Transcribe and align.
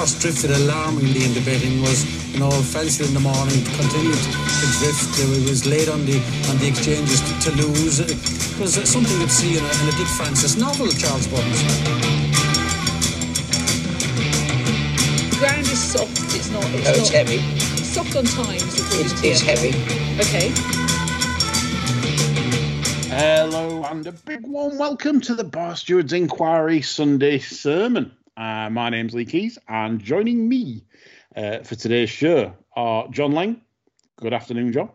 horse 0.00 0.18
drifted 0.18 0.50
alarmingly 0.50 1.24
in 1.24 1.34
the 1.34 1.42
betting 1.44 1.82
was, 1.82 2.08
you 2.32 2.40
know, 2.40 2.50
felt 2.50 2.88
in 3.00 3.12
the 3.12 3.20
morning, 3.20 3.60
continued 3.76 4.16
to 4.16 4.66
drift. 4.80 5.12
He 5.20 5.44
was 5.44 5.66
late 5.66 5.90
on 5.90 6.06
the 6.06 6.16
on 6.48 6.56
the 6.56 6.68
exchanges 6.68 7.20
to, 7.20 7.32
to 7.44 7.50
lose. 7.60 8.00
It 8.00 8.16
was 8.58 8.78
uh, 8.78 8.86
something 8.86 9.12
you'd 9.20 9.30
see 9.30 9.58
in 9.58 9.62
a, 9.62 9.68
in 9.68 9.88
a 9.92 9.94
Dick 10.00 10.08
Francis 10.16 10.56
novel, 10.56 10.88
Charles 10.88 11.28
Burns. 11.28 11.60
The 15.28 15.36
ground 15.36 15.68
is 15.68 15.82
soft. 15.92 16.16
It's 16.32 16.48
not. 16.48 16.64
It's, 16.72 16.88
No, 16.88 16.96
not, 16.96 17.08
heavy. 17.12 17.40
It's 17.76 17.92
soft 17.92 18.16
on 18.16 18.24
times. 18.24 18.80
according 18.80 19.04
It's, 19.04 19.22
it's 19.22 19.42
heavy. 19.42 19.76
Okay. 20.16 20.48
Hello 23.12 23.84
and 23.84 24.06
a 24.06 24.12
big 24.12 24.46
warm 24.46 24.78
welcome 24.78 25.20
to 25.20 25.34
the 25.34 25.44
Barstewards 25.44 26.14
Enquiry 26.14 26.80
Sunday 26.80 27.38
Sermon. 27.38 28.12
Uh, 28.36 28.70
my 28.70 28.90
name's 28.90 29.14
Lee 29.14 29.24
Keys, 29.24 29.58
and 29.68 30.00
joining 30.00 30.48
me 30.48 30.84
uh, 31.36 31.58
for 31.58 31.74
today's 31.74 32.10
show 32.10 32.54
are 32.74 33.08
John 33.08 33.32
Lang. 33.32 33.60
Good 34.16 34.32
afternoon, 34.32 34.72
John. 34.72 34.90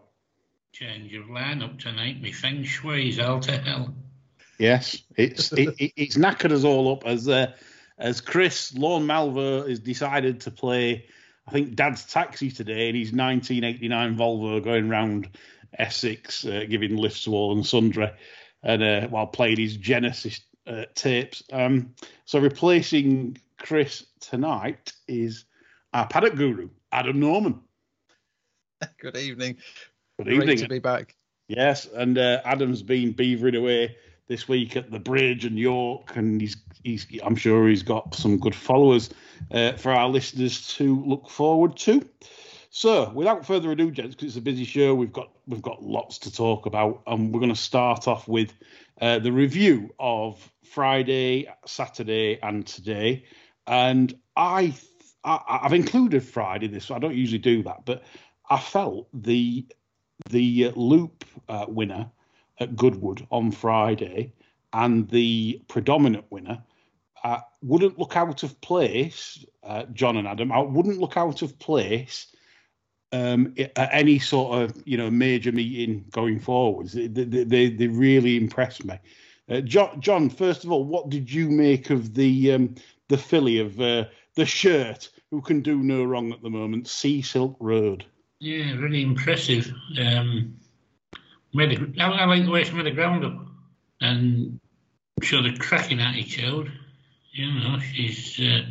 change 0.72 1.14
of 1.14 1.26
lineup 1.26 1.80
tonight. 1.80 2.22
Me 2.22 2.32
feng 2.32 2.64
shui's 2.64 3.20
out 3.20 3.44
to 3.44 3.58
hell. 3.58 3.94
Yes, 4.58 5.02
it's 5.16 5.52
it, 5.54 5.76
it, 5.78 5.94
it's 5.96 6.18
knackered 6.18 6.52
us 6.52 6.64
all 6.64 6.94
up 6.94 7.06
as 7.06 7.28
uh, 7.28 7.54
as 7.98 8.22
Chris 8.22 8.74
Lorne 8.74 9.06
Malvo 9.06 9.68
has 9.68 9.80
decided 9.80 10.42
to 10.42 10.52
play. 10.52 11.06
I 11.48 11.52
think 11.52 11.76
Dad's 11.76 12.06
taxi 12.06 12.50
today 12.50 12.90
in 12.90 12.96
his 12.96 13.12
1989 13.12 14.18
Volvo 14.18 14.64
going 14.64 14.90
round 14.90 15.30
Essex, 15.78 16.46
uh, 16.46 16.66
giving 16.68 16.96
lifts 16.96 17.26
to 17.26 17.34
all 17.34 17.54
and 17.54 17.66
sundry, 17.66 18.12
and 18.64 18.82
uh, 18.82 19.08
while 19.08 19.28
playing 19.28 19.58
his 19.58 19.78
Genesis 19.78 20.42
uh, 20.68 20.86
tapes. 20.96 21.44
Um, 21.52 21.94
so 22.26 22.40
replacing 22.40 23.38
Chris 23.58 24.06
tonight 24.20 24.94
is 25.08 25.46
our 25.94 26.08
paddock 26.08 26.36
guru, 26.36 26.70
Adam 26.92 27.20
Norman. 27.20 27.60
Good 29.00 29.18
evening. 29.18 29.58
Good 30.18 30.28
evening. 30.28 30.48
Great 30.48 30.60
to 30.60 30.68
be 30.68 30.80
back. 30.80 31.16
Yes, 31.48 31.86
and 31.86 32.18
uh, 32.18 32.42
Adam's 32.44 32.82
been 32.82 33.14
beavering 33.14 33.58
away 33.58 33.96
this 34.28 34.48
week 34.48 34.76
at 34.76 34.92
the 34.92 35.00
bridge 35.00 35.46
and 35.46 35.58
York, 35.58 36.16
and 36.16 36.42
he's 36.42 36.58
he's 36.84 37.06
I'm 37.24 37.36
sure 37.36 37.68
he's 37.68 37.84
got 37.84 38.16
some 38.16 38.40
good 38.40 38.56
followers 38.56 39.10
uh, 39.52 39.74
for 39.74 39.92
our 39.92 40.10
listeners 40.10 40.68
to 40.76 41.04
look 41.06 41.30
forward 41.30 41.78
to. 41.78 42.08
So, 42.72 43.10
without 43.12 43.46
further 43.46 43.72
ado, 43.72 43.90
gents, 43.90 44.16
because 44.16 44.30
it's 44.30 44.38
a 44.38 44.42
busy 44.42 44.66
show, 44.66 44.94
we've 44.96 45.14
got 45.14 45.30
we've 45.48 45.62
got 45.62 45.84
lots 45.84 46.18
to 46.20 46.34
talk 46.34 46.66
about, 46.66 47.04
and 47.08 47.34
we're 47.34 47.40
going 47.40 47.54
to 47.54 47.60
start 47.60 48.08
off 48.08 48.28
with 48.28 48.54
uh, 49.02 49.20
the 49.20 49.32
review 49.32 49.94
of 50.00 50.52
Friday, 50.64 51.48
Saturday, 51.66 52.40
and 52.42 52.66
today. 52.66 53.26
And 53.68 54.18
I, 54.36 54.74
I've 55.24 55.74
included 55.74 56.24
Friday 56.24 56.68
this. 56.68 56.92
I 56.92 57.00
don't 57.00 57.16
usually 57.16 57.40
do 57.40 57.64
that, 57.64 57.86
but 57.86 58.04
I 58.50 58.60
felt 58.60 59.08
the 59.14 59.66
the 60.30 60.72
Lupe 60.76 61.26
uh, 61.50 61.66
winner 61.68 62.10
at 62.60 62.76
Goodwood 62.76 63.28
on 63.32 63.52
Friday 63.52 64.32
and 64.72 65.10
the 65.10 65.62
Predominate 65.68 66.26
winner 66.30 66.64
uh, 67.24 67.40
wouldn't 67.62 67.98
look 67.98 68.16
out 68.16 68.44
of 68.44 68.60
place, 68.62 69.44
uh, 69.64 69.84
John 69.94 70.18
and 70.18 70.28
Adam. 70.28 70.52
I 70.52 70.60
wouldn't 70.60 71.00
look 71.00 71.18
out 71.18 71.42
of 71.42 71.58
place 71.60 72.28
um, 73.16 73.54
at 73.58 73.90
any 73.92 74.20
sort 74.20 74.62
of 74.62 74.84
you 74.86 74.98
know 74.98 75.10
major 75.10 75.52
meeting 75.52 76.06
going 76.12 76.40
forwards. 76.40 76.94
They, 76.94 77.08
they, 77.08 77.70
they, 77.70 77.88
really 77.88 78.38
impressed 78.38 78.84
me. 78.86 79.00
Uh, 79.50 79.62
John, 79.62 80.02
John, 80.02 80.30
first 80.30 80.64
of 80.64 80.72
all, 80.72 80.84
what 80.84 81.10
did 81.10 81.32
you 81.32 81.50
make 81.50 81.90
of 81.90 82.14
the 82.14 82.52
um, 82.54 82.76
the 83.08 83.18
filly 83.18 83.60
of 83.60 83.80
uh, 83.80 84.06
the 84.36 84.46
shirt 84.46 85.10
who 85.32 85.42
can 85.42 85.62
do 85.62 85.78
no 85.78 86.04
wrong 86.04 86.32
at 86.34 86.42
the 86.42 86.50
moment, 86.50 86.88
Sea 86.88 87.22
Silk 87.22 87.56
Road? 87.60 88.06
Yeah, 88.40 88.76
really 88.76 89.02
impressive. 89.02 89.74
Um, 90.00 90.58
made 91.54 91.80
a, 91.80 92.04
I, 92.04 92.10
I 92.10 92.26
like 92.26 92.44
the 92.44 92.52
way 92.52 92.64
she 92.64 92.74
made 92.74 92.88
a 92.88 92.92
ground 92.92 93.24
up 93.24 93.38
and 94.02 94.60
showed 95.22 95.46
a 95.46 95.58
cracking 95.58 96.02
attitude. 96.02 96.72
You 97.32 97.52
know, 97.54 97.80
she's 97.80 98.40
uh, 98.40 98.66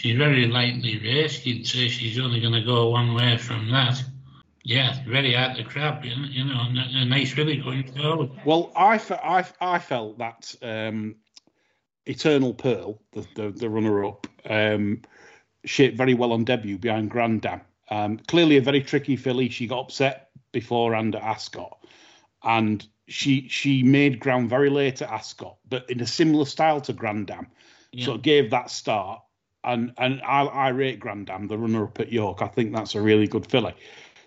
she's 0.00 0.16
very 0.16 0.46
lightly 0.46 0.98
raced. 0.98 1.44
You'd 1.44 1.66
say 1.66 1.88
she's 1.88 2.18
only 2.18 2.40
going 2.40 2.54
to 2.54 2.62
go 2.62 2.88
one 2.88 3.12
way 3.14 3.36
from 3.36 3.70
that. 3.70 4.02
Yeah, 4.62 4.96
very 5.06 5.34
hard 5.34 5.56
to 5.56 5.64
crab. 5.64 6.04
You 6.04 6.16
know, 6.16 6.28
you 6.28 6.44
know 6.44 6.66
and 6.68 7.10
nice 7.10 7.36
really 7.36 7.58
going 7.58 7.84
forward. 7.92 8.30
Well, 8.44 8.72
I, 8.74 8.96
fe- 8.98 9.20
I, 9.22 9.44
I 9.60 9.78
felt 9.78 10.18
that 10.18 10.54
um, 10.62 11.16
Eternal 12.06 12.54
Pearl, 12.54 13.00
the, 13.12 13.26
the, 13.34 13.50
the 13.50 13.68
runner 13.68 14.04
up, 14.06 14.26
um, 14.48 15.02
shaped 15.64 15.98
very 15.98 16.14
well 16.14 16.32
on 16.32 16.44
debut 16.44 16.78
behind 16.78 17.10
Grand 17.10 17.42
Dam. 17.42 17.60
Um, 17.90 18.18
clearly 18.18 18.56
a 18.56 18.62
very 18.62 18.82
tricky 18.82 19.16
filly. 19.16 19.50
She 19.50 19.66
got 19.66 19.80
upset 19.80 20.30
beforehand 20.52 21.14
at 21.14 21.22
Ascot, 21.22 21.84
and 22.42 22.86
she 23.08 23.48
she 23.48 23.82
made 23.82 24.20
ground 24.20 24.48
very 24.48 24.70
late 24.70 25.02
at 25.02 25.10
Ascot, 25.10 25.58
but 25.68 25.90
in 25.90 26.00
a 26.00 26.06
similar 26.06 26.44
style 26.46 26.80
to 26.82 26.92
Grand 26.92 27.26
Dam. 27.26 27.48
Yeah. 27.92 28.06
So 28.06 28.14
it 28.14 28.22
gave 28.22 28.50
that 28.50 28.70
start. 28.70 29.22
And 29.62 29.92
and 29.98 30.22
I, 30.22 30.44
I 30.44 30.68
rate 30.68 31.00
Grand 31.00 31.26
Dam, 31.26 31.46
the 31.46 31.58
runner 31.58 31.84
up 31.84 32.00
at 32.00 32.10
York. 32.10 32.42
I 32.42 32.48
think 32.48 32.72
that's 32.74 32.94
a 32.94 33.00
really 33.00 33.26
good 33.26 33.46
filly. 33.46 33.74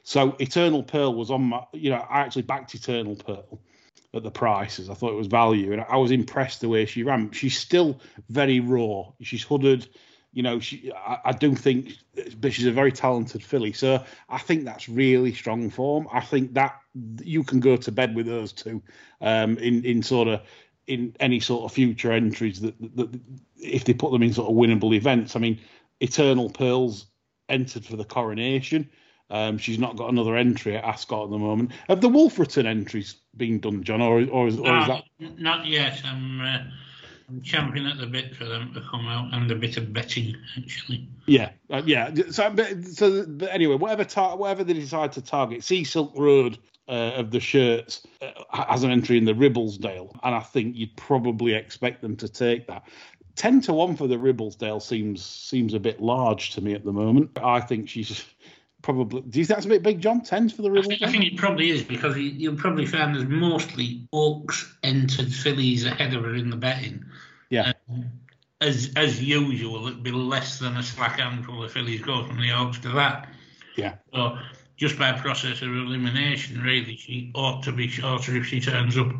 So 0.04 0.36
Eternal 0.40 0.84
Pearl 0.84 1.16
was 1.16 1.32
on 1.32 1.44
my, 1.44 1.64
you 1.72 1.90
know, 1.90 2.06
I 2.10 2.20
actually 2.20 2.44
backed 2.44 2.76
Eternal 2.76 3.16
Pearl 3.16 3.60
at 4.14 4.22
the 4.22 4.32
prices. 4.32 4.90
I 4.90 4.94
thought 4.94 5.12
it 5.12 5.18
was 5.18 5.28
value, 5.28 5.72
and 5.74 5.82
I 5.90 5.98
was 5.98 6.12
impressed 6.12 6.62
the 6.62 6.70
way 6.70 6.86
she 6.86 7.04
ran. 7.04 7.32
She's 7.32 7.58
still 7.58 8.00
very 8.30 8.60
raw. 8.60 9.12
She's 9.22 9.44
hooded. 9.44 9.88
You 10.34 10.44
know, 10.44 10.60
she. 10.60 10.92
I, 10.92 11.20
I 11.26 11.32
do 11.32 11.56
think, 11.56 11.94
but 12.40 12.54
she's 12.54 12.66
a 12.66 12.72
very 12.72 12.92
talented 12.92 13.44
filly. 13.44 13.74
So 13.74 14.04
I 14.30 14.38
think 14.38 14.66
that's 14.66 14.90
really 14.90 15.34
strong 15.34 15.70
form. 15.70 16.08
I 16.12 16.22
think 16.22 16.54
that 16.54 16.80
you 17.24 17.44
can 17.44 17.60
go 17.60 17.78
to 17.78 17.92
bed 17.92 18.14
with 18.16 18.28
those 18.28 18.52
two, 18.52 18.84
um, 19.22 19.58
in 19.58 19.84
in 19.86 20.04
sort 20.04 20.28
of 20.28 20.42
in 20.86 21.16
any 21.20 21.40
sort 21.40 21.64
of 21.64 21.72
future 21.72 22.12
entries 22.12 22.60
that, 22.62 22.80
that, 22.82 23.12
that 23.12 23.22
if 23.64 23.86
they 23.86 23.94
put 23.94 24.12
them 24.12 24.24
in 24.24 24.34
sort 24.34 24.50
of 24.50 24.56
winnable 24.56 24.96
events. 24.96 25.36
I 25.36 25.40
mean, 25.40 25.60
Eternal 26.00 26.50
Pearls 26.50 27.06
entered 27.50 27.86
for 27.86 27.96
the 27.96 28.06
coronation. 28.06 28.90
Um, 29.30 29.58
she's 29.58 29.80
not 29.80 29.96
got 29.96 30.10
another 30.10 30.36
entry 30.36 30.76
at 30.76 30.84
Ascot 30.84 31.26
at 31.26 31.30
the 31.32 31.38
moment. 31.38 31.72
Have 31.88 32.02
the 32.02 32.10
Wolferton 32.10 32.66
entries 32.66 33.16
been 33.36 33.60
done, 33.60 33.84
John, 33.84 34.02
or, 34.02 34.24
or, 34.30 34.48
is, 34.48 34.60
or 34.60 34.78
is 34.80 34.88
that? 34.88 35.04
not 35.40 35.66
yet. 35.66 36.02
I'm 36.06 36.42
uh, 36.42 36.60
I'm 37.30 37.42
champing 37.42 37.88
at 37.88 37.98
the 37.98 38.06
bit 38.06 38.36
for 38.36 38.46
them 38.46 38.74
to 38.74 38.82
come 38.82 39.08
out 39.08 39.34
and 39.34 39.50
a 39.50 39.56
bit 39.56 39.78
of 39.78 39.94
betting 39.94 40.36
actually. 40.58 41.08
Yeah, 41.26 41.52
uh, 41.70 41.82
yeah. 41.86 42.14
So, 42.30 42.50
but, 42.52 42.86
so 42.86 43.26
but 43.26 43.50
anyway, 43.52 43.76
whatever 43.76 44.04
tar- 44.04 44.38
whatever 44.38 44.64
they 44.64 44.74
decide 44.74 45.14
to 45.14 45.22
target, 45.22 45.64
Sea 45.64 45.84
Silk 45.84 46.12
Road 46.16 46.60
uh, 46.88 47.14
of 47.16 47.32
the 47.32 47.40
shirts 47.40 48.06
uh, 48.22 48.66
has 48.68 48.84
an 48.84 48.92
entry 48.92 49.18
in 49.18 49.26
the 49.26 49.34
Ribblesdale, 49.34 50.16
and 50.22 50.36
I 50.36 50.42
think 50.42 50.76
you'd 50.76 50.96
probably 50.98 51.54
expect 51.54 52.02
them 52.02 52.16
to 52.18 52.28
take 52.28 52.68
that. 52.68 52.84
Ten 53.36 53.62
to 53.62 53.74
one 53.74 53.96
for 53.96 54.08
the 54.08 54.16
Ribblesdale 54.16 54.82
seems 54.82 55.26
seems 55.26 55.74
a 55.74 55.80
bit 55.80 56.02
large 56.02 56.52
to 56.52 56.62
me 56.62 56.74
at 56.74 56.86
the 56.86 56.94
moment. 56.94 57.32
I 57.42 57.60
think 57.60 57.90
she's 57.90 58.24
probably. 58.82 59.22
Do 59.22 59.40
you 59.40 59.46
think 59.46 59.58
that's 59.58 59.66
a 59.66 59.70
bit 59.70 59.82
big, 59.82 60.02
John? 60.02 60.22
Ten 60.22 60.50
for 60.50 60.62
the 60.62 60.70
I 60.72 60.82
think, 60.84 61.02
I 61.02 61.12
think 61.12 61.26
it 61.26 61.38
probably 61.38 61.72
is 61.72 61.84
because 61.84 62.16
you, 62.16 62.24
you'll 62.24 62.56
probably 62.56 62.86
find 62.86 63.16
there's 63.16 63.28
mostly 63.28 64.08
Oaks 64.14 64.76
entered 64.84 65.34
fillies 65.34 65.86
ahead 65.86 66.14
of 66.14 66.24
her 66.24 66.36
in 66.36 66.52
the 66.52 66.56
betting. 66.56 67.06
Yeah. 67.50 67.74
Um, 67.90 68.12
as 68.62 68.92
as 68.96 69.22
usual, 69.22 69.88
it'd 69.88 70.04
be 70.04 70.12
less 70.12 70.60
than 70.60 70.78
a 70.78 70.84
slack 70.84 71.20
handful 71.20 71.64
of 71.64 71.72
fillies 71.72 72.02
go 72.02 72.24
from 72.26 72.40
the 72.40 72.52
Oaks 72.52 72.80
to 72.80 72.90
that. 72.90 73.30
Yeah. 73.76 73.96
So 74.14 74.38
just 74.78 75.00
by 75.00 75.12
process 75.14 75.62
of 75.62 75.70
elimination, 75.70 76.62
really, 76.62 76.96
she 76.96 77.32
ought 77.36 77.64
to 77.64 77.72
be 77.72 77.88
shorter 77.88 78.36
if 78.36 78.46
she 78.46 78.60
turns 78.60 78.98
up. 78.98 79.12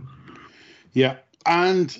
Yeah, 0.94 1.18
and 1.46 1.98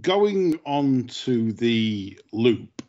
going 0.00 0.58
on 0.64 1.04
to 1.04 1.52
the 1.52 2.18
Lupe, 2.32 2.82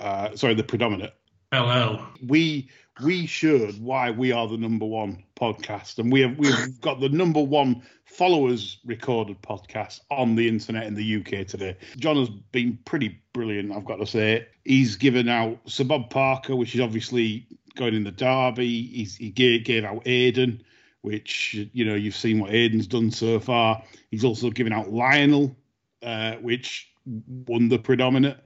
uh, 0.00 0.34
sorry, 0.36 0.54
the 0.54 0.64
Predominate. 0.64 1.14
Hello. 1.52 2.06
We 2.26 2.70
we 3.02 3.26
should 3.26 3.82
why 3.82 4.10
we 4.10 4.32
are 4.32 4.48
the 4.48 4.56
number 4.56 4.86
one 4.86 5.24
podcast, 5.38 5.98
and 5.98 6.12
we 6.12 6.20
have 6.22 6.38
we've 6.38 6.80
got 6.80 7.00
the 7.00 7.08
number 7.08 7.42
one 7.42 7.82
followers 8.04 8.78
recorded 8.84 9.40
podcast 9.42 10.00
on 10.10 10.34
the 10.34 10.48
internet 10.48 10.86
in 10.86 10.94
the 10.94 11.16
UK 11.16 11.46
today. 11.46 11.76
John 11.96 12.16
has 12.16 12.28
been 12.28 12.78
pretty 12.84 13.20
brilliant, 13.32 13.72
I've 13.72 13.84
got 13.84 13.96
to 13.96 14.06
say. 14.06 14.46
He's 14.64 14.96
given 14.96 15.28
out 15.28 15.58
Sir 15.66 15.84
Bob 15.84 16.10
Parker, 16.10 16.54
which 16.54 16.74
is 16.74 16.80
obviously 16.80 17.46
going 17.74 17.94
in 17.94 18.04
the 18.04 18.10
Derby. 18.10 18.82
He's, 18.82 19.16
he 19.16 19.30
gave, 19.30 19.64
gave 19.64 19.84
out 19.84 20.04
Aiden, 20.04 20.60
which 21.00 21.54
you 21.72 21.84
know 21.84 21.94
you've 21.94 22.16
seen 22.16 22.40
what 22.40 22.50
Aiden's 22.50 22.86
done 22.86 23.10
so 23.10 23.40
far. 23.40 23.82
He's 24.10 24.24
also 24.24 24.50
given 24.50 24.72
out 24.72 24.90
Lionel, 24.92 25.56
uh, 26.02 26.36
which 26.36 26.92
won 27.06 27.68
the 27.68 27.78
Predominate, 27.78 28.38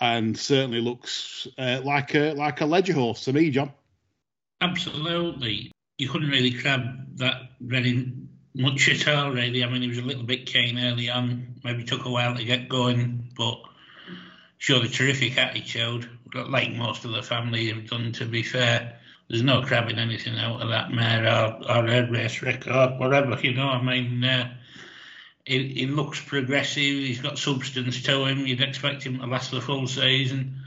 and 0.00 0.38
certainly 0.38 0.80
looks 0.80 1.46
uh, 1.58 1.80
like 1.84 2.14
a 2.14 2.32
like 2.34 2.60
a 2.60 2.66
Leger 2.66 2.92
horse 2.92 3.24
to 3.24 3.32
me, 3.32 3.50
John. 3.50 3.72
Absolutely. 4.60 5.72
You 5.98 6.08
couldn't 6.08 6.30
really 6.30 6.52
crab 6.52 7.18
that 7.18 7.50
very 7.60 8.12
much 8.54 8.88
at 8.88 9.08
all, 9.08 9.30
really. 9.30 9.64
I 9.64 9.70
mean, 9.70 9.82
he 9.82 9.88
was 9.88 9.98
a 9.98 10.02
little 10.02 10.24
bit 10.24 10.46
keen 10.46 10.78
early 10.78 11.10
on. 11.10 11.54
Maybe 11.64 11.84
took 11.84 12.04
a 12.04 12.10
while 12.10 12.34
to 12.36 12.44
get 12.44 12.68
going, 12.68 13.30
but 13.36 13.60
showed 14.58 14.84
a 14.84 14.88
terrific 14.88 15.38
attitude. 15.38 16.08
like 16.34 16.72
most 16.72 17.04
of 17.04 17.12
the 17.12 17.22
family 17.22 17.68
have 17.68 17.88
done. 17.88 18.12
To 18.12 18.26
be 18.26 18.42
fair, 18.42 18.98
there's 19.28 19.42
no 19.42 19.62
crabbing 19.62 19.98
anything 19.98 20.38
out 20.38 20.60
of 20.60 20.68
that 20.68 20.90
mare 20.90 21.24
or, 21.24 21.70
or 21.70 21.86
her 21.86 22.08
race 22.10 22.42
record, 22.42 22.98
whatever. 22.98 23.38
You 23.40 23.54
know, 23.54 23.68
I 23.68 23.82
mean, 23.82 24.24
uh, 24.24 24.54
he, 25.48 25.68
he 25.68 25.86
looks 25.86 26.20
progressive. 26.20 26.82
He's 26.82 27.20
got 27.20 27.38
substance 27.38 28.02
to 28.02 28.26
him. 28.26 28.46
You'd 28.46 28.60
expect 28.60 29.02
him 29.02 29.18
to 29.18 29.26
last 29.26 29.50
the 29.50 29.60
full 29.60 29.86
season. 29.86 30.60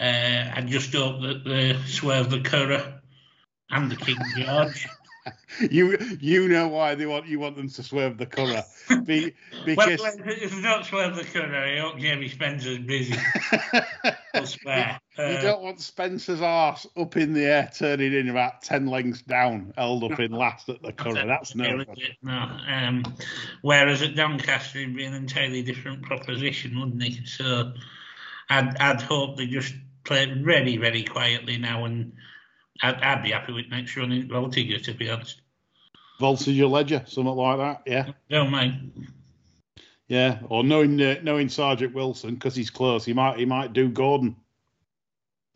Uh, 0.00 0.50
I 0.54 0.64
just 0.66 0.92
hope 0.94 1.20
that 1.22 1.44
the 1.44 1.78
Swerve 1.86 2.30
the 2.30 2.40
Curragh 2.40 3.00
and 3.70 3.90
the 3.90 3.96
King 3.96 4.16
George. 4.36 4.88
you 5.70 5.96
you 6.20 6.48
know 6.48 6.68
why 6.68 6.94
they 6.94 7.06
want 7.06 7.26
you 7.26 7.38
want 7.38 7.56
them 7.56 7.68
to 7.68 7.82
swerve 7.82 8.18
the 8.18 8.26
Curragh 8.26 8.64
Be, 9.06 9.32
because 9.64 10.00
well, 10.00 10.14
if 10.18 10.62
don't 10.62 10.84
swerve 10.84 11.16
the 11.16 11.22
Curragh, 11.22 11.78
I 11.78 11.80
hope 11.80 11.98
Jamie 11.98 12.28
Spencer's 12.28 12.78
busy. 12.78 13.14
Spare. 14.44 15.00
you 15.16 15.24
Uh, 15.24 15.40
don't 15.40 15.62
want 15.62 15.80
Spencer's 15.80 16.42
arse 16.42 16.86
up 16.96 17.16
in 17.16 17.32
the 17.32 17.44
air 17.44 17.70
turning 17.74 18.12
in 18.12 18.28
about 18.28 18.62
ten 18.62 18.86
lengths 18.86 19.22
down, 19.22 19.72
held 19.76 20.04
up 20.04 20.18
in 20.20 20.32
last 20.32 20.68
at 20.68 20.82
the 20.82 20.92
Curragh. 20.92 21.26
That's 21.26 21.54
no 21.54 21.84
no. 22.22 22.58
Um, 22.68 23.04
whereas 23.62 24.02
at 24.02 24.16
Doncaster, 24.16 24.80
it'd 24.80 24.96
be 24.96 25.04
an 25.04 25.14
entirely 25.14 25.62
different 25.62 26.02
proposition, 26.02 26.78
wouldn't 26.78 27.02
it? 27.02 27.28
So 27.28 27.72
I'd, 28.50 28.76
I'd 28.78 29.02
hope 29.02 29.36
they 29.36 29.46
just 29.46 29.74
play 30.04 30.24
it 30.24 30.36
very, 30.38 30.76
very 30.76 31.02
quietly 31.02 31.56
now, 31.56 31.84
and 31.84 32.12
I'd, 32.82 32.96
I'd 32.96 33.22
be 33.22 33.30
happy 33.30 33.52
with 33.52 33.68
next 33.70 33.96
run 33.96 34.12
in 34.12 34.28
Voltigeur, 34.28 34.82
to 34.84 34.94
be 34.94 35.10
honest. 35.10 35.40
Voltigeur 36.20 36.70
Leger, 36.70 37.02
something 37.06 37.34
like 37.34 37.58
that. 37.58 37.82
Yeah, 37.86 38.12
Don't 38.30 38.50
mind. 38.50 39.08
yeah. 40.08 40.38
Or 40.48 40.62
knowing 40.64 41.00
uh, 41.00 41.16
knowing 41.22 41.48
Sergeant 41.48 41.94
Wilson 41.94 42.34
because 42.34 42.54
he's 42.54 42.70
close, 42.70 43.04
he 43.04 43.12
might 43.12 43.38
he 43.38 43.44
might 43.46 43.72
do 43.72 43.88
Gordon 43.88 44.36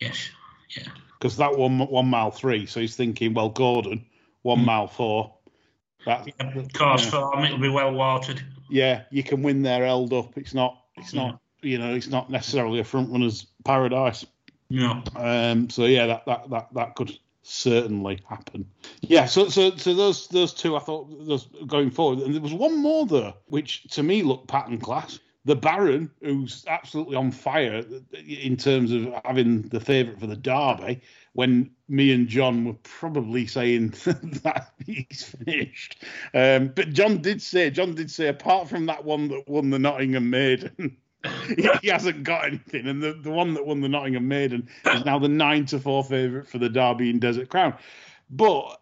Yes. 0.00 0.30
Yeah. 0.76 0.88
because 1.18 1.36
that 1.38 1.56
one 1.56 1.78
one 1.78 2.06
mile 2.06 2.30
three. 2.30 2.66
So 2.66 2.80
he's 2.80 2.96
thinking, 2.96 3.34
well, 3.34 3.48
Gordon 3.50 4.04
one 4.42 4.58
Hmm. 4.60 4.64
mile 4.66 4.86
four. 4.88 5.34
That 6.06 6.26
yeah 6.26 6.62
course 6.74 7.04
yeah. 7.04 7.10
form, 7.10 7.44
it'll 7.44 7.58
be 7.58 7.68
well 7.68 7.92
watered. 7.92 8.40
yeah, 8.70 9.02
you 9.10 9.22
can 9.22 9.42
win 9.42 9.62
there 9.62 9.84
held 9.84 10.12
up. 10.12 10.36
It's 10.38 10.54
not 10.54 10.78
it's 10.96 11.12
not 11.14 11.40
you 11.62 11.78
know 11.78 11.94
it's 11.94 12.08
not 12.08 12.30
necessarily 12.30 12.78
a 12.80 12.84
front 12.84 13.10
runner's 13.10 13.46
paradise. 13.64 14.24
No. 14.70 15.02
Um, 15.16 15.70
so 15.70 15.84
yeah, 15.84 16.06
that, 16.06 16.26
that 16.26 16.50
that 16.50 16.68
that 16.74 16.94
could 16.94 17.18
certainly 17.42 18.20
happen. 18.28 18.68
Yeah, 19.00 19.24
so 19.26 19.48
so 19.48 19.74
so 19.76 19.94
those 19.94 20.28
those 20.28 20.52
two 20.52 20.76
I 20.76 20.80
thought 20.80 21.26
those 21.26 21.48
going 21.66 21.90
forward, 21.90 22.20
and 22.20 22.34
there 22.34 22.42
was 22.42 22.52
one 22.52 22.80
more 22.80 23.06
though, 23.06 23.34
which 23.46 23.84
to 23.94 24.02
me 24.02 24.22
looked 24.22 24.48
pattern 24.48 24.78
class. 24.78 25.18
The 25.44 25.56
Baron, 25.56 26.10
who's 26.20 26.64
absolutely 26.68 27.16
on 27.16 27.30
fire 27.30 27.82
in 28.12 28.56
terms 28.58 28.92
of 28.92 29.08
having 29.24 29.62
the 29.62 29.80
favourite 29.80 30.20
for 30.20 30.26
the 30.26 30.36
Derby, 30.36 31.00
when 31.32 31.70
me 31.88 32.12
and 32.12 32.28
John 32.28 32.66
were 32.66 32.76
probably 32.82 33.46
saying 33.46 33.90
that 34.42 34.72
he's 34.84 35.34
finished. 35.46 36.04
Um, 36.34 36.72
but 36.74 36.92
John 36.92 37.22
did 37.22 37.40
say, 37.40 37.70
John 37.70 37.94
did 37.94 38.10
say, 38.10 38.28
apart 38.28 38.68
from 38.68 38.84
that 38.86 39.04
one 39.04 39.28
that 39.28 39.48
won 39.48 39.70
the 39.70 39.78
Nottingham 39.78 40.28
Maiden, 40.28 40.98
he, 41.56 41.68
he 41.82 41.88
hasn't 41.88 42.22
got 42.22 42.46
anything. 42.46 42.86
And 42.86 43.02
the, 43.02 43.12
the 43.12 43.30
one 43.30 43.54
that 43.54 43.66
won 43.66 43.80
the 43.80 43.88
Nottingham 43.88 44.28
Maiden 44.28 44.68
is 44.86 45.04
now 45.04 45.18
the 45.18 45.28
nine 45.28 45.66
to 45.66 45.78
four 45.78 46.04
favourite 46.04 46.46
for 46.46 46.58
the 46.58 46.68
Derby 46.68 47.10
and 47.10 47.20
Desert 47.20 47.48
Crown. 47.48 47.74
But 48.30 48.80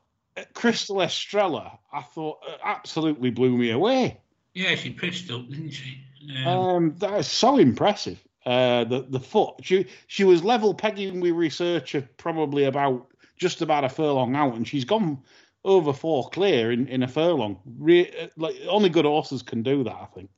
Crystal 0.54 1.00
Estrella, 1.00 1.78
I 1.92 2.02
thought, 2.02 2.38
absolutely 2.62 3.30
blew 3.30 3.56
me 3.56 3.70
away. 3.70 4.20
Yeah, 4.54 4.74
she 4.74 4.90
pitched 4.90 5.30
up, 5.30 5.48
didn't 5.48 5.70
she? 5.70 6.02
Um, 6.44 6.46
Um, 6.46 6.94
that 6.98 7.20
is 7.20 7.26
so 7.26 7.58
impressive. 7.58 8.22
Uh, 8.44 8.84
the 8.84 9.04
the 9.08 9.20
foot. 9.20 9.56
She 9.62 9.86
she 10.06 10.24
was 10.24 10.44
level 10.44 10.72
pegging 10.72 11.20
with 11.20 11.32
researcher 11.32 12.08
probably 12.16 12.64
about 12.64 13.08
just 13.36 13.60
about 13.60 13.84
a 13.84 13.88
furlong 13.88 14.36
out, 14.36 14.54
and 14.54 14.66
she's 14.66 14.84
gone 14.84 15.22
over 15.64 15.92
four 15.92 16.28
clear 16.30 16.70
in, 16.70 16.86
in 16.86 17.02
a 17.02 17.08
furlong. 17.08 17.58
Re, 17.78 18.08
uh, 18.08 18.28
like 18.36 18.54
only 18.68 18.88
good 18.88 19.04
horses 19.04 19.42
can 19.42 19.62
do 19.62 19.82
that, 19.84 19.94
I 19.94 20.06
think. 20.14 20.30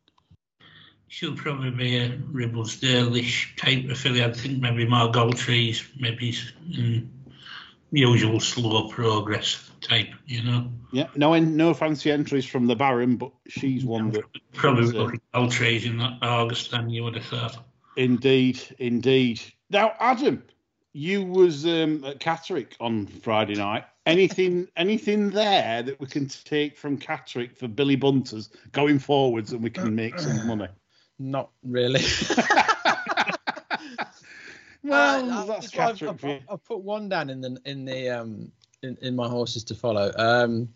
She'll 1.08 1.34
probably 1.34 1.70
be 1.70 1.96
a 1.96 2.10
Ribbles 2.10 2.80
Dalish 2.80 3.56
type 3.56 3.90
of 3.90 3.98
filly. 3.98 4.22
I 4.22 4.32
think 4.32 4.60
maybe 4.60 4.86
more 4.86 5.10
gold 5.10 5.36
trees, 5.36 5.82
maybe 5.98 6.32
mm, 6.32 7.08
usual 7.90 8.40
slow 8.40 8.88
progress 8.88 9.70
type, 9.80 10.08
you 10.26 10.42
know. 10.42 10.70
Yeah, 10.92 11.06
no 11.16 11.38
no 11.38 11.74
fancy 11.74 12.10
entries 12.10 12.44
from 12.44 12.66
the 12.66 12.76
Baron, 12.76 13.16
but 13.16 13.32
she's 13.48 13.84
one 13.84 14.10
that 14.10 14.24
Probably 14.52 14.82
was, 14.82 14.94
uh, 14.94 14.98
looking 14.98 15.20
gold 15.32 15.50
trees 15.50 15.84
in 15.86 15.98
that 15.98 16.18
August 16.22 16.70
than 16.70 16.90
you 16.90 17.04
would 17.04 17.14
have 17.16 17.24
thought. 17.24 17.64
Indeed, 17.96 18.60
indeed. 18.78 19.40
Now, 19.70 19.94
Adam, 19.98 20.42
you 20.92 21.24
was 21.24 21.66
um, 21.66 22.04
at 22.04 22.20
Catterick 22.20 22.72
on 22.80 23.06
Friday 23.06 23.54
night. 23.54 23.84
Anything, 24.06 24.68
anything 24.76 25.30
there 25.30 25.82
that 25.82 26.00
we 26.00 26.06
can 26.06 26.28
take 26.28 26.76
from 26.76 26.98
Catterick 26.98 27.56
for 27.56 27.68
Billy 27.68 27.96
Bunters 27.96 28.50
going 28.72 28.98
forwards, 28.98 29.52
and 29.52 29.62
we 29.62 29.70
can 29.70 29.94
make 29.94 30.18
some 30.18 30.46
money? 30.46 30.68
Not 31.18 31.50
really. 31.64 32.02
Well, 34.84 35.30
Uh, 35.30 35.44
that's 35.44 35.74
I've, 35.74 35.80
I've, 35.80 35.96
Catterick 35.96 36.20
for 36.20 36.26
you. 36.28 36.32
I've, 36.34 36.42
I've 36.50 36.64
put 36.64 36.80
one 36.80 37.08
down 37.08 37.30
in 37.30 37.40
the 37.40 37.60
in 37.64 37.84
the 37.84 38.08
um 38.10 38.52
in, 38.82 38.96
in 39.02 39.16
my 39.16 39.28
horses 39.28 39.64
to 39.64 39.74
follow. 39.74 40.12
Um, 40.16 40.68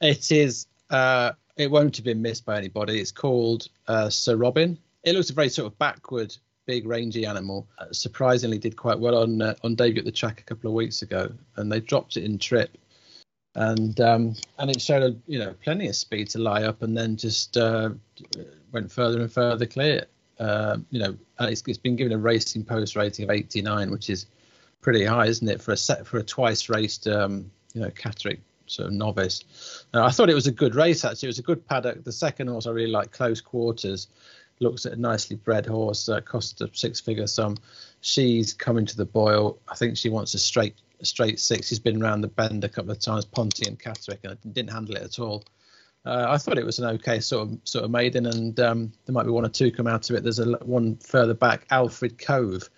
it 0.00 0.30
is 0.30 0.66
uh 0.90 1.32
it 1.56 1.70
won't 1.70 1.96
have 1.96 2.04
been 2.04 2.22
missed 2.22 2.44
by 2.44 2.56
anybody. 2.58 3.00
It's 3.00 3.10
called 3.10 3.68
uh, 3.88 4.10
Sir 4.10 4.36
Robin. 4.36 4.78
It 5.02 5.14
looks 5.14 5.30
a 5.30 5.32
very 5.32 5.48
sort 5.48 5.66
of 5.66 5.76
backward, 5.78 6.36
big, 6.66 6.86
rangy 6.86 7.26
animal. 7.26 7.66
Uh, 7.78 7.86
surprisingly, 7.90 8.58
did 8.58 8.76
quite 8.76 8.98
well 9.00 9.16
on 9.16 9.42
uh, 9.42 9.54
on 9.64 9.74
debut 9.74 9.98
at 9.98 10.04
the 10.04 10.12
track 10.12 10.40
a 10.40 10.44
couple 10.44 10.68
of 10.68 10.74
weeks 10.74 11.02
ago, 11.02 11.32
and 11.56 11.72
they 11.72 11.80
dropped 11.80 12.16
it 12.16 12.24
in 12.24 12.38
trip, 12.38 12.76
and 13.58 14.00
um, 14.00 14.34
and 14.58 14.70
it 14.70 14.80
showed 14.80 15.02
a, 15.02 15.16
you 15.26 15.38
know 15.38 15.52
plenty 15.64 15.88
of 15.88 15.96
speed 15.96 16.30
to 16.30 16.38
lie 16.38 16.62
up, 16.62 16.82
and 16.82 16.96
then 16.96 17.16
just 17.16 17.56
uh, 17.56 17.90
went 18.72 18.90
further 18.90 19.20
and 19.20 19.32
further 19.32 19.66
clear. 19.66 20.06
Uh, 20.38 20.76
you 20.90 21.00
know, 21.00 21.16
it's, 21.40 21.64
it's 21.66 21.78
been 21.78 21.96
given 21.96 22.12
a 22.12 22.18
racing 22.18 22.64
post 22.64 22.94
rating 22.94 23.24
of 23.24 23.30
89, 23.32 23.90
which 23.90 24.08
is 24.08 24.26
pretty 24.80 25.04
high, 25.04 25.26
isn't 25.26 25.48
it, 25.48 25.60
for 25.60 25.72
a 25.72 25.76
set 25.76 26.06
for 26.06 26.18
a 26.18 26.22
twice 26.22 26.68
raced, 26.68 27.08
um, 27.08 27.50
you 27.74 27.80
know, 27.80 27.90
Catterick 27.90 28.38
sort 28.66 28.86
of 28.86 28.94
novice. 28.94 29.42
I 29.92 30.12
thought 30.12 30.30
it 30.30 30.34
was 30.34 30.46
a 30.46 30.52
good 30.52 30.76
race 30.76 31.04
actually. 31.04 31.26
It 31.26 31.30
was 31.30 31.38
a 31.40 31.42
good 31.42 31.66
paddock. 31.66 32.04
The 32.04 32.12
second 32.12 32.46
horse 32.46 32.68
I 32.68 32.70
really 32.70 32.92
like, 32.92 33.10
close 33.10 33.40
quarters. 33.40 34.06
Looks 34.60 34.86
at 34.86 34.92
a 34.92 34.96
nicely 34.96 35.36
bred 35.36 35.66
horse, 35.66 36.08
uh, 36.08 36.20
cost 36.20 36.60
a 36.60 36.70
six 36.72 37.00
figure 37.00 37.26
sum. 37.26 37.56
She's 38.00 38.52
coming 38.52 38.86
to 38.86 38.96
the 38.96 39.04
boil. 39.04 39.58
I 39.68 39.74
think 39.74 39.96
she 39.96 40.08
wants 40.08 40.34
a 40.34 40.38
straight 40.38 40.76
straight 41.02 41.40
six. 41.40 41.68
He's 41.68 41.78
been 41.78 42.02
around 42.02 42.22
the 42.22 42.28
bend 42.28 42.64
a 42.64 42.68
couple 42.68 42.90
of 42.90 42.98
times, 42.98 43.24
Ponty 43.24 43.66
and 43.66 43.78
Catterick, 43.78 44.24
and 44.24 44.54
didn't 44.54 44.72
handle 44.72 44.96
it 44.96 45.02
at 45.02 45.18
all. 45.18 45.44
Uh, 46.04 46.26
I 46.28 46.38
thought 46.38 46.58
it 46.58 46.64
was 46.64 46.78
an 46.78 46.86
okay 46.96 47.20
sort 47.20 47.48
of 47.48 47.58
sort 47.64 47.84
of 47.84 47.90
maiden, 47.90 48.26
and 48.26 48.58
um, 48.60 48.92
there 49.04 49.12
might 49.12 49.24
be 49.24 49.30
one 49.30 49.44
or 49.44 49.50
two 49.50 49.70
come 49.70 49.86
out 49.86 50.08
of 50.08 50.16
it. 50.16 50.22
There's 50.22 50.38
a 50.38 50.52
one 50.64 50.96
further 50.96 51.34
back, 51.34 51.66
Alfred 51.70 52.18
Cove, 52.18 52.68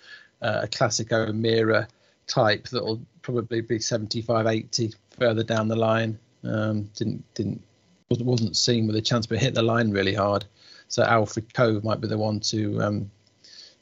uh, 0.42 0.60
a 0.62 0.68
classic 0.68 1.12
O'Meara 1.12 1.86
type 2.26 2.68
that'll 2.68 3.00
probably 3.22 3.60
be 3.60 3.78
75, 3.78 4.46
80 4.46 4.94
further 5.10 5.42
down 5.42 5.68
the 5.68 5.76
line. 5.76 6.18
Um, 6.44 6.84
didn't 6.94 7.22
didn't 7.34 7.62
wasn't, 8.08 8.26
wasn't 8.26 8.56
seen 8.56 8.86
with 8.86 8.96
a 8.96 9.02
chance, 9.02 9.26
but 9.26 9.38
hit 9.38 9.54
the 9.54 9.62
line 9.62 9.90
really 9.90 10.14
hard. 10.14 10.44
So 10.88 11.04
Alfred 11.04 11.52
Cove 11.54 11.84
might 11.84 12.00
be 12.00 12.08
the 12.08 12.18
one 12.18 12.40
to 12.40 12.82
um, 12.82 13.10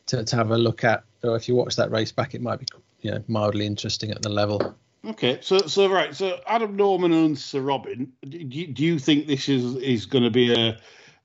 to, 0.06 0.24
to 0.24 0.36
have 0.36 0.50
a 0.50 0.58
look 0.58 0.84
at. 0.84 1.04
Or 1.22 1.36
if 1.36 1.48
you 1.48 1.54
watch 1.54 1.76
that 1.76 1.90
race 1.90 2.12
back, 2.12 2.34
it 2.34 2.42
might 2.42 2.58
be 2.58 2.66
you 3.00 3.10
know 3.10 3.22
mildly 3.28 3.66
interesting 3.66 4.10
at 4.10 4.22
the 4.22 4.28
level. 4.28 4.74
Okay, 5.04 5.38
so 5.40 5.58
so 5.58 5.88
right, 5.88 6.14
so 6.14 6.40
Adam 6.46 6.76
Norman 6.76 7.12
and 7.12 7.38
Sir 7.38 7.60
Robin. 7.60 8.12
Do 8.28 8.38
you, 8.38 8.66
do 8.66 8.84
you 8.84 8.98
think 8.98 9.26
this 9.26 9.48
is 9.48 9.76
is 9.76 10.06
going 10.06 10.24
to 10.24 10.30
be 10.30 10.52
a 10.52 10.78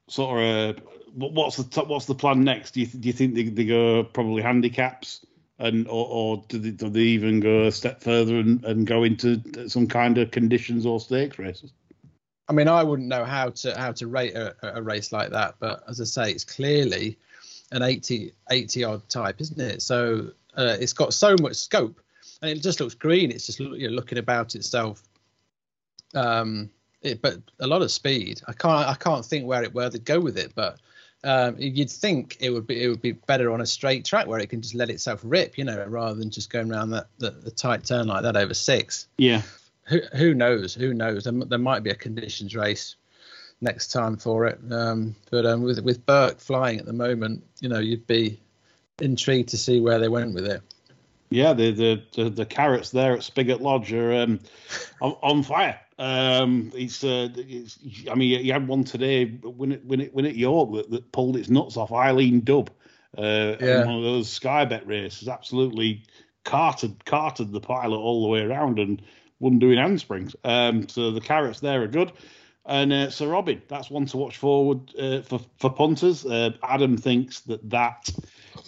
sort 0.07 0.39
of 0.39 0.45
a 0.45 0.81
what's 1.15 1.57
the 1.57 1.63
top, 1.63 1.87
what's 1.87 2.05
the 2.05 2.15
plan 2.15 2.43
next? 2.43 2.71
Do 2.71 2.81
you 2.81 2.87
do 2.87 3.07
you 3.07 3.13
think 3.13 3.35
they, 3.35 3.43
they 3.43 3.65
go 3.65 4.03
probably 4.03 4.41
handicaps 4.41 5.25
and 5.59 5.87
or, 5.87 6.07
or 6.09 6.43
do, 6.47 6.57
they, 6.57 6.71
do 6.71 6.89
they 6.89 6.99
even 7.01 7.39
go 7.39 7.65
a 7.65 7.71
step 7.71 8.01
further 8.01 8.37
and, 8.37 8.63
and 8.65 8.87
go 8.87 9.03
into 9.03 9.69
some 9.69 9.87
kind 9.87 10.17
of 10.17 10.31
conditions 10.31 10.85
or 10.85 10.99
stakes 10.99 11.39
races? 11.39 11.71
I 12.47 12.53
mean, 12.53 12.67
I 12.67 12.83
wouldn't 12.83 13.07
know 13.07 13.25
how 13.25 13.49
to 13.49 13.77
how 13.77 13.91
to 13.93 14.07
rate 14.07 14.35
a, 14.35 14.55
a 14.61 14.81
race 14.81 15.11
like 15.11 15.31
that, 15.31 15.55
but 15.59 15.83
as 15.87 16.01
I 16.01 16.03
say, 16.03 16.31
it's 16.31 16.43
clearly 16.43 17.17
an 17.71 17.81
80 17.81 18.33
80 18.51 18.83
odd 18.83 19.09
type, 19.09 19.41
isn't 19.41 19.59
it? 19.59 19.81
So 19.81 20.31
uh, 20.57 20.77
it's 20.79 20.93
got 20.93 21.13
so 21.13 21.35
much 21.41 21.55
scope, 21.55 21.99
and 22.41 22.51
it 22.51 22.61
just 22.61 22.79
looks 22.79 22.95
green. 22.95 23.31
It's 23.31 23.45
just 23.45 23.59
you 23.59 23.89
know, 23.89 23.95
looking 23.95 24.17
about 24.17 24.55
itself. 24.55 25.03
Um, 26.15 26.69
it, 27.01 27.21
but 27.21 27.37
a 27.59 27.67
lot 27.67 27.81
of 27.81 27.91
speed. 27.91 28.41
I 28.47 28.53
can't 28.53 28.87
I 28.87 28.95
can't 28.95 29.25
think 29.25 29.45
where 29.45 29.63
it 29.63 29.73
where 29.73 29.89
they'd 29.89 30.05
go 30.05 30.19
with 30.19 30.37
it, 30.37 30.53
but 30.55 30.79
um, 31.23 31.55
you'd 31.57 31.89
think 31.89 32.37
it 32.39 32.49
would 32.49 32.67
be 32.67 32.83
it 32.83 32.87
would 32.87 33.01
be 33.01 33.13
better 33.13 33.51
on 33.51 33.61
a 33.61 33.65
straight 33.65 34.05
track 34.05 34.27
where 34.27 34.39
it 34.39 34.49
can 34.49 34.61
just 34.61 34.75
let 34.75 34.89
itself 34.89 35.21
rip, 35.23 35.57
you 35.57 35.63
know, 35.63 35.85
rather 35.87 36.15
than 36.15 36.29
just 36.29 36.49
going 36.49 36.71
around 36.71 36.91
that 36.91 37.07
the, 37.17 37.31
the 37.31 37.51
tight 37.51 37.85
turn 37.85 38.07
like 38.07 38.23
that 38.23 38.35
over 38.35 38.53
six 38.53 39.07
Yeah, 39.17 39.41
who, 39.83 40.01
who 40.15 40.33
knows? 40.33 40.73
Who 40.73 40.93
knows? 40.93 41.23
There, 41.23 41.33
there 41.33 41.59
might 41.59 41.83
be 41.83 41.91
a 41.91 41.95
conditions 41.95 42.55
race 42.55 42.95
next 43.61 43.91
time 43.91 44.17
for 44.17 44.45
it. 44.47 44.59
Um, 44.71 45.15
but 45.31 45.45
um, 45.45 45.63
with 45.63 45.79
with 45.79 46.05
Burke 46.05 46.39
flying 46.39 46.79
at 46.79 46.85
the 46.85 46.93
moment, 46.93 47.43
you 47.61 47.69
know, 47.69 47.79
you'd 47.79 48.07
be 48.07 48.39
intrigued 49.01 49.49
to 49.49 49.57
see 49.57 49.79
where 49.79 49.99
they 49.99 50.09
went 50.09 50.33
with 50.33 50.45
it. 50.45 50.61
Yeah, 51.29 51.53
the 51.53 51.71
the 51.71 52.03
the, 52.15 52.29
the 52.29 52.45
carrots 52.45 52.91
there 52.91 53.13
at 53.13 53.23
Spigot 53.23 53.61
Lodge 53.61 53.91
are 53.93 54.13
um, 54.13 54.39
on, 55.01 55.15
on 55.21 55.43
fire. 55.43 55.79
Um, 55.99 56.71
it's, 56.75 57.03
uh, 57.03 57.29
it's, 57.35 57.77
I 58.09 58.15
mean, 58.15 58.43
you 58.43 58.51
had 58.51 58.67
one 58.67 58.83
today 58.83 59.25
when 59.27 59.71
it 59.71 59.85
when 59.85 60.01
it 60.01 60.13
when 60.13 60.25
it 60.25 60.35
York 60.35 60.73
that, 60.73 60.91
that 60.91 61.11
pulled 61.11 61.37
its 61.37 61.49
nuts 61.49 61.77
off 61.77 61.91
Eileen 61.91 62.41
Dubb. 62.41 62.69
Uh, 63.17 63.55
Yeah. 63.59 63.85
one 63.85 63.97
of 63.97 64.03
those 64.03 64.29
Sky 64.31 64.65
Bet 64.65 64.87
races, 64.87 65.27
absolutely 65.27 66.03
carted 66.43 67.05
carted 67.05 67.51
the 67.51 67.61
pilot 67.61 67.97
all 67.97 68.23
the 68.23 68.27
way 68.27 68.41
around 68.41 68.79
and 68.79 69.01
wasn't 69.39 69.61
doing 69.61 69.77
handsprings. 69.77 70.35
Um, 70.43 70.87
so 70.87 71.11
the 71.11 71.21
carrots 71.21 71.59
there 71.59 71.81
are 71.83 71.87
good. 71.87 72.11
And 72.65 72.93
uh, 72.93 73.09
Sir 73.09 73.27
Robin, 73.27 73.61
that's 73.67 73.89
one 73.89 74.05
to 74.07 74.17
watch 74.17 74.37
forward 74.37 74.93
uh, 74.99 75.21
for 75.21 75.39
for 75.57 75.69
punters. 75.69 76.25
Uh, 76.25 76.51
Adam 76.63 76.97
thinks 76.97 77.41
that 77.41 77.69
that 77.69 78.09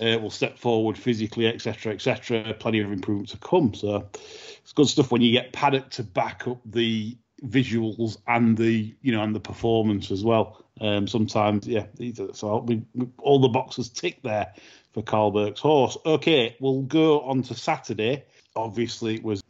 uh, 0.02 0.20
will 0.20 0.30
step 0.30 0.58
forward 0.58 0.98
physically, 0.98 1.48
etc., 1.48 1.94
etc. 1.94 2.54
Plenty 2.54 2.80
of 2.82 2.92
improvement 2.92 3.30
to 3.30 3.38
come. 3.38 3.74
So 3.74 4.08
it's 4.14 4.74
good 4.74 4.88
stuff 4.88 5.12
when 5.12 5.22
you 5.22 5.32
get 5.32 5.54
Paddock 5.54 5.90
to 5.92 6.04
back 6.04 6.48
up 6.48 6.60
the 6.66 7.18
visuals 7.44 8.18
and 8.28 8.58
the 8.58 8.96
you 9.02 9.12
know 9.12 9.22
and 9.22 9.36
the 9.36 9.40
performance 9.40 10.12
as 10.12 10.24
well. 10.24 10.64
Um, 10.82 11.08
sometimes, 11.08 11.68
yeah. 11.68 11.86
So 12.34 12.68
all 13.20 13.40
the 13.40 13.48
boxes 13.48 13.90
tick 13.90 14.22
there 14.24 14.54
for 14.94 15.04
Karl 15.04 15.32
Burke's 15.32 15.62
horse. 15.62 15.98
Okay, 16.06 16.56
we'll 16.60 16.82
go 16.82 17.22
on 17.22 17.44
to 17.44 17.56
Saturday. 17.56 18.26
Obviously, 18.56 19.16
it 19.16 19.24
was 19.24 19.44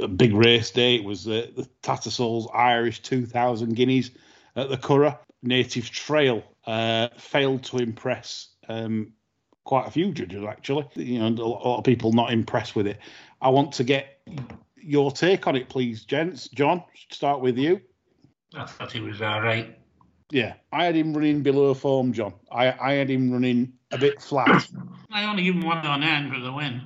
a- 0.00 0.08
big 0.08 0.34
race 0.34 0.70
day. 0.70 0.96
It 0.96 1.04
was 1.04 1.26
uh, 1.26 1.48
the 1.56 1.68
Tattersalls 1.82 2.48
Irish 2.54 3.02
2000 3.02 3.74
guineas 3.74 4.10
at 4.56 4.68
the 4.68 4.76
Curragh. 4.76 5.18
Native 5.42 5.90
Trail 5.90 6.42
uh, 6.66 7.08
failed 7.18 7.64
to 7.64 7.76
impress 7.76 8.48
um, 8.68 9.12
quite 9.64 9.86
a 9.86 9.90
few 9.90 10.12
judges, 10.12 10.44
actually. 10.44 10.86
You 10.94 11.18
know, 11.18 11.42
a 11.42 11.44
lot 11.44 11.78
of 11.78 11.84
people 11.84 12.12
not 12.12 12.32
impressed 12.32 12.76
with 12.76 12.86
it. 12.86 12.98
I 13.40 13.48
want 13.48 13.72
to 13.72 13.84
get 13.84 14.20
your 14.76 15.10
take 15.10 15.46
on 15.46 15.56
it, 15.56 15.68
please, 15.68 16.04
gents. 16.04 16.48
John, 16.48 16.82
start 17.10 17.40
with 17.40 17.58
you. 17.58 17.80
I 18.54 18.66
thought 18.66 18.92
he 18.92 19.00
was 19.00 19.20
all 19.20 19.40
right. 19.40 19.78
Yeah, 20.30 20.54
I 20.72 20.84
had 20.84 20.94
him 20.94 21.14
running 21.14 21.42
below 21.42 21.74
form, 21.74 22.12
John. 22.12 22.34
I, 22.50 22.72
I 22.80 22.92
had 22.94 23.10
him 23.10 23.32
running 23.32 23.72
a 23.90 23.98
bit 23.98 24.20
flat. 24.22 24.66
I 25.10 25.24
only 25.24 25.44
give 25.44 25.54
him 25.54 25.62
one 25.62 25.78
on 25.78 26.02
hand 26.02 26.32
for 26.32 26.40
the 26.40 26.52
win. 26.52 26.82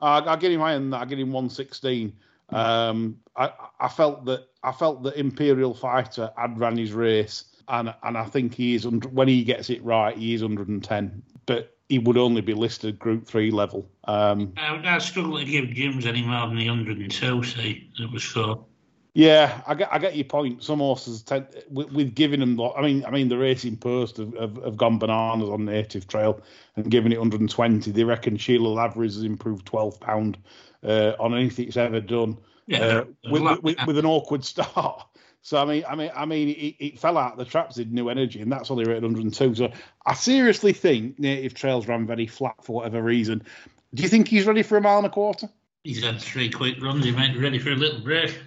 I, 0.00 0.20
I 0.20 0.36
get 0.36 0.52
him 0.52 0.60
higher 0.60 0.78
than 0.78 0.90
that. 0.90 1.02
I 1.02 1.04
get 1.04 1.18
him 1.18 1.32
116. 1.32 2.12
Um, 2.50 3.18
I, 3.36 3.52
I 3.80 3.88
felt 3.88 4.24
that 4.24 4.48
I 4.62 4.72
felt 4.72 5.02
that 5.02 5.16
Imperial 5.16 5.74
Fighter 5.74 6.30
had 6.36 6.58
ran 6.58 6.76
his 6.76 6.92
race, 6.92 7.44
and 7.68 7.94
and 8.02 8.16
I 8.16 8.24
think 8.24 8.54
he 8.54 8.74
is 8.74 8.86
under, 8.86 9.08
when 9.08 9.28
he 9.28 9.44
gets 9.44 9.70
it 9.70 9.84
right, 9.84 10.16
he 10.16 10.34
is 10.34 10.42
110. 10.42 11.22
But 11.46 11.76
he 11.88 11.98
would 11.98 12.18
only 12.18 12.40
be 12.40 12.54
listed 12.54 12.98
Group 12.98 13.26
Three 13.26 13.50
level. 13.50 13.90
Um, 14.04 14.52
I, 14.56 14.80
I 14.84 14.98
struggle 14.98 15.38
to 15.38 15.44
give 15.44 15.70
Jim's 15.70 16.06
any 16.06 16.22
more 16.22 16.46
than 16.46 16.56
the 16.56 16.68
102, 16.68 17.42
see, 17.44 17.90
that 17.98 18.12
was 18.12 18.24
for. 18.24 18.64
Yeah, 19.14 19.62
I 19.66 19.74
get 19.74 19.92
I 19.92 19.98
get 19.98 20.14
your 20.14 20.26
point. 20.26 20.62
Some 20.62 20.78
horses 20.78 21.22
tend 21.22 21.48
with, 21.70 21.90
with 21.90 22.14
giving 22.14 22.40
them. 22.40 22.60
I 22.60 22.82
mean, 22.82 23.04
I 23.04 23.10
mean 23.10 23.28
the 23.28 23.38
racing 23.38 23.76
post 23.76 24.18
have, 24.18 24.32
have, 24.34 24.62
have 24.62 24.76
gone 24.76 24.98
bananas 24.98 25.48
on 25.48 25.64
native 25.64 26.06
trail 26.06 26.40
and 26.76 26.88
giving 26.88 27.10
it 27.10 27.18
120. 27.18 27.90
They 27.90 28.04
reckon 28.04 28.36
Sheila 28.36 28.68
Lavery's 28.68 29.14
has 29.14 29.24
improved 29.24 29.66
12 29.66 29.98
pound 29.98 30.38
uh, 30.84 31.14
on 31.18 31.34
anything 31.34 31.66
it's 31.66 31.76
ever 31.76 32.00
done 32.00 32.38
Yeah, 32.66 32.78
uh, 32.78 33.04
with, 33.30 33.42
with, 33.62 33.86
with 33.86 33.98
an 33.98 34.06
awkward 34.06 34.44
start. 34.44 35.08
So 35.48 35.56
I 35.56 35.64
mean, 35.64 35.82
I 35.88 35.94
mean, 35.94 36.10
I 36.14 36.26
mean, 36.26 36.50
it, 36.50 36.74
it 36.78 36.98
fell 36.98 37.16
out. 37.16 37.38
The 37.38 37.44
traps 37.46 37.78
in 37.78 37.94
new 37.94 38.10
energy, 38.10 38.42
and 38.42 38.52
that's 38.52 38.70
only 38.70 38.84
rated 38.84 39.04
102. 39.04 39.54
So 39.54 39.72
I 40.04 40.12
seriously 40.12 40.74
think 40.74 41.18
Native 41.18 41.54
Trails 41.54 41.88
ran 41.88 42.06
very 42.06 42.26
flat 42.26 42.62
for 42.62 42.76
whatever 42.76 43.02
reason. 43.02 43.42
Do 43.94 44.02
you 44.02 44.10
think 44.10 44.28
he's 44.28 44.44
ready 44.44 44.62
for 44.62 44.76
a 44.76 44.82
mile 44.82 44.98
and 44.98 45.06
a 45.06 45.10
quarter? 45.10 45.48
He's 45.84 46.04
had 46.04 46.20
three 46.20 46.50
quick 46.50 46.82
runs. 46.82 47.02
He 47.02 47.12
might 47.12 47.32
be 47.32 47.38
ready 47.38 47.58
for 47.58 47.70
a 47.70 47.76
little 47.76 48.00
break. 48.00 48.38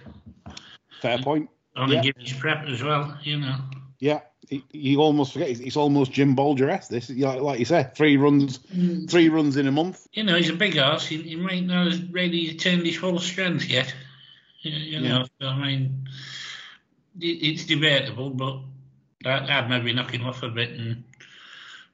Fair 1.00 1.18
point. 1.18 1.50
Only 1.74 1.96
Yeah. 1.96 2.02
give 2.02 2.14
his 2.20 2.34
prep 2.34 2.68
as 2.68 2.84
well, 2.84 3.18
you 3.24 3.40
know. 3.40 3.56
Yeah, 3.98 4.20
he, 4.48 4.62
you 4.70 5.00
almost 5.00 5.32
forget. 5.32 5.48
It's, 5.48 5.76
almost 5.76 6.12
Jim 6.12 6.36
Bolger 6.36 6.86
This, 6.86 7.10
like, 7.10 7.40
like 7.40 7.58
you 7.58 7.64
said, 7.64 7.96
three 7.96 8.16
runs, 8.16 8.58
mm. 8.58 9.10
three 9.10 9.28
runs 9.28 9.56
in 9.56 9.66
a 9.66 9.72
month. 9.72 10.06
You 10.12 10.22
know, 10.22 10.36
he's 10.36 10.50
a 10.50 10.54
big 10.54 10.78
horse. 10.78 11.04
He, 11.04 11.16
he 11.16 11.34
might 11.34 11.64
not 11.64 11.90
have 11.90 12.12
really 12.12 12.54
turned 12.54 12.86
his 12.86 12.94
full 12.94 13.18
strength 13.18 13.64
yet. 13.64 13.92
You, 14.60 14.70
you 14.70 15.00
know, 15.00 15.24
so, 15.40 15.48
I 15.48 15.58
mean, 15.58 16.06
it's 17.20 17.64
debatable, 17.64 18.30
but 18.30 18.58
I'd, 19.24 19.50
I'd 19.50 19.70
maybe 19.70 19.92
knock 19.92 20.12
him 20.12 20.24
off 20.24 20.42
a 20.42 20.48
bit 20.48 20.70
and 20.70 21.04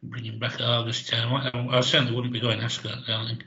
bring 0.03 0.25
him 0.25 0.39
back 0.39 0.55
at 0.55 0.63
August 0.63 1.09
time. 1.09 1.33
I, 1.35 1.79
I 1.79 1.81
certainly 1.81 2.15
wouldn't 2.15 2.33
be 2.33 2.41
going 2.41 2.61
Ascot, 2.61 3.07
darling. 3.07 3.43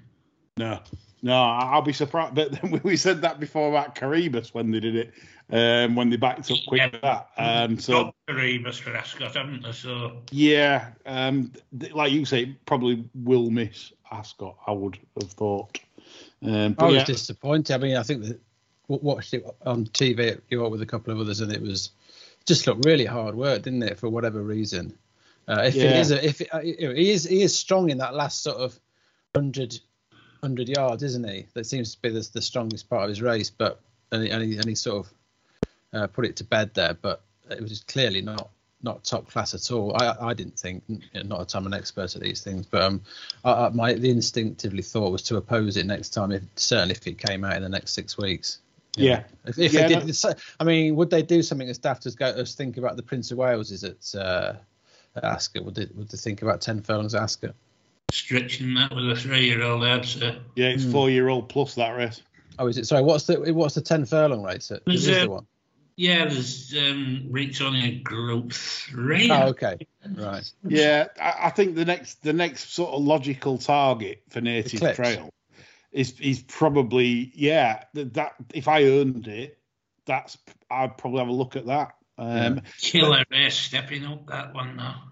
No, 0.57 0.79
no, 1.21 1.33
I- 1.33 1.71
I'll 1.73 1.81
be 1.81 1.93
surprised. 1.93 2.35
But 2.35 2.51
then 2.53 2.81
we 2.83 2.97
said 2.97 3.21
that 3.21 3.39
before 3.39 3.69
about 3.69 3.95
Coroebus 3.95 4.53
when 4.53 4.71
they 4.71 4.79
did 4.79 4.95
it, 4.95 5.13
um, 5.49 5.95
when 5.95 6.09
they 6.09 6.17
backed 6.17 6.51
up 6.51 6.57
quick 6.67 6.91
with 6.91 7.01
that. 7.01 7.29
Um, 7.37 7.79
so 7.79 8.13
Got 8.27 8.35
Rebus 8.35 8.77
for 8.77 8.95
Ascot, 8.95 9.35
haven't 9.35 9.63
they? 9.63 9.71
So, 9.71 10.21
yeah, 10.31 10.89
um, 11.05 11.51
th- 11.79 11.93
like 11.93 12.11
you 12.11 12.25
say, 12.25 12.57
probably 12.65 13.05
will 13.15 13.49
miss 13.49 13.93
Ascot. 14.11 14.57
I 14.67 14.71
would 14.71 14.97
have 15.19 15.31
thought. 15.31 15.79
Um, 16.43 16.73
but 16.73 16.85
I 16.85 16.87
was 16.87 16.95
yeah, 16.97 17.03
disappointed. 17.05 17.73
I 17.73 17.77
mean, 17.77 17.95
I 17.97 18.03
think 18.03 18.23
that 18.23 18.27
w- 18.29 18.39
watched 19.00 19.33
it 19.33 19.45
on 19.65 19.86
TV 19.86 20.31
at 20.31 20.41
York 20.50 20.71
with 20.71 20.81
a 20.81 20.86
couple 20.86 21.13
of 21.13 21.19
others, 21.19 21.39
and 21.41 21.51
it 21.51 21.62
was 21.62 21.91
just 22.45 22.67
looked 22.67 22.86
really 22.86 23.05
hard 23.05 23.36
work, 23.36 23.63
didn't 23.63 23.83
it? 23.83 23.98
For 24.00 24.10
whatever 24.10 24.41
reason, 24.41 24.98
uh, 25.48 25.62
if 25.65 25.75
it 25.75 25.83
Yeah. 25.83 26.00
is, 26.00 26.12
a, 26.12 26.25
if 26.25 26.41
it, 26.41 26.50
uh, 26.53 26.60
he 26.60 27.12
is, 27.12 27.24
he 27.24 27.41
is 27.41 27.57
strong 27.57 27.89
in 27.89 27.98
that 28.00 28.13
last 28.15 28.41
sort 28.43 28.57
of 28.57 28.79
100, 29.33 29.79
100 30.41 30.69
yards, 30.69 31.03
isn't 31.03 31.27
he? 31.27 31.48
That 31.53 31.65
seems 31.65 31.95
to 31.95 32.01
be 32.01 32.10
the, 32.10 32.27
the 32.33 32.41
strongest 32.41 32.89
part 32.89 33.03
of 33.03 33.10
his 33.10 33.21
race, 33.21 33.50
but 33.50 33.79
and 34.12 34.24
he, 34.24 34.29
and 34.29 34.43
he, 34.43 34.57
and 34.57 34.67
he 34.67 34.75
sort 34.75 35.05
of 35.05 35.13
uh, 35.93 36.07
put 36.07 36.25
it 36.25 36.36
to 36.38 36.43
bed 36.43 36.74
there, 36.74 36.93
but 36.93 37.21
it 37.50 37.62
was 37.62 37.83
clearly 37.83 38.21
not 38.21 38.50
not 38.83 39.03
top 39.03 39.29
class 39.29 39.53
at 39.53 39.71
all. 39.71 39.95
I 39.95 40.15
I 40.19 40.33
didn't 40.33 40.57
think, 40.57 40.83
not 41.13 41.39
that 41.39 41.55
I'm 41.55 41.67
an 41.67 41.74
expert 41.74 42.15
at 42.15 42.21
these 42.21 42.41
things, 42.41 42.65
but 42.65 42.81
um, 42.81 43.01
I, 43.45 43.51
I, 43.65 43.69
my 43.69 43.93
the 43.93 44.10
instinctively 44.10 44.81
thought 44.81 45.12
was 45.12 45.21
to 45.24 45.38
oppose 45.38 45.77
it 45.77 45.86
next 45.86 46.10
time, 46.10 46.31
if 46.31 46.43
certainly 46.55 46.93
if 46.95 47.05
it 47.05 47.17
came 47.17 47.43
out 47.43 47.57
in 47.57 47.63
the 47.63 47.69
next 47.69 47.93
six 47.93 48.17
weeks. 48.17 48.60
You 48.98 49.05
Yeah. 49.05 49.15
know. 49.17 49.24
If, 49.45 49.60
if 49.60 49.74
Yeah, 49.74 49.88
they 49.88 49.95
did, 50.05 50.15
so- 50.15 50.33
I 50.60 50.63
mean, 50.63 50.95
would 50.95 51.10
they 51.10 51.21
do 51.24 51.41
something 51.41 51.69
as 51.69 51.77
daft 51.77 52.05
as 52.05 52.15
go 52.15 52.25
as 52.25 52.55
think 52.55 52.77
about 52.77 52.98
the 52.98 53.03
Prince 53.03 53.31
of 53.31 53.38
Wales? 53.38 53.71
Is 53.71 53.83
it 53.83 54.13
uh, 54.15 54.53
at 55.15 55.24
Ascot? 55.24 55.63
Would 55.65 55.75
they 55.75 55.88
would 55.95 56.10
they 56.10 56.17
think 56.17 56.41
about 56.41 56.62
ten 56.62 56.81
furlongs 56.81 57.15
at 57.15 57.24
Ascot? 57.24 57.55
stretching 58.12 58.74
that 58.74 58.93
with 58.93 59.10
a 59.10 59.15
three 59.15 59.45
year 59.45 59.63
old, 59.63 59.86
I'd 59.86 60.05
say. 60.05 60.38
yeah, 60.55 60.67
it's 60.67 60.83
four 60.83 61.10
year 61.10 61.29
old 61.29 61.48
plus 61.48 61.75
that 61.75 61.91
race. 61.91 62.21
Oh, 62.60 62.67
is 62.67 62.77
it? 62.77 62.86
Sorry, 62.86 63.01
what's 63.01 63.25
the 63.25 63.53
what's 63.53 63.75
the 63.75 63.81
ten 63.81 64.05
furlong 64.05 64.43
race? 64.43 64.69
At, 64.71 64.81
is 64.88 65.07
it- 65.07 65.21
the 65.21 65.29
one? 65.29 65.48
Yeah, 65.98 66.25
there's 66.25 66.74
um, 66.77 67.27
Rick's 67.29 67.62
only 67.62 67.86
a 67.86 67.95
group 68.00 68.53
three. 68.53 69.29
Oh, 69.29 69.48
okay, 69.50 69.77
right. 70.15 70.51
Yeah, 70.67 71.07
I, 71.21 71.33
I 71.48 71.50
think 71.51 71.75
the 71.75 71.86
next 71.86 72.24
the 72.24 72.33
next 72.33 72.74
sort 72.74 72.91
of 72.91 73.03
logical 73.03 73.57
target 73.57 74.24
for 74.29 74.41
Native 74.41 74.75
Eclipse. 74.81 74.95
Trail 74.98 75.29
is 75.91 76.19
is 76.19 76.41
probably 76.43 77.31
yeah 77.36 77.83
that, 77.93 78.13
that 78.13 78.33
if 78.53 78.67
I 78.67 78.83
earned 78.86 79.27
it, 79.27 79.57
that's 80.05 80.38
I'd 80.69 80.98
probably 80.98 81.19
have 81.19 81.27
a 81.27 81.33
look 81.33 81.55
at 81.55 81.65
that. 81.67 81.95
Um, 82.17 82.62
Killer 82.79 83.24
race 83.31 83.55
stepping 83.55 84.05
up 84.05 84.27
that 84.27 84.53
one 84.53 84.75
now. 84.75 85.03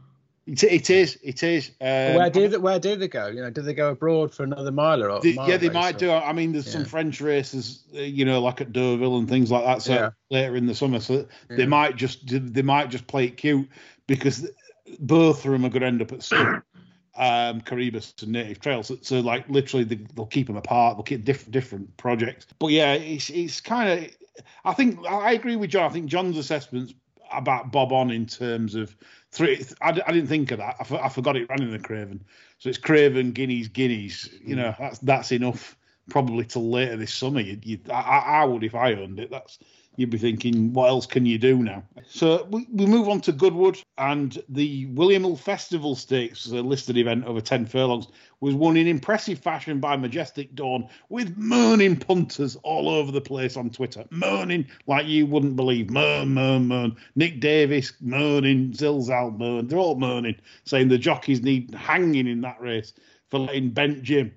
it, 0.45 0.63
it 0.63 0.89
is, 0.89 1.17
it 1.23 1.41
is. 1.43 1.69
Um, 1.81 2.15
where 2.15 2.29
do 2.29 2.47
they, 2.47 2.57
where 2.57 2.79
do 2.79 2.95
they 2.95 3.07
go? 3.07 3.27
You 3.27 3.41
know, 3.41 3.49
do 3.49 3.61
they 3.61 3.73
go 3.73 3.89
abroad 3.91 4.33
for 4.33 4.43
another 4.43 4.71
miler? 4.71 5.09
Or 5.11 5.19
They- 5.21 5.33
mile 5.33 5.49
yeah, 5.49 5.57
they 5.57 5.67
race 5.69 5.73
might 5.73 5.95
or- 5.95 5.99
do. 5.99 6.11
I 6.11 6.33
mean, 6.33 6.51
there's 6.51 6.71
some 6.71 6.85
French 6.85 7.19
races, 7.19 7.83
uh, 7.95 7.99
you 8.01 8.25
know, 8.25 8.41
like 8.41 8.61
at 8.61 8.71
Deauville 8.73 9.17
and 9.17 9.27
things 9.27 9.49
like 9.51 9.63
that. 9.65 9.81
So 9.81 9.93
Yeah. 9.93 10.09
later 10.29 10.55
in 10.55 10.65
the 10.67 10.75
summer, 10.75 10.99
so 10.99 11.25
they 11.49 11.65
might 11.65 11.95
just 11.95 12.19
they 12.27 12.61
might 12.61 12.89
just 12.89 13.07
play 13.07 13.25
it 13.25 13.37
cute 13.37 13.67
because 14.07 14.49
both 14.99 15.45
of 15.45 15.51
them 15.51 15.65
are 15.65 15.69
going 15.69 15.81
to 15.81 15.87
end 15.87 16.01
up 16.01 16.11
at 16.11 16.23
sea. 16.23 16.43
Um, 17.21 17.59
Coroebus 17.59 18.23
and 18.23 18.31
Native 18.31 18.61
Trails. 18.61 18.87
so, 18.87 18.97
so 19.01 19.19
like 19.19 19.47
literally 19.49 19.83
they, 19.83 19.95
they'll 20.15 20.25
keep 20.25 20.47
them 20.47 20.55
apart. 20.55 20.95
They'll 20.95 21.03
keep 21.03 21.25
different 21.25 21.51
different 21.51 21.97
projects. 21.97 22.47
But 22.59 22.67
yeah, 22.71 22.93
it's 22.93 23.29
it's 23.29 23.59
kind 23.59 24.05
of. 24.05 24.11
I 24.63 24.73
think 24.73 25.05
I 25.05 25.33
agree 25.33 25.57
with 25.57 25.69
John. 25.71 25.83
I 25.83 25.93
think 25.93 26.05
John's 26.05 26.37
assessments 26.37 26.93
about 27.31 27.73
Bob 27.73 27.91
on 27.91 28.09
in 28.09 28.25
terms 28.25 28.73
of 28.73 28.95
three. 29.31 29.61
I, 29.81 29.89
I 29.89 30.11
didn't 30.13 30.27
think 30.27 30.51
of 30.51 30.59
that. 30.59 30.77
I, 30.79 30.83
for- 30.85 31.03
I 31.03 31.09
forgot 31.09 31.35
it 31.35 31.49
ran 31.49 31.61
in 31.61 31.71
the 31.71 31.79
Craven. 31.79 32.23
So 32.59 32.69
it's 32.69 32.77
Craven, 32.77 33.33
Guineas, 33.33 33.67
Guineas. 33.67 34.29
You 34.41 34.55
know, 34.55 34.73
that's 34.79 34.99
that's 34.99 35.33
enough 35.33 35.75
probably 36.09 36.45
till 36.45 36.69
later 36.69 36.95
this 36.95 37.13
summer. 37.13 37.41
You, 37.41 37.59
you, 37.63 37.79
I, 37.89 37.93
I 38.01 38.19
I 38.41 38.45
would 38.45 38.63
if 38.63 38.75
I 38.75 38.93
owned 38.93 39.19
it. 39.19 39.29
That's 39.29 39.59
you'd 39.95 40.09
be 40.09 40.17
thinking, 40.17 40.71
what 40.71 40.87
else 40.87 41.05
can 41.05 41.25
you 41.25 41.37
do 41.37 41.57
now? 41.57 41.83
So 42.07 42.47
we, 42.49 42.65
we 42.71 42.85
move 42.85 43.09
on 43.09 43.21
to 43.21 43.31
Goodwood 43.31 43.81
and 43.97 44.41
the 44.47 44.85
William 44.87 45.23
Hill 45.23 45.35
Festival 45.35 45.95
Stakes, 45.95 46.47
a 46.47 46.61
listed 46.61 46.97
event 46.97 47.25
over 47.25 47.41
10 47.41 47.65
furlongs, 47.65 48.07
was 48.39 48.55
won 48.55 48.77
in 48.77 48.87
impressive 48.87 49.39
fashion 49.39 49.79
by 49.79 49.97
Majestic 49.97 50.55
Dawn 50.55 50.87
with 51.09 51.35
moaning 51.37 51.97
punters 51.97 52.55
all 52.63 52.89
over 52.89 53.11
the 53.11 53.19
place 53.19 53.57
on 53.57 53.69
Twitter. 53.69 54.05
Moaning 54.09 54.65
like 54.87 55.05
you 55.07 55.25
wouldn't 55.25 55.57
believe. 55.57 55.89
Moan, 55.89 56.33
moan, 56.33 56.67
moan. 56.67 56.95
Nick 57.15 57.41
Davis 57.41 57.93
moaning, 57.99 58.71
Zilzal 58.71 59.37
moan. 59.37 59.67
They're 59.67 59.77
all 59.77 59.95
moaning, 59.95 60.37
saying 60.63 60.87
the 60.87 60.97
jockeys 60.97 61.41
need 61.41 61.73
hanging 61.73 62.27
in 62.27 62.41
that 62.41 62.61
race 62.61 62.93
for 63.29 63.39
letting 63.39 63.71
Bent 63.71 64.03
Jim 64.03 64.33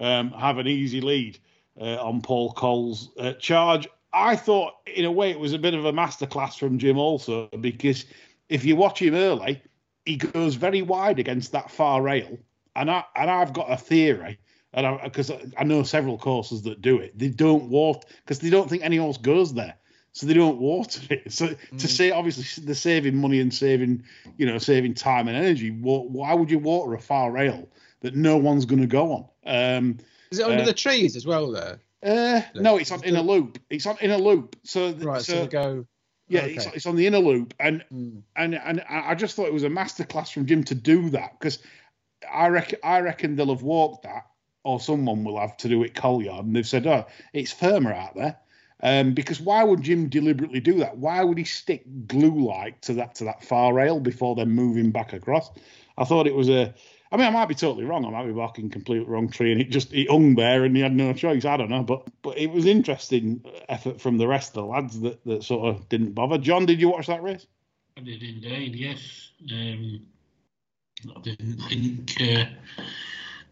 um, 0.00 0.30
have 0.32 0.58
an 0.58 0.66
easy 0.66 1.00
lead 1.00 1.38
uh, 1.80 1.96
on 2.02 2.22
Paul 2.22 2.52
Cole's 2.52 3.10
uh, 3.18 3.34
charge. 3.34 3.88
I 4.12 4.36
thought, 4.36 4.74
in 4.86 5.04
a 5.04 5.12
way, 5.12 5.30
it 5.30 5.38
was 5.38 5.52
a 5.52 5.58
bit 5.58 5.74
of 5.74 5.84
a 5.84 5.92
masterclass 5.92 6.58
from 6.58 6.78
Jim 6.78 6.98
also 6.98 7.48
because 7.60 8.04
if 8.48 8.64
you 8.64 8.76
watch 8.76 9.00
him 9.00 9.14
early, 9.14 9.62
he 10.04 10.16
goes 10.16 10.56
very 10.56 10.82
wide 10.82 11.18
against 11.18 11.52
that 11.52 11.70
far 11.70 12.02
rail, 12.02 12.38
and 12.76 12.90
I 12.90 13.04
and 13.16 13.30
I've 13.30 13.52
got 13.52 13.70
a 13.70 13.76
theory, 13.76 14.38
and 14.72 15.00
because 15.02 15.30
I, 15.30 15.40
I, 15.58 15.64
know 15.64 15.82
several 15.82 16.18
courses 16.18 16.62
that 16.62 16.82
do 16.82 16.98
it, 16.98 17.18
they 17.18 17.28
don't 17.28 17.68
water 17.68 18.06
because 18.24 18.40
they 18.40 18.50
don't 18.50 18.68
think 18.68 18.82
anyone 18.82 19.08
else 19.08 19.18
goes 19.18 19.54
there, 19.54 19.76
so 20.12 20.26
they 20.26 20.34
don't 20.34 20.58
water 20.58 21.00
it. 21.10 21.32
So 21.32 21.48
mm. 21.48 21.78
to 21.78 21.88
say 21.88 22.10
obviously 22.10 22.64
they're 22.64 22.74
saving 22.74 23.16
money 23.16 23.40
and 23.40 23.52
saving, 23.52 24.04
you 24.36 24.46
know, 24.46 24.58
saving 24.58 24.94
time 24.94 25.28
and 25.28 25.36
energy. 25.36 25.70
Why 25.70 26.34
would 26.34 26.50
you 26.50 26.58
water 26.58 26.94
a 26.94 27.00
far 27.00 27.30
rail 27.30 27.68
that 28.00 28.14
no 28.14 28.36
one's 28.36 28.66
going 28.66 28.82
to 28.82 28.88
go 28.88 29.12
on? 29.12 29.26
Um, 29.46 29.98
Is 30.30 30.38
it 30.38 30.46
under 30.46 30.62
uh, 30.62 30.66
the 30.66 30.74
trees 30.74 31.16
as 31.16 31.26
well 31.26 31.50
there? 31.50 31.78
Uh, 32.02 32.42
no, 32.54 32.78
it's 32.78 32.90
on 32.90 33.04
in 33.04 33.16
a 33.16 33.22
loop. 33.22 33.58
It's 33.70 33.86
on 33.86 33.96
in 34.00 34.10
a 34.10 34.18
loop. 34.18 34.56
So 34.64 34.92
right, 34.92 35.22
so, 35.22 35.32
so 35.32 35.46
go. 35.46 35.86
Yeah, 36.28 36.42
okay. 36.42 36.54
it's, 36.54 36.66
it's 36.66 36.86
on 36.86 36.96
the 36.96 37.06
inner 37.06 37.18
loop, 37.18 37.54
and 37.60 37.84
mm. 37.92 38.22
and 38.36 38.54
and 38.54 38.82
I 38.88 39.14
just 39.14 39.36
thought 39.36 39.46
it 39.46 39.52
was 39.52 39.64
a 39.64 39.68
masterclass 39.68 40.32
from 40.32 40.46
Jim 40.46 40.64
to 40.64 40.74
do 40.74 41.10
that 41.10 41.38
because 41.38 41.58
I 42.32 42.48
reckon 42.48 42.78
I 42.82 43.00
reckon 43.00 43.36
they'll 43.36 43.54
have 43.54 43.62
walked 43.62 44.04
that, 44.04 44.26
or 44.64 44.80
someone 44.80 45.24
will 45.24 45.38
have 45.38 45.56
to 45.58 45.68
do 45.68 45.82
it 45.82 45.94
Colyard, 45.94 46.44
and 46.44 46.56
they've 46.56 46.66
said, 46.66 46.86
oh, 46.86 47.06
it's 47.32 47.52
firmer 47.52 47.92
out 47.92 48.14
there. 48.14 48.38
Um, 48.84 49.14
because 49.14 49.40
why 49.40 49.62
would 49.62 49.82
Jim 49.82 50.08
deliberately 50.08 50.58
do 50.58 50.78
that? 50.78 50.98
Why 50.98 51.22
would 51.22 51.38
he 51.38 51.44
stick 51.44 51.84
glue 52.08 52.46
like 52.46 52.80
to 52.82 52.94
that 52.94 53.14
to 53.16 53.24
that 53.24 53.44
far 53.44 53.72
rail 53.72 54.00
before 54.00 54.34
then 54.34 54.50
moving 54.50 54.90
back 54.90 55.12
across? 55.12 55.50
I 55.96 56.04
thought 56.04 56.26
it 56.26 56.34
was 56.34 56.48
a 56.48 56.74
I 57.12 57.18
mean, 57.18 57.26
I 57.26 57.30
might 57.30 57.46
be 57.48 57.54
totally 57.54 57.84
wrong. 57.84 58.06
I 58.06 58.10
might 58.10 58.26
be 58.26 58.32
barking 58.32 58.70
complete 58.70 59.06
wrong 59.06 59.28
tree, 59.28 59.52
and 59.52 59.60
it 59.60 59.68
just 59.68 59.92
it 59.92 60.10
hung 60.10 60.34
there, 60.34 60.64
and 60.64 60.74
he 60.74 60.82
had 60.82 60.94
no 60.94 61.12
choice. 61.12 61.44
I 61.44 61.58
don't 61.58 61.68
know, 61.68 61.82
but 61.82 62.04
but 62.22 62.38
it 62.38 62.50
was 62.50 62.64
interesting 62.64 63.44
effort 63.68 64.00
from 64.00 64.16
the 64.16 64.26
rest 64.26 64.56
of 64.56 64.64
the 64.64 64.64
lads 64.64 64.98
that, 65.00 65.22
that 65.26 65.44
sort 65.44 65.68
of 65.68 65.88
didn't 65.90 66.12
bother. 66.12 66.38
John, 66.38 66.64
did 66.64 66.80
you 66.80 66.88
watch 66.88 67.08
that 67.08 67.22
race? 67.22 67.46
I 67.98 68.00
did 68.00 68.22
indeed. 68.22 68.74
Yes. 68.74 69.30
Um, 69.52 70.06
I 71.14 71.20
didn't 71.20 71.58
think 71.58 72.16
uh, 72.18 72.46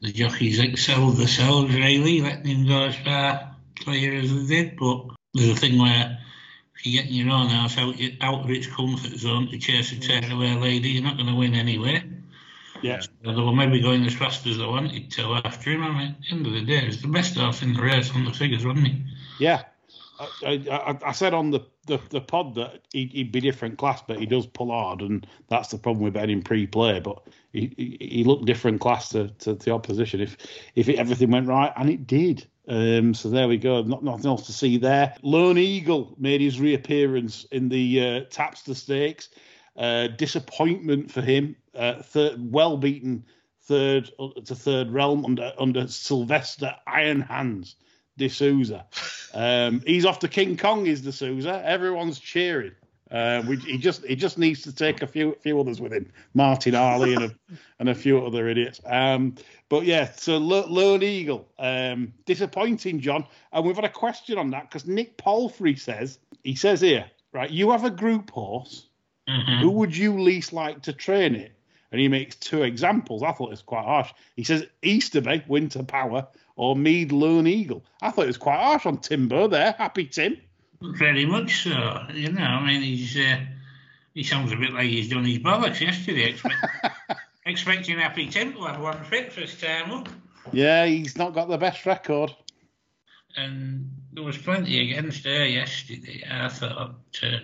the 0.01 0.13
jockeys 0.13 0.59
excelled 0.59 1.19
themselves 1.19 1.75
really, 1.75 2.23
letting 2.23 2.45
them 2.45 2.67
go 2.67 2.85
as 2.85 2.97
far 2.97 3.57
clear 3.81 4.15
as 4.15 4.33
they 4.33 4.47
did. 4.47 4.79
But 4.79 5.05
there's 5.35 5.51
a 5.51 5.61
thing 5.61 5.79
where 5.79 6.19
if 6.77 6.87
you're 6.87 7.03
getting 7.03 7.17
your 7.17 7.35
own 7.35 7.49
house 7.49 7.77
out, 7.77 7.95
out 8.23 8.45
of 8.45 8.51
its 8.51 8.69
comfort 8.69 9.19
zone 9.19 9.49
to 9.51 9.59
chase 9.59 9.93
a 9.93 10.01
tearaway 10.01 10.55
lady, 10.55 10.91
you're 10.91 11.03
not 11.03 11.17
going 11.17 11.29
to 11.29 11.35
win 11.35 11.55
anyway. 11.55 12.03
Yeah. 12.83 13.01
They 13.23 13.33
were 13.33 13.53
maybe 13.53 13.81
going 13.81 14.05
as 14.07 14.15
fast 14.15 14.47
as 14.47 14.59
they 14.59 14.67
wanted 14.67 15.11
to 15.13 15.41
after 15.45 15.71
him. 15.71 15.83
I 15.83 15.91
mean, 15.91 16.09
at 16.09 16.21
the 16.21 16.37
end 16.37 16.47
of 16.47 16.53
the 16.53 16.63
day, 16.63 16.87
it's 16.87 17.03
the 17.03 17.09
best 17.09 17.37
horse 17.37 17.63
in 17.63 17.75
the 17.75 17.83
race 17.83 18.11
on 18.15 18.25
the 18.25 18.33
figures, 18.33 18.65
wasn't 18.65 18.89
he? 18.89 19.05
Yeah. 19.39 19.63
I, 20.45 20.63
I, 20.71 20.99
I 21.09 21.13
said 21.13 21.33
on 21.33 21.51
the, 21.51 21.61
the, 21.87 21.99
the 22.11 22.21
pod 22.21 22.55
that 22.57 22.83
he'd, 22.93 23.13
he'd, 23.13 23.33
be 23.33 23.41
different 23.41 23.79
class, 23.79 24.03
but 24.07 24.19
he 24.19 24.27
does 24.27 24.47
pull 24.47 24.71
hard, 24.71 25.01
and 25.01 25.27
that's 25.49 25.69
the 25.69 25.79
problem 25.79 26.05
with 26.05 26.15
betting 26.15 26.43
pre-play. 26.43 27.01
But 27.01 27.27
he, 27.53 27.73
he, 27.77 27.97
he 28.01 28.25
looked 28.25 28.45
different 28.45 28.81
class 28.81 29.09
to, 29.11 29.29
to, 29.29 29.55
the 29.55 29.71
opposition 29.71 30.21
if 30.21 30.37
if 30.75 30.89
it, 30.91 30.97
everything 30.97 31.31
went 31.31 31.49
right, 31.49 31.73
and 31.77 31.89
it 31.89 32.07
did. 32.07 32.47
Um, 32.69 33.15
so 33.15 33.31
there 33.31 33.49
we 33.49 33.57
go. 33.57 33.83
Not 33.83 34.05
nothing 34.05 34.27
else 34.27 34.47
to 34.47 34.53
see 34.53 34.77
there. 34.77 35.15
Lone 35.23 35.59
Eagle 35.59 36.15
made 36.19 36.43
his 36.43 36.61
reappearance 36.61 37.45
in 37.51 37.69
the 37.69 38.01
uh, 38.01 38.05
Tapster 38.27 38.77
Stakes. 38.77 39.31
Uh, 39.77 40.09
disappointment 40.09 41.11
for 41.11 41.23
him. 41.23 41.57
Uh, 41.75 42.03
third, 42.03 42.53
well 42.53 42.77
beaten 42.77 43.25
third 43.63 44.11
to 44.45 44.55
third 44.55 44.91
realm 44.91 45.25
under 45.25 45.53
under 45.59 45.87
Silvestre 45.87 46.75
Iron 46.87 47.21
Hands 47.21 47.77
de 48.17 48.29
Sousa. 48.29 48.87
Um, 49.33 49.83
he's 49.87 50.05
off 50.05 50.19
to 50.21 50.29
King 50.29 50.57
Kong. 50.57 50.87
Is 50.87 51.03
de 51.03 51.13
Sousa? 51.13 51.63
Everyone's 51.65 52.19
cheering. 52.19 52.73
Uh, 53.11 53.43
we, 53.47 53.57
he 53.57 53.79
just 53.79 54.05
he 54.05 54.17
just 54.17 54.39
needs 54.39 54.63
to 54.63 54.73
take 54.73 55.03
a 55.03 55.07
few 55.07 55.37
few 55.41 55.59
others 55.61 55.81
with 55.81 55.93
him, 55.93 56.11
Martin 56.35 56.75
Harley 56.75 57.15
and 57.15 57.25
a 57.25 57.31
and 57.79 57.89
a 57.89 57.95
few 57.95 58.25
other 58.25 58.49
idiots. 58.49 58.81
Um, 58.85 59.35
but 59.69 59.85
yeah, 59.85 60.11
so 60.13 60.39
Lone 60.39 61.03
Eagle, 61.03 61.49
um, 61.59 62.13
disappointing, 62.25 63.01
John. 63.01 63.25
And 63.53 63.65
we've 63.65 63.77
had 63.77 63.85
a 63.85 63.89
question 63.89 64.39
on 64.39 64.51
that 64.51 64.69
because 64.69 64.87
Nick 64.87 65.17
Palfrey 65.17 65.77
says 65.77 66.19
he 66.43 66.55
says 66.55 66.81
here, 66.81 67.11
right? 67.33 67.51
You 67.51 67.71
have 67.71 67.85
a 67.85 67.91
group 67.91 68.31
horse 68.31 68.87
Mm-hmm. 69.31 69.63
Who 69.63 69.71
would 69.73 69.97
you 69.97 70.21
least 70.21 70.53
like 70.53 70.83
to 70.83 70.93
train 70.93 71.35
it? 71.35 71.53
And 71.93 72.01
he 72.01 72.09
makes 72.09 72.37
two 72.37 72.63
examples. 72.63 73.23
I 73.23 73.33
thought 73.33 73.49
it 73.49 73.51
was 73.51 73.63
quite 73.63 73.85
harsh. 73.85 74.13
He 74.37 74.45
says 74.45 74.67
Easterby, 74.83 75.45
Winter 75.49 75.83
Power, 75.83 76.29
or 76.57 76.77
Meade 76.77 77.13
Lone 77.13 77.47
Eagle. 77.47 77.85
I 78.01 78.11
thought 78.11 78.25
it 78.25 78.29
was 78.29 78.37
quite 78.37 78.61
harsh 78.61 78.87
on 78.87 78.99
Timbo 78.99 79.49
there. 79.49 79.75
Happy 79.79 80.07
Tim. 80.07 80.37
Very 80.81 81.27
much 81.27 81.65
so. 81.65 82.05
You 82.13 82.33
know, 82.33 82.43
I 82.43 82.67
mean, 82.67 82.83
he's 82.83 83.17
uh, 83.17 83.41
he 84.15 84.23
sounds 84.23 84.53
a 84.53 84.57
bit 84.57 84.73
like 84.73 84.87
he's 84.87 85.09
done 85.09 85.25
his 85.25 85.39
bollocks 85.39 85.81
yesterday, 85.81 86.31
expect, 86.31 86.55
expecting 87.47 87.99
Happy 87.99 88.29
Tim 88.29 88.53
to 88.53 88.65
have 88.65 88.81
one 88.81 89.03
fit 89.05 89.33
for 89.33 89.43
his 89.43 89.59
time 89.61 89.91
up. 89.91 90.09
Yeah, 90.53 90.87
he's 90.87 91.17
not 91.17 91.35
got 91.35 91.49
the 91.49 91.59
best 91.59 91.85
record. 91.87 92.35
And 93.37 93.91
there 94.13 94.25
was 94.25 94.39
plenty 94.39 94.91
against 94.91 95.25
her 95.25 95.47
yesterday. 95.47 96.25
I 96.29 96.49
thought. 96.49 96.97
Uh, 97.23 97.39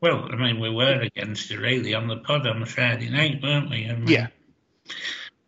well, 0.00 0.28
I 0.30 0.36
mean, 0.36 0.60
we 0.60 0.70
were 0.70 1.00
against 1.00 1.50
it 1.50 1.58
really 1.58 1.94
on 1.94 2.08
the 2.08 2.18
pod 2.18 2.46
on 2.46 2.64
Friday 2.64 3.10
night, 3.10 3.42
weren't 3.42 3.70
we? 3.70 3.88
I 3.88 3.94
mean, 3.94 4.08
yeah. 4.08 4.28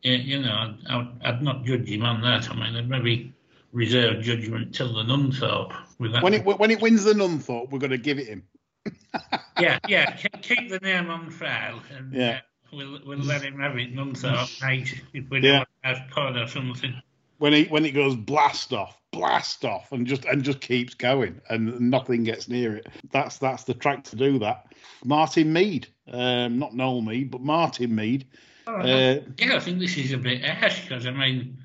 You 0.02 0.40
know, 0.40 0.74
I'd, 0.88 1.08
I'd, 1.22 1.42
not 1.42 1.64
judge 1.64 1.86
him 1.86 2.04
on 2.04 2.22
that. 2.22 2.50
I 2.50 2.54
mean, 2.54 2.74
I'd 2.74 2.88
maybe 2.88 3.34
reserve 3.72 4.22
judgment 4.22 4.74
till 4.74 4.94
the 4.94 5.02
Nunthorpe. 5.02 5.74
With 5.98 6.12
that. 6.12 6.22
When 6.22 6.34
it 6.34 6.44
when 6.44 6.70
it 6.70 6.80
wins 6.80 7.04
the 7.04 7.12
Nunthorpe, 7.12 7.70
we're 7.70 7.78
going 7.78 7.90
to 7.90 7.98
give 7.98 8.18
it 8.18 8.26
him. 8.26 8.44
yeah, 9.60 9.78
yeah. 9.86 10.16
Keep 10.42 10.70
the 10.70 10.78
name 10.78 11.10
on 11.10 11.30
file, 11.30 11.82
and 11.94 12.14
yeah. 12.14 12.40
Uh, 12.72 12.76
we'll 12.76 13.00
we'll 13.04 13.18
let 13.18 13.42
him 13.42 13.60
have 13.60 13.76
it 13.76 13.94
Nunthorpe 13.94 14.62
night 14.62 14.94
if 15.12 15.28
we 15.28 15.40
yeah. 15.40 15.58
don't 15.58 15.68
have 15.82 16.10
pod 16.10 16.36
or 16.36 16.48
something. 16.48 16.94
When 17.40 17.54
he 17.54 17.64
when 17.64 17.86
it 17.86 17.92
goes 17.92 18.14
blast 18.16 18.74
off, 18.74 19.00
blast 19.12 19.64
off 19.64 19.92
and 19.92 20.06
just 20.06 20.26
and 20.26 20.42
just 20.42 20.60
keeps 20.60 20.92
going 20.92 21.40
and 21.48 21.80
nothing 21.80 22.22
gets 22.22 22.48
near 22.48 22.76
it. 22.76 22.86
That's 23.12 23.38
that's 23.38 23.64
the 23.64 23.72
track 23.72 24.04
to 24.04 24.16
do 24.16 24.38
that. 24.40 24.66
Martin 25.06 25.50
Meade, 25.50 25.88
um, 26.12 26.58
not 26.58 26.74
Noel 26.74 27.00
Meade, 27.00 27.30
but 27.30 27.40
Martin 27.40 27.94
Meade. 27.94 28.26
Oh, 28.66 28.74
uh, 28.74 29.20
yeah, 29.38 29.56
I 29.56 29.58
think 29.58 29.78
this 29.78 29.96
is 29.96 30.12
a 30.12 30.18
bit 30.18 30.44
harsh 30.44 30.82
because 30.82 31.06
I 31.06 31.12
mean, 31.12 31.56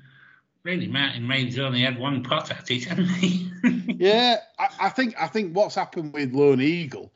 really, 0.62 0.88
Martin 0.88 1.26
Meade's 1.26 1.58
only 1.58 1.82
had 1.82 1.98
one 1.98 2.22
pot 2.22 2.50
at 2.50 2.70
it, 2.70 2.84
hasn't 2.84 3.10
he? 3.10 3.52
yeah, 3.98 4.38
I, 4.58 4.68
I, 4.80 4.88
think 4.88 5.14
I 5.20 5.26
think 5.26 5.54
what's 5.54 5.74
happened 5.74 6.14
with 6.14 6.32
Lone 6.32 6.62
Eagle, 6.62 7.12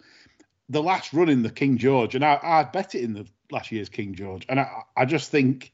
the 0.68 0.82
last 0.82 1.14
run 1.14 1.30
in 1.30 1.42
the 1.42 1.50
King 1.50 1.78
George, 1.78 2.14
and 2.14 2.22
I, 2.22 2.38
I 2.42 2.64
bet 2.64 2.94
it 2.94 3.04
in 3.04 3.14
the 3.14 3.26
last 3.50 3.72
year's 3.72 3.88
King 3.88 4.14
George, 4.14 4.44
and 4.50 4.60
I, 4.60 4.82
I 4.98 5.06
just 5.06 5.30
think 5.30 5.72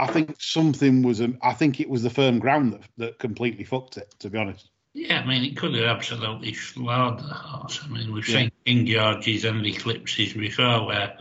I 0.00 0.06
think 0.06 0.36
something 0.40 1.02
was. 1.02 1.20
Um, 1.20 1.38
I 1.42 1.52
think 1.52 1.80
it 1.80 1.88
was 1.88 2.02
the 2.02 2.10
firm 2.10 2.38
ground 2.38 2.72
that 2.72 2.82
that 2.96 3.18
completely 3.18 3.64
fucked 3.64 3.98
it. 3.98 4.14
To 4.20 4.30
be 4.30 4.38
honest. 4.38 4.70
Yeah, 4.94 5.20
I 5.20 5.26
mean, 5.26 5.44
it 5.44 5.56
could 5.56 5.74
have 5.74 5.84
absolutely 5.84 6.52
floored 6.52 7.18
the 7.18 7.34
horse. 7.34 7.80
I 7.84 7.88
mean, 7.88 8.12
we've 8.12 8.28
yeah. 8.28 8.38
seen 8.38 8.52
King 8.64 8.86
Georges 8.86 9.44
and 9.44 9.64
eclipses 9.64 10.32
before 10.32 10.86
where 10.86 11.16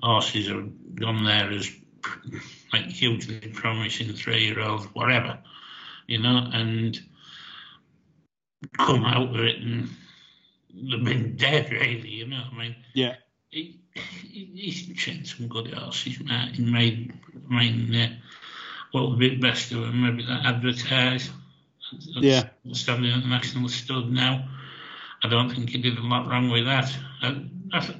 horses 0.00 0.48
have 0.48 0.70
gone 0.94 1.24
there 1.24 1.50
as 1.50 1.68
like 2.72 2.86
hugely 2.86 3.40
promising 3.48 4.12
three-year-olds, 4.12 4.86
whatever, 4.94 5.38
you 6.06 6.20
know, 6.20 6.48
and 6.52 7.00
come 8.78 9.04
out 9.04 9.32
with 9.32 9.40
it 9.40 9.56
and 9.60 9.88
they've 10.72 11.04
been 11.04 11.34
dead, 11.36 11.72
really, 11.72 12.08
you 12.08 12.28
know. 12.28 12.44
I 12.52 12.56
mean, 12.56 12.76
yeah 12.94 13.16
he's 13.94 14.94
trained 14.96 15.26
some 15.26 15.48
good 15.48 15.72
horses. 15.72 16.20
Martin 16.20 16.72
Meade, 16.72 17.12
I 17.50 17.54
mean, 17.54 17.94
uh, 17.94 18.08
what 18.92 19.10
would 19.10 19.18
be 19.18 19.36
best 19.36 19.70
to 19.70 19.84
him? 19.84 20.02
Maybe 20.02 20.26
that 20.26 20.44
advertise. 20.44 21.30
Yeah. 22.14 22.48
Standing 22.72 23.12
at 23.12 23.22
the 23.22 23.28
national 23.28 23.68
stud 23.68 24.10
now. 24.10 24.48
I 25.22 25.28
don't 25.28 25.50
think 25.50 25.70
he 25.70 25.78
did 25.78 25.98
a 25.98 26.02
lot 26.02 26.28
wrong 26.28 26.50
with 26.50 26.64
that. 26.64 26.94
I, 27.22 27.44
I, 27.72 27.94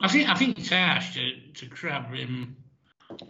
I 0.00 0.08
think 0.08 0.28
I 0.28 0.34
think 0.34 0.58
it's 0.58 0.68
harsh 0.70 1.14
to, 1.14 1.40
to 1.54 1.66
grab 1.66 2.12
him 2.12 2.56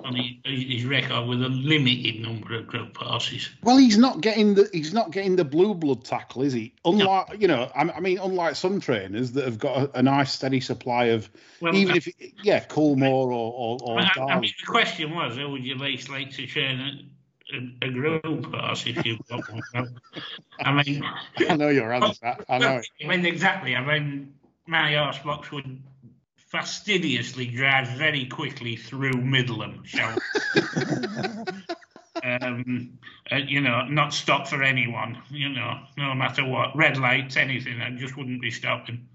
on 0.05 0.17
his 0.45 0.85
record 0.85 1.27
with 1.27 1.43
a 1.43 1.49
limited 1.49 2.21
number 2.21 2.55
of 2.57 2.67
group 2.67 2.99
passes. 2.99 3.51
Well, 3.63 3.77
he's 3.77 3.99
not 3.99 4.21
getting 4.21 4.55
the 4.55 4.69
he's 4.73 4.93
not 4.93 5.11
getting 5.11 5.37
the 5.37 5.45
blue 5.45 5.75
blood 5.75 6.05
tackle, 6.05 6.43
is 6.43 6.53
he? 6.53 6.75
Unlike 6.85 7.29
no. 7.29 7.35
you 7.35 7.49
know, 7.49 7.71
I, 7.75 8.01
mean, 8.01 8.19
unlike 8.19 8.57
some 8.57 8.81
trainers 8.81 9.33
that 9.33 9.45
have 9.45 9.59
got 9.59 9.77
a, 9.77 9.99
a 9.99 10.03
nice 10.03 10.33
steady 10.33 10.61
supply 10.61 11.07
of 11.07 11.29
well, 11.61 11.75
even 11.75 11.97
if 11.97 12.09
yeah, 12.43 12.65
Coolmore 12.65 13.11
or 13.11 13.29
or, 13.31 13.79
or 13.83 14.01
I, 14.01 14.11
I, 14.19 14.41
mean, 14.41 14.53
the 14.59 14.67
question 14.67 15.15
was, 15.15 15.37
who 15.37 15.51
would 15.51 15.65
you 15.65 15.77
least 15.77 16.09
like 16.09 16.31
to 16.33 16.47
train 16.47 17.11
a, 17.53 17.87
a, 17.87 17.91
group 17.91 18.51
pass 18.53 18.87
if 18.87 19.05
you've 19.05 19.27
got 19.29 19.43
one? 19.53 20.01
I 20.61 20.83
mean, 20.83 21.05
I 21.49 21.57
know 21.57 21.69
your 21.69 21.93
answer. 21.93 22.37
I 22.49 22.59
know. 22.59 22.81
I 23.03 23.07
mean, 23.07 23.27
exactly. 23.27 23.77
I 23.77 23.85
mean, 23.85 24.35
my 24.67 24.95
horse 24.95 25.19
box 25.19 25.53
would 25.53 25.83
fastidiously 26.47 27.47
drives 27.47 27.91
very 27.91 28.27
quickly 28.27 28.77
through 28.77 29.13
Midland. 29.13 29.81
Shall 29.85 30.17
um, 32.23 32.99
uh, 33.31 33.37
you 33.37 33.61
know, 33.61 33.83
not 33.87 34.15
stop 34.15 34.49
for 34.49 34.63
anyone. 34.63 35.23
You 35.31 35.51
know, 35.51 35.81
no 35.97 36.15
matter 36.15 36.45
what, 36.45 36.77
red 36.77 36.97
lights, 36.97 37.37
anything, 37.37 37.81
I 37.81 37.91
just 37.91 38.17
wouldn't 38.17 38.41
be 38.41 38.51
stopping. 38.51 39.09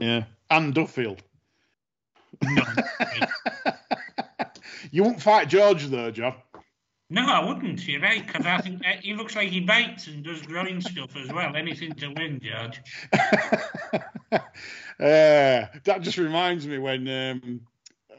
Yeah, 0.00 0.24
and 0.50 0.74
Duffield. 0.74 1.22
No, 2.42 2.62
you 4.90 5.02
won't 5.02 5.22
fight 5.22 5.48
George 5.48 5.86
though, 5.86 6.10
John. 6.10 6.34
No, 7.10 7.26
I 7.26 7.44
wouldn't. 7.44 7.86
You're 7.86 8.00
right, 8.00 8.26
because 8.26 8.46
I 8.46 8.58
think 8.60 8.84
he 9.02 9.14
looks 9.14 9.34
like 9.34 9.48
he 9.48 9.60
bites 9.60 10.06
and 10.06 10.22
does 10.22 10.42
groin 10.42 10.80
stuff 10.80 11.16
as 11.16 11.32
well. 11.32 11.56
Anything 11.56 11.92
to 11.94 12.08
win, 12.08 12.40
George. 12.40 12.80
uh, 14.32 14.40
that 14.98 15.98
just 16.00 16.18
reminds 16.18 16.66
me 16.66 16.78
when 16.78 17.08
um, 17.08 17.60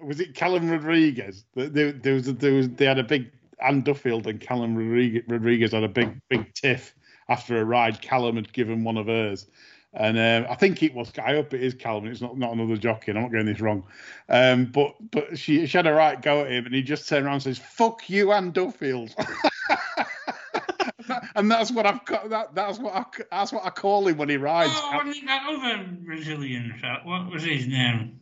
was 0.02 0.20
it 0.20 0.34
Callum 0.34 0.70
Rodriguez? 0.70 1.46
There, 1.56 1.92
there 1.92 2.14
was 2.14 2.34
there 2.36 2.54
was 2.54 2.70
they 2.70 2.86
had 2.86 3.00
a 3.00 3.04
big 3.04 3.32
Anne 3.62 3.82
Duffield 3.82 4.28
and 4.28 4.40
Callum 4.40 4.76
Rodriguez 4.76 5.72
had 5.72 5.84
a 5.84 5.90
big 5.90 6.20
big 6.30 6.54
tiff 6.54 6.96
after 7.28 7.60
a 7.60 7.66
ride. 7.66 8.02
Callum 8.02 8.36
had 8.38 8.52
given 8.54 8.84
one 8.84 8.98
of 8.98 9.08
hers. 9.08 9.46
And 9.94 10.20
um, 10.20 10.52
I 10.52 10.56
think 10.56 10.84
it 10.84 10.94
was. 10.94 11.12
I 11.18 11.34
hope 11.34 11.54
it 11.54 11.64
is 11.64 11.74
Calvin. 11.74 12.12
It's 12.12 12.22
not 12.22 12.38
not 12.38 12.54
another 12.54 12.78
jockey. 12.78 13.12
I'm 13.12 13.22
not 13.22 13.32
getting 13.32 13.48
this 13.48 13.60
wrong. 13.60 13.84
Um, 14.28 14.66
but 14.66 14.94
but 15.10 15.38
she, 15.38 15.66
she 15.66 15.78
had 15.78 15.88
a 15.88 15.94
right 15.94 16.22
go 16.22 16.42
at 16.42 16.52
him, 16.52 16.66
and 16.68 16.76
he 16.76 16.84
just 16.84 17.10
turned 17.10 17.26
around 17.26 17.36
and 17.36 17.44
says, 17.44 17.58
"Fuck 17.58 18.08
you, 18.08 18.32
Anne 18.32 18.52
Duffield." 18.52 19.16
and 21.36 21.50
that's 21.50 21.72
what 21.72 21.88
I've 21.88 22.06
got. 22.06 22.30
That, 22.30 22.54
that's 22.54 22.78
what 22.78 22.94
I 22.94 23.04
that's 23.32 23.52
what 23.52 23.66
I 23.66 23.72
call 23.72 24.08
him 24.08 24.18
when 24.18 24.30
he 24.30 24.38
rides. 24.38 24.72
Oh, 24.76 24.92
I 24.94 25.12
think 25.12 25.26
that 25.26 25.44
other 25.48 25.84
Brazilian 26.06 26.76
fella, 26.80 27.02
what 27.04 27.32
was 27.32 27.44
his 27.44 27.68
name? 27.68 28.20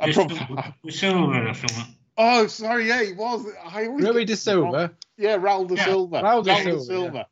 I 0.00 0.10
Silver 0.10 0.34
prob- 0.34 0.74
Silver 0.88 1.48
or 1.48 1.54
something. 1.54 1.94
oh, 2.16 2.46
sorry, 2.46 2.88
yeah, 2.88 3.02
he 3.02 3.12
was. 3.12 3.46
I 3.64 3.86
always 3.86 4.04
Rui 4.04 4.24
de. 4.24 4.36
Silva. 4.36 4.92
Yeah, 5.16 5.36
Raul 5.36 5.68
de 5.68 5.76
Yeah, 5.76 5.84
Silva. 5.84 6.22
Raul 6.22 6.44
de 6.44 6.50
Raul 6.50 6.80
Silva, 6.80 7.26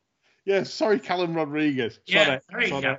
Yeah. 0.45 0.63
sorry, 0.65 0.99
Callum 0.99 1.35
Rodriguez. 1.35 2.01
Yeah, 2.07 2.25
Sorry, 2.25 2.41
very 2.51 2.69
sorry. 2.69 2.99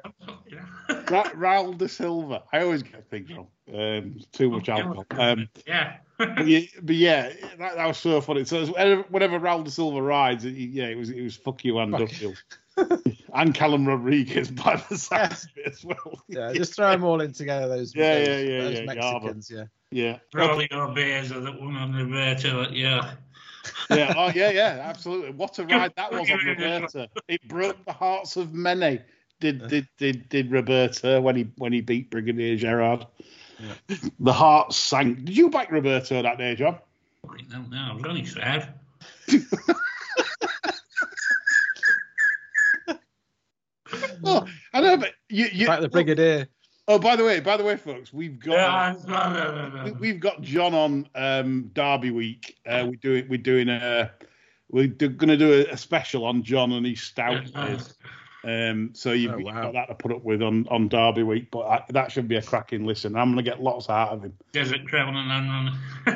good. 0.49 1.09
Ra- 1.11 1.31
Raul 1.31 1.77
de 1.77 1.87
Silva. 1.87 2.43
I 2.51 2.61
always 2.61 2.83
get 2.83 3.09
things 3.09 3.29
wrong. 3.31 3.47
Um, 3.73 4.19
too 4.31 4.49
much 4.49 4.69
alcohol. 4.69 5.05
Um, 5.11 5.49
yeah. 5.65 5.97
but, 6.17 6.45
yeah, 6.47 6.61
but 6.81 6.95
yeah, 6.95 7.33
that, 7.59 7.75
that 7.75 7.85
was 7.87 7.97
so 7.97 8.21
funny. 8.21 8.45
So 8.45 8.65
whenever, 8.67 9.01
whenever 9.09 9.39
Raul 9.39 9.63
de 9.63 9.71
Silva 9.71 10.01
rides, 10.01 10.45
it, 10.45 10.51
yeah, 10.51 10.85
it 10.85 10.97
was 10.97 11.09
it 11.09 11.21
was 11.21 11.35
fuck 11.35 11.63
you 11.65 11.79
and 11.79 11.91
Fuck. 11.91 12.01
Duffield. 12.01 12.43
and 13.33 13.53
Callum 13.53 13.87
Rodriguez 13.87 14.49
by 14.51 14.81
the 14.89 14.97
sounds 14.97 15.45
of 15.45 15.49
it 15.57 15.73
as 15.73 15.85
well. 15.85 16.23
Yeah, 16.27 16.53
just 16.53 16.75
throw 16.75 16.91
them 16.91 17.03
all 17.03 17.21
in 17.21 17.33
together. 17.33 17.67
Those, 17.67 17.95
Yeah, 17.95 18.19
those, 18.19 18.27
yeah, 18.27 18.37
yeah, 18.37 18.61
those 18.61 18.73
yeah, 18.73 18.79
yeah, 18.79 18.85
Mexicans. 18.85 19.51
Yeah, 19.51 19.63
yeah. 19.91 20.17
Probably 20.31 20.67
your 20.71 20.87
beers 20.93 21.31
are 21.31 21.39
that 21.41 21.59
one 21.59 21.75
on 21.75 21.93
Roberto. 21.93 22.69
Yeah. 22.69 23.13
yeah, 23.89 24.13
oh 24.17 24.31
yeah, 24.33 24.49
yeah, 24.49 24.81
absolutely. 24.83 25.31
What 25.31 25.57
a 25.59 25.65
ride 25.65 25.93
that 25.95 26.11
was 26.11 26.29
on 26.29 26.45
Roberta. 26.45 27.09
It 27.27 27.47
broke 27.47 27.83
the 27.85 27.93
hearts 27.93 28.35
of 28.35 28.53
many. 28.53 29.01
Did 29.39 29.67
did 29.67 29.87
did 29.97 30.29
did 30.29 30.51
Roberta 30.51 31.19
when 31.21 31.35
he 31.35 31.47
when 31.57 31.73
he 31.73 31.81
beat 31.81 32.09
Brigadier 32.09 32.55
Gerard? 32.55 33.05
The 34.19 34.33
heart 34.33 34.73
sank. 34.73 35.25
Did 35.25 35.37
you 35.37 35.49
back 35.49 35.71
Roberto 35.71 36.21
that 36.21 36.37
day, 36.37 36.55
John? 36.55 36.77
No, 37.49 37.61
no, 37.69 37.77
I 37.91 37.93
was 37.93 38.03
only 38.05 38.25
sad. 38.25 38.73
Oh, 44.25 44.47
I 44.73 44.81
know, 44.81 44.97
but 44.97 45.13
you, 45.29 45.47
you 45.51 45.67
back 45.67 45.81
the 45.81 45.89
brigadier. 45.89 46.47
Oh, 46.87 46.99
by 46.99 47.15
the 47.15 47.23
way, 47.23 47.39
by 47.39 47.55
the 47.55 47.63
way, 47.63 47.77
folks, 47.77 48.11
we've 48.11 48.39
got 48.39 48.55
we- 49.85 49.91
we've 49.93 50.19
got 50.19 50.41
John 50.41 50.73
on 50.73 51.07
um, 51.15 51.71
Derby 51.73 52.11
week. 52.11 52.57
Uh, 52.65 52.85
we're 52.89 52.95
doing 52.95 53.27
we're 53.29 53.37
doing 53.37 53.69
a 53.69 54.11
we're 54.69 54.87
do, 54.87 55.07
going 55.09 55.29
to 55.29 55.37
do 55.37 55.53
a, 55.53 55.73
a 55.73 55.77
special 55.77 56.25
on 56.25 56.43
John 56.43 56.71
and 56.73 56.85
his 56.85 57.01
stout 57.01 57.45
years. 57.55 57.93
Um, 58.45 58.89
so 58.93 59.13
you've, 59.13 59.31
Oh, 59.33 59.37
wow. 59.39 59.61
got 59.61 59.73
that 59.73 59.85
to 59.87 59.95
put 59.95 60.11
up 60.11 60.23
with 60.25 60.41
on, 60.41 60.67
on 60.69 60.89
Derby 60.89 61.23
week, 61.23 61.49
but 61.49 61.59
I, 61.61 61.83
that 61.91 62.11
should 62.11 62.27
be 62.27 62.35
a 62.35 62.41
cracking 62.41 62.85
listen. 62.85 63.15
I'm 63.15 63.31
going 63.33 63.37
to 63.45 63.49
get 63.49 63.61
lots 63.63 63.89
out 63.89 64.09
of 64.09 64.23
him. 64.23 64.33
Desert 64.51 64.85
Crown 64.85 65.15
and 65.15 65.31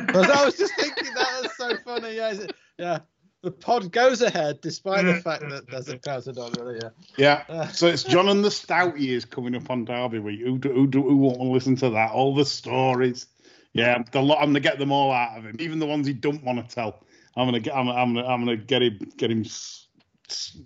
I 0.10 0.45
was, 0.45 0.58
just 0.58 0.75
thinking 0.75 1.13
that 1.13 1.39
was 1.43 1.56
so 1.56 1.77
funny. 1.86 2.15
Yeah, 2.17 2.34
yeah. 2.77 2.99
The 3.43 3.52
pod 3.52 3.91
goes 3.91 4.21
ahead 4.21 4.62
despite 4.62 5.06
the 5.06 5.15
fact 5.21 5.47
that 5.50 5.69
there's 5.69 5.89
a 5.89 5.97
cloud 6.00 6.28
of 6.28 6.58
really. 6.58 6.80
Yeah. 6.82 6.89
Yeah. 7.17 7.43
Uh. 7.47 7.67
So 7.67 7.88
it's 7.88 8.04
John 8.04 8.30
and 8.30 8.43
the 8.43 8.52
Stout 8.52 9.00
years 9.00 9.26
coming 9.26 9.56
up 9.56 9.69
on 9.69 9.86
Derby 9.86 10.19
week. 10.19 10.41
Who 10.41 10.58
do, 10.58 10.73
who, 10.73 10.88
do, 10.88 11.04
who 11.04 11.17
won't 11.17 11.38
want 11.38 11.50
to 11.50 11.54
listen 11.54 11.76
to 11.78 11.91
that? 11.91 12.12
All 12.12 12.36
the 12.36 12.45
stories. 12.45 13.28
Yeah, 13.73 14.02
the 14.12 14.21
lot. 14.21 14.39
I'm 14.39 14.45
going 14.45 14.56
to 14.56 14.60
get 14.60 14.80
them 14.80 14.91
all 14.91 15.12
out 15.12 15.38
of 15.38 15.45
him, 15.45 15.56
even 15.60 15.78
the 15.78 15.86
ones 15.86 16.08
he 16.08 16.13
don't 16.13 16.43
want 16.43 16.67
to 16.67 16.76
tell. 16.76 17.04
I'm 17.36 17.47
going 17.47 17.54
to 17.54 17.60
get. 17.60 17.76
I'm, 17.76 17.88
I'm 17.89 18.13
going 18.13 18.26
to. 18.26 18.32
I'm 18.32 18.43
going 18.45 18.58
to 18.58 18.65
get 18.65 18.82
him. 18.82 19.00
Get 19.17 19.30
him. 19.30 19.41
s- 19.41 19.88
s- 20.30 20.58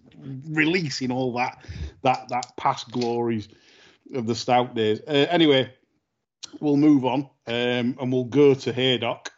Releasing 0.48 1.12
all 1.12 1.34
that, 1.34 1.66
that, 2.04 2.30
that 2.30 2.56
past 2.58 2.90
glories 2.92 3.50
of 4.14 4.28
the 4.28 4.36
Stout 4.36 4.76
days. 4.76 5.02
Uh, 5.06 5.12
anyway, 5.30 5.74
we'll 6.62 6.78
move 6.78 7.04
on, 7.06 7.22
um, 7.48 7.98
and 8.00 8.14
we'll 8.14 8.24
go 8.26 8.54
to 8.54 8.72
Haydock 8.72 9.32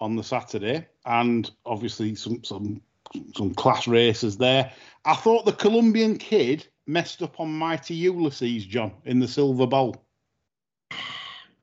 on 0.00 0.16
the 0.16 0.22
Saturday, 0.24 0.86
and 1.04 1.50
obviously 1.64 2.14
some 2.14 2.42
some 2.44 2.80
some 3.34 3.54
class 3.54 3.86
races 3.88 4.36
there. 4.36 4.72
I 5.04 5.14
thought 5.14 5.44
the 5.46 5.52
Colombian 5.52 6.18
kid 6.18 6.66
messed 6.86 7.22
up 7.22 7.40
on 7.40 7.52
Mighty 7.52 7.94
Ulysses, 7.94 8.64
John, 8.66 8.92
in 9.04 9.18
the 9.20 9.28
Silver 9.28 9.66
Bowl. 9.66 9.96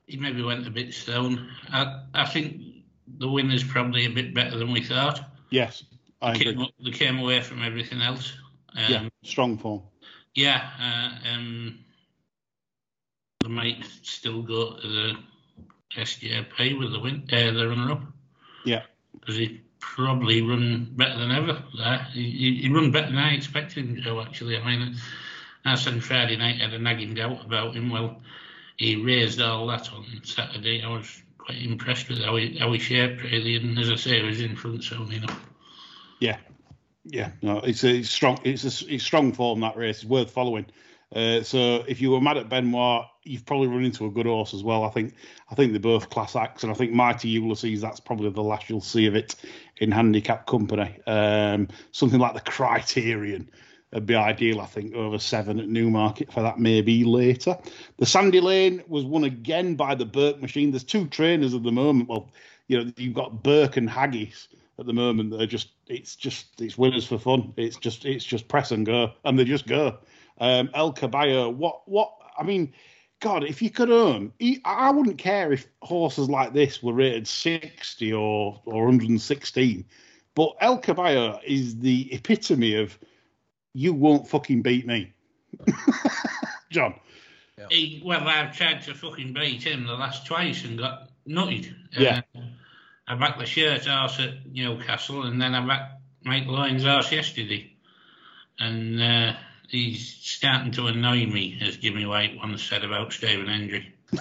he 0.07 0.17
maybe 0.17 0.41
went 0.41 0.67
a 0.67 0.71
bit 0.71 0.93
stone. 0.93 1.49
I, 1.69 2.01
I 2.13 2.25
think 2.25 2.61
the 3.19 3.27
winner's 3.29 3.63
probably 3.63 4.05
a 4.05 4.09
bit 4.09 4.33
better 4.33 4.57
than 4.57 4.71
we 4.71 4.81
thought. 4.83 5.21
Yes, 5.49 5.83
I 6.21 6.33
They 6.37 6.49
agree. 6.49 6.55
came, 6.55 6.67
they 6.85 6.91
came 6.91 7.19
away 7.19 7.41
from 7.41 7.61
everything 7.63 8.01
else. 8.01 8.33
Um, 8.75 8.83
yeah, 8.87 9.09
strong 9.23 9.57
form. 9.57 9.81
Yeah, 10.35 10.67
uh, 10.81 11.29
um, 11.29 11.79
they 13.41 13.49
might 13.49 13.85
still 14.01 14.41
go 14.41 14.77
to 14.77 14.87
the 14.87 15.13
SJP 15.95 16.79
with 16.79 16.91
the 16.91 16.99
win, 16.99 17.27
uh, 17.31 17.51
the 17.51 17.67
runner-up. 17.67 18.01
Yeah. 18.65 18.83
because 19.19 19.35
he 19.35 19.61
probably 19.79 20.41
run 20.41 20.87
better 20.95 21.19
than 21.19 21.31
ever. 21.31 21.63
There, 21.77 22.07
he, 22.13 22.61
he, 22.61 22.69
run 22.69 22.91
better 22.91 23.07
than 23.07 23.17
I 23.17 23.33
expected 23.33 23.85
him 23.85 24.03
to. 24.03 24.21
Actually, 24.21 24.57
I 24.57 24.65
mean, 24.65 24.95
I 25.65 25.75
said 25.75 26.03
Friday 26.03 26.37
night 26.37 26.57
I 26.59 26.65
had 26.65 26.73
a 26.73 26.79
nagging 26.79 27.13
doubt 27.13 27.45
about 27.45 27.75
him. 27.75 27.89
Well, 27.89 28.21
he 28.77 28.95
raised 28.95 29.41
all 29.41 29.67
that 29.67 29.91
on 29.93 30.05
Saturday. 30.23 30.81
I 30.81 30.89
was 30.89 31.21
quite 31.37 31.61
impressed 31.61 32.09
with 32.09 32.19
how 32.19 32.35
he 32.37 32.57
how 32.57 32.71
he 32.71 32.79
shaped 32.79 33.23
really, 33.23 33.55
and 33.55 33.77
as 33.77 33.91
I 33.91 33.95
say, 33.95 34.21
he 34.21 34.27
was 34.27 34.41
in 34.41 34.55
front, 34.55 34.83
so 34.83 35.05
you 35.09 35.19
know. 35.19 35.33
Yeah, 36.19 36.37
yeah. 37.05 37.31
No, 37.41 37.59
it's 37.59 37.83
a 37.83 38.03
strong. 38.03 38.39
It's 38.43 38.63
a 38.63 38.93
it's 38.93 39.03
strong 39.03 39.33
form 39.33 39.59
that 39.61 39.77
race. 39.77 39.97
It's 39.97 40.05
worth 40.05 40.31
following. 40.31 40.65
Uh, 41.13 41.43
so 41.43 41.83
if 41.87 42.01
you 42.01 42.11
were 42.11 42.21
mad 42.21 42.37
at 42.37 42.49
Benoit, 42.49 43.05
you've 43.23 43.45
probably 43.45 43.67
run 43.67 43.85
into 43.85 44.05
a 44.05 44.09
good 44.09 44.25
horse 44.25 44.53
as 44.53 44.63
well. 44.63 44.83
I 44.83 44.89
think 44.89 45.13
I 45.49 45.55
think 45.55 45.71
they're 45.71 45.79
both 45.79 46.09
class 46.09 46.35
acts, 46.35 46.63
and 46.63 46.71
I 46.71 46.75
think 46.75 46.91
Mighty 46.91 47.29
Ulysses. 47.29 47.81
That's 47.81 47.99
probably 47.99 48.29
the 48.29 48.41
last 48.41 48.69
you'll 48.69 48.81
see 48.81 49.05
of 49.05 49.15
it 49.15 49.35
in 49.77 49.91
handicap 49.91 50.47
company. 50.47 50.97
Um, 51.05 51.67
something 51.91 52.19
like 52.19 52.33
the 52.33 52.41
Criterion 52.41 53.49
would 53.93 54.05
be 54.07 54.15
ideal, 54.15 54.59
I 54.59 54.65
think, 54.65 54.95
over 54.95 55.19
seven 55.19 55.59
at 55.59 55.69
Newmarket 55.69 56.33
for 56.33 56.41
that 56.41 56.59
maybe 56.59 57.03
later. 57.03 57.57
The 57.97 58.05
Sandy 58.05 58.39
Lane 58.39 58.83
was 58.87 59.05
won 59.05 59.23
again 59.23 59.75
by 59.75 59.95
the 59.95 60.05
Burke 60.05 60.41
machine. 60.41 60.71
There's 60.71 60.83
two 60.83 61.07
trainers 61.07 61.53
at 61.53 61.63
the 61.63 61.71
moment. 61.71 62.09
Well, 62.09 62.31
you 62.67 62.83
know, 62.83 62.91
you've 62.97 63.13
got 63.13 63.43
Burke 63.43 63.77
and 63.77 63.89
Haggas 63.89 64.47
at 64.79 64.87
the 64.87 64.93
moment 64.93 65.31
They're 65.31 65.45
just 65.45 65.69
it's 65.87 66.15
just 66.15 66.59
it's 66.59 66.77
winners 66.77 67.05
for 67.05 67.19
fun. 67.19 67.53
It's 67.57 67.77
just 67.77 68.05
it's 68.05 68.25
just 68.25 68.47
press 68.47 68.71
and 68.71 68.85
go, 68.85 69.11
and 69.23 69.37
they 69.37 69.43
just 69.43 69.67
go. 69.67 69.99
Um, 70.39 70.69
El 70.73 70.93
Caballo, 70.93 71.49
what 71.49 71.87
what 71.87 72.13
I 72.37 72.43
mean, 72.43 72.73
God, 73.19 73.43
if 73.43 73.61
you 73.61 73.69
could 73.69 73.91
own, 73.91 74.33
I 74.65 74.91
wouldn't 74.91 75.17
care 75.17 75.53
if 75.53 75.67
horses 75.81 76.29
like 76.29 76.53
this 76.53 76.81
were 76.81 76.93
rated 76.93 77.27
60 77.27 78.13
or 78.13 78.59
or 78.65 78.85
116, 78.85 79.85
but 80.35 80.53
El 80.59 80.77
Caballo 80.77 81.39
is 81.45 81.79
the 81.79 82.11
epitome 82.13 82.75
of 82.75 82.97
you 83.73 83.93
won't 83.93 84.27
fucking 84.27 84.61
beat 84.61 84.85
me, 84.85 85.13
John. 86.69 86.95
He, 87.69 88.01
well, 88.03 88.27
I've 88.27 88.55
tried 88.55 88.81
to 88.83 88.93
fucking 88.93 89.33
beat 89.33 89.63
him 89.63 89.85
the 89.85 89.93
last 89.93 90.25
twice 90.25 90.65
and 90.65 90.77
got 90.77 91.09
nutted. 91.27 91.73
Yeah. 91.97 92.21
Uh, 92.35 92.41
I 93.07 93.15
backed 93.15 93.39
the 93.39 93.45
shirt 93.45 93.85
horse 93.85 94.19
at 94.19 94.45
Newcastle, 94.45 95.23
and 95.23 95.41
then 95.41 95.55
I 95.55 95.65
backed 95.65 96.01
Mike 96.23 96.47
Lyons 96.47 96.83
horse 96.83 97.11
yesterday, 97.11 97.75
and 98.59 99.01
uh, 99.01 99.33
he's 99.73 100.07
starting 100.07 100.71
to 100.73 100.87
annoy 100.87 101.25
me, 101.25 101.57
as 101.61 101.77
Jimmy 101.77 102.05
White 102.05 102.37
once 102.37 102.63
said 102.63 102.83
about 102.85 103.11
Stephen 103.13 103.47
Hendry. 103.47 103.93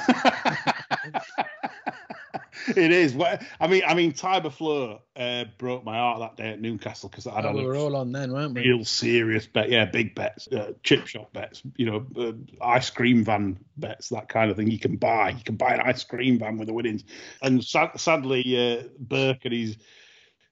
it 2.77 2.93
is. 2.93 3.17
I 3.61 3.67
mean, 3.67 3.83
I 3.87 3.95
mean, 3.95 4.13
Tiber 4.13 4.51
Flow 4.51 5.01
uh, 5.17 5.45
broke 5.59 5.85
my 5.85 5.97
heart 5.97 6.21
that 6.21 6.37
day 6.43 6.51
at 6.53 6.61
Newcastle 6.61 7.09
because 7.09 7.27
I 7.27 7.35
had 7.37 7.47
Oh, 7.47 7.51
a 7.51 7.55
we 7.55 7.65
were 7.65 7.77
all 7.77 7.97
on 7.97 8.13
then, 8.13 8.33
weren't 8.33 8.55
we? 8.55 8.63
real 8.63 8.85
serious 8.85 9.47
bet. 9.47 9.71
Yeah, 9.71 9.85
big 9.87 10.15
bets, 10.15 10.49
uh, 10.49 10.73
chip 10.83 11.07
shop 11.07 11.33
bets. 11.33 11.63
You 11.77 11.87
know, 11.87 12.07
uh, 12.19 12.33
ice 12.65 12.91
cream 12.91 13.25
van 13.25 13.59
bets, 13.77 14.09
that 14.11 14.29
kind 14.29 14.51
of 14.51 14.57
thing. 14.57 14.71
You 14.71 14.79
can 14.79 14.97
buy. 14.97 15.31
You 15.31 15.45
can 15.45 15.57
buy 15.57 15.75
an 15.75 15.81
ice 15.81 16.05
cream 16.05 16.39
van 16.39 16.57
with 16.59 16.69
the 16.69 16.75
winnings. 16.75 17.05
And 17.43 17.65
sad, 17.65 17.99
sadly, 18.01 18.79
uh, 18.79 18.85
Burke 18.99 19.45
and 19.45 19.55
his 19.55 19.77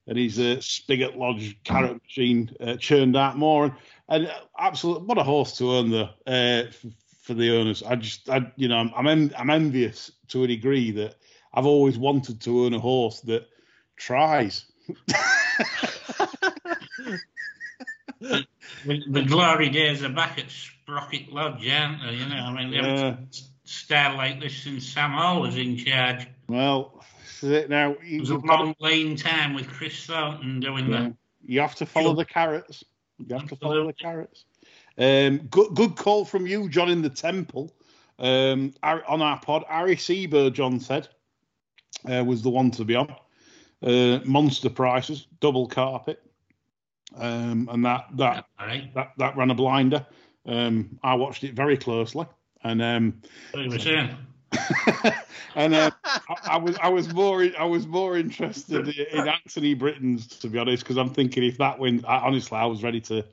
and 0.07 0.17
his 0.17 0.39
uh, 0.39 0.59
Spigot 0.59 1.15
Lodge 1.15 1.57
carrot 1.63 2.01
machine 2.03 2.51
uh, 2.59 2.75
churned 2.75 3.15
out 3.15 3.37
more. 3.37 3.65
And, 3.65 3.73
and 4.11 4.31
absolutely, 4.59 5.05
what 5.07 5.17
a 5.17 5.23
horse 5.23 5.57
to 5.57 5.71
own 5.71 5.89
the 5.89 6.09
uh, 6.27 6.71
for 7.23 7.33
the 7.33 7.57
owners. 7.57 7.81
I 7.81 7.95
just, 7.95 8.29
I, 8.29 8.51
you 8.55 8.67
know, 8.67 8.77
I'm 8.77 8.91
I'm, 8.95 9.07
en- 9.07 9.33
I'm 9.37 9.49
envious 9.49 10.11
to 10.29 10.43
a 10.43 10.47
degree 10.47 10.91
that 10.91 11.15
I've 11.53 11.65
always 11.65 11.97
wanted 11.97 12.41
to 12.41 12.65
own 12.65 12.73
a 12.73 12.79
horse 12.79 13.21
that 13.21 13.47
tries. 13.97 14.65
The, 18.19 18.99
the 19.07 19.23
glory 19.23 19.69
days 19.69 20.03
are 20.03 20.09
back 20.09 20.37
at 20.39 20.45
Spigot 20.49 21.31
Lodge, 21.31 21.67
aren't 21.69 22.01
they? 22.03 22.13
You 22.15 22.25
know, 22.29 22.35
I 22.35 22.53
mean, 22.53 22.71
they 22.71 22.77
haven't 22.77 22.97
Yeah. 23.31 23.41
star 23.63 24.15
like 24.15 24.39
this 24.39 24.55
since 24.57 24.87
Sam 24.87 25.11
Hall 25.11 25.41
was 25.41 25.55
in 25.57 25.77
charge. 25.77 26.27
Well, 26.47 27.03
this 27.23 27.43
is 27.43 27.51
it 27.51 27.69
now. 27.69 27.91
It 27.93 28.03
You, 28.03 28.19
was 28.21 28.29
a 28.29 28.33
you've 28.33 28.43
got 28.45 28.57
to- 28.57 28.63
long, 28.65 28.75
lean 28.79 29.15
time 29.15 29.53
with 29.53 29.67
Chris 29.67 30.05
Thornton 30.05 30.59
doing 30.59 30.89
Yeah. 30.91 30.99
that. 31.01 31.13
You 31.43 31.61
have 31.61 31.75
to 31.75 31.85
follow 31.85 32.13
the 32.13 32.25
carrots. 32.25 32.83
You 33.27 33.37
have 33.37 33.49
to 33.49 33.55
follow 33.55 33.87
the 33.87 33.93
carrots. 33.93 34.45
Um, 34.97 35.37
good, 35.49 35.73
good 35.73 35.95
call 35.95 36.25
from 36.25 36.45
you, 36.45 36.69
John, 36.69 36.89
in 36.89 37.01
the 37.01 37.09
temple. 37.09 37.73
Um, 38.19 38.73
on 38.83 39.21
our 39.21 39.39
pod, 39.39 39.65
Arecibo, 39.69 40.53
John 40.53 40.79
said, 40.79 41.07
uh, 42.09 42.23
was 42.23 42.41
the 42.41 42.49
one 42.49 42.71
to 42.71 42.85
be 42.85 42.95
on. 42.95 43.13
Uh, 43.81 44.19
monster 44.25 44.69
prices, 44.69 45.25
double 45.39 45.67
carpet, 45.67 46.21
um, 47.15 47.67
and 47.71 47.83
that 47.83 48.05
that 48.13 48.45
right. 48.59 48.93
that 48.93 49.13
that 49.17 49.35
ran 49.35 49.49
a 49.49 49.55
blinder. 49.55 50.05
Um, 50.45 50.99
I 51.01 51.15
watched 51.15 51.43
it 51.43 51.55
very 51.55 51.77
closely, 51.77 52.27
and 52.63 52.79
um, 52.79 53.21
What 53.51 53.63
you 53.63 53.71
were 53.71 53.79
saying? 53.79 54.15
and 55.55 55.73
uh, 55.73 55.91
I, 56.03 56.35
I 56.43 56.57
was 56.57 56.77
I 56.77 56.89
was 56.89 57.13
more 57.13 57.47
I 57.57 57.65
was 57.65 57.87
more 57.87 58.17
interested 58.17 58.87
in 58.89 59.27
Anthony 59.27 59.73
Britton's 59.73 60.27
to 60.39 60.49
be 60.49 60.59
honest 60.59 60.83
because 60.83 60.97
I'm 60.97 61.13
thinking 61.13 61.43
if 61.43 61.57
that 61.57 61.79
wins, 61.79 62.03
I, 62.05 62.17
honestly 62.17 62.57
I 62.57 62.65
was 62.65 62.83
ready 62.83 63.01
to. 63.01 63.25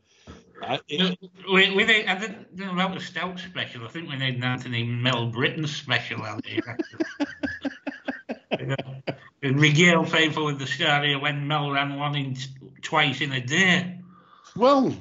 I, 0.62 0.81
it, 0.88 1.18
We, 1.52 1.70
we 1.74 1.85
I 2.07 2.18
didn't 2.18 2.57
know 2.57 2.72
about 2.72 2.94
the 2.94 3.00
stout 3.00 3.38
special. 3.38 3.85
I 3.85 3.88
think 3.88 4.09
we 4.09 4.16
need 4.16 4.37
an 4.37 4.44
Anthony 4.44 4.83
Mel 4.83 5.31
Brittain 5.31 5.66
special 5.68 6.22
out 6.24 6.44
here. 6.44 6.76
and 9.42 9.57
Miguel 9.57 10.04
faithful 10.04 10.46
with 10.46 10.59
the 10.59 10.66
story 10.66 11.09
here 11.09 11.20
when 11.20 11.46
Mel 11.46 11.70
ran 11.70 11.96
one 11.96 12.16
in 12.16 12.37
twice 12.83 13.20
in 13.20 13.33
a 13.33 13.40
day. 13.40 14.00
well, 14.57 14.94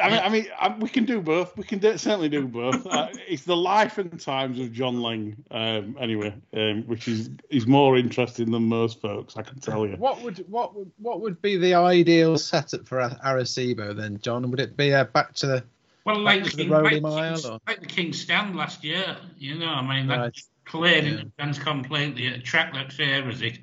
I 0.00 0.08
mean, 0.08 0.18
I 0.20 0.28
mean, 0.28 0.46
I, 0.58 0.68
we 0.78 0.88
can 0.88 1.04
do 1.04 1.20
both. 1.20 1.56
We 1.56 1.64
can 1.64 1.78
do, 1.78 1.98
certainly 1.98 2.28
do 2.28 2.46
both. 2.46 2.86
Uh, 2.90 3.08
it's 3.28 3.44
the 3.44 3.56
life 3.56 3.98
and 3.98 4.18
times 4.20 4.58
of 4.60 4.72
John 4.72 5.00
Lang, 5.02 5.36
um, 5.50 5.96
anyway, 6.00 6.34
um, 6.54 6.82
which 6.86 7.08
is 7.08 7.30
is 7.50 7.66
more 7.66 7.96
interesting 7.98 8.50
than 8.50 8.64
most 8.64 9.00
folks. 9.00 9.36
I 9.36 9.42
can 9.42 9.58
tell 9.60 9.86
you. 9.86 9.96
What 9.96 10.22
would 10.22 10.38
what 10.48 10.74
would 10.76 10.90
what 10.98 11.20
would 11.20 11.40
be 11.42 11.56
the 11.56 11.74
ideal 11.74 12.38
setup 12.38 12.86
for 12.86 13.00
A- 13.00 13.18
Arecibo 13.24 13.94
then, 13.96 14.18
John? 14.22 14.50
Would 14.50 14.60
it 14.60 14.76
be 14.76 14.92
uh, 14.94 15.04
back 15.04 15.34
to 15.34 15.46
the 15.46 15.64
Well, 16.04 16.18
like 16.20 16.44
the, 16.44 16.50
to 16.50 16.56
the 16.56 16.62
King, 16.64 16.72
Rowley 16.72 16.90
like, 16.94 17.02
Mile, 17.02 17.28
King's, 17.32 17.46
or- 17.46 17.60
like 17.66 17.80
the 17.80 17.86
King's 17.86 18.20
Stand 18.20 18.56
last 18.56 18.84
year, 18.84 19.16
you 19.38 19.56
know, 19.58 19.68
I 19.68 19.82
mean, 19.96 20.06
that 20.08 20.18
Right. 20.18 20.40
cleared 20.64 21.04
Yeah. 21.04 21.12
it 21.20 21.32
stands 21.34 21.58
completely 21.58 22.26
at 22.28 22.36
a 22.36 22.40
track 22.40 22.72
that 22.74 22.92
favours 22.92 23.42
it. 23.42 23.58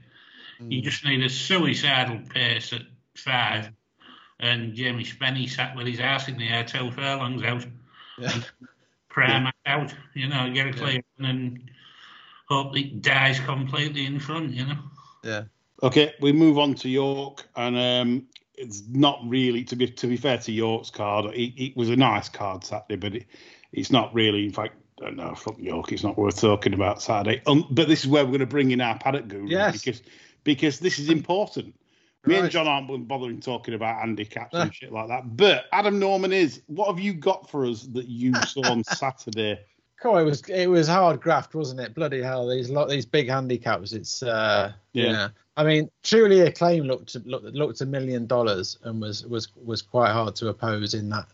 Hmm. 0.59 0.71
You 0.71 0.81
just 0.81 1.03
need 1.05 1.23
a 1.23 1.29
suicidal 1.29 2.19
pace 2.33 2.73
at 2.73 2.81
five. 3.15 3.71
And 4.39 4.73
Jamie 4.75 5.03
Spenny 5.03 5.49
sat 5.49 5.75
with 5.75 5.87
his 5.87 5.99
ass 5.99 6.27
in 6.27 6.37
the 6.37 6.47
air, 6.47 6.63
two 6.63 6.91
furlongs 6.91 7.43
out, 7.43 7.65
yeah. 8.19 8.33
prime 9.09 9.51
out, 9.65 9.93
you 10.13 10.27
know, 10.27 10.51
get 10.53 10.67
a 10.67 10.73
clear 10.73 11.01
one 11.17 11.29
and 11.29 11.71
hope 12.47 12.77
it 12.77 13.01
dies 13.01 13.39
completely 13.39 14.05
in 14.05 14.19
front, 14.19 14.53
you 14.53 14.65
know. 14.65 14.77
yeah. 15.23 15.43
Okay, 15.83 16.13
we 16.21 16.31
move 16.31 16.57
on 16.57 16.73
to 16.75 16.89
York, 16.89 17.47
and 17.55 17.77
um, 17.77 18.27
it's 18.55 18.81
not 18.89 19.19
really 19.25 19.63
to 19.65 19.75
be 19.75 19.87
to 19.87 20.07
be 20.07 20.17
fair 20.17 20.39
to 20.39 20.51
York's 20.51 20.89
card. 20.89 21.25
It, 21.35 21.53
it 21.63 21.77
was 21.77 21.89
a 21.89 21.95
nice 21.95 22.29
card 22.29 22.63
Saturday, 22.63 22.95
but 22.95 23.15
it, 23.15 23.27
it's 23.71 23.91
not 23.91 24.11
really. 24.13 24.45
In 24.45 24.51
fact, 24.51 24.73
I 24.99 25.05
don't 25.05 25.17
know. 25.17 25.35
Fuck 25.35 25.59
York. 25.59 25.91
It's 25.91 26.03
not 26.03 26.17
worth 26.17 26.41
talking 26.41 26.73
about 26.73 27.01
Saturday. 27.03 27.43
Um, 27.45 27.67
but 27.69 27.87
this 27.87 27.99
is 28.01 28.07
where 28.07 28.23
we're 28.25 28.31
going 28.31 28.39
to 28.39 28.47
bring 28.47 28.71
in 28.71 28.81
our 28.81 28.97
paddock 28.97 29.27
guru 29.27 29.47
Yes. 29.47 29.79
because 29.79 30.01
because 30.43 30.79
this 30.79 30.97
is 30.97 31.09
important. 31.09 31.75
Me 32.25 32.35
and 32.35 32.51
John 32.51 32.67
aren't 32.67 33.07
bothering 33.07 33.39
talking 33.39 33.73
about 33.73 33.99
handicaps 33.99 34.53
and 34.53 34.73
shit 34.73 34.91
like 34.91 35.07
that. 35.07 35.37
But 35.37 35.65
Adam 35.71 35.97
Norman 35.99 36.33
is. 36.33 36.61
What 36.67 36.87
have 36.87 36.99
you 36.99 37.13
got 37.13 37.49
for 37.49 37.65
us 37.65 37.83
that 37.93 38.07
you 38.07 38.33
saw 38.47 38.69
on 38.69 38.83
Saturday? 38.83 39.59
Cool. 40.01 40.17
It 40.17 40.23
was 40.23 40.41
it 40.49 40.67
was 40.67 40.87
hard 40.87 41.21
graft, 41.21 41.55
wasn't 41.55 41.79
it? 41.79 41.93
Bloody 41.95 42.21
hell! 42.21 42.47
These 42.49 42.69
lot 42.69 42.89
these 42.89 43.05
big 43.05 43.29
handicaps. 43.29 43.93
It's 43.93 44.21
uh, 44.23 44.73
Yeah. 44.93 45.05
yeah. 45.05 45.27
I 45.55 45.63
mean, 45.63 45.89
truly 46.03 46.41
acclaim 46.41 46.83
looked 46.83 47.15
looked 47.25 47.45
looked 47.45 47.81
a 47.81 47.85
million 47.85 48.27
dollars 48.27 48.77
and 48.83 49.01
was 49.01 49.25
was 49.25 49.47
was 49.55 49.81
quite 49.81 50.11
hard 50.11 50.35
to 50.35 50.49
oppose 50.49 50.93
in 50.93 51.09
that 51.09 51.27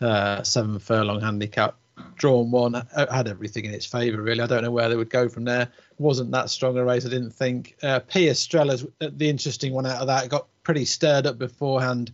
uh, 0.00 0.42
seven 0.42 0.78
furlong 0.78 1.20
handicap. 1.20 1.76
Drawn 2.16 2.50
one 2.50 2.74
uh, 2.74 3.12
had 3.12 3.28
everything 3.28 3.64
in 3.64 3.72
its 3.72 3.86
favour. 3.86 4.20
Really, 4.20 4.40
I 4.40 4.46
don't 4.46 4.62
know 4.62 4.70
where 4.70 4.88
they 4.88 4.96
would 4.96 5.10
go 5.10 5.28
from 5.28 5.44
there. 5.44 5.68
Wasn't 5.98 6.30
that 6.32 6.50
strong 6.50 6.76
a 6.76 6.84
race? 6.84 7.06
I 7.06 7.10
didn't 7.10 7.30
think. 7.30 7.76
Uh, 7.82 8.00
Pia 8.00 8.34
Strella's 8.34 8.86
the 9.00 9.28
interesting 9.28 9.72
one 9.72 9.86
out 9.86 10.00
of 10.00 10.08
that. 10.08 10.28
Got 10.28 10.46
pretty 10.62 10.84
stirred 10.84 11.26
up 11.26 11.38
beforehand. 11.38 12.12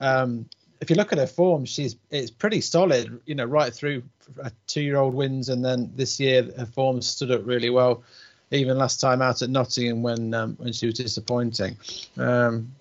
Um, 0.00 0.46
if 0.80 0.90
you 0.90 0.96
look 0.96 1.12
at 1.12 1.18
her 1.18 1.26
form, 1.26 1.64
she's 1.64 1.96
it's 2.10 2.30
pretty 2.30 2.60
solid. 2.60 3.20
You 3.26 3.34
know, 3.34 3.44
right 3.44 3.72
through 3.72 4.02
a 4.42 4.50
two-year-old 4.66 5.14
wins, 5.14 5.48
and 5.48 5.64
then 5.64 5.92
this 5.94 6.18
year 6.18 6.50
her 6.56 6.66
form 6.66 7.02
stood 7.02 7.30
up 7.30 7.46
really 7.46 7.70
well. 7.70 8.02
Even 8.50 8.78
last 8.78 9.00
time 9.00 9.20
out 9.22 9.42
at 9.42 9.50
Nottingham 9.50 10.02
when 10.02 10.34
um, 10.34 10.54
when 10.56 10.72
she 10.72 10.86
was 10.86 10.94
disappointing. 10.94 11.76
Um, 12.16 12.72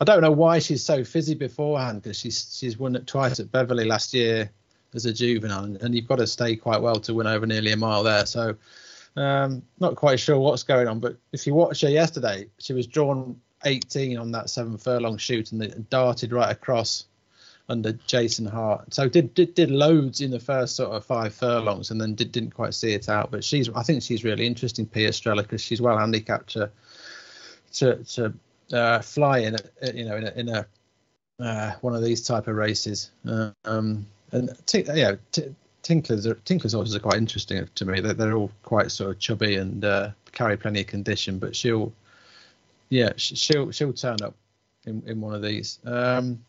I 0.00 0.04
don't 0.04 0.22
know 0.22 0.32
why 0.32 0.60
she's 0.60 0.82
so 0.82 1.04
fizzy 1.04 1.34
beforehand 1.34 2.02
because 2.02 2.18
she's 2.18 2.56
she's 2.58 2.78
won 2.78 2.96
it 2.96 3.06
twice 3.06 3.38
at 3.38 3.52
Beverley 3.52 3.84
last 3.84 4.14
year 4.14 4.50
as 4.94 5.06
a 5.06 5.12
juvenile, 5.12 5.64
and, 5.64 5.94
you've 5.94 6.08
got 6.08 6.16
to 6.16 6.26
stay 6.26 6.56
quite 6.56 6.80
well 6.80 6.96
to 7.00 7.14
win 7.14 7.26
over 7.26 7.46
nearly 7.46 7.72
a 7.72 7.76
mile 7.76 8.02
there. 8.02 8.26
So 8.26 8.56
um, 9.16 9.62
not 9.78 9.96
quite 9.96 10.20
sure 10.20 10.38
what's 10.38 10.62
going 10.62 10.88
on, 10.88 11.00
but 11.00 11.16
if 11.32 11.46
you 11.46 11.54
watch 11.54 11.80
her 11.82 11.88
yesterday, 11.88 12.46
she 12.58 12.72
was 12.72 12.86
drawn 12.86 13.40
18 13.64 14.16
on 14.18 14.32
that 14.32 14.50
seven 14.50 14.78
furlong 14.78 15.16
shoot 15.18 15.52
and 15.52 15.60
they 15.60 15.68
darted 15.90 16.32
right 16.32 16.50
across 16.50 17.06
under 17.68 17.92
Jason 17.92 18.46
Hart. 18.46 18.92
So 18.92 19.08
did 19.08 19.32
did, 19.34 19.54
did 19.54 19.70
loads 19.70 20.20
in 20.20 20.30
the 20.30 20.40
first 20.40 20.76
sort 20.76 20.90
of 20.90 21.04
five 21.04 21.32
furlongs 21.34 21.90
and 21.90 22.00
then 22.00 22.14
did, 22.14 22.32
didn't 22.32 22.54
quite 22.54 22.74
see 22.74 22.92
it 22.92 23.08
out. 23.08 23.30
But 23.30 23.44
she's 23.44 23.68
I 23.70 23.82
think 23.82 24.02
she's 24.02 24.24
really 24.24 24.46
interesting, 24.46 24.86
Pia 24.86 25.10
Strella, 25.10 25.42
because 25.42 25.62
she's 25.62 25.80
well 25.80 25.96
handicapped 25.96 26.50
to 26.54 26.70
to 27.74 27.96
to 28.04 28.34
uh, 28.72 29.00
fly 29.00 29.38
in 29.38 29.54
a, 29.54 29.92
you 29.92 30.04
know 30.04 30.16
in 30.16 30.24
a, 30.24 30.30
in 30.32 30.48
a 30.48 30.66
uh, 31.38 31.72
one 31.80 31.94
of 31.94 32.02
these 32.02 32.26
type 32.26 32.48
of 32.48 32.56
races. 32.56 33.10
Uh, 33.26 33.52
um, 33.64 34.06
and 34.32 34.50
t- 34.66 34.84
yeah, 34.94 35.16
t- 35.32 35.54
Tinklers 35.82 36.26
are, 36.26 36.34
Tinklers 36.36 36.74
horses 36.74 36.94
are 36.94 37.00
quite 37.00 37.16
interesting 37.16 37.68
to 37.74 37.84
me. 37.84 38.00
They're, 38.00 38.14
they're 38.14 38.36
all 38.36 38.50
quite 38.62 38.90
sort 38.90 39.10
of 39.10 39.18
chubby 39.18 39.56
and 39.56 39.84
uh, 39.84 40.10
carry 40.32 40.56
plenty 40.56 40.80
of 40.80 40.86
condition, 40.86 41.38
but 41.38 41.56
she'll 41.56 41.92
yeah 42.88 43.12
she'll 43.16 43.70
she'll 43.70 43.92
turn 43.92 44.22
up 44.22 44.34
in, 44.86 45.02
in 45.06 45.20
one 45.20 45.34
of 45.34 45.42
these. 45.42 45.78
Um, 45.84 46.44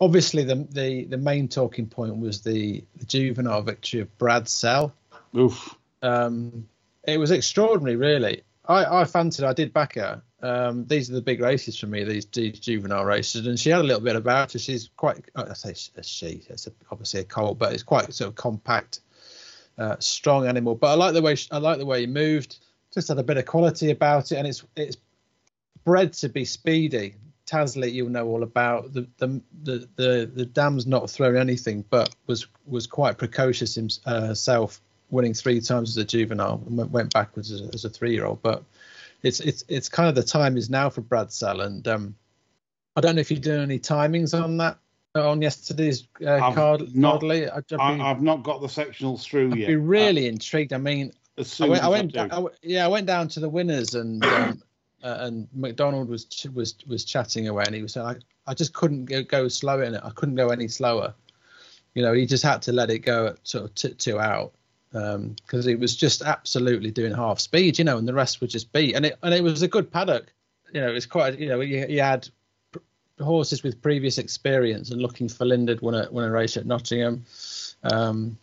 obviously, 0.00 0.44
the, 0.44 0.66
the 0.70 1.04
the 1.04 1.18
main 1.18 1.48
talking 1.48 1.86
point 1.86 2.16
was 2.18 2.42
the, 2.42 2.84
the 2.96 3.06
juvenile 3.06 3.62
victory 3.62 4.00
of 4.00 4.18
Bradsell. 4.18 4.92
Oof. 5.36 5.74
Um, 6.02 6.68
it 7.04 7.18
was 7.18 7.30
extraordinary, 7.30 7.96
really. 7.96 8.42
I, 8.66 9.00
I 9.00 9.04
fancied, 9.04 9.44
I 9.44 9.52
did 9.54 9.72
back 9.72 9.94
her. 9.94 10.22
Um, 10.40 10.86
these 10.86 11.10
are 11.10 11.14
the 11.14 11.22
big 11.22 11.40
races 11.40 11.78
for 11.78 11.86
me, 11.86 12.04
these, 12.04 12.26
these 12.26 12.60
juvenile 12.60 13.04
races. 13.04 13.46
And 13.46 13.58
she 13.58 13.70
had 13.70 13.80
a 13.80 13.84
little 13.84 14.02
bit 14.02 14.14
about 14.14 14.52
her. 14.52 14.58
She's 14.58 14.88
quite, 14.96 15.24
I 15.34 15.52
say 15.54 15.74
she, 16.02 16.42
it's 16.48 16.68
obviously 16.90 17.20
a 17.20 17.24
colt, 17.24 17.58
but 17.58 17.72
it's 17.72 17.82
quite 17.82 18.12
sort 18.14 18.28
of 18.28 18.36
compact, 18.36 19.00
uh, 19.78 19.96
strong 19.98 20.46
animal. 20.46 20.74
But 20.74 20.88
I 20.88 20.94
like 20.94 21.14
the 21.14 21.22
way 21.22 21.34
she, 21.34 21.48
I 21.50 21.58
like 21.58 21.78
the 21.78 21.86
way 21.86 22.00
he 22.02 22.06
moved. 22.06 22.58
Just 22.92 23.08
had 23.08 23.18
a 23.18 23.22
bit 23.22 23.36
of 23.36 23.46
quality 23.46 23.90
about 23.90 24.32
it, 24.32 24.36
and 24.36 24.46
it's 24.46 24.64
it's 24.74 24.96
bred 25.84 26.14
to 26.14 26.28
be 26.28 26.44
speedy. 26.44 27.16
Tasleet, 27.44 27.92
you'll 27.92 28.08
know 28.08 28.26
all 28.26 28.42
about 28.42 28.92
the 28.92 29.06
the 29.18 29.40
the 29.62 29.88
the, 29.96 30.30
the 30.34 30.46
dam's 30.46 30.86
not 30.86 31.10
thrown 31.10 31.36
anything, 31.36 31.84
but 31.90 32.14
was 32.26 32.46
was 32.66 32.86
quite 32.86 33.18
precocious 33.18 33.74
himself, 33.74 34.80
winning 35.10 35.34
three 35.34 35.60
times 35.60 35.90
as 35.90 35.96
a 35.98 36.04
juvenile 36.04 36.62
and 36.66 36.78
went, 36.78 36.90
went 36.90 37.12
backwards 37.12 37.52
as 37.52 37.60
a, 37.60 37.70
as 37.74 37.84
a 37.84 37.90
three 37.90 38.12
year 38.12 38.24
old. 38.24 38.40
But 38.42 38.64
it's 39.22 39.40
it's 39.40 39.64
it's 39.68 39.88
kind 39.88 40.08
of 40.08 40.14
the 40.14 40.22
time 40.22 40.56
is 40.56 40.70
now 40.70 40.90
for 40.90 41.02
Bradsell, 41.02 41.64
and 41.64 41.86
um, 41.88 42.14
I 42.96 43.00
don't 43.00 43.14
know 43.16 43.20
if 43.20 43.30
you're 43.30 43.40
doing 43.40 43.60
any 43.62 43.78
timings 43.78 44.40
on 44.40 44.56
that 44.58 44.78
on 45.14 45.42
yesterday's 45.42 46.06
uh, 46.24 46.34
I've 46.34 46.54
card. 46.54 46.94
not- 46.94 47.20
Cardley. 47.20 47.50
I'd, 47.50 47.64
I'd 47.72 47.80
I, 47.80 47.94
be, 47.96 48.00
I've 48.02 48.22
not 48.22 48.42
got 48.42 48.60
the 48.60 48.66
sectionals 48.68 49.22
through 49.22 49.52
I'd 49.52 49.58
yet. 49.58 49.66
be 49.68 49.76
really 49.76 50.26
intrigued. 50.28 50.72
I 50.72 50.78
mean, 50.78 51.12
Uh, 51.36 51.44
I 51.60 51.66
went, 51.68 51.82
I 51.82 51.88
went, 51.88 52.12
do. 52.12 52.50
Yeah, 52.62 52.84
I 52.84 52.88
went 52.88 53.06
down 53.06 53.28
to 53.28 53.40
the 53.40 53.48
winners 53.48 53.94
and 53.94 54.24
um, 54.24 54.62
uh, 55.02 55.16
and 55.20 55.48
McDonald 55.52 56.08
was 56.08 56.26
was 56.54 56.74
was 56.86 57.04
chatting 57.04 57.48
away 57.48 57.64
and 57.66 57.74
he 57.74 57.82
was 57.82 57.94
saying 57.94 58.06
I, 58.06 58.16
I 58.50 58.54
just 58.54 58.72
couldn't 58.74 59.06
go, 59.06 59.22
go 59.22 59.48
slower 59.48 59.82
in 59.82 59.94
it. 59.94 60.02
I 60.04 60.10
couldn't 60.10 60.36
go 60.36 60.48
any 60.50 60.68
slower. 60.68 61.14
You 61.94 62.02
know, 62.02 62.12
he 62.12 62.26
just 62.26 62.44
had 62.44 62.62
to 62.62 62.72
let 62.72 62.90
it 62.90 63.00
go 63.00 63.28
at 63.28 63.46
sort 63.48 63.64
of 63.64 63.74
t- 63.74 63.94
two 63.94 64.20
out 64.20 64.52
because 64.92 65.66
it 65.66 65.78
was 65.78 65.94
just 65.96 66.22
absolutely 66.22 66.90
doing 66.90 67.14
half 67.14 67.40
speed. 67.40 67.78
You 67.78 67.84
know, 67.84 67.98
and 67.98 68.08
the 68.08 68.14
rest 68.14 68.40
would 68.40 68.50
just 68.50 68.72
beat. 68.72 68.94
And 68.94 69.06
it 69.06 69.18
and 69.22 69.34
it 69.34 69.42
was 69.42 69.62
a 69.62 69.68
good 69.68 69.90
paddock. 69.92 70.32
you 70.72 70.80
know, 70.80 70.94
it's 70.94 71.06
quite, 71.06 71.38
you 71.38 71.48
know, 71.48 71.60
he, 71.60 71.84
he 71.86 71.96
had 71.96 72.28
pr- 72.72 72.78
horses 73.22 73.62
with 73.62 73.80
previous 73.82 74.18
experience 74.18 74.90
and 74.90 75.00
looking 75.00 75.28
for 75.28 75.44
Lindard 75.44 75.80
won 75.80 75.94
a, 75.94 76.08
won 76.10 76.24
a 76.24 76.30
race 76.30 76.56
at 76.56 76.66
Nottingham. 76.66 77.24
Um, 77.82 78.38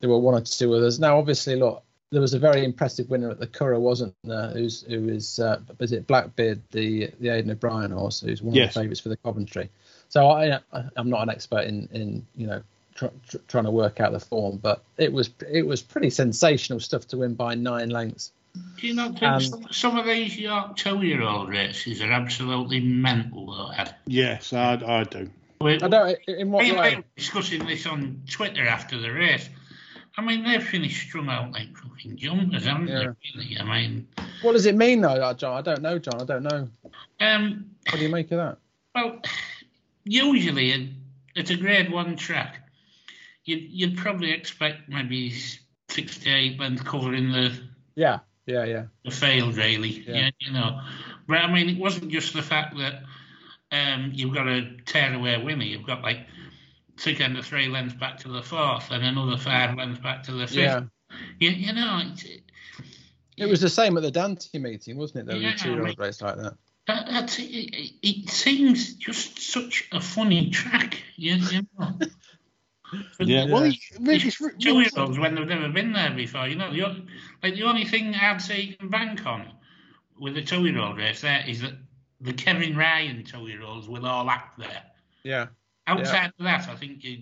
there 0.00 0.08
were 0.10 0.18
one 0.18 0.34
or 0.34 0.40
two 0.40 0.74
others. 0.74 0.98
Now, 0.98 1.18
obviously, 1.18 1.56
look, 1.56 1.82
there 2.10 2.20
was 2.20 2.34
a 2.34 2.38
very 2.38 2.64
impressive 2.64 3.08
winner 3.08 3.30
at 3.30 3.38
the 3.38 3.46
Curragh, 3.46 3.80
wasn't 3.80 4.14
there? 4.24 4.48
Who's 4.48 4.82
who 4.82 5.08
is 5.08 5.38
uh, 5.38 5.60
is 5.78 5.92
it 5.92 6.06
Blackbeard, 6.06 6.60
the 6.70 7.10
the 7.20 7.28
Aidan 7.28 7.50
O'Brien 7.52 7.92
horse, 7.92 8.20
who's 8.20 8.42
one 8.42 8.54
Yes. 8.54 8.70
of 8.70 8.74
the 8.74 8.80
favourites 8.80 9.00
for 9.00 9.10
the 9.10 9.16
Coventry. 9.18 9.70
So 10.08 10.28
I, 10.28 10.58
I'm 10.96 11.08
not 11.08 11.22
an 11.22 11.30
expert 11.30 11.66
in 11.66 11.88
in 11.92 12.26
you 12.34 12.46
know 12.48 12.62
tr- 12.94 13.06
tr- 13.28 13.36
trying 13.48 13.64
to 13.64 13.70
work 13.70 14.00
out 14.00 14.12
the 14.12 14.20
form, 14.20 14.58
but 14.58 14.82
it 14.98 15.12
was 15.12 15.30
it 15.50 15.66
was 15.66 15.82
pretty 15.82 16.10
sensational 16.10 16.80
stuff 16.80 17.06
to 17.08 17.18
win 17.18 17.34
by 17.34 17.54
nine 17.54 17.90
lengths. 17.90 18.32
Do 18.78 18.86
you 18.88 18.94
not 18.94 19.12
think 19.12 19.22
Um, 19.22 19.40
some, 19.40 19.66
some 19.70 19.96
of 19.98 20.06
these 20.06 20.36
York 20.36 20.76
two-year-old 20.76 21.48
races 21.50 22.00
are 22.02 22.10
absolutely 22.10 22.80
mental, 22.80 23.46
though, 23.46 23.70
Ed? 23.70 23.94
Yes, 24.06 24.52
I, 24.52 24.72
I 24.84 25.04
do. 25.04 25.30
We, 25.60 25.74
I 25.80 25.86
don't 25.88 26.18
in 26.26 26.50
what 26.50 26.64
we 26.64 26.72
way. 26.72 26.96
were 26.96 27.04
discussing 27.16 27.64
this 27.66 27.86
on 27.86 28.22
Twitter 28.28 28.66
after 28.66 28.98
the 28.98 29.12
race. 29.12 29.48
I 30.18 30.22
mean, 30.22 30.42
they've 30.42 30.62
finished 30.62 31.06
strung 31.08 31.28
out 31.28 31.52
like 31.52 31.76
fucking 31.76 32.16
jumpers, 32.16 32.64
haven't 32.64 32.88
Yeah. 32.88 32.98
they? 32.98 33.40
Really? 33.40 33.58
I 33.58 33.62
mean, 33.62 34.08
What 34.42 34.52
does 34.54 34.66
it 34.66 34.74
mean 34.74 35.00
though, 35.00 35.10
uh, 35.22 35.32
John? 35.34 35.56
I 35.56 35.62
don't 35.62 35.82
know, 35.82 35.98
John. 36.00 36.20
I 36.20 36.24
don't 36.24 36.42
know. 36.42 36.68
um, 37.20 37.70
What 37.88 37.98
do 37.98 38.02
you 38.02 38.08
make 38.08 38.32
of 38.32 38.38
that? 38.38 38.58
well, 38.96 39.20
usually 40.04 40.72
it, 40.72 40.88
it's 41.36 41.50
a 41.50 41.56
grade 41.56 41.90
one 41.92 42.16
track. 42.16 42.59
You'd, 43.44 43.70
you'd 43.70 43.96
probably 43.96 44.32
expect 44.32 44.88
maybe 44.88 45.32
six 45.88 46.18
to 46.18 46.30
eight 46.30 46.58
length 46.60 46.84
covering 46.84 47.32
the 47.32 47.58
Yeah, 47.94 48.18
yeah, 48.46 48.64
yeah. 48.64 48.84
the 49.04 49.10
failed 49.10 49.56
really. 49.56 50.04
Yeah. 50.06 50.14
Yeah. 50.16 50.30
you 50.38 50.52
know. 50.52 50.80
But 51.26 51.38
I 51.38 51.52
mean, 51.52 51.68
it 51.68 51.78
wasn't 51.78 52.10
just 52.10 52.34
the 52.34 52.42
fact 52.42 52.76
that 52.78 53.02
um, 53.72 54.10
you've 54.14 54.34
got 54.34 54.48
a 54.48 54.76
tearaway 54.84 55.42
winner. 55.42 55.64
You've 55.64 55.86
got 55.86 56.02
like 56.02 56.20
six 56.96 57.20
and 57.20 57.42
three 57.44 57.68
lengths 57.68 57.94
back 57.94 58.18
to 58.18 58.28
the 58.28 58.42
fourth, 58.42 58.90
and 58.90 59.04
another 59.04 59.36
five 59.36 59.76
lengths 59.76 60.00
back 60.00 60.24
to 60.24 60.32
the 60.32 60.46
fifth. 60.46 60.56
Yeah. 60.56 60.82
You, 61.38 61.50
you 61.50 61.72
know, 61.72 62.02
it's, 62.04 62.24
It 63.36 63.46
was 63.46 63.60
the 63.60 63.68
same 63.68 63.96
at 63.96 64.02
the 64.02 64.10
Dante 64.10 64.58
meeting, 64.58 64.96
wasn't 64.96 65.20
it? 65.20 65.32
Though, 65.32 65.38
Yeah, 65.38 65.54
two-year-old 65.54 65.98
race 65.98 66.20
like 66.20 66.36
that. 66.36 66.54
that, 66.86 67.06
that's 67.10 67.38
it, 67.38 67.42
it, 67.44 67.92
it 68.02 68.30
seems 68.30 68.94
just 68.94 69.40
such 69.40 69.88
a 69.92 70.00
funny 70.00 70.50
track. 70.50 71.02
You, 71.16 71.36
you 71.36 71.62
know. 71.78 71.98
Yeah. 73.18 73.46
Well, 73.50 73.64
he, 73.64 73.80
Rich, 74.00 74.26
it's, 74.26 74.38
Two 74.58 74.80
year 74.80 74.88
olds 74.96 75.18
when 75.18 75.34
they've 75.34 75.46
never 75.46 75.68
been 75.68 75.92
there 75.92 76.10
before. 76.10 76.46
You 76.46 76.56
know, 76.56 76.72
the, 76.72 76.82
o- 76.86 76.96
like 77.42 77.54
the 77.54 77.62
only 77.64 77.84
thing 77.84 78.14
I'd 78.14 78.40
say 78.40 78.60
you 78.60 78.76
can 78.76 78.88
bank 78.88 79.24
on 79.26 79.52
with 80.18 80.34
the 80.34 80.42
two 80.42 80.66
year 80.66 80.78
old 80.78 80.96
race 80.98 81.20
there 81.20 81.44
is 81.46 81.60
that 81.62 81.72
the 82.20 82.32
Kevin 82.32 82.76
Ryan 82.76 83.24
two 83.24 83.46
year 83.48 83.62
olds 83.62 83.88
will 83.88 84.06
all 84.06 84.28
act 84.28 84.58
there. 84.58 84.82
Yeah, 85.22 85.46
Outside 85.86 86.32
of 86.38 86.44
that, 86.44 86.68
I 86.68 86.76
think 86.76 87.04
you're 87.04 87.18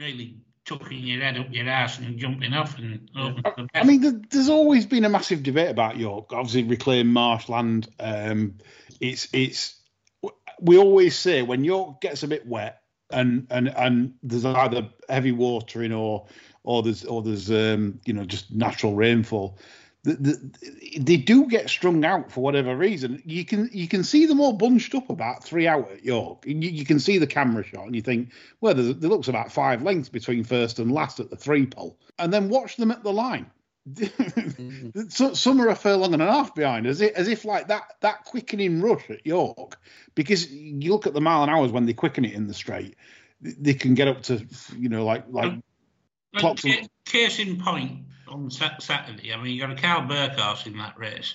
really 0.00 0.38
tucking 0.64 1.06
your 1.06 1.20
head 1.20 1.36
up 1.36 1.46
your 1.50 1.68
ass 1.68 1.98
and 1.98 2.18
jumping 2.18 2.52
off 2.52 2.78
and 2.78 3.08
the 3.14 3.68
I 3.74 3.84
mean, 3.84 4.24
there's 4.30 4.48
always 4.48 4.86
been 4.86 5.04
a 5.04 5.08
massive 5.08 5.42
debate 5.42 5.70
about 5.70 5.96
York. 5.96 6.32
Obviously, 6.32 6.64
reclaim 6.64 7.12
marshland. 7.12 7.88
Um, 7.98 8.58
it's 9.00 9.28
it's. 9.32 9.76
We 10.60 10.76
always 10.76 11.16
say 11.16 11.42
when 11.42 11.64
York 11.64 12.00
gets 12.00 12.22
a 12.22 12.28
bit 12.28 12.46
wet 12.46 12.79
and 13.12 13.46
and 13.50 13.68
and 13.68 14.14
there's 14.22 14.44
either 14.44 14.88
heavy 15.08 15.32
watering 15.32 15.92
or 15.92 16.26
or 16.62 16.82
there's 16.82 17.04
or 17.04 17.22
there's 17.22 17.50
um, 17.50 18.00
you 18.04 18.12
know 18.12 18.24
just 18.24 18.52
natural 18.52 18.94
rainfall. 18.94 19.58
The, 20.02 20.14
the, 20.14 20.98
they 20.98 21.18
do 21.18 21.46
get 21.46 21.68
strung 21.68 22.06
out 22.06 22.32
for 22.32 22.40
whatever 22.40 22.74
reason. 22.74 23.22
You 23.26 23.44
can 23.44 23.68
you 23.72 23.86
can 23.86 24.02
see 24.02 24.24
them 24.24 24.40
all 24.40 24.54
bunched 24.54 24.94
up 24.94 25.10
about 25.10 25.44
three 25.44 25.66
out 25.66 25.90
at 25.90 26.04
York. 26.04 26.46
You, 26.46 26.56
you 26.56 26.86
can 26.86 26.98
see 26.98 27.18
the 27.18 27.26
camera 27.26 27.62
shot 27.62 27.84
and 27.84 27.94
you 27.94 28.00
think, 28.00 28.30
well, 28.62 28.74
there 28.74 29.10
looks 29.10 29.28
about 29.28 29.52
five 29.52 29.82
lengths 29.82 30.08
between 30.08 30.42
first 30.44 30.78
and 30.78 30.90
last 30.90 31.20
at 31.20 31.28
the 31.28 31.36
three 31.36 31.66
pole, 31.66 31.98
and 32.18 32.32
then 32.32 32.48
watch 32.48 32.76
them 32.76 32.90
at 32.90 33.02
the 33.02 33.12
line. 33.12 33.50
so, 35.08 35.34
some 35.34 35.60
are 35.60 35.68
a 35.68 35.74
furlong 35.74 36.12
and 36.12 36.22
a 36.22 36.30
half 36.30 36.54
behind, 36.54 36.86
as 36.86 37.00
if, 37.00 37.12
as 37.12 37.28
if 37.28 37.44
like 37.44 37.68
that 37.68 37.84
that 38.00 38.24
quickening 38.24 38.82
rush 38.82 39.08
at 39.10 39.26
York, 39.26 39.78
because 40.14 40.50
you 40.50 40.92
look 40.92 41.06
at 41.06 41.14
the 41.14 41.20
mile 41.20 41.42
an 41.42 41.48
hours 41.48 41.72
when 41.72 41.86
they 41.86 41.94
quicken 41.94 42.24
it 42.24 42.34
in 42.34 42.46
the 42.46 42.54
straight, 42.54 42.96
they 43.40 43.74
can 43.74 43.94
get 43.94 44.08
up 44.08 44.22
to 44.24 44.46
you 44.76 44.88
know 44.88 45.04
like 45.04 45.24
like 45.30 45.60
ca- 46.34 46.88
case 47.04 47.38
in 47.38 47.60
point 47.60 48.04
on 48.30 48.50
Saturday, 48.50 49.32
I 49.32 49.42
mean, 49.42 49.54
you 49.54 49.60
got 49.60 49.70
a 49.70 49.80
Karl 49.80 50.06
Burke 50.06 50.38
horse 50.38 50.66
in 50.66 50.78
that 50.78 50.98
race. 50.98 51.34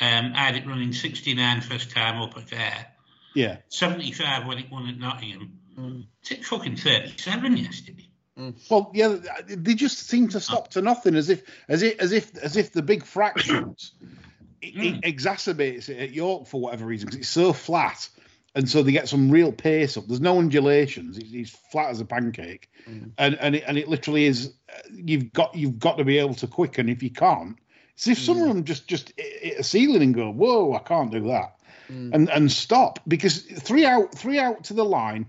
Um, 0.00 0.32
had 0.32 0.56
it 0.56 0.66
running 0.66 0.92
69 0.92 1.60
first 1.60 1.90
time 1.90 2.20
up 2.20 2.36
at 2.36 2.52
Ayr, 2.52 2.86
yeah 3.34 3.56
75 3.68 4.46
when 4.46 4.58
it 4.58 4.70
won 4.70 4.88
at 4.88 4.98
Nottingham. 4.98 5.58
Mm. 5.76 6.44
Fucking 6.44 6.76
37 6.76 7.56
yesterday. 7.56 8.07
Mm. 8.38 8.54
Well, 8.70 8.90
yeah, 8.94 9.16
they 9.48 9.74
just 9.74 9.98
seem 10.08 10.28
to 10.28 10.40
stop 10.40 10.64
ah. 10.66 10.72
to 10.72 10.82
nothing, 10.82 11.16
as 11.16 11.28
if, 11.28 11.42
as 11.68 11.82
if, 11.82 11.98
as 11.98 12.12
if, 12.12 12.36
as 12.38 12.56
if 12.56 12.72
the 12.72 12.82
big 12.82 13.04
fractions 13.04 13.92
it, 14.62 14.76
it 14.76 14.94
mm. 14.94 15.02
exacerbates 15.02 15.88
it 15.88 15.98
at 15.98 16.10
York 16.10 16.46
for 16.46 16.60
whatever 16.60 16.86
reason 16.86 17.06
because 17.06 17.20
it's 17.20 17.28
so 17.28 17.52
flat, 17.52 18.08
and 18.54 18.68
so 18.68 18.82
they 18.82 18.92
get 18.92 19.08
some 19.08 19.30
real 19.30 19.52
pace 19.52 19.96
up. 19.96 20.06
There's 20.06 20.20
no 20.20 20.38
undulations; 20.38 21.18
it's, 21.18 21.32
it's 21.32 21.50
flat 21.72 21.90
as 21.90 22.00
a 22.00 22.04
pancake, 22.04 22.70
mm. 22.88 23.10
and 23.18 23.34
and 23.36 23.56
it, 23.56 23.64
and 23.66 23.78
it 23.78 23.88
literally 23.88 24.26
is. 24.26 24.52
uh, 24.68 24.78
You've 24.92 25.32
got 25.32 25.54
you've 25.54 25.78
got 25.78 25.98
to 25.98 26.04
be 26.04 26.18
able 26.18 26.34
to 26.34 26.46
quicken. 26.46 26.88
If 26.88 27.02
you 27.02 27.10
can't, 27.10 27.56
it's 27.94 28.06
if 28.06 28.18
some 28.18 28.40
of 28.40 28.48
them 28.48 28.64
just 28.64 28.86
just 28.86 29.12
hit 29.16 29.42
hit 29.42 29.58
a 29.58 29.62
ceiling 29.64 30.02
and 30.02 30.14
go, 30.14 30.30
"Whoa, 30.30 30.74
I 30.74 30.80
can't 30.80 31.10
do 31.10 31.26
that," 31.28 31.56
and 31.88 32.30
and 32.30 32.50
stop 32.50 33.00
because 33.08 33.42
three 33.42 33.84
out 33.84 34.14
three 34.14 34.38
out 34.38 34.64
to 34.64 34.74
the 34.74 34.84
line 34.84 35.26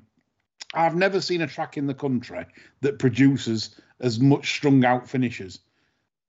I've 0.74 0.96
never 0.96 1.20
seen 1.22 1.42
a 1.42 1.48
track 1.48 1.78
in 1.78 1.88
the 1.88 1.94
country 1.94 2.46
that 2.82 3.00
produces 3.00 3.76
as 4.00 4.20
much 4.20 4.52
strung 4.56 4.86
out 4.86 5.10
finishes 5.10 5.60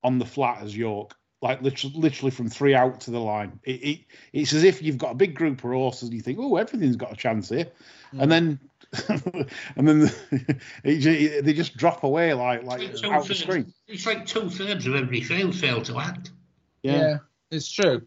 on 0.03 0.18
the 0.18 0.24
flat 0.24 0.62
as 0.62 0.76
York. 0.76 1.14
Like 1.42 1.62
literally, 1.62 1.96
literally 1.96 2.31
from 2.31 2.48
three 2.50 2.74
out 2.74 3.00
to 3.03 3.11
the 3.11 3.18
line. 3.20 3.59
It, 3.64 3.83
it, 3.83 4.00
it's 4.35 4.53
as 4.53 4.62
if 4.62 4.83
you've 4.83 4.98
got 4.98 5.12
a 5.12 5.14
big 5.14 5.35
group 5.35 5.64
of 5.64 5.70
horses 5.70 6.05
and 6.05 6.12
you 6.14 6.20
think, 6.20 6.38
oh, 6.38 6.57
everything's 6.57 6.96
got 6.96 7.12
a 7.12 7.16
chance 7.16 7.48
here, 7.48 7.66
and 8.18 8.31
then 8.31 8.61
and 9.76 9.88
then 9.88 10.11
it, 10.85 10.98
ju- 10.98 11.40
they 11.40 11.55
just 11.55 11.79
drop 11.79 12.05
away 12.05 12.35
like 12.35 12.62
like 12.64 12.83
It's 12.83 13.03
out 13.05 13.22
the 13.22 13.29
two-thirds- 13.29 13.40
screen. 13.40 13.74
It's 13.88 14.05
like 14.05 14.26
two 14.26 14.50
thirds 14.50 14.87
of 14.87 14.94
every 14.96 15.22
field 15.22 15.55
fail 15.55 15.81
to 15.83 15.98
act. 15.98 16.31
yeah, 16.83 17.18
it's 17.50 17.70
true. 17.70 18.03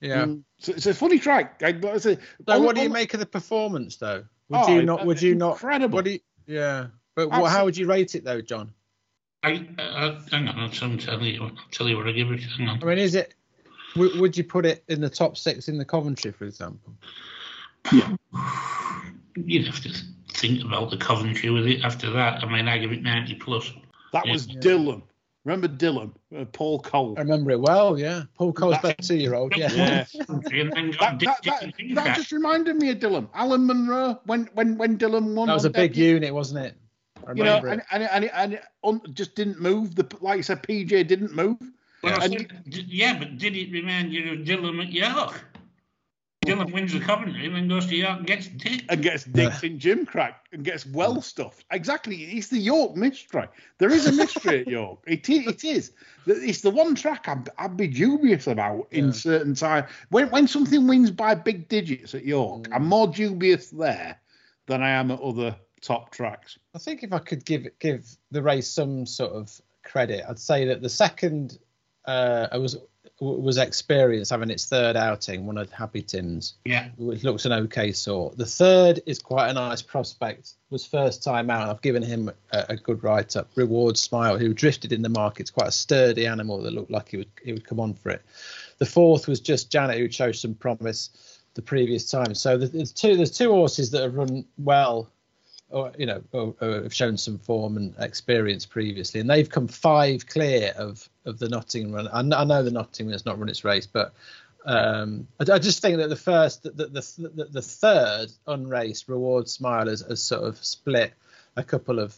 Yeah. 0.00 0.24
Mm. 0.24 0.42
So 0.58 0.72
it's 0.72 0.86
a 0.86 0.94
funny 0.94 1.18
track. 1.18 1.60
I, 1.62 1.78
I 1.86 1.98
say, 1.98 2.16
So, 2.48 2.54
on- 2.54 2.64
what 2.64 2.74
do 2.74 2.80
you 2.80 2.88
on- 2.88 2.92
make 2.94 3.12
of 3.12 3.20
the 3.20 3.26
performance, 3.26 3.96
though? 3.96 4.24
Would 4.52 4.60
Oh, 4.68 4.74
you 4.76 4.82
not? 4.82 5.06
Would 5.06 5.22
you 5.22 5.34
not? 5.34 5.52
incredible. 5.54 5.96
What 5.96 6.04
do 6.04 6.10
you, 6.12 6.20
yeah, 6.46 6.88
but 7.14 7.30
what, 7.30 7.50
how 7.50 7.64
would 7.64 7.74
you 7.76 7.86
rate 7.86 8.14
it, 8.14 8.22
though, 8.22 8.42
John? 8.42 8.70
I, 9.42 9.66
uh, 9.78 10.20
hang 10.30 10.46
on, 10.46 10.58
I'll 10.60 10.68
tell 10.68 10.90
you, 11.22 11.42
I'll 11.42 11.50
tell 11.70 11.88
you 11.88 11.96
what 11.96 12.06
I 12.06 12.12
give 12.12 12.30
it. 12.30 12.42
Hang 12.58 12.68
on. 12.68 12.82
I 12.82 12.86
mean, 12.86 12.98
is 12.98 13.14
it? 13.14 13.34
W- 13.94 14.20
would 14.20 14.36
you 14.36 14.44
put 14.44 14.66
it 14.66 14.84
in 14.88 15.00
the 15.00 15.08
top 15.08 15.38
six 15.38 15.68
in 15.68 15.78
the 15.78 15.84
Coventry, 15.86 16.32
for 16.32 16.44
example? 16.44 16.92
Yeah. 17.92 18.14
You'd 19.36 19.66
have 19.66 19.80
to 19.80 19.90
think 20.34 20.62
about 20.62 20.90
the 20.90 20.98
Coventry 20.98 21.48
with 21.48 21.66
it 21.66 21.82
after 21.82 22.10
that. 22.10 22.44
I 22.44 22.52
mean, 22.52 22.68
I 22.68 22.76
give 22.76 22.92
it 22.92 23.02
90 23.02 23.34
plus. 23.36 23.72
That 24.12 24.26
was 24.28 24.46
Dylan. 24.46 25.02
Remember 25.44 25.66
Dylan? 25.66 26.12
Uh, 26.36 26.44
Paul 26.52 26.78
Cole. 26.80 27.14
I 27.16 27.22
remember 27.22 27.50
it 27.50 27.60
well. 27.60 27.98
Yeah, 27.98 28.22
Paul 28.38 28.52
Cole's 28.52 28.74
That- 28.82 28.96
best 28.98 29.08
two-year-old. 29.08 29.56
Yeah. 29.56 29.72
Yeah. 29.72 30.04
Coventry 30.26 30.60
and 30.62 30.72
then 30.72 30.90
That, 31.00 31.18
that, 31.18 31.42
that, 31.44 31.72
that 31.94 32.16
just 32.16 32.30
reminded 32.30 32.76
me 32.76 32.90
of 32.90 32.98
Dylan. 32.98 33.28
Alan 33.34 33.66
Munro 33.66 34.20
when 34.26 34.48
when 34.54 34.76
when 34.78 34.98
Dylan 34.98 35.34
won. 35.34 35.48
that 35.48 35.54
was 35.54 35.64
a 35.64 35.70
big 35.70 35.92
debut, 35.92 36.14
unit, 36.14 36.32
wasn't 36.32 36.64
it? 36.66 36.74
You 37.36 37.42
know, 37.44 37.56
remember 37.60 37.68
it. 37.68 37.72
and 37.92 38.02
and 38.10 38.24
and, 38.24 38.30
and 38.34 38.52
it 38.54 38.62
un, 38.84 39.00
just 39.14 39.34
didn't 39.34 39.60
move. 39.60 39.94
The 39.96 40.06
like 40.20 40.36
you 40.36 40.42
said, 40.44 40.62
PJ 40.62 41.06
didn't 41.08 41.34
move. 41.34 41.56
Well, 42.02 42.20
And 42.20 42.32
said, 42.32 42.62
yeah, 42.66 43.16
but 43.18 43.38
did 43.38 43.54
it 43.56 43.70
remind 43.72 44.12
you 44.12 44.32
of 44.32 44.38
Dylan 44.40 44.82
at 44.84 44.92
York? 44.92 45.40
Dylan 46.44 46.72
wins 46.72 46.92
the 46.92 46.98
Coventry 47.00 47.46
and 47.46 47.54
then 47.54 47.68
goes 47.68 47.86
to 47.86 47.94
York 47.96 48.18
and 48.18 48.26
gets 48.26 48.48
Dick. 48.48 48.84
and 48.88 49.00
gets 49.02 49.24
dicked 49.24 49.62
in 49.62 49.78
gym 49.78 50.04
crack 50.04 50.46
and 50.52 50.64
gets 50.64 50.84
well 50.84 51.22
stuffed. 51.22 51.64
Exactly, 51.70 52.16
it's 52.16 52.48
the 52.48 52.58
York 52.58 52.96
mystery. 52.96 53.46
There 53.78 53.90
is 53.90 54.06
a 54.06 54.12
mystery 54.12 54.60
at 54.62 54.66
York. 54.68 54.98
It 55.06 55.28
is. 55.30 55.46
It 55.46 55.64
is. 55.64 55.92
It's 56.26 56.60
the 56.60 56.70
one 56.70 56.94
track 56.96 57.28
I'd, 57.28 57.48
I'd 57.58 57.76
be 57.76 57.86
dubious 57.86 58.46
about 58.48 58.88
in 58.90 59.06
Yeah. 59.06 59.12
certain 59.12 59.54
time. 59.54 59.86
When 60.10 60.28
when 60.30 60.48
something 60.48 60.86
wins 60.88 61.10
by 61.12 61.34
big 61.36 61.68
digits 61.68 62.14
at 62.14 62.24
York, 62.24 62.64
Mm. 62.64 62.74
I'm 62.74 62.86
more 62.86 63.06
dubious 63.06 63.70
there 63.70 64.20
than 64.66 64.82
I 64.82 64.90
am 64.90 65.10
at 65.12 65.20
other 65.20 65.54
top 65.80 66.10
tracks. 66.10 66.58
I 66.74 66.78
think 66.78 67.02
if 67.04 67.12
I 67.12 67.18
could 67.20 67.44
give 67.44 67.66
give 67.78 68.04
the 68.32 68.42
race 68.42 68.68
some 68.68 69.06
sort 69.06 69.32
of 69.32 69.60
credit, 69.84 70.24
I'd 70.28 70.38
say 70.40 70.64
that 70.66 70.82
the 70.82 70.88
second 70.88 71.58
uh, 72.04 72.48
I 72.50 72.58
was 72.58 72.76
was 73.20 73.58
experienced 73.58 74.30
having 74.30 74.50
its 74.50 74.66
third 74.66 74.96
outing, 74.96 75.46
one 75.46 75.58
of 75.58 75.70
Happy 75.70 76.02
Tim's, 76.02 76.54
Yeah. 76.64 76.88
which 76.96 77.22
looks 77.24 77.44
an 77.44 77.52
okay 77.52 77.92
sort. 77.92 78.36
The 78.36 78.46
third 78.46 79.00
is 79.06 79.18
quite 79.18 79.48
a 79.48 79.52
nice 79.52 79.82
prospect. 79.82 80.54
Was 80.70 80.86
first 80.86 81.22
time 81.22 81.50
out. 81.50 81.68
I've 81.68 81.82
given 81.82 82.02
him 82.02 82.30
a, 82.52 82.66
a 82.70 82.76
good 82.76 83.02
write 83.04 83.36
up. 83.36 83.50
Reward 83.54 83.96
Smile, 83.98 84.38
who 84.38 84.54
drifted 84.54 84.92
in 84.92 85.02
the 85.02 85.08
market. 85.08 85.42
It's 85.42 85.50
quite 85.50 85.68
a 85.68 85.72
sturdy 85.72 86.26
animal 86.26 86.62
that 86.62 86.72
looked 86.72 86.90
like 86.90 87.10
he 87.10 87.18
would 87.18 87.30
he 87.44 87.52
would 87.52 87.66
come 87.66 87.78
on 87.80 87.94
for 87.94 88.10
it. 88.10 88.22
the 88.78 88.86
fourth 88.86 89.28
was 89.28 89.40
just 89.40 89.70
Janet, 89.70 89.98
who 89.98 90.08
chose 90.08 90.40
some 90.40 90.54
promise 90.54 91.10
the 91.54 91.62
previous 91.62 92.10
time. 92.10 92.34
So 92.34 92.56
there's 92.56 92.92
two 92.92 93.16
there's 93.16 93.36
two 93.36 93.50
horses 93.52 93.90
that 93.90 94.02
have 94.02 94.14
run 94.14 94.44
well, 94.58 95.10
or 95.72 95.92
you 95.98 96.06
know, 96.06 96.22
or, 96.32 96.54
or 96.60 96.82
have 96.82 96.94
shown 96.94 97.16
some 97.16 97.38
form 97.38 97.76
and 97.76 97.94
experience 97.98 98.66
previously, 98.66 99.20
and 99.20 99.28
they've 99.28 99.48
come 99.48 99.68
five 99.68 100.26
clear 100.26 100.72
of 100.76 101.08
of 101.24 101.38
the 101.38 101.48
Nottingham 101.48 101.92
run. 101.92 102.08
I, 102.08 102.20
I 102.40 102.44
know 102.44 102.62
the 102.62 102.70
Nottingham 102.70 103.12
has 103.12 103.24
not 103.24 103.38
run 103.38 103.48
its 103.48 103.64
race, 103.64 103.86
but 103.86 104.12
um, 104.64 105.26
I, 105.40 105.54
I 105.54 105.58
just 105.58 105.82
think 105.82 105.98
that 105.98 106.08
the 106.08 106.16
first, 106.16 106.62
the 106.62 106.70
the, 106.70 107.30
the, 107.34 107.44
the, 107.50 107.62
third 107.62 108.30
unraced 108.46 109.08
reward 109.08 109.48
smile 109.48 109.88
has, 109.88 110.02
has 110.02 110.22
sort 110.22 110.44
of 110.44 110.62
split 110.64 111.12
a 111.56 111.64
couple 111.64 111.98
of 111.98 112.16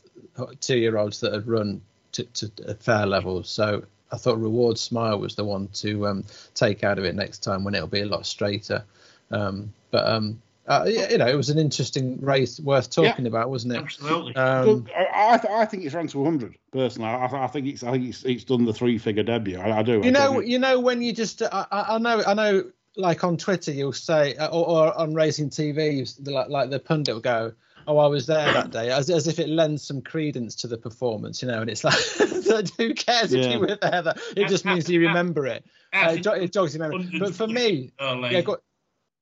two 0.61 0.77
year 0.77 0.99
olds 0.99 1.21
that 1.21 1.33
had 1.33 1.47
run 1.47 1.81
to, 2.13 2.25
to 2.25 2.51
a 2.67 2.75
fair 2.75 3.07
level. 3.07 3.43
So 3.43 3.85
I 4.13 4.17
thought 4.17 4.39
reward 4.39 4.79
smile 4.79 5.19
was 5.19 5.35
the 5.35 5.45
one 5.45 5.69
to 5.75 6.07
um, 6.07 6.25
take 6.55 6.85
out 6.85 6.99
of 6.99 7.05
it 7.05 7.15
next 7.15 7.39
time 7.39 7.65
when 7.65 7.75
it'll 7.75 7.89
be 7.89 8.03
a 8.03 8.07
lot 8.07 8.27
straighter. 8.27 8.85
Um, 9.31 9.73
but 9.91 10.07
um, 10.07 10.41
uh, 10.67 10.85
yeah, 10.89 11.11
you 11.11 11.19
know, 11.19 11.27
it 11.27 11.37
was 11.37 11.51
an 11.51 11.59
interesting 11.59 12.19
race 12.21 12.59
worth 12.59 12.91
talking 12.91 13.27
about, 13.27 13.51
wasn't 13.51 13.75
it? 13.75 13.79
Absolutely. 13.81 14.35
Um, 14.37 14.67
Look, 14.67 14.91
I, 14.97 15.41
I, 15.51 15.65
think 15.67 15.85
it's 15.85 15.95
ran 15.95 16.07
to 16.09 16.19
100 16.19 16.57
personally. 16.73 17.09
I, 17.09 17.45
I 17.45 17.47
think 17.49 17.67
it's 17.67 17.83
I 17.83 17.91
think 17.93 18.09
it's 18.09 18.25
it's 18.25 18.45
done 18.45 18.65
the 18.65 18.73
three 18.73 18.97
figure 18.99 19.23
debut. 19.23 19.59
I, 19.59 19.79
I 19.79 19.83
do. 19.83 20.03
I 20.03 20.07
you 20.07 20.11
know, 20.13 20.41
you 20.41 20.59
know 20.59 20.81
when 20.81 21.03
you 21.03 21.13
just, 21.13 21.43
I, 21.43 21.67
I 21.71 21.95
I 21.95 21.99
know, 21.99 22.23
I 22.27 22.35
know, 22.35 22.65
like 22.97 23.25
on 23.25 23.37
Twitter 23.37 23.73
you'll 23.73 23.93
say, 23.93 24.37
uh, 24.37 24.49
or, 24.49 24.69
or 24.69 24.99
on 24.99 25.15
Racing 25.15 25.51
TV, 25.51 26.09
like, 26.27 26.49
like 26.49 26.71
the 26.71 26.79
pundit 26.79 27.15
will 27.15 27.21
go, 27.21 27.53
"Oh, 27.87 27.99
I 27.99 28.07
was 28.07 28.27
there 28.27 28.53
that 28.53 28.71
day," 28.71 28.91
as, 28.91 29.11
as 29.11 29.27
if 29.27 29.39
it 29.39 29.49
lends 29.49 29.83
some 29.83 30.01
credence 30.01 30.55
to 30.57 30.67
the 30.69 30.79
performance, 30.79 31.43
you 31.43 31.49
know. 31.49 31.61
And 31.61 31.69
it's 31.69 31.85
like, 31.85 31.99
who 32.79 32.95
cares 32.95 33.33
if 33.33 33.45
Yeah. 33.45 33.53
you 33.53 33.59
were 33.61 33.77
there? 33.81 34.03
That 34.03 34.19
it 34.37 34.49
just 34.49 34.65
means 34.65 34.89
you 34.89 35.01
remember 35.01 35.47
it. 35.47 35.65
I 35.93 36.07
Uh, 36.07 36.09
it, 36.09 36.13
think 36.13 36.25
jo- 36.25 36.33
it 36.33 36.53
jogs 36.53 36.75
your 36.75 36.89
memory. 36.89 37.11
But 37.19 37.35
for 37.35 37.47
me, 37.49 37.93
Oh, 37.99 38.25
yeah, 38.29 38.41
go, 38.41 38.59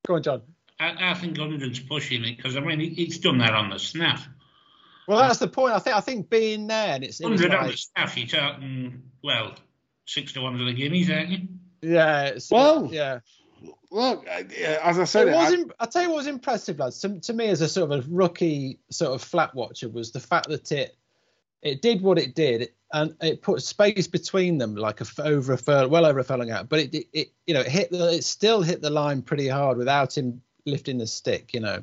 go 0.07 0.15
on, 0.15 0.23
John. 0.23 0.43
I, 0.83 1.11
I 1.13 1.15
think 1.15 1.39
Hundred's 1.39 1.81
pushing 1.81 2.25
it 2.25 2.37
because 2.37 2.57
I 2.57 2.61
mean 2.61 2.81
he- 2.81 2.91
he's 2.91 3.19
done 3.19 3.39
that 3.39 3.55
on 3.55 3.71
the 3.71 3.79
snap. 3.79 4.21
Well, 5.09 5.19
that's 5.19 5.39
the 5.39 5.49
point. 5.49 5.75
I 5.75 5.79
think 5.79 5.97
I 5.97 6.01
think 6.01 6.31
being 6.31 6.67
there 6.67 6.95
and 6.95 7.05
it's, 7.05 7.21
it 7.21 7.29
was 7.29 7.41
Hundred 7.41 7.57
on 7.57 7.67
the 7.69 7.77
snap, 7.77 8.17
you're 8.17 8.27
talking 8.27 8.63
mm, 8.63 9.01
well 9.23 9.55
six 10.07 10.33
to 10.33 10.41
one 10.41 10.59
to 10.59 10.65
the 10.65 10.73
guineas, 10.73 11.11
aren't 11.11 11.29
you? 11.31 11.39
yeah, 11.83 12.25
it's, 12.27 12.51
Well, 12.51 12.89
yeah. 12.93 13.21
Look, 13.93 14.27
as 14.27 14.99
I 14.99 15.05
said, 15.05 15.29
it 15.29 15.31
it, 15.31 15.35
I- 15.37 15.45
was. 15.45 15.53
Im- 15.53 15.73
I 15.79 15.87
tell 15.87 16.03
you 16.03 16.09
what 16.09 16.17
was 16.19 16.27
impressive, 16.27 16.79
lads. 16.79 16.99
To, 17.01 17.21
to 17.21 17.33
me, 17.33 17.49
as 17.49 17.61
a 17.61 17.69
sort 17.69 17.91
of 17.93 18.05
a 18.05 18.09
rookie, 18.11 18.81
sort 18.91 19.13
of 19.13 19.23
flat 19.23 19.55
watcher, 19.55 19.89
was 19.89 20.11
the 20.13 20.19
fact 20.21 20.49
that 20.49 20.73
it 20.73 20.97
it 21.63 21.81
did 21.83 22.01
what 22.03 22.19
it 22.19 22.35
did, 22.35 22.71
and 22.93 23.15
it 23.21 23.43
put 23.43 23.63
space 23.63 24.09
between 24.09 24.59
them, 24.59 24.75
like 24.75 25.01
a 25.01 25.05
f 25.05 25.21
over 25.21 25.53
a 25.53 25.59
fur, 25.59 25.87
well 25.87 26.07
over 26.07 26.19
a 26.19 26.25
furlong 26.25 26.51
out. 26.51 26.69
But 26.69 26.81
it, 26.81 26.95
it, 26.95 27.07
it 27.13 27.29
you 27.47 27.55
know, 27.55 27.61
it 27.61 27.69
hit 27.69 27.91
the, 27.91 28.15
it 28.15 28.25
still 28.25 28.63
hit 28.63 28.81
the 28.81 28.91
line 28.91 29.23
pretty 29.23 29.47
hard 29.47 29.79
without 29.79 30.17
him 30.17 30.43
lifting 30.67 30.99
the 30.99 31.07
stick. 31.07 31.55
You 31.55 31.61
know, 31.61 31.83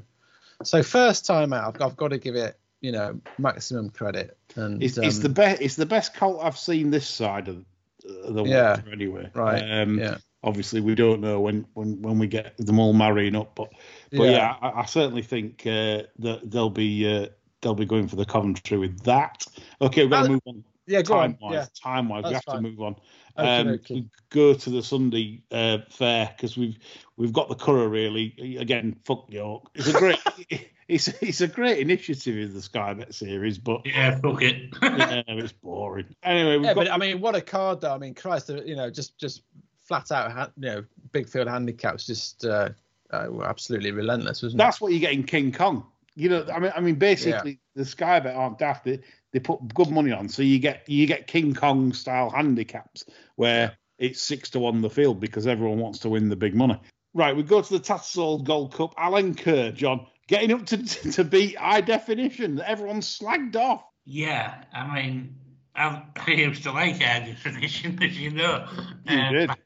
so 0.64 0.84
first 0.84 1.26
time 1.26 1.54
out, 1.54 1.76
I've, 1.76 1.82
I've 1.82 1.98
got 1.98 2.10
to 2.10 2.18
give 2.18 2.36
it, 2.36 2.60
you 2.82 2.92
know, 2.92 3.20
maximum 3.38 3.90
credit. 3.90 4.38
And 4.56 4.82
it's, 4.84 4.98
it's 4.98 5.18
um, 5.18 5.24
the 5.24 5.30
best. 5.30 5.62
It's 5.62 5.76
the 5.76 5.86
best 5.86 6.14
cult 6.14 6.40
I've 6.44 6.58
seen 6.58 6.90
this 6.90 7.08
side 7.08 7.48
of 7.48 7.66
the 8.04 8.44
Yeah. 8.44 8.72
water 8.78 8.92
anyway. 8.92 9.30
Right, 9.34 9.62
Um, 9.62 10.00
yeah. 10.00 10.18
Obviously, 10.42 10.80
we 10.80 10.96
don't 10.96 11.20
know 11.20 11.42
when, 11.42 11.66
when, 11.74 12.02
when 12.02 12.18
we 12.18 12.26
get 12.26 12.56
them 12.58 12.80
all 12.80 12.94
marrying 12.94 13.36
up, 13.36 13.56
but 13.56 13.74
but 14.10 14.24
yeah, 14.24 14.32
Yeah. 14.32 14.56
I, 14.62 14.82
I 14.82 14.86
certainly 14.86 15.22
think 15.22 15.64
uh, 15.66 16.04
that 16.20 16.40
they'll 16.46 16.70
be 16.70 17.06
uh, 17.06 17.28
they'll 17.62 17.76
be 17.76 17.84
going 17.84 18.08
for 18.08 18.16
the 18.16 18.24
Coventry 18.24 18.78
with 18.78 19.02
that. 19.04 19.46
Okay, 19.82 20.06
we're 20.06 20.12
going 20.12 20.24
to 20.24 20.30
move 20.32 20.42
on. 20.46 20.64
Yeah, 20.90 21.02
go 21.02 21.14
time 21.14 21.38
on. 21.42 21.52
wise, 21.52 21.54
Yeah, 21.54 21.66
time 21.92 22.10
wise, 22.10 22.24
we 22.26 22.34
have 22.34 22.44
fine. 22.44 22.56
to 22.58 22.62
move 22.70 22.82
on. 22.82 22.96
Okie 23.38 23.60
Um, 23.62 23.68
dokie. 23.68 23.90
we 23.92 24.10
go 24.30 24.54
to 24.54 24.70
the 24.70 24.84
Sunday 24.84 25.42
uh, 25.52 25.78
fair 25.90 26.34
because 26.36 26.58
we've 26.58 26.78
we've 27.16 27.32
got 27.34 27.48
the 27.50 27.56
Curragh 27.56 27.92
really 27.92 28.58
again. 28.60 28.96
Fuck 29.06 29.32
York. 29.32 29.64
It's 29.76 29.88
a 29.88 29.94
great 29.94 30.20
it's 30.88 31.08
it's 31.08 31.42
a 31.42 31.48
great 31.48 31.78
initiative 31.80 32.36
in 32.38 32.54
the 32.54 32.62
Sky 32.62 32.94
Bet 32.96 33.14
series, 33.14 33.58
but 33.58 33.82
Yeah, 33.86 34.18
fuck 34.20 34.42
it. 34.42 34.74
yeah, 34.82 35.24
it's 35.28 35.54
boring. 35.54 36.08
Anyway, 36.24 36.58
we've 36.58 36.66
yeah, 36.66 36.74
got 36.74 36.86
but 36.86 36.92
I 36.92 36.98
mean, 36.98 37.22
what 37.22 37.36
a 37.36 37.42
card 37.42 37.82
though. 37.82 37.94
I 37.94 37.98
mean, 37.98 38.16
Christ, 38.16 38.50
uh, 38.50 38.62
you 38.64 38.76
know, 38.76 38.90
just 38.90 39.18
just 39.18 39.44
flat 39.90 40.12
out, 40.12 40.52
you 40.58 40.70
know, 40.70 40.84
big 41.12 41.28
field 41.30 41.48
handicaps, 41.48 42.06
just 42.06 42.46
uh, 42.46 42.70
uh, 43.12 43.28
were 43.30 43.46
absolutely 43.48 43.92
relentless, 43.92 44.42
wasn't 44.44 44.58
that's 44.58 44.80
what 44.82 44.92
you 44.92 45.00
get 45.00 45.14
in 45.14 45.24
King 45.24 45.52
Kong. 45.52 45.86
You 46.16 46.30
know, 46.30 46.46
I 46.54 46.60
mean, 46.60 46.72
I 46.76 46.82
mean, 46.82 46.96
basically, 46.96 47.60
the 47.76 47.86
Sky 47.86 48.20
Bet 48.20 48.36
aren't 48.36 48.60
daft. 48.60 48.84
They, 48.86 49.00
they 49.32 49.40
put 49.40 49.74
good 49.74 49.90
money 49.90 50.12
on, 50.12 50.30
so 50.30 50.42
you 50.42 50.60
get 50.60 50.88
you 50.88 51.06
get 51.06 51.28
King 51.28 51.54
Kong 51.54 51.94
style 51.94 52.30
handicaps 52.30 53.06
where 53.36 53.78
it's 53.98 54.22
six 54.22 54.50
to 54.52 54.60
one 54.60 54.82
the 54.82 54.90
field 54.90 55.20
because 55.20 55.48
everyone 55.48 55.80
wants 55.80 56.00
to 56.00 56.10
win 56.10 56.30
the 56.30 56.36
big 56.36 56.56
money. 56.56 56.80
Right, 57.14 57.36
we 57.36 57.44
go 57.44 57.62
to 57.62 57.74
the 57.74 57.80
Tattersall 57.80 58.44
Gold 58.44 58.74
Cup. 58.74 58.96
Alenquer, 58.96 59.74
John, 59.74 60.06
getting 60.28 60.52
up 60.52 60.66
to 60.68 60.78
to 61.12 61.24
beat 61.24 61.58
high 61.58 61.82
definition. 61.82 62.62
Everyone's 62.62 63.08
slagged 63.20 63.56
off. 63.56 63.84
yeah, 64.06 64.64
I 64.74 64.96
mean, 64.96 65.36
I, 65.76 66.04
I 66.28 66.32
used 66.32 66.64
to 66.64 66.72
like 66.72 67.02
High 67.02 67.20
Definition, 67.20 67.98
as 68.04 68.20
you 68.20 68.32
know. 68.32 68.68
You 69.10 69.18
uh, 69.18 69.32
did. 69.32 69.48
Back, 69.48 69.60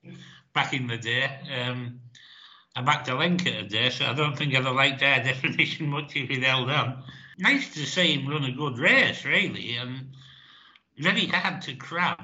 back 0.54 0.74
in 0.74 0.88
the 0.88 0.98
day. 0.98 1.30
Um, 1.60 2.00
I 2.76 2.82
backed 2.82 3.10
a 3.10 3.18
link 3.18 3.46
at 3.46 3.54
a 3.54 3.68
day, 3.68 3.90
so 3.90 4.06
I 4.06 4.14
don't 4.14 4.36
think 4.38 4.56
I'd 4.56 4.66
have 4.66 4.76
liked 4.76 5.02
High 5.02 5.20
Definition 5.20 5.88
much 5.88 6.16
if 6.16 6.30
he'd 6.30 6.44
held 6.44 6.70
on. 6.70 7.04
Nice 7.44 7.74
to 7.74 7.86
see 7.86 8.14
him 8.14 8.30
run 8.30 8.46
a 8.46 8.54
good 8.54 8.78
race, 8.78 9.26
really, 9.26 9.76
and 9.76 10.14
very 10.98 11.26
hard 11.26 11.62
to 11.64 11.76
crab 11.76 12.18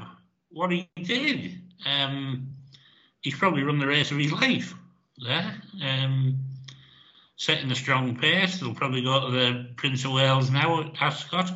what 0.49 0.71
he 0.71 0.89
did. 0.95 1.59
Um, 1.85 2.55
he's 3.19 3.35
probably 3.35 3.63
run 3.63 3.79
the 3.79 3.87
race 3.87 4.11
of 4.11 4.17
his 4.17 4.31
life 4.31 4.73
there. 5.17 5.61
Um, 5.83 6.39
setting 7.35 7.69
a 7.69 7.75
strong 7.75 8.15
pace. 8.15 8.61
He'll 8.61 8.73
probably 8.73 9.01
go 9.01 9.25
to 9.25 9.31
the 9.31 9.73
Prince 9.75 10.05
of 10.05 10.13
Wales 10.13 10.49
now 10.51 10.79
at 10.79 11.01
Ascot, 11.01 11.51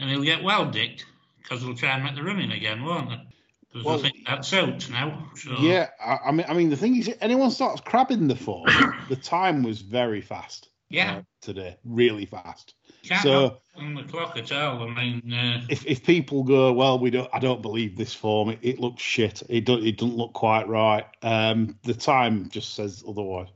and 0.00 0.10
he'll 0.10 0.24
get 0.24 0.42
well 0.42 0.68
dicked 0.68 1.06
because 1.40 1.62
they'll 1.62 1.76
try 1.76 1.90
and 1.90 2.02
make 2.02 2.16
the 2.16 2.24
running 2.24 2.50
again, 2.50 2.82
won't 2.82 3.10
they? 3.10 3.20
Because 3.68 3.84
Well, 3.84 3.94
I 3.94 4.02
think 4.02 4.26
that's 4.26 4.52
out 4.52 4.90
now. 4.90 5.30
So. 5.36 5.54
Yeah, 5.60 5.90
I, 6.04 6.18
I 6.26 6.32
mean, 6.32 6.46
I 6.48 6.54
mean, 6.54 6.70
the 6.70 6.76
thing 6.76 6.96
is, 6.96 7.14
anyone 7.20 7.52
starts 7.52 7.80
crabbing 7.80 8.26
the 8.26 8.34
form, 8.34 8.66
the 9.08 9.14
time 9.14 9.62
was 9.62 9.82
very 9.82 10.20
fast. 10.20 10.68
Yeah. 10.88 11.16
uh, 11.16 11.22
today, 11.40 11.76
really 11.84 12.26
fast. 12.26 12.74
Can't 13.02 13.22
So- 13.22 13.58
on 13.76 13.94
the 13.94 14.04
clock 14.04 14.36
at 14.38 14.50
all. 14.52 14.88
I 14.88 14.94
mean, 14.94 15.32
uh, 15.32 15.60
if 15.68 15.84
if 15.86 16.02
people 16.04 16.42
go, 16.42 16.72
well, 16.72 16.98
we 16.98 17.10
don't, 17.10 17.28
I 17.32 17.38
don't 17.38 17.60
believe 17.60 17.96
this 17.96 18.14
form. 18.14 18.48
It, 18.50 18.58
it 18.62 18.78
looks 18.80 19.02
shit. 19.02 19.42
It 19.50 19.64
don't, 19.66 19.84
it 19.84 19.98
doesn't 19.98 20.16
look 20.16 20.32
quite 20.32 20.66
right. 20.68 21.04
Um, 21.22 21.76
the 21.82 21.92
time 21.94 22.48
just 22.48 22.74
says 22.74 23.04
otherwise. 23.06 23.48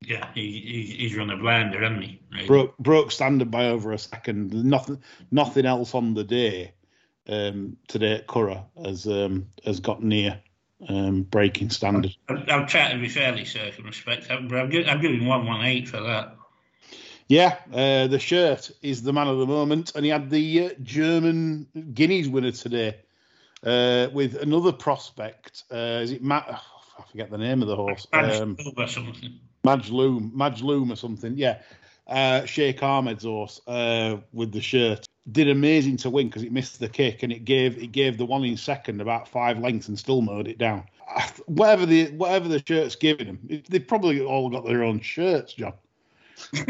yeah, 0.00 0.28
he, 0.34 0.60
he, 0.60 0.96
he's 0.98 1.14
run 1.16 1.30
a 1.30 1.36
blinder, 1.36 1.82
hasn't 1.82 2.04
he? 2.04 2.20
Right. 2.32 2.46
Broke 2.46 2.76
broke 2.78 3.10
standard 3.12 3.50
by 3.50 3.66
over 3.66 3.92
a 3.92 3.98
second. 3.98 4.52
Nothing 4.52 5.02
nothing 5.30 5.66
else 5.66 5.94
on 5.94 6.14
the 6.14 6.24
day 6.24 6.72
um, 7.28 7.76
today 7.88 8.14
at 8.14 8.26
Curragh 8.26 8.64
has 8.84 9.06
um, 9.06 9.46
has 9.64 9.78
got 9.80 10.02
near 10.02 10.40
um, 10.88 11.22
breaking 11.22 11.70
standard. 11.70 12.14
I've, 12.28 12.48
I've 12.48 12.68
tried 12.68 12.92
to 12.92 12.98
be 12.98 13.08
fairly 13.08 13.44
circumspect, 13.44 14.28
but 14.28 14.56
I'm, 14.56 14.88
I'm 14.88 15.00
giving 15.00 15.26
one 15.26 15.46
one 15.46 15.64
eight 15.64 15.88
for 15.88 16.00
that. 16.00 16.36
Yeah, 17.28 17.56
uh, 17.72 18.08
the 18.08 18.18
shirt 18.18 18.70
is 18.82 19.02
the 19.02 19.12
man 19.12 19.28
of 19.28 19.38
the 19.38 19.46
moment, 19.46 19.92
and 19.94 20.04
he 20.04 20.10
had 20.10 20.28
the 20.28 20.66
uh, 20.66 20.70
German 20.82 21.66
Guineas 21.94 22.28
winner 22.28 22.52
today 22.52 22.96
uh, 23.64 24.08
with 24.12 24.34
another 24.42 24.72
prospect. 24.72 25.64
Uh, 25.72 26.00
is 26.02 26.10
it 26.10 26.22
Matt? 26.22 26.44
I 26.48 27.02
forget 27.10 27.30
the 27.30 27.38
name 27.38 27.62
of 27.62 27.68
the 27.68 27.76
horse. 27.76 28.06
Um, 28.12 28.56
or 28.76 28.86
something. 28.86 29.40
Maljoom, 29.64 30.32
Maljoom 30.32 30.92
or 30.92 30.96
something. 30.96 31.36
Yeah, 31.36 31.60
uh, 32.06 32.44
Sheikh 32.44 32.82
Ahmed's 32.82 33.24
horse 33.24 33.60
uh, 33.66 34.18
with 34.32 34.52
the 34.52 34.60
shirt 34.60 35.06
did 35.30 35.48
amazing 35.48 35.96
to 35.98 36.10
win 36.10 36.26
because 36.26 36.42
it 36.42 36.50
missed 36.52 36.80
the 36.80 36.88
kick 36.88 37.22
and 37.22 37.32
it 37.32 37.44
gave 37.44 37.80
it 37.80 37.92
gave 37.92 38.18
the 38.18 38.24
one 38.24 38.44
in 38.44 38.56
second 38.56 39.00
about 39.00 39.28
five 39.28 39.58
lengths 39.58 39.88
and 39.88 39.98
still 39.98 40.20
mowed 40.20 40.48
it 40.48 40.58
down. 40.58 40.84
Whatever 41.46 41.86
the 41.86 42.10
whatever 42.12 42.48
the 42.48 42.62
shirt's 42.66 42.96
giving 42.96 43.26
them, 43.26 43.62
they've 43.68 43.86
probably 43.86 44.20
all 44.20 44.50
got 44.50 44.64
their 44.64 44.82
own 44.82 45.00
shirts, 45.00 45.52
John. 45.54 45.74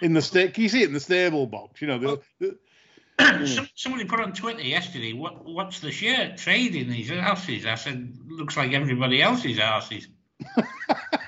in 0.00 0.14
the 0.14 0.22
sta- 0.22 0.50
can 0.50 0.62
you 0.62 0.68
see 0.68 0.82
it 0.82 0.88
in 0.88 0.94
the 0.94 1.00
stable 1.00 1.46
box? 1.46 1.82
You 1.82 1.88
know, 1.88 1.98
the, 1.98 2.20
the, 2.38 3.68
somebody 3.74 4.04
put 4.04 4.20
on 4.20 4.32
Twitter 4.32 4.62
yesterday, 4.62 5.12
what 5.12 5.44
what's 5.44 5.80
the 5.80 5.90
shirt 5.90 6.38
trading 6.38 6.88
these 6.88 7.10
horses? 7.10 7.66
I 7.66 7.74
said, 7.74 8.16
looks 8.26 8.56
like 8.56 8.72
everybody 8.72 9.20
else's 9.20 9.58
horses. 9.58 10.08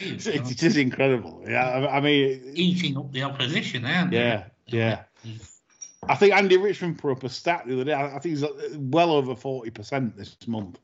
It's, 0.00 0.26
it 0.26 0.62
is 0.62 0.76
incredible. 0.76 1.42
Yeah, 1.46 1.64
I, 1.66 1.96
I 1.96 2.00
mean, 2.00 2.52
Eating 2.54 2.96
up 2.96 3.12
the 3.12 3.22
opposition, 3.22 3.84
aren't 3.84 4.10
they? 4.10 4.18
yeah, 4.18 4.44
yeah. 4.66 5.02
I 6.08 6.14
think 6.16 6.34
Andy 6.34 6.56
Richmond 6.56 6.98
put 6.98 7.12
up 7.12 7.24
a 7.24 7.28
stat 7.28 7.64
the 7.66 7.74
other 7.74 7.84
day. 7.84 7.92
I 7.92 8.06
I 8.06 8.18
think 8.18 8.24
he's 8.36 8.44
uh, 8.44 8.52
well 8.76 9.12
over 9.12 9.34
forty 9.34 9.70
percent 9.70 10.16
this 10.16 10.36
month. 10.46 10.78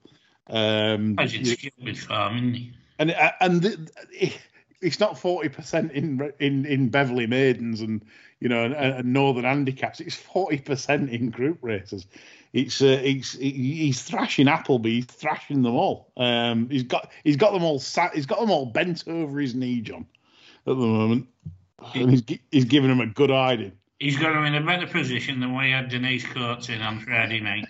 Um, 0.49 1.17
As 1.19 1.35
it's 1.35 1.53
stupid 1.53 1.99
farm, 1.99 2.37
isn't 2.37 2.55
he? 2.55 2.73
and 2.99 3.11
uh, 3.13 3.33
and 3.41 3.63
the, 3.63 3.91
it's 4.81 5.01
not 5.01 5.19
forty 5.19 5.49
percent 5.49 5.93
in 5.93 6.33
in 6.39 6.67
in 6.67 6.89
Beverley 6.89 7.27
Maidens 7.27 7.81
and 7.81 8.05
you 8.41 8.49
know 8.49 8.65
and, 8.65 8.75
and 8.75 9.13
Northern 9.13 9.45
handicaps. 9.45 10.01
It's 10.01 10.15
forty 10.15 10.59
percent 10.59 11.11
in 11.11 11.31
group 11.31 11.59
races. 11.63 12.07
It's 12.53 12.83
uh, 12.83 12.99
he's 13.03 13.33
he's 13.33 14.03
thrashing 14.03 14.49
Appleby, 14.49 14.97
he's 14.97 15.05
thrashing 15.05 15.63
them 15.63 15.75
all. 15.75 16.13
Um, 16.17 16.69
he's 16.69 16.83
got 16.83 17.11
he's 17.23 17.37
got 17.37 17.53
them 17.53 17.63
all 17.63 17.79
sat, 17.79 18.15
he's 18.15 18.27
got 18.27 18.41
them 18.41 18.51
all 18.51 18.67
bent 18.67 19.05
over 19.07 19.39
his 19.39 19.55
knee, 19.55 19.81
John, 19.81 20.07
at 20.67 20.71
the 20.71 20.75
moment, 20.75 21.29
and 21.95 22.11
he's 22.11 22.23
he's 22.51 22.65
giving 22.65 22.91
them 22.91 23.01
a 23.01 23.07
good 23.07 23.31
hiding. 23.31 23.73
He's 24.01 24.19
got 24.19 24.35
him 24.35 24.45
in 24.47 24.57
a 24.57 24.67
better 24.67 24.87
position 24.87 25.39
than 25.39 25.57
we 25.57 25.71
had 25.71 25.91
Denise 25.91 26.27
Coates 26.27 26.69
in 26.71 26.83
on 26.83 26.99
Friday 26.99 27.39
night, 27.39 27.67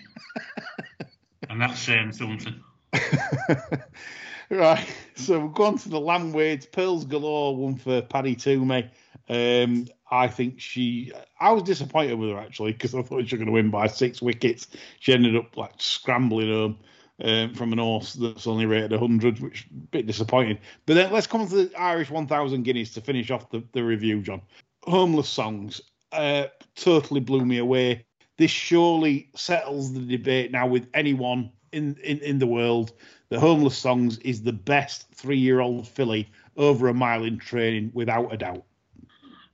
and 1.49 1.61
that's 1.61 1.79
saying 1.79 2.13
something. 2.13 2.55
right, 4.49 4.87
so 5.13 5.41
we'll 5.41 5.49
go 5.49 5.65
on 5.65 5.77
to 5.77 5.89
the 5.89 5.99
Lanwades. 5.99 6.71
Pearls 6.71 7.05
galore, 7.05 7.55
one 7.55 7.75
for 7.75 8.01
Paddy 8.01 8.35
Twomey. 8.35 8.89
Um, 9.29 9.85
I 10.11 10.27
think 10.27 10.59
she. 10.59 11.11
I 11.39 11.51
was 11.51 11.63
disappointed 11.63 12.15
with 12.15 12.29
her 12.29 12.37
actually 12.37 12.73
because 12.73 12.93
I 12.93 13.01
thought 13.01 13.27
she 13.27 13.35
was 13.35 13.39
going 13.39 13.45
to 13.45 13.51
win 13.51 13.69
by 13.69 13.87
six 13.87 14.21
wickets. 14.21 14.67
She 14.99 15.13
ended 15.13 15.35
up 15.37 15.55
like 15.55 15.73
scrambling 15.77 16.51
home 16.51 16.77
um, 17.23 17.53
from 17.53 17.71
an 17.71 17.79
horse 17.79 18.13
that's 18.13 18.45
only 18.45 18.65
rated 18.65 18.91
100, 18.91 19.39
which 19.39 19.65
a 19.65 19.73
bit 19.73 20.07
disappointing. 20.07 20.59
But 20.85 20.95
then 20.95 21.11
let's 21.11 21.27
come 21.27 21.47
to 21.47 21.55
the 21.55 21.79
Irish 21.79 22.09
1000 22.09 22.63
guineas 22.63 22.91
to 22.93 23.01
finish 23.01 23.31
off 23.31 23.49
the, 23.49 23.63
the 23.71 23.83
review, 23.83 24.21
John. 24.21 24.41
Homeless 24.83 25.29
songs 25.29 25.79
uh, 26.11 26.47
totally 26.75 27.21
blew 27.21 27.45
me 27.45 27.59
away. 27.59 28.05
This 28.37 28.51
surely 28.51 29.29
settles 29.35 29.93
the 29.93 30.01
debate 30.01 30.51
now 30.51 30.67
with 30.67 30.87
anyone 30.93 31.51
in, 31.71 31.95
in, 32.03 32.19
in 32.19 32.39
the 32.39 32.47
world. 32.47 32.93
The 33.29 33.39
Homeless 33.39 33.77
Songs 33.77 34.17
is 34.19 34.41
the 34.41 34.51
best 34.51 35.09
three 35.13 35.37
year 35.37 35.61
old 35.61 35.87
filly 35.87 36.29
over 36.57 36.89
a 36.89 36.93
mile 36.93 37.23
in 37.23 37.37
training, 37.37 37.91
without 37.93 38.33
a 38.33 38.37
doubt. 38.37 38.65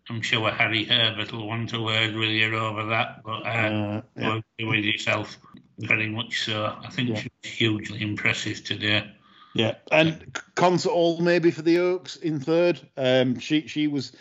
I'm 0.10 0.22
sure 0.22 0.50
Harry 0.52 0.86
Herbert 0.86 1.32
will 1.34 1.48
want 1.48 1.74
a 1.74 1.82
word 1.82 2.16
with 2.16 2.30
you 2.30 2.56
over 2.58 2.86
that, 2.86 3.24
but 3.24 3.46
uh, 3.46 3.50
Uh, 3.50 4.02
yeah. 4.16 4.66
with 4.68 4.86
yourself, 4.86 5.38
very 5.80 6.08
much 6.10 6.44
so. 6.46 6.76
I 6.84 6.90
think 6.90 7.10
Yeah. 7.10 7.22
she 7.22 7.30
was 7.44 7.52
hugely 7.52 8.02
impressive 8.02 8.64
today. 8.64 9.10
Yeah, 9.54 9.76
and 9.92 10.26
Concert 10.56 10.92
Hall 10.92 11.20
maybe 11.20 11.52
for 11.52 11.62
the 11.64 11.80
Oaks 11.80 12.16
in 12.18 12.40
third. 12.40 12.80
Um, 12.96 13.40
she 13.40 13.68
she 13.68 13.88
was 13.88 14.12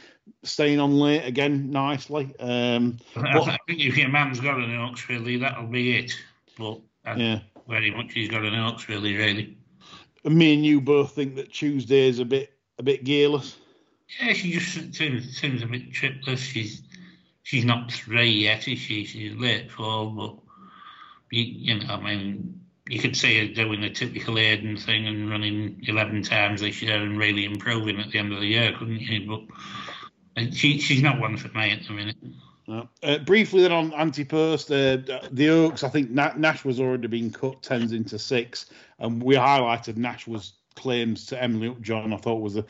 staying 0.43 0.80
on 0.80 0.99
late 0.99 1.24
again 1.24 1.70
nicely. 1.70 2.34
Um, 2.41 2.97
I 3.16 3.39
What- 3.39 3.59
think 3.68 3.84
if 3.84 3.97
your 3.97 4.09
man's 4.09 4.41
got 4.41 4.59
an 4.59 4.74
Oaks 4.76 5.09
really, 5.09 5.37
that'll 5.37 5.66
be 5.66 5.97
it. 5.99 6.12
But 6.59 6.80
uh, 7.05 7.14
yeah, 7.18 7.41
very 7.68 7.91
much 7.91 8.12
he's 8.14 8.28
got 8.28 8.45
an 8.45 8.55
Oaks 8.55 8.89
really, 8.89 9.14
really. 9.14 9.57
and 10.24 10.34
me 10.37 10.55
and 10.55 10.64
you 10.64 10.80
both 10.80 11.12
think 11.14 11.37
that 11.37 11.53
Tuesday 11.53 12.09
is 12.09 12.18
a 12.18 12.24
bit 12.24 12.53
a 12.78 12.82
bit 12.82 13.05
gearless. 13.05 13.57
Yeah, 14.20 14.32
she 14.32 14.52
just 14.52 14.94
seems, 14.94 15.36
seems 15.36 15.62
a 15.62 15.66
bit 15.66 15.92
tripless. 15.92 16.40
She's 16.40 16.82
she's 17.42 17.64
not 17.64 17.90
three 17.92 18.30
yet, 18.30 18.68
is 18.68 18.78
she? 18.78 19.04
She's 19.04 19.34
late 19.34 19.70
four, 19.70 20.12
but 20.12 20.36
you, 21.30 21.42
you 21.42 21.74
know, 21.80 21.94
I 21.94 22.00
mean, 22.00 22.61
you 22.88 23.00
could 23.00 23.16
see 23.16 23.38
her 23.48 23.52
doing 23.52 23.80
the 23.80 23.90
typical 23.90 24.38
Aidan 24.38 24.76
thing 24.76 25.07
and 25.07 25.28
running 25.28 25.82
eleven 25.88 26.22
times 26.22 26.61
this 26.61 26.82
year 26.82 27.02
and 27.02 27.18
really 27.18 27.44
improving 27.44 28.00
at 28.00 28.11
the 28.12 28.18
end 28.18 28.32
of 28.32 28.40
the 28.40 28.46
year, 28.46 28.72
couldn't 28.78 29.00
you? 29.00 29.26
But 29.26 30.40
uh, 30.40 30.50
she 30.52 30.78
she's 30.78 31.02
not 31.02 31.20
one 31.20 31.36
for 31.36 31.48
me 31.48 31.72
at 31.72 31.84
the 31.86 31.92
minute. 31.92 32.16
No. 32.68 32.88
Uh, 33.02 33.18
briefly 33.18 33.62
then 33.62 33.70
on 33.70 33.92
anti-post, 33.92 34.70
uh, 34.72 34.98
the 35.30 35.48
Oaks. 35.48 35.84
I 35.84 35.88
think 35.88 36.11
Nashwa 36.11 36.78
already 36.80 37.07
being 37.07 37.30
cut 37.30 37.62
tens 37.62 37.92
into 37.92 38.18
six, 38.18 38.66
and 38.98 39.22
we 39.22 39.36
highlighted 39.36 39.94
Nashwa 39.94 40.52
claims 40.77 41.27
to 41.27 41.43
Emily 41.43 41.68
Upjohn. 41.68 42.12
I 42.12 42.16
thought 42.18 42.41
was 42.41 42.57
a, 42.57 42.64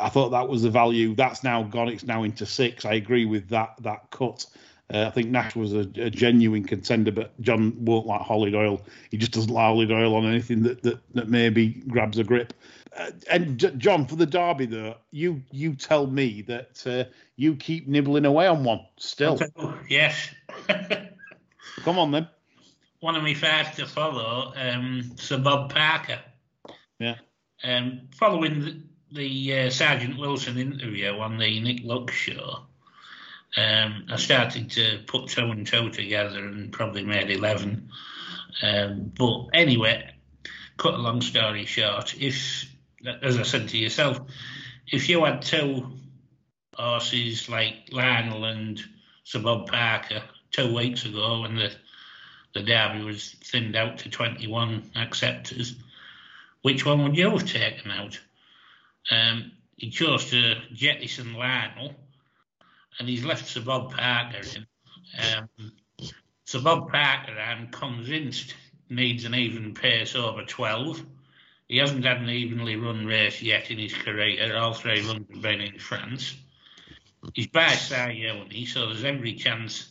I 0.00 0.08
thought 0.08 0.30
that 0.30 0.48
was 0.48 0.62
the 0.62 0.70
value. 0.70 1.14
That's 1.14 1.44
now 1.44 1.62
gone. 1.62 1.88
It's 1.88 2.04
now 2.04 2.24
into 2.24 2.46
six. 2.46 2.84
I 2.84 2.94
agree 2.94 3.26
with 3.26 3.48
that 3.50 3.74
that 3.80 4.10
cut. 4.10 4.46
Uh, 4.92 5.04
I 5.06 5.10
think 5.10 5.30
Nashwa 5.30 5.98
a, 5.98 6.06
a 6.06 6.10
genuine 6.10 6.64
contender, 6.64 7.12
but 7.12 7.40
John 7.40 7.76
won't 7.84 8.06
like 8.06 8.22
Hollie 8.22 8.50
Doyle. 8.50 8.80
He 9.12 9.18
just 9.18 9.30
doesn't 9.30 9.52
like 9.52 9.62
Hollie 9.62 9.86
Doyle 9.86 10.16
on 10.16 10.26
anything 10.26 10.64
that 10.64 10.82
that, 10.82 10.98
that 11.14 11.28
maybe 11.28 11.68
grabs 11.68 12.18
a 12.18 12.24
grip. 12.24 12.52
Uh, 12.96 13.12
and 13.30 13.56
J- 13.56 13.74
John, 13.76 14.04
for 14.04 14.16
the 14.16 14.26
derby, 14.26 14.66
though, 14.66 14.96
you 15.12 15.42
you 15.52 15.74
tell 15.74 16.08
me 16.08 16.42
that 16.42 16.84
uh, 16.86 17.04
you 17.36 17.54
keep 17.54 17.86
nibbling 17.86 18.24
away 18.24 18.48
on 18.48 18.64
one 18.64 18.80
still. 18.96 19.38
Yes. 19.88 20.30
Come 21.82 21.98
on 21.98 22.10
then. 22.10 22.28
one 22.98 23.14
of 23.14 23.22
my 23.22 23.32
five 23.34 23.74
to 23.76 23.86
follow, 23.86 24.52
um, 24.56 25.12
Sir 25.16 25.38
Bob 25.38 25.72
Parker. 25.72 26.18
Yeah. 26.98 27.16
Um, 27.62 28.08
following 28.14 28.60
the, 28.60 28.82
the 29.12 29.60
uh, 29.60 29.70
Sergeant 29.70 30.18
Wilson 30.18 30.58
interview 30.58 31.10
on 31.18 31.38
the 31.38 31.60
Nick 31.60 31.80
Luck's 31.84 32.14
show, 32.14 32.60
um, 33.56 34.06
I 34.08 34.16
started 34.16 34.70
to 34.72 35.00
put 35.06 35.28
two 35.28 35.50
and 35.50 35.66
two 35.66 35.90
together 35.90 36.38
and 36.38 36.72
probably 36.72 37.04
made 37.04 37.30
11. 37.30 37.90
Um, 38.62 39.12
but 39.16 39.48
anyway, 39.52 40.14
cut 40.76 40.94
a 40.94 40.98
long 40.98 41.20
story 41.20 41.66
short, 41.66 42.14
if, 42.18 42.70
as 43.22 43.38
I 43.38 43.42
said 43.42 43.68
to 43.68 43.78
yourself, 43.78 44.20
if 44.90 45.08
you 45.08 45.24
had 45.24 45.42
two 45.42 45.86
horses 46.74 47.48
like 47.48 47.88
Lionel 47.92 48.44
and 48.44 48.80
Sir 49.24 49.40
Bob 49.40 49.68
Parker 49.68 50.22
two 50.50 50.74
weeks 50.74 51.04
ago 51.04 51.42
when 51.42 51.56
the 51.56 51.70
the 52.52 52.62
derby 52.62 53.04
was 53.04 53.36
thinned 53.44 53.76
out 53.76 53.98
to 53.98 54.10
21 54.10 54.90
acceptors, 54.96 55.76
which 56.62 56.84
one 56.84 57.02
would 57.04 57.16
you 57.16 57.30
have 57.30 57.46
taken 57.46 57.90
out? 57.90 58.18
Um, 59.10 59.52
he 59.76 59.90
chose 59.90 60.30
to 60.30 60.56
jettison 60.72 61.34
Lionel, 61.34 61.94
and 62.98 63.08
he's 63.08 63.24
left 63.24 63.46
Sir 63.46 63.62
Bob 63.62 63.92
Parker 63.92 64.40
in. 64.56 64.66
Um, 65.36 65.72
Sir 66.44 66.60
Bob 66.60 66.90
Parker, 66.90 67.38
I'm 67.38 67.68
convinced, 67.68 68.54
needs 68.88 69.24
an 69.24 69.34
even 69.34 69.72
pace 69.72 70.14
over 70.16 70.44
12. 70.44 71.04
He 71.68 71.76
hasn't 71.76 72.04
had 72.04 72.18
an 72.18 72.28
evenly 72.28 72.74
run 72.74 73.06
race 73.06 73.40
yet 73.40 73.70
in 73.70 73.78
his 73.78 73.94
career. 73.94 74.56
All 74.56 74.74
three 74.74 75.06
runs 75.06 75.26
have 75.30 75.42
been 75.42 75.60
in 75.60 75.78
France. 75.78 76.34
He's 77.34 77.46
by 77.46 77.66
Siyouni, 77.66 78.66
so 78.66 78.86
there's 78.86 79.04
every 79.04 79.34
chance 79.34 79.89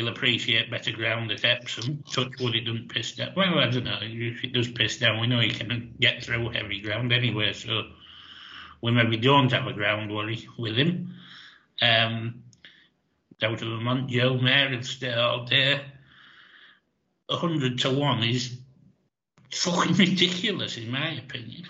he'll 0.00 0.08
appreciate 0.08 0.70
better 0.70 0.92
ground 0.92 1.30
at 1.30 1.44
Epsom. 1.44 2.02
Touch 2.10 2.32
wood, 2.40 2.54
it 2.54 2.62
doesn't 2.62 2.88
piss 2.88 3.16
down. 3.16 3.34
Well, 3.36 3.58
I 3.58 3.68
don't 3.68 3.84
know. 3.84 3.98
If 4.00 4.42
it 4.42 4.54
does 4.54 4.68
piss 4.68 4.98
down, 4.98 5.20
we 5.20 5.26
know 5.26 5.40
he 5.40 5.50
can 5.50 5.94
get 6.00 6.24
through 6.24 6.48
heavy 6.48 6.80
ground 6.80 7.12
anyway, 7.12 7.52
so 7.52 7.82
we 8.80 8.92
maybe 8.92 9.18
don't 9.18 9.52
have 9.52 9.66
a 9.66 9.74
ground 9.74 10.10
worry 10.10 10.48
with 10.58 10.76
him. 10.76 11.14
Um, 11.82 12.44
out 13.42 13.60
of 13.60 13.68
a 13.68 13.80
Montjeu 13.80 14.40
mare 14.40 14.70
will 14.70 14.82
stay 14.82 15.12
all 15.12 15.44
day. 15.44 15.82
A 17.28 17.36
hundred 17.36 17.78
to 17.80 17.90
one 17.90 18.22
is 18.22 18.58
fucking 19.52 19.96
ridiculous, 19.96 20.78
in 20.78 20.90
my 20.90 21.10
opinion. 21.10 21.64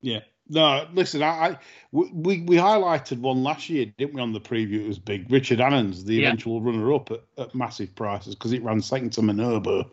Yeah. 0.00 0.20
No, 0.52 0.84
listen, 0.92 1.22
I, 1.22 1.28
I 1.28 1.58
we 1.92 2.40
we 2.40 2.56
highlighted 2.56 3.20
one 3.20 3.44
last 3.44 3.70
year, 3.70 3.86
didn't 3.96 4.14
we? 4.14 4.20
On 4.20 4.32
the 4.32 4.40
preview, 4.40 4.80
it 4.84 4.88
was 4.88 4.98
big. 4.98 5.30
Richard 5.30 5.60
Hannon's, 5.60 6.04
the 6.04 6.16
Yeah. 6.16 6.26
eventual 6.28 6.60
runner-up 6.60 7.12
at, 7.12 7.20
at 7.38 7.54
massive 7.54 7.94
prices, 7.94 8.34
because 8.34 8.52
it 8.52 8.62
ran 8.64 8.80
second 8.82 9.10
to 9.12 9.22
Minerva, 9.22 9.86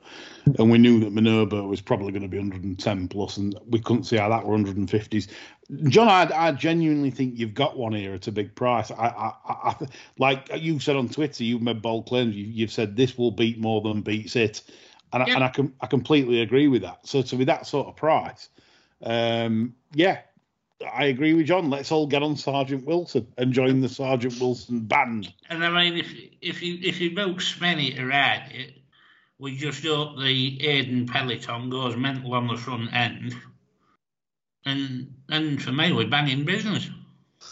and 0.58 0.72
we 0.72 0.80
knew 0.80 1.00
that 1.02 1.14
Minerva 1.14 1.62
was 1.64 1.80
probably 1.80 2.12
going 2.12 2.24
to 2.24 2.28
be 2.28 2.40
110 2.40 3.08
plus, 3.08 3.38
and 3.38 3.56
we 3.70 3.80
couldn't 3.80 4.06
see 4.06 4.18
how 4.18 4.30
that 4.30 4.46
were 4.46 4.58
150s. 4.58 5.28
John, 5.90 6.08
I, 6.08 6.48
I 6.48 6.52
genuinely 6.54 7.12
think 7.12 7.38
you've 7.38 7.54
got 7.54 7.78
one 7.78 7.94
here 7.94 8.16
at 8.16 8.28
a 8.28 8.32
big 8.32 8.56
price. 8.56 8.90
I, 8.90 9.34
I, 9.46 9.76
like 10.18 10.50
you 10.56 10.80
said 10.80 10.96
on 10.96 11.08
Twitter, 11.10 11.44
you've 11.44 11.62
made 11.62 11.84
bold 11.84 12.08
claims. 12.08 12.36
You, 12.36 12.46
you've 12.46 12.72
said 12.72 12.96
this 12.96 13.16
will 13.16 13.32
beat 13.32 13.60
more 13.60 13.82
than 13.82 14.02
beats 14.02 14.36
it, 14.36 14.64
and 15.14 15.22
I, 15.22 15.28
Yeah. 15.28 15.36
and 15.36 15.44
I 15.44 15.50
can 15.50 15.74
I 15.82 15.86
completely 15.86 16.42
agree 16.42 16.68
with 16.68 16.82
that. 16.82 17.06
So 17.06 17.22
to 17.22 17.36
be 17.36 17.44
that 17.46 17.68
sort 17.68 17.88
of 17.88 17.96
price, 17.96 18.50
um, 19.04 19.76
yeah, 19.94 20.20
I 20.86 21.06
agree 21.06 21.34
with 21.34 21.48
John. 21.48 21.70
Let's 21.70 21.92
all 21.92 22.08
get 22.08 22.22
on 22.24 22.36
Sergeant 22.36 22.86
Wilson 22.86 23.28
and 23.38 23.52
join 23.52 23.82
the 23.82 23.90
Sergeant 23.90 24.40
Wilson 24.40 24.82
band. 24.82 25.34
And 25.50 25.64
I 25.64 25.70
mean, 25.70 25.98
if 25.98 26.14
if 26.42 26.62
you 26.62 26.78
if 26.82 27.02
you 27.02 27.16
book 27.16 27.38
Spenny 27.38 27.96
to 27.96 28.06
ride 28.06 28.52
it, 28.52 28.74
we 29.40 29.58
just 29.58 29.84
hope 29.84 30.18
the 30.18 30.68
Aidan 30.68 31.08
peloton 31.08 31.70
goes 31.70 31.96
mental 31.96 32.34
on 32.34 32.48
the 32.48 32.58
front 32.58 32.94
end, 32.94 33.36
and 34.66 35.14
and 35.30 35.62
for 35.62 35.72
me, 35.72 35.92
we're 35.92 36.08
banging 36.08 36.46
business. 36.46 36.90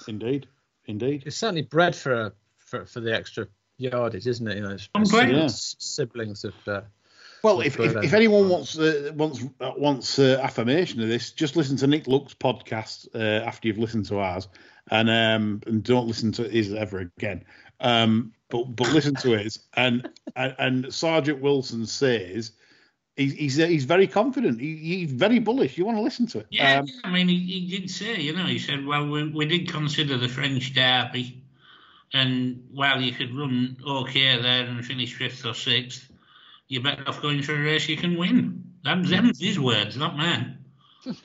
Indeed, 0.07 0.47
indeed. 0.85 1.23
It's 1.25 1.37
certainly 1.37 1.63
bred 1.63 1.95
for 1.95 2.13
a, 2.13 2.33
for 2.59 2.85
for 2.85 2.99
the 2.99 3.15
extra 3.15 3.47
yardage, 3.77 4.27
isn't 4.27 4.47
it? 4.47 4.57
You 4.57 4.63
know, 4.63 4.77
Completely. 4.93 5.41
Yeah. 5.41 5.47
siblings 5.47 6.43
of. 6.43 6.53
Uh, 6.67 6.81
Well, 7.45 7.61
if, 7.61 7.79
if, 7.79 7.95
if 7.97 8.13
anyone 8.13 8.49
wants 8.49 8.75
uh, 8.75 9.11
wants 9.13 9.43
uh, 9.59 9.71
wants 9.77 10.17
uh, 10.17 10.39
affirmation 10.41 10.99
of 11.03 11.09
this, 11.09 11.31
just 11.31 11.55
listen 11.55 11.77
to 11.77 11.85
Nick 11.85 12.07
Luck's 12.07 12.33
podcast 12.33 13.07
uh, 13.13 13.45
after 13.45 13.67
you've 13.67 13.77
listened 13.77 14.07
to 14.07 14.17
ours, 14.17 14.47
and 14.89 15.07
um, 15.11 15.61
and 15.67 15.83
don't 15.83 16.07
listen 16.07 16.31
to 16.31 16.49
his 16.49 16.73
ever 16.73 17.11
again. 17.17 17.45
Um, 17.79 18.33
but 18.49 18.63
but 18.75 18.91
listen 18.91 19.13
to 19.17 19.37
his, 19.37 19.59
and 19.75 20.09
and, 20.35 20.55
and 20.57 20.91
Sergeant 20.91 21.39
Wilson 21.39 21.85
says 21.85 22.53
he's 23.15 23.33
he's, 23.33 23.57
he's 23.57 23.85
very 23.85 24.07
confident. 24.07 24.59
He, 24.59 24.77
he's 24.77 25.11
very 25.11 25.37
bullish. 25.37 25.77
You 25.77 25.85
want 25.85 25.99
to 25.99 26.03
listen 26.03 26.25
to 26.25 26.39
it? 26.39 26.47
Yeah, 26.49 26.79
Um, 26.79 26.87
I 27.03 27.11
mean, 27.11 27.27
he, 27.27 27.37
he 27.37 27.77
did 27.77 27.91
say, 27.91 28.21
you 28.21 28.35
know, 28.35 28.47
he 28.47 28.57
said, 28.57 28.83
well, 28.83 29.07
we, 29.07 29.29
we 29.29 29.45
did 29.45 29.71
consider 29.71 30.17
the 30.17 30.29
French 30.29 30.73
derby, 30.73 31.43
and 32.11 32.63
while 32.71 32.99
you 32.99 33.11
could 33.11 33.37
run 33.37 33.77
okay 33.87 34.41
there 34.41 34.65
and 34.65 34.83
finish 34.83 35.13
fifth 35.13 35.45
or 35.45 35.53
sixth, 35.53 36.09
you're 36.67 36.83
better 36.83 37.07
off 37.07 37.21
going 37.21 37.41
for 37.41 37.55
a 37.55 37.61
race 37.61 37.87
you 37.87 37.97
can 37.97 38.17
win. 38.17 38.63
Them, 38.83 39.03
them's 39.03 39.39
his 39.39 39.59
words, 39.59 39.97
not 39.97 40.17
mine. 40.17 40.57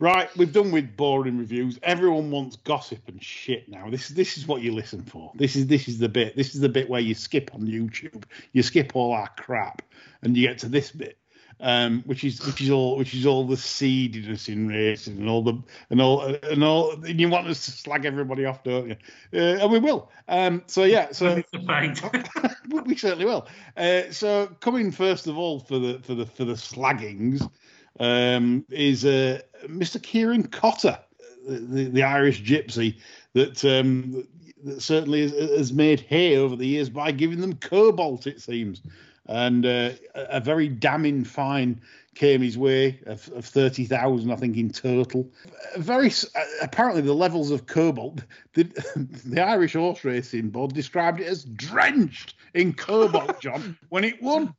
Right, 0.00 0.28
we've 0.36 0.52
done 0.52 0.70
with 0.70 0.96
boring 0.96 1.38
reviews. 1.38 1.76
Everyone 1.82 2.30
wants 2.30 2.54
gossip 2.54 3.00
and 3.08 3.20
shit 3.20 3.68
now. 3.68 3.90
This 3.90 4.08
this 4.08 4.38
is 4.38 4.46
what 4.46 4.62
you 4.62 4.72
listen 4.72 5.02
for. 5.02 5.32
This 5.34 5.56
is 5.56 5.66
this 5.66 5.88
is 5.88 5.98
the 5.98 6.08
bit. 6.08 6.36
This 6.36 6.54
is 6.54 6.60
the 6.60 6.68
bit 6.68 6.88
where 6.88 7.00
you 7.00 7.14
skip 7.14 7.52
on 7.52 7.62
YouTube. 7.62 8.22
You 8.52 8.62
skip 8.62 8.94
all 8.94 9.12
our 9.12 9.28
crap, 9.36 9.82
and 10.22 10.36
you 10.36 10.46
get 10.46 10.58
to 10.58 10.68
this 10.68 10.92
bit, 10.92 11.18
um, 11.60 12.02
which 12.06 12.24
is 12.24 12.44
which 12.46 12.60
is 12.60 12.70
all 12.70 12.96
which 12.96 13.14
is 13.14 13.26
all 13.26 13.46
the 13.46 13.56
seediness 13.56 14.48
in 14.48 14.68
racing 14.68 15.18
and 15.18 15.28
all 15.28 15.42
the 15.42 15.60
and 15.90 16.00
all 16.00 16.22
and 16.22 16.64
all. 16.64 16.92
And 16.92 17.20
you 17.20 17.28
want 17.28 17.46
us 17.48 17.64
to 17.66 17.70
slag 17.70 18.04
everybody 18.04 18.44
off, 18.44 18.62
don't 18.62 18.88
you? 18.88 18.96
Uh, 19.32 19.62
and 19.62 19.72
we 19.72 19.78
will. 19.78 20.10
Um, 20.28 20.62
so 20.66 20.84
yeah, 20.84 21.12
so 21.12 21.42
we 22.86 22.96
certainly 22.96 23.24
will. 23.24 23.46
Uh, 23.76 24.02
so 24.10 24.46
coming 24.60 24.90
first 24.90 25.26
of 25.26 25.36
all 25.36 25.60
for 25.60 25.78
the 25.78 26.00
for 26.00 26.14
the 26.14 26.26
for 26.26 26.44
the 26.44 26.54
slaggings 26.54 27.48
um, 28.00 28.64
is 28.70 29.04
uh, 29.04 29.40
Mr. 29.66 30.02
Kieran 30.02 30.46
Cotter, 30.46 30.98
the, 31.46 31.84
the 31.84 32.02
Irish 32.02 32.42
gypsy 32.42 32.98
that, 33.34 33.64
um, 33.64 34.26
that 34.64 34.82
certainly 34.82 35.28
has 35.30 35.72
made 35.72 36.00
hay 36.00 36.36
over 36.36 36.56
the 36.56 36.66
years 36.66 36.88
by 36.88 37.12
giving 37.12 37.40
them 37.40 37.54
cobalt, 37.54 38.26
it 38.26 38.40
seems. 38.40 38.82
And 39.28 39.66
uh, 39.66 39.90
a 40.14 40.22
a 40.30 40.40
very 40.40 40.68
damning 40.68 41.24
fine 41.24 41.80
came 42.14 42.40
his 42.42 42.58
way 42.58 42.98
of, 43.06 43.28
of 43.36 43.44
30,000, 43.44 44.30
I 44.32 44.36
think, 44.36 44.56
in 44.56 44.70
total. 44.70 45.30
Very 45.76 46.08
uh, 46.08 46.44
apparently, 46.62 47.02
the 47.02 47.14
levels 47.14 47.50
of 47.50 47.66
cobalt, 47.66 48.24
the, 48.54 48.64
the 49.24 49.40
Irish 49.40 49.74
Horse 49.74 50.04
Racing 50.04 50.50
Board 50.50 50.74
described 50.74 51.20
it 51.20 51.26
as 51.28 51.44
drenched 51.44 52.34
in 52.54 52.72
cobalt, 52.72 53.40
John, 53.40 53.78
when 53.90 54.04
it 54.04 54.20
won. 54.22 54.54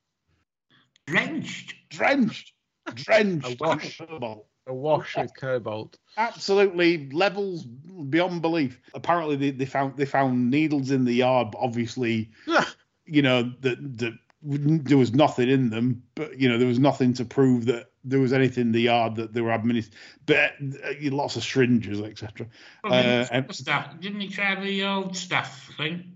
Drenched. 1.07 1.74
Drenched, 1.89 2.53
drenched, 2.93 3.61
Awash. 3.61 3.97
cobalt 3.97 4.45
A 4.67 4.74
wash 4.74 5.17
with 5.17 5.34
cobalt. 5.36 5.97
absolutely 6.17 7.09
levels 7.09 7.65
beyond 7.65 8.41
belief. 8.43 8.80
Apparently, 8.93 9.36
they, 9.36 9.51
they 9.51 9.65
found 9.65 9.97
they 9.97 10.05
found 10.05 10.51
needles 10.51 10.91
in 10.91 11.05
the 11.05 11.13
yard. 11.13 11.49
But 11.51 11.59
obviously, 11.61 12.30
you 13.05 13.22
know 13.24 13.51
that 13.61 13.97
that 13.97 14.13
there 14.42 14.98
was 14.98 15.14
nothing 15.14 15.50
in 15.50 15.70
them, 15.70 16.04
but 16.16 16.40
you 16.40 16.48
know 16.48 16.58
there 16.58 16.68
was 16.68 16.80
nothing 16.80 17.14
to 17.14 17.26
prove 17.26 17.66
that 17.66 17.92
there 18.04 18.20
was 18.20 18.32
anything 18.32 18.68
in 18.68 18.72
the 18.72 18.82
yard 18.82 19.16
that 19.16 19.34
they 19.34 19.42
were 19.42 19.52
administered. 19.52 19.96
But 20.26 20.54
uh, 20.62 20.94
lots 21.12 21.36
of 21.36 21.44
syringes, 21.44 22.00
etc. 22.00 22.48
Well, 22.84 22.94
Uh, 22.94 23.02
didn't, 23.02 23.30
and- 23.32 23.56
staff, 23.56 24.00
didn't 24.00 24.22
he 24.22 24.30
try 24.30 24.60
the 24.60 24.84
old 24.84 25.18
staff 25.18 25.72
thing? 25.78 26.16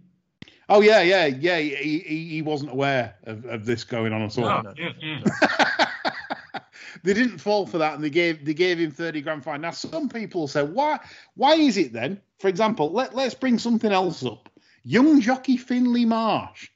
Oh 0.70 0.82
yeah, 0.82 1.02
yeah, 1.02 1.26
yeah. 1.26 1.60
He, 1.60 2.00
he, 2.00 2.30
he 2.30 2.42
wasn't 2.42 2.72
aware 2.72 3.16
of, 3.26 3.44
of 3.46 3.66
this 3.66 3.84
going 3.84 4.14
on 4.14 4.22
at 4.22 4.38
all. 4.38 4.46
Oh, 4.46 4.62
no. 4.62 4.74
yeah, 4.78 4.92
yeah. 5.02 6.60
they 7.04 7.14
didn't 7.14 7.40
fall 7.40 7.68
for 7.68 7.80
that, 7.80 7.96
and 7.96 8.04
they 8.04 8.10
gave 8.10 8.46
they 8.46 8.54
gave 8.54 8.80
him 8.80 8.90
thirty 8.92 9.20
grand 9.22 9.44
fine. 9.44 9.60
Now, 9.60 9.72
some 9.72 10.08
people 10.08 10.48
say, 10.48 10.64
why 10.64 11.00
why 11.36 11.56
is 11.56 11.76
it 11.76 11.92
then? 11.92 12.22
For 12.40 12.48
example, 12.48 12.92
let 12.94 13.14
let's 13.14 13.36
bring 13.36 13.60
something 13.60 13.92
else 13.92 14.24
up. 14.26 14.50
Young 14.86 15.20
jockey 15.20 15.58
Finley 15.58 16.06
Marsh 16.06 16.70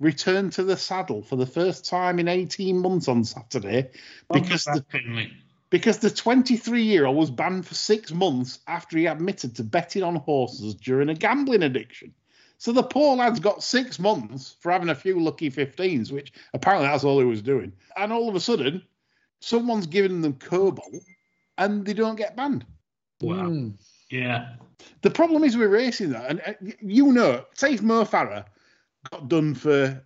returned 0.00 0.52
to 0.52 0.64
the 0.64 0.76
saddle 0.76 1.22
for 1.22 1.36
the 1.36 1.46
first 1.46 1.84
time 1.84 2.18
in 2.18 2.28
eighteen 2.28 2.78
months 2.78 3.08
on 3.08 3.24
Saturday 3.24 3.90
because 4.32 4.64
the 4.64 4.84
because 5.70 5.98
the 5.98 6.10
23 6.10 6.82
year 6.82 7.04
old 7.04 7.16
was 7.16 7.32
banned 7.32 7.66
for 7.66 7.74
six 7.74 8.12
months 8.12 8.60
after 8.68 8.96
he 8.96 9.06
admitted 9.06 9.56
to 9.56 9.64
betting 9.64 10.04
on 10.04 10.14
horses 10.14 10.74
during 10.76 11.08
a 11.08 11.14
gambling 11.14 11.64
addiction. 11.64 12.14
So 12.58 12.70
the 12.70 12.84
poor 12.84 13.16
lad's 13.16 13.40
got 13.40 13.62
six 13.62 13.98
months 13.98 14.54
for 14.60 14.70
having 14.70 14.88
a 14.88 14.94
few 14.94 15.18
lucky 15.18 15.50
15s, 15.50 16.12
which 16.12 16.32
apparently 16.54 16.86
that's 16.86 17.02
all 17.02 17.18
he 17.18 17.24
was 17.24 17.42
doing. 17.42 17.72
And 17.96 18.12
all 18.12 18.28
of 18.28 18.36
a 18.36 18.40
sudden, 18.40 18.84
someone's 19.40 19.88
giving 19.88 20.20
them 20.22 20.34
cobalt 20.34 20.94
and 21.58 21.84
they 21.84 21.92
don't 21.92 22.14
get 22.14 22.36
banned. 22.36 22.64
Wow. 23.20 23.48
Mm. 23.48 23.74
Yeah. 24.10 24.54
The 25.02 25.10
problem 25.10 25.44
is 25.44 25.56
we're 25.56 25.68
racing 25.68 26.10
that, 26.10 26.30
and 26.30 26.40
uh, 26.46 26.52
you 26.80 27.12
know, 27.12 27.44
say 27.54 27.74
if 27.74 27.82
Mo 27.82 28.04
Farah 28.04 28.44
got 29.10 29.28
done 29.28 29.54
for, 29.54 30.02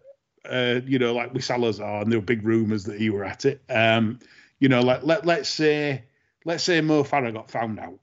uh, 0.49 0.81
you 0.87 0.99
know, 0.99 1.15
like 1.15 1.33
with 1.33 1.45
Salazar, 1.45 2.03
and 2.03 2.13
there 2.13 2.19
were 2.19 2.25
big 2.25 2.45
rumours 2.45 2.85
that 2.85 3.01
he 3.01 3.11
were 3.11 3.25
at 3.25 3.45
it. 3.45 3.63
Um, 3.69 4.19
you 4.61 4.69
know, 4.69 4.81
like 4.81 5.03
let 5.05 5.27
let's 5.27 5.49
say 5.49 6.05
let's 6.45 6.65
say 6.65 6.81
Mo 6.81 7.05
Farah 7.05 7.33
got 7.33 7.51
found 7.51 7.79
out, 7.79 7.99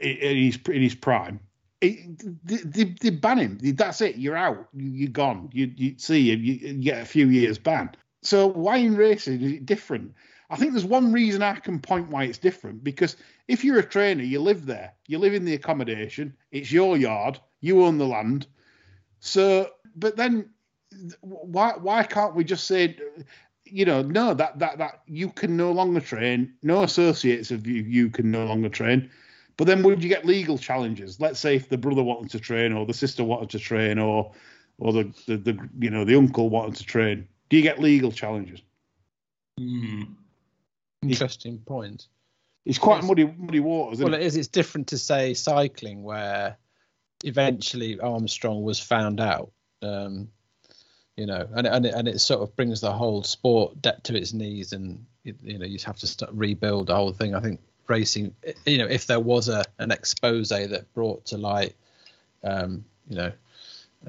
in 0.00 0.36
his 0.36 0.58
in 0.66 0.82
his 0.82 0.94
prime. 0.94 1.40
It, 1.80 2.46
they, 2.46 2.56
they, 2.56 2.84
they 3.00 3.10
ban 3.10 3.38
him. 3.38 3.58
That's 3.60 4.00
it. 4.00 4.16
You're 4.16 4.36
out. 4.36 4.68
You're 4.72 5.10
gone. 5.10 5.50
You, 5.52 5.70
you 5.76 5.94
see 5.98 6.18
you, 6.18 6.36
you 6.36 6.74
get 6.74 7.02
a 7.02 7.04
few 7.04 7.28
years 7.28 7.58
ban. 7.58 7.90
So 8.22 8.46
why 8.46 8.78
in 8.78 8.96
racing 8.96 9.42
is 9.42 9.52
it 9.52 9.66
different? 9.66 10.14
I 10.50 10.56
think 10.56 10.72
there's 10.72 10.84
one 10.84 11.12
reason 11.12 11.42
I 11.42 11.56
can 11.56 11.80
point 11.80 12.10
why 12.10 12.24
it's 12.24 12.38
different 12.38 12.84
because 12.84 13.16
if 13.48 13.64
you're 13.64 13.78
a 13.78 13.84
trainer, 13.84 14.22
you 14.22 14.40
live 14.40 14.66
there, 14.66 14.92
you 15.08 15.18
live 15.18 15.34
in 15.34 15.44
the 15.44 15.54
accommodation, 15.54 16.34
it's 16.52 16.72
your 16.72 16.96
yard, 16.96 17.38
you 17.60 17.84
own 17.84 17.98
the 17.98 18.06
land. 18.06 18.46
So, 19.24 19.70
but 19.96 20.16
then 20.16 20.50
why 21.22 21.72
why 21.78 22.02
can't 22.02 22.34
we 22.34 22.44
just 22.44 22.66
say, 22.66 22.98
you 23.64 23.86
know, 23.86 24.02
no, 24.02 24.34
that 24.34 24.58
that 24.58 24.76
that 24.76 25.00
you 25.06 25.30
can 25.30 25.56
no 25.56 25.72
longer 25.72 26.00
train, 26.00 26.52
no 26.62 26.82
associates 26.82 27.50
of 27.50 27.66
you 27.66 27.82
you 27.84 28.10
can 28.10 28.30
no 28.30 28.44
longer 28.44 28.68
train. 28.68 29.10
But 29.56 29.66
then 29.66 29.82
would 29.82 30.02
you 30.02 30.10
get 30.10 30.26
legal 30.26 30.58
challenges? 30.58 31.20
Let's 31.20 31.40
say 31.40 31.56
if 31.56 31.70
the 31.70 31.78
brother 31.78 32.02
wanted 32.02 32.32
to 32.32 32.38
train, 32.38 32.74
or 32.74 32.84
the 32.84 32.92
sister 32.92 33.24
wanted 33.24 33.48
to 33.50 33.58
train, 33.58 33.98
or 33.98 34.30
or 34.76 34.92
the 34.92 35.04
the, 35.26 35.38
the 35.38 35.68
you 35.78 35.88
know 35.88 36.04
the 36.04 36.16
uncle 36.16 36.50
wanted 36.50 36.76
to 36.76 36.84
train. 36.84 37.26
Do 37.48 37.56
you 37.56 37.62
get 37.62 37.78
legal 37.78 38.12
challenges? 38.12 38.60
Hmm. 39.58 40.02
Interesting 41.02 41.60
point. 41.60 42.08
It's 42.66 42.78
quite 42.78 42.96
Yes. 42.96 43.04
muddy 43.08 43.24
muddy 43.24 43.60
waters. 43.60 44.00
Well, 44.00 44.12
it? 44.12 44.20
it 44.20 44.26
is. 44.26 44.36
It's 44.36 44.48
different 44.48 44.88
to 44.88 44.98
say 44.98 45.32
cycling, 45.32 46.02
where 46.02 46.58
eventually 47.24 47.98
Armstrong 47.98 48.62
was 48.62 48.78
found 48.78 49.20
out. 49.20 49.50
Um, 49.82 50.28
you 51.16 51.26
know, 51.26 51.46
and 51.54 51.66
and 51.66 51.86
it, 51.86 51.94
and 51.94 52.08
it 52.08 52.20
sort 52.20 52.42
of 52.42 52.54
brings 52.56 52.80
the 52.80 52.92
whole 52.92 53.22
sport 53.22 53.80
debt 53.80 54.02
to 54.04 54.16
its 54.16 54.32
knees, 54.32 54.72
and 54.72 55.04
you, 55.22 55.34
you 55.42 55.58
know 55.58 55.66
you 55.66 55.78
have 55.84 55.98
to 55.98 56.06
start 56.06 56.32
rebuild 56.34 56.88
the 56.88 56.94
whole 56.94 57.12
thing. 57.12 57.34
I 57.34 57.40
think 57.40 57.60
racing, 57.86 58.34
you 58.66 58.78
know, 58.78 58.86
if 58.86 59.06
there 59.06 59.20
was 59.20 59.48
a 59.48 59.64
an 59.78 59.90
expose 59.90 60.48
that 60.48 60.92
brought 60.94 61.24
to 61.26 61.38
light, 61.38 61.76
um, 62.42 62.84
you 63.08 63.16
know, 63.16 63.32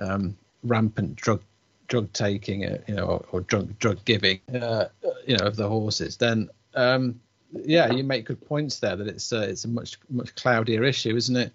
um, 0.01 0.35
rampant 0.63 1.15
drug 1.15 1.41
drug 1.87 2.11
taking, 2.13 2.65
uh, 2.65 2.79
you 2.87 2.95
know, 2.95 3.05
or, 3.05 3.25
or 3.31 3.41
drug 3.41 3.77
drug 3.77 4.03
giving, 4.05 4.39
uh, 4.59 4.87
you 5.27 5.37
know, 5.37 5.45
of 5.45 5.55
the 5.55 5.69
horses, 5.69 6.17
then 6.17 6.49
um, 6.73 7.19
yeah, 7.63 7.91
you 7.91 8.03
make 8.03 8.25
good 8.25 8.43
points 8.47 8.79
there 8.79 8.95
that 8.95 9.07
it's 9.07 9.31
uh, 9.31 9.45
it's 9.47 9.65
a 9.65 9.67
much 9.67 9.99
much 10.09 10.33
cloudier 10.35 10.83
issue, 10.83 11.15
isn't 11.15 11.35
it? 11.35 11.53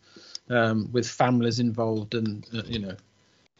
Um, 0.50 0.90
with 0.92 1.06
families 1.08 1.60
involved 1.60 2.14
and 2.14 2.44
uh, 2.52 2.62
you 2.66 2.80
know 2.80 2.96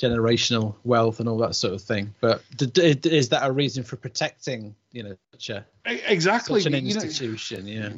generational 0.01 0.75
wealth 0.83 1.21
and 1.21 1.29
all 1.29 1.39
that 1.39 1.55
sort 1.55 1.75
of 1.75 1.83
thing. 1.83 2.15
But 2.21 2.43
is 2.79 3.29
that 3.29 3.47
a 3.47 3.53
reason 3.53 3.85
for 3.85 3.97
protecting 3.97 4.75
you 4.93 5.03
know 5.05 5.17
such 5.33 5.51
a 5.51 5.67
exactly. 5.85 6.61
such 6.61 6.73
an 6.73 6.85
You 6.87 6.95
know- 6.95 7.01
institution? 7.03 7.67
yeah. 7.67 7.91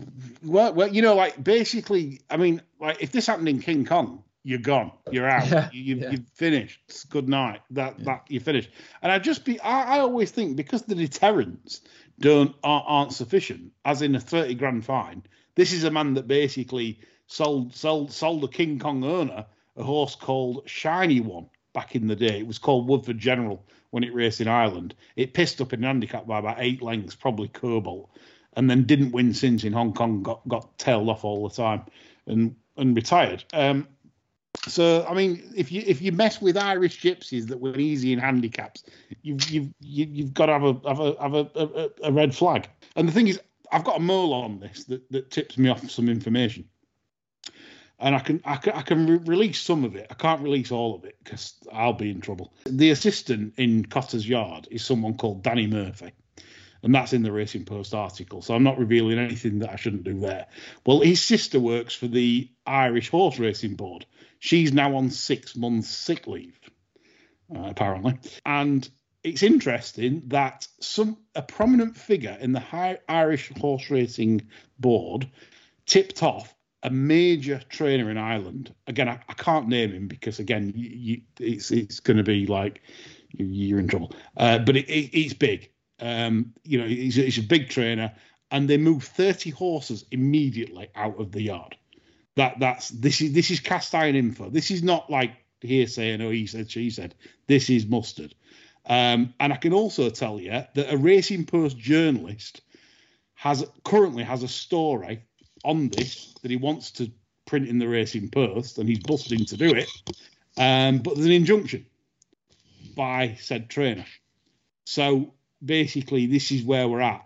Well, 0.45 0.75
well, 0.75 0.89
you 0.89 1.01
know, 1.03 1.15
like 1.15 1.43
basically, 1.43 2.21
I 2.29 2.37
mean, 2.37 2.61
like 2.81 2.99
if 3.03 3.13
this 3.13 3.27
happened 3.27 3.49
in 3.49 3.61
King 3.61 3.85
Kong, 3.87 4.25
you're 4.43 4.59
gone, 4.59 4.91
you're 5.11 5.29
out, 5.29 5.47
Yeah, 5.49 5.71
you, 5.73 5.83
you, 5.83 5.97
yeah. 6.03 6.11
you've 6.11 6.29
finished. 6.35 6.81
It's 6.89 7.05
good 7.05 7.29
night. 7.29 7.61
That 7.71 8.03
that 8.05 8.25
you're 8.29 8.41
finished. 8.43 8.71
And 9.01 9.11
I 9.13 9.19
just 9.21 9.45
be, 9.45 9.61
I, 9.61 9.97
I 9.97 10.01
always 10.01 10.31
think 10.33 10.57
because 10.57 10.83
the 10.83 10.97
deterrents 10.97 11.81
don't 12.19 12.55
aren't, 12.63 12.85
aren't 12.89 13.13
sufficient, 13.13 13.73
as 13.85 14.03
in 14.03 14.15
a 14.17 14.21
thirty 14.21 14.55
grand 14.55 14.85
fine. 14.85 15.23
This 15.55 15.73
is 15.73 15.85
a 15.85 15.91
man 15.91 16.15
that 16.15 16.27
basically 16.27 16.99
sold 17.33 17.75
sold 17.75 18.13
sold 18.13 18.45
a 18.45 18.49
King 18.49 18.79
Kong 18.79 19.05
owner 19.05 19.47
a 19.77 19.83
horse 19.83 20.15
called 20.15 20.63
Shiny 20.67 21.21
One 21.21 21.47
back 21.73 21.97
in 21.97 22.07
the 22.07 22.17
day. 22.17 22.39
It 22.41 22.47
was 22.47 22.59
called 22.59 22.87
Woodford 22.87 23.19
General 23.19 23.65
when 23.91 24.05
it 24.05 24.15
raced 24.15 24.41
in 24.41 24.49
Ireland. 24.49 24.95
It 25.17 25.33
pissed 25.33 25.61
up 25.61 25.73
in 25.73 25.81
an 25.81 25.87
handicap 25.87 26.27
by 26.27 26.39
about 26.39 26.57
eight 26.59 26.83
lengths, 26.83 27.15
probably 27.15 27.49
Cobalt 27.49 28.11
and 28.55 28.69
then 28.69 28.85
didn't 28.85 29.13
win 29.13 29.33
since 29.35 29.65
in 29.65 29.73
Hong 29.73 29.93
Kong. 29.93 30.23
Got 30.23 30.47
got 30.49 30.79
tailed 30.79 31.09
off 31.09 31.25
all 31.25 31.49
the 31.49 31.55
time, 31.55 31.83
and 32.27 32.55
and 32.77 32.95
retired. 32.95 33.45
Um, 33.53 33.89
so 34.69 35.07
I 35.09 35.15
mean, 35.15 35.43
if 35.57 35.73
you 35.73 35.83
if 35.87 36.03
you 36.03 36.13
mess 36.13 36.41
with 36.41 36.57
Irish 36.57 37.01
gypsies 37.01 37.49
that 37.49 37.61
win 37.61 37.81
easy 37.81 38.13
in 38.13 38.19
handicaps, 38.19 38.85
you've 39.23 39.51
you've 39.51 39.69
you- 39.81 40.09
you've 40.11 40.35
got 40.35 40.47
to 40.47 40.53
have 40.53 40.65
a 40.65 40.89
have 40.89 41.01
a 41.01 41.17
have 41.21 41.35
a, 41.35 41.51
a, 41.57 42.09
a 42.09 42.13
red 42.13 42.35
flag. 42.35 42.69
And 42.97 43.09
the 43.09 43.13
thing 43.13 43.29
is, 43.29 43.41
I've 43.71 43.85
got 43.85 43.97
a 43.97 44.01
mole 44.01 44.35
on 44.35 44.61
this 44.61 44.85
that, 44.85 45.11
that 45.11 45.31
tips 45.31 45.57
me 45.57 45.71
off 45.71 45.91
some 45.91 46.09
information, 46.09 46.69
and 48.03 48.15
I 48.15 48.19
can 48.19 48.43
I 48.45 48.57
can, 48.57 48.73
I 48.75 48.83
can 48.83 49.07
re- 49.07 49.21
release 49.25 49.61
some 49.61 49.85
of 49.85 49.97
it. 49.97 50.09
I 50.11 50.15
can't 50.15 50.43
release 50.43 50.71
all 50.71 50.95
of 50.95 51.05
it 51.05 51.17
because 51.23 51.55
I'll 51.73 51.93
be 51.93 52.11
in 52.11 52.21
trouble. 52.21 52.53
The 52.67 52.91
assistant 52.91 53.55
in 53.57 53.87
Cotter's 53.87 54.29
Yard 54.29 54.69
is 54.71 54.85
someone 54.85 55.15
called 55.15 55.43
Danny 55.43 55.67
Murphy 55.67 56.13
and 56.83 56.95
that's 56.95 57.13
in 57.13 57.23
the 57.23 57.33
Racing 57.33 57.65
Post 57.65 57.95
article. 57.95 58.43
So 58.43 58.55
I'm 58.55 58.65
not 58.65 58.79
revealing 58.79 59.19
anything 59.19 59.61
that 59.61 59.71
I 59.71 59.77
shouldn't 59.77 60.05
do 60.05 60.19
there. 60.19 60.47
Well, 60.85 61.01
his 61.01 61.23
sister 61.23 61.61
works 61.61 61.95
for 61.95 62.09
the 62.09 62.51
Irish 62.67 63.09
Horse 63.09 63.39
Racing 63.39 63.77
Board. 63.77 64.05
She's 64.41 64.73
now 64.73 64.97
on 64.97 65.11
six 65.11 65.55
months 65.55 65.89
sick 65.89 66.27
leave, 66.27 66.59
uh, 67.55 67.69
apparently, 67.69 68.19
and 68.45 68.89
it's 69.23 69.45
interesting 69.45 70.23
that 70.27 70.67
some 70.81 71.17
a 71.37 71.43
prominent 71.43 71.97
figure 71.97 72.37
in 72.41 72.51
the 72.51 72.61
high 72.61 72.99
Irish 73.09 73.53
horse 73.57 73.89
racing 73.89 74.43
board 74.81 75.31
tipped 75.87 76.25
off 76.25 76.53
a 76.83 76.91
major 76.91 77.61
trainer 77.69 78.11
in 78.11 78.19
Ireland. 78.19 78.75
Again, 78.87 79.09
I, 79.09 79.21
I 79.29 79.35
can't 79.35 79.69
name 79.69 79.93
him 79.93 80.09
because 80.09 80.39
again, 80.39 80.73
you, 80.75 81.21
it's 81.39 81.71
it's 81.71 82.01
going 82.01 82.17
to 82.17 82.23
be 82.23 82.47
like 82.47 82.83
you, 83.33 83.77
are 83.77 83.79
in 83.79 83.89
trouble. 83.89 84.13
Uh, 84.37 84.59
but 84.59 84.77
it, 84.77 84.89
it, 84.89 85.17
it's 85.17 85.35
big. 85.35 85.71
Um, 86.01 86.53
you 86.65 86.79
know, 86.79 86.87
he's, 86.87 87.15
he's 87.15 87.39
a 87.39 87.43
big 87.43 87.69
trainer, 87.69 88.13
and 88.51 88.69
they 88.69 88.79
move 88.79 89.05
thirty 89.05 89.51
horses 89.51 90.05
immediately 90.11 90.89
out 90.95 91.19
of 91.21 91.33
the 91.33 91.43
yard. 91.43 91.77
That 92.37 92.59
that's 92.59 92.89
this 92.89 93.21
is 93.21 93.33
this 93.33 93.51
is 93.51 93.61
cast 93.61 93.95
iron 93.95 94.17
info. 94.17 94.51
This 94.51 94.71
is 94.71 94.83
not 94.83 95.11
like 95.11 95.33
hearsay 95.61 96.11
and 96.11 96.23
oh 96.23 96.31
he 96.31 96.47
said 96.47 96.71
she 96.71 96.91
said. 96.91 97.15
This 97.47 97.71
is 97.71 97.87
mustard. 97.87 98.35
Um, 98.87 99.33
and 99.39 99.53
I 99.53 99.57
can 99.57 99.73
also 99.73 100.11
tell 100.11 100.41
you 100.41 100.51
that 100.51 100.93
a 100.93 100.97
Racing 100.97 101.47
Post 101.47 101.79
journalist 101.79 102.63
has 103.35 103.65
currently 103.85 104.25
has 104.25 104.43
a 104.43 104.49
story 104.49 105.23
on 105.65 105.89
this 105.89 106.35
that 106.43 106.51
he 106.51 106.57
wants 106.57 106.91
to 106.93 107.11
print 107.47 107.69
in 107.69 107.79
the 107.79 107.89
Racing 107.89 108.31
Post, 108.31 108.79
and 108.79 108.89
he's 108.89 109.01
busting 109.01 109.45
to 109.47 109.57
do 109.57 109.75
it. 109.75 109.89
Um, 110.57 110.99
but 110.99 111.15
there's 111.15 111.27
an 111.27 111.33
injunction 111.33 111.87
by 112.95 113.37
said 113.41 113.69
trainer. 113.69 114.05
So 114.85 115.35
basically, 115.65 116.27
this 116.27 116.51
is 116.51 116.63
where 116.63 116.89
we're 116.89 117.01
at. 117.01 117.25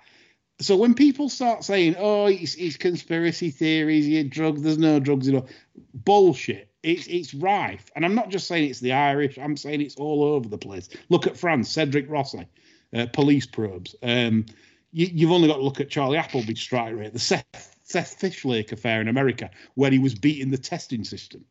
So 0.61 0.77
when 0.77 0.95
people 0.95 1.29
start 1.29 1.65
saying, 1.65 1.97
"Oh, 1.99 2.27
it's, 2.27 2.55
it's 2.55 2.77
conspiracy 2.77 3.51
theories, 3.51 4.09
you 4.09 4.25
drug, 4.25 4.59
there's 4.59 4.79
no 4.79 5.01
drugs," 5.01 5.27
you 5.27 5.35
know, 5.35 5.47
bullshit. 5.93 6.71
It's 6.83 7.07
it's 7.09 7.35
rife, 7.35 7.91
and 7.95 8.05
I'm 8.05 8.15
not 8.15 8.31
just 8.31 8.49
saying 8.49 8.71
it's 8.71 8.81
the 8.81 8.93
Irish. 8.93 9.39
I'm 9.39 9.57
saying 9.57 9.83
it's 9.83 9.97
all 9.97 10.23
over 10.23 10.49
the 10.49 10.59
place. 10.59 10.89
Look 11.09 11.27
at 11.27 11.37
France, 11.37 11.71
Cedric 11.71 12.09
Rossi, 12.09 12.47
uh, 12.95 13.07
police 13.13 13.45
probes. 13.45 13.97
Um, 14.03 14.47
you, 14.93 15.27
have 15.27 15.35
only 15.35 15.49
got 15.49 15.57
to 15.57 15.63
look 15.63 15.81
at 15.81 15.91
Charlie 15.91 16.17
Appleby's 16.17 16.61
strike 16.61 16.95
rate, 16.95 17.13
the 17.13 17.19
Seth, 17.19 17.76
Seth 17.87 18.15
Fishman 18.15 18.65
affair 18.73 19.01
in 19.01 19.07
America, 19.07 19.49
where 19.75 19.93
he 19.93 20.01
was 20.01 20.15
beating 20.15 20.51
the 20.51 20.59
testing 20.59 21.05
system. 21.05 21.45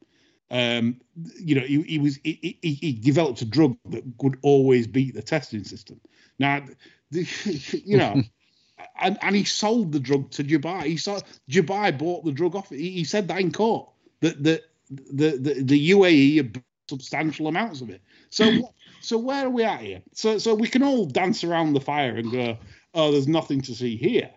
Um, 0.51 0.99
you 1.39 1.55
know, 1.55 1.65
he, 1.65 1.81
he 1.83 1.97
was 1.97 2.19
he, 2.25 2.59
he, 2.61 2.73
he, 2.73 2.91
developed 2.91 3.41
a 3.41 3.45
drug 3.45 3.77
that 3.89 4.03
would 4.21 4.37
always 4.41 4.85
beat 4.85 5.15
the 5.15 5.21
testing 5.21 5.63
system. 5.63 5.99
Now, 6.37 6.63
the, 7.09 7.25
you 7.85 7.97
know, 7.97 8.21
and, 9.01 9.17
and 9.21 9.35
he 9.35 9.45
sold 9.45 9.93
the 9.93 9.99
drug 9.99 10.29
to 10.31 10.43
Dubai. 10.43 10.83
He 10.83 10.97
saw 10.97 11.21
Dubai 11.49 11.97
bought 11.97 12.25
the 12.25 12.33
drug 12.33 12.55
off. 12.55 12.69
He, 12.69 12.91
he 12.91 13.03
said 13.05 13.29
that 13.29 13.39
in 13.39 13.51
court 13.51 13.89
that 14.19 14.43
the 14.43 14.61
the 14.89 15.37
the, 15.37 15.63
the 15.63 15.89
UAE 15.91 16.35
had 16.35 16.63
substantial 16.89 17.47
amounts 17.47 17.79
of 17.79 17.89
it. 17.89 18.01
So 18.29 18.73
so 18.99 19.17
where 19.17 19.45
are 19.45 19.49
we 19.49 19.63
at 19.63 19.79
here? 19.79 20.01
So 20.13 20.37
so 20.37 20.53
we 20.53 20.67
can 20.67 20.83
all 20.83 21.05
dance 21.05 21.45
around 21.45 21.73
the 21.73 21.81
fire 21.81 22.17
and 22.17 22.29
go, 22.29 22.57
oh, 22.93 23.11
there's 23.13 23.29
nothing 23.29 23.61
to 23.61 23.73
see 23.73 23.95
here. 23.95 24.29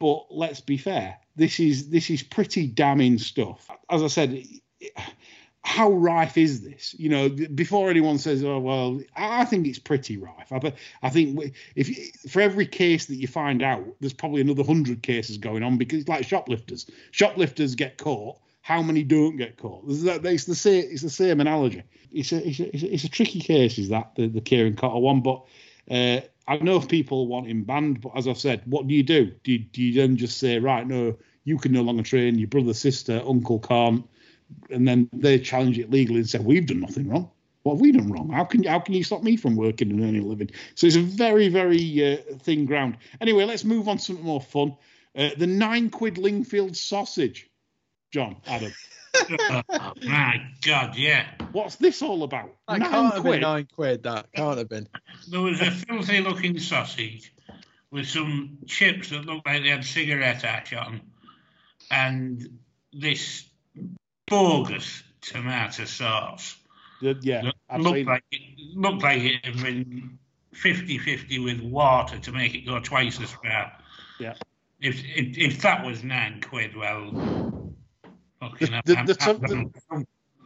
But 0.00 0.26
let's 0.30 0.60
be 0.60 0.76
fair. 0.76 1.16
This 1.38 1.60
is 1.60 1.88
this 1.88 2.10
is 2.10 2.22
pretty 2.22 2.66
damning 2.66 3.16
stuff. 3.18 3.70
As 3.88 4.02
I 4.02 4.08
said, 4.08 4.44
how 5.62 5.92
rife 5.92 6.36
is 6.36 6.62
this? 6.62 6.96
You 6.98 7.08
know, 7.10 7.28
before 7.28 7.90
anyone 7.90 8.18
says, 8.18 8.42
"Oh 8.42 8.58
well," 8.58 9.00
I 9.16 9.44
think 9.44 9.66
it's 9.66 9.78
pretty 9.78 10.16
rife. 10.16 10.50
I, 10.50 10.72
I 11.02 11.10
think 11.10 11.54
if 11.76 11.88
for 12.30 12.40
every 12.40 12.66
case 12.66 13.06
that 13.06 13.16
you 13.16 13.28
find 13.28 13.62
out, 13.62 13.84
there's 14.00 14.12
probably 14.12 14.40
another 14.40 14.64
hundred 14.64 15.02
cases 15.02 15.38
going 15.38 15.62
on 15.62 15.78
because 15.78 16.00
it's 16.00 16.08
like 16.08 16.26
shoplifters. 16.26 16.90
Shoplifters 17.12 17.74
get 17.74 17.98
caught. 17.98 18.38
How 18.62 18.82
many 18.82 19.04
don't 19.04 19.36
get 19.36 19.56
caught? 19.56 19.84
It's 19.88 20.44
the 20.44 20.54
same. 20.54 20.84
It's 20.90 21.02
the 21.02 21.10
same 21.10 21.40
analogy. 21.40 21.84
It's 22.10 22.32
a 22.32 22.48
it's 22.48 22.60
a, 22.60 22.94
it's 22.94 23.04
a 23.04 23.08
tricky 23.08 23.40
case, 23.40 23.78
is 23.78 23.90
that 23.90 24.14
the 24.16 24.26
the 24.26 24.40
Kieran 24.40 24.74
Cotter 24.74 24.98
one? 24.98 25.20
But 25.20 25.44
uh, 25.90 26.20
I 26.46 26.56
know 26.58 26.76
if 26.76 26.88
people 26.88 27.26
want 27.26 27.46
him 27.46 27.64
banned. 27.64 28.00
But 28.00 28.12
as 28.16 28.26
I've 28.26 28.38
said, 28.38 28.62
what 28.66 28.86
do 28.86 28.94
you 28.94 29.02
do? 29.02 29.32
Do 29.44 29.52
you, 29.52 29.58
do 29.58 29.82
you 29.82 30.00
then 30.00 30.16
just 30.16 30.38
say, 30.38 30.58
right, 30.58 30.86
no, 30.86 31.16
you 31.44 31.58
can 31.58 31.72
no 31.72 31.82
longer 31.82 32.02
train. 32.02 32.38
Your 32.38 32.48
brother, 32.48 32.74
sister, 32.74 33.22
uncle 33.26 33.58
can't 33.58 34.04
and 34.70 34.86
then 34.86 35.08
they 35.12 35.38
challenge 35.38 35.78
it 35.78 35.90
legally 35.90 36.20
and 36.20 36.28
say 36.28 36.38
we've 36.38 36.66
done 36.66 36.80
nothing 36.80 37.08
wrong. 37.08 37.30
What 37.62 37.74
have 37.74 37.80
we 37.80 37.92
done 37.92 38.10
wrong? 38.10 38.30
How 38.30 38.44
can 38.44 38.62
how 38.64 38.78
can 38.78 38.94
you 38.94 39.04
stop 39.04 39.22
me 39.22 39.36
from 39.36 39.56
working 39.56 39.90
and 39.90 40.00
earning 40.00 40.22
a 40.22 40.26
living? 40.26 40.50
So 40.74 40.86
it's 40.86 40.96
a 40.96 41.02
very 41.02 41.48
very 41.48 42.14
uh, 42.14 42.34
thin 42.38 42.64
ground. 42.64 42.96
Anyway, 43.20 43.44
let's 43.44 43.64
move 43.64 43.88
on 43.88 43.98
to 43.98 44.02
something 44.02 44.24
more 44.24 44.40
fun. 44.40 44.76
Uh, 45.16 45.30
the 45.36 45.46
nine 45.46 45.90
quid 45.90 46.16
Lingfield 46.16 46.76
sausage, 46.76 47.50
John 48.12 48.36
Adam. 48.46 48.72
oh, 49.14 49.92
my 50.02 50.42
God, 50.62 50.96
yeah. 50.96 51.26
What's 51.52 51.76
this 51.76 52.02
all 52.02 52.22
about? 52.22 52.54
That 52.68 52.80
nine 52.80 52.90
can't 52.90 53.12
quid? 53.12 53.24
have 53.24 53.32
been 53.32 53.40
nine 53.40 53.68
quid. 53.74 54.02
That 54.04 54.32
can't 54.32 54.58
have 54.58 54.68
been. 54.68 54.88
There 55.28 55.40
was 55.40 55.60
a 55.60 55.70
filthy 55.70 56.20
looking 56.20 56.58
sausage 56.58 57.32
with 57.90 58.06
some 58.06 58.58
chips 58.66 59.10
that 59.10 59.24
looked 59.24 59.46
like 59.46 59.62
they 59.62 59.70
had 59.70 59.84
cigarette 59.84 60.44
ash 60.44 60.72
on, 60.72 61.00
and 61.90 62.58
this 62.92 63.48
bogus 64.26 65.02
tomato 65.20 65.84
sauce. 65.84 66.56
Yeah, 67.00 67.50
looked 67.78 68.06
like 68.06 68.24
it 68.32 68.76
looked 68.76 69.02
like 69.02 69.22
it 69.22 69.44
had 69.44 69.62
been 69.62 70.18
50-50 70.54 71.44
with 71.44 71.60
water 71.60 72.18
to 72.18 72.32
make 72.32 72.54
it 72.54 72.66
go 72.66 72.80
twice 72.80 73.20
as 73.20 73.30
far. 73.30 73.72
Yeah. 74.18 74.34
If 74.80 75.02
if, 75.14 75.38
if 75.38 75.62
that 75.62 75.84
was 75.84 76.02
nine 76.02 76.40
quid, 76.40 76.76
well, 76.76 77.67
the, 78.40 78.82
the, 78.84 79.04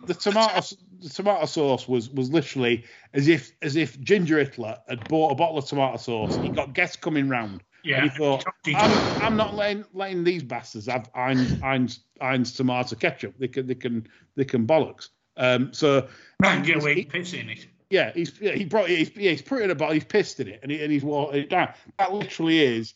the, 0.06 0.14
tomato 0.14 0.76
the 1.00 1.08
tomato 1.08 1.46
sauce 1.46 1.88
was 1.88 2.10
was 2.10 2.30
literally 2.30 2.84
as 3.12 3.28
if 3.28 3.52
as 3.62 3.76
if 3.76 4.00
Ginger 4.00 4.38
Hitler 4.38 4.78
had 4.88 5.06
bought 5.08 5.32
a 5.32 5.34
bottle 5.34 5.58
of 5.58 5.66
tomato 5.66 5.96
sauce. 5.96 6.36
He 6.36 6.48
got 6.48 6.74
guests 6.74 6.96
coming 6.96 7.28
round. 7.28 7.62
Yeah. 7.84 8.02
And 8.02 8.10
he 8.10 8.16
thought, 8.16 8.44
I'm, 8.66 9.22
I'm 9.22 9.36
not 9.36 9.54
letting 9.54 9.84
letting 9.92 10.24
these 10.24 10.42
bastards 10.42 10.86
have 10.86 11.10
Heinz, 11.14 12.00
Heinz 12.20 12.52
tomato 12.52 12.96
ketchup. 12.96 13.34
They 13.38 13.48
can 13.48 13.66
they 13.66 13.74
can 13.74 14.06
they 14.36 14.44
can 14.44 14.66
bollocks. 14.66 15.08
Um, 15.36 15.72
so 15.72 16.08
and 16.44 16.64
get 16.64 16.76
away 16.76 17.04
pissing 17.04 17.50
it. 17.50 17.66
Yeah, 17.90 18.12
he's 18.14 18.40
yeah, 18.40 18.52
he 18.52 18.64
brought 18.64 18.88
he's, 18.88 19.14
yeah, 19.16 19.32
he's 19.32 19.42
put 19.42 19.60
it 19.60 19.64
in 19.64 19.70
a 19.70 19.74
bottle, 19.74 19.94
he's 19.94 20.04
pissed 20.04 20.40
in 20.40 20.48
it, 20.48 20.60
and, 20.62 20.72
he, 20.72 20.82
and 20.82 20.90
he's 20.90 21.04
watered 21.04 21.36
it 21.36 21.50
down. 21.50 21.74
That 21.98 22.12
literally 22.12 22.60
is 22.60 22.94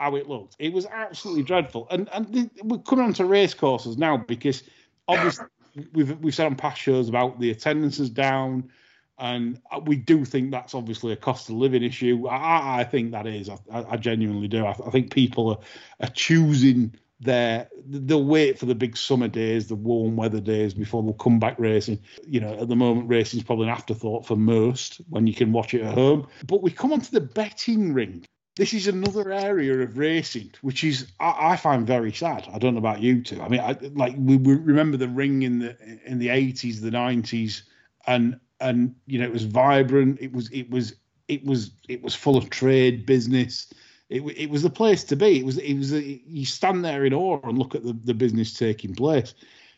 how 0.00 0.16
it 0.16 0.28
looked. 0.28 0.56
It 0.58 0.72
was 0.72 0.86
absolutely 0.86 1.42
dreadful. 1.42 1.86
And 1.90 2.08
and 2.12 2.50
we're 2.64 2.78
coming 2.78 3.04
on 3.04 3.12
to 3.14 3.26
race 3.26 3.54
courses 3.54 3.98
now 3.98 4.16
because 4.16 4.62
obviously 5.06 5.44
we've 5.92 6.18
we've 6.18 6.34
said 6.34 6.46
on 6.46 6.56
past 6.56 6.80
shows 6.80 7.08
about 7.08 7.38
the 7.38 7.50
attendance 7.50 8.00
is 8.00 8.08
down, 8.08 8.70
and 9.18 9.60
we 9.84 9.96
do 9.96 10.24
think 10.24 10.50
that's 10.50 10.74
obviously 10.74 11.12
a 11.12 11.16
cost 11.16 11.50
of 11.50 11.56
living 11.56 11.82
issue. 11.82 12.26
I, 12.26 12.80
I 12.80 12.84
think 12.84 13.12
that 13.12 13.26
is. 13.26 13.50
I, 13.50 13.58
I 13.90 13.96
genuinely 13.98 14.48
do. 14.48 14.64
I, 14.64 14.70
I, 14.70 14.90
think 14.90 15.12
people 15.12 15.50
are, 15.50 15.58
are 16.00 16.10
choosing 16.10 16.94
their 17.20 17.68
they'll 17.86 18.24
wait 18.24 18.58
for 18.58 18.64
the 18.64 18.74
big 18.74 18.96
summer 18.96 19.28
days, 19.28 19.68
the 19.68 19.74
warm 19.74 20.16
weather 20.16 20.40
days 20.40 20.72
before 20.72 21.02
they'll 21.02 21.12
come 21.12 21.38
back 21.38 21.58
racing. 21.58 22.00
You 22.26 22.40
know, 22.40 22.54
at 22.54 22.68
the 22.68 22.76
moment, 22.76 23.10
racing 23.10 23.40
is 23.40 23.44
probably 23.44 23.66
an 23.66 23.74
afterthought 23.74 24.24
for 24.24 24.36
most 24.36 25.02
when 25.10 25.26
you 25.26 25.34
can 25.34 25.52
watch 25.52 25.74
it 25.74 25.82
at 25.82 25.92
home. 25.92 26.26
But 26.46 26.62
we 26.62 26.70
come 26.70 26.94
on 26.94 27.02
to 27.02 27.12
the 27.12 27.20
betting 27.20 27.92
ring. 27.92 28.24
This 28.56 28.74
is 28.74 28.88
another 28.88 29.30
area 29.32 29.80
of 29.80 29.96
racing, 29.96 30.52
which 30.60 30.84
is 30.84 31.10
I, 31.20 31.52
I 31.52 31.56
find 31.56 31.86
very 31.86 32.12
sad. 32.12 32.48
I 32.52 32.58
don't 32.58 32.74
know 32.74 32.78
about 32.78 33.00
you 33.00 33.22
two. 33.22 33.40
I 33.40 33.48
mean, 33.48 33.60
I, 33.60 33.76
like 33.94 34.14
we, 34.18 34.36
we 34.36 34.54
remember 34.54 34.96
the 34.96 35.08
ring 35.08 35.42
in 35.42 35.60
the 35.60 35.76
in 36.04 36.18
the 36.18 36.28
eighties, 36.28 36.80
the 36.80 36.90
nineties, 36.90 37.62
and 38.06 38.38
and 38.60 38.94
you 39.06 39.18
know 39.18 39.24
it 39.24 39.32
was 39.32 39.44
vibrant. 39.44 40.20
It 40.20 40.32
was 40.32 40.50
it 40.50 40.68
was 40.70 40.94
it 41.28 41.44
was 41.44 41.70
it 41.88 42.02
was 42.02 42.14
full 42.14 42.36
of 42.36 42.50
trade 42.50 43.06
business. 43.06 43.72
It, 44.08 44.22
it 44.36 44.50
was 44.50 44.62
the 44.62 44.70
place 44.70 45.04
to 45.04 45.16
be. 45.16 45.38
It 45.38 45.46
was 45.46 45.58
it 45.58 45.74
was 45.74 45.92
you 45.92 46.44
stand 46.44 46.84
there 46.84 47.04
in 47.04 47.14
awe 47.14 47.40
and 47.44 47.56
look 47.56 47.74
at 47.74 47.84
the, 47.84 47.92
the 47.92 48.14
business 48.14 48.52
taking 48.52 48.94
place. 48.94 49.34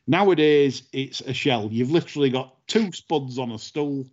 Nowadays, 0.06 0.82
it's 0.92 1.20
a 1.20 1.34
shell. 1.34 1.68
You've 1.70 1.92
literally 1.92 2.30
got 2.30 2.56
two 2.66 2.90
spuds 2.92 3.38
on 3.38 3.52
a 3.52 3.58
stool, 3.58 4.06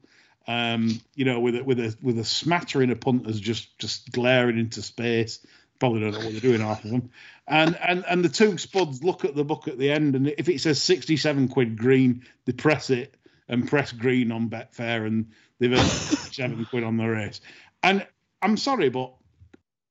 um, 0.49 0.99
you 1.13 1.25
know, 1.25 1.39
with 1.39 1.57
a, 1.57 1.63
with 1.63 1.79
a 1.79 1.95
with 2.01 2.17
a 2.17 2.23
smattering 2.23 2.89
of 2.89 2.99
punters 2.99 3.39
just 3.39 3.77
just 3.77 4.11
glaring 4.11 4.57
into 4.57 4.81
space. 4.81 5.45
Probably 5.77 6.01
don't 6.01 6.11
know 6.11 6.25
what 6.25 6.31
they're 6.31 6.41
doing 6.41 6.59
half 6.59 6.83
of 6.83 6.89
them. 6.89 7.11
And 7.47 7.77
and 7.77 8.03
and 8.09 8.25
the 8.25 8.29
two 8.29 8.57
spuds 8.57 9.03
look 9.03 9.25
at 9.25 9.35
the 9.35 9.45
book 9.45 9.67
at 9.67 9.77
the 9.77 9.91
end, 9.91 10.15
and 10.15 10.27
if 10.39 10.49
it 10.49 10.59
says 10.59 10.81
sixty 10.81 11.17
seven 11.17 11.49
quid 11.49 11.77
green, 11.77 12.25
they 12.45 12.53
press 12.53 12.89
it, 12.89 13.15
and 13.47 13.67
press 13.67 13.91
green 13.91 14.31
on 14.31 14.49
Betfair, 14.49 15.05
and 15.05 15.27
they've 15.59 15.71
earned 15.71 15.87
seven 15.87 16.65
quid 16.65 16.83
on 16.83 16.97
the 16.97 17.05
race. 17.05 17.41
And 17.83 18.07
I'm 18.41 18.57
sorry, 18.57 18.89
but 18.89 19.13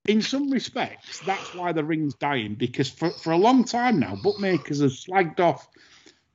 in 0.09 0.23
some 0.23 0.51
respects, 0.51 1.21
that's 1.21 1.55
why 1.55 1.71
the 1.71 1.85
ring's 1.85 2.15
dying 2.15 2.57
because 2.57 2.91
for, 2.91 3.11
for 3.11 3.33
a 3.33 3.37
long 3.37 3.63
time 3.63 4.01
now, 4.01 4.17
bookmakers 4.17 4.81
have 4.81 4.91
slagged 4.91 5.39
off 5.39 5.69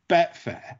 Betfair 0.08 0.78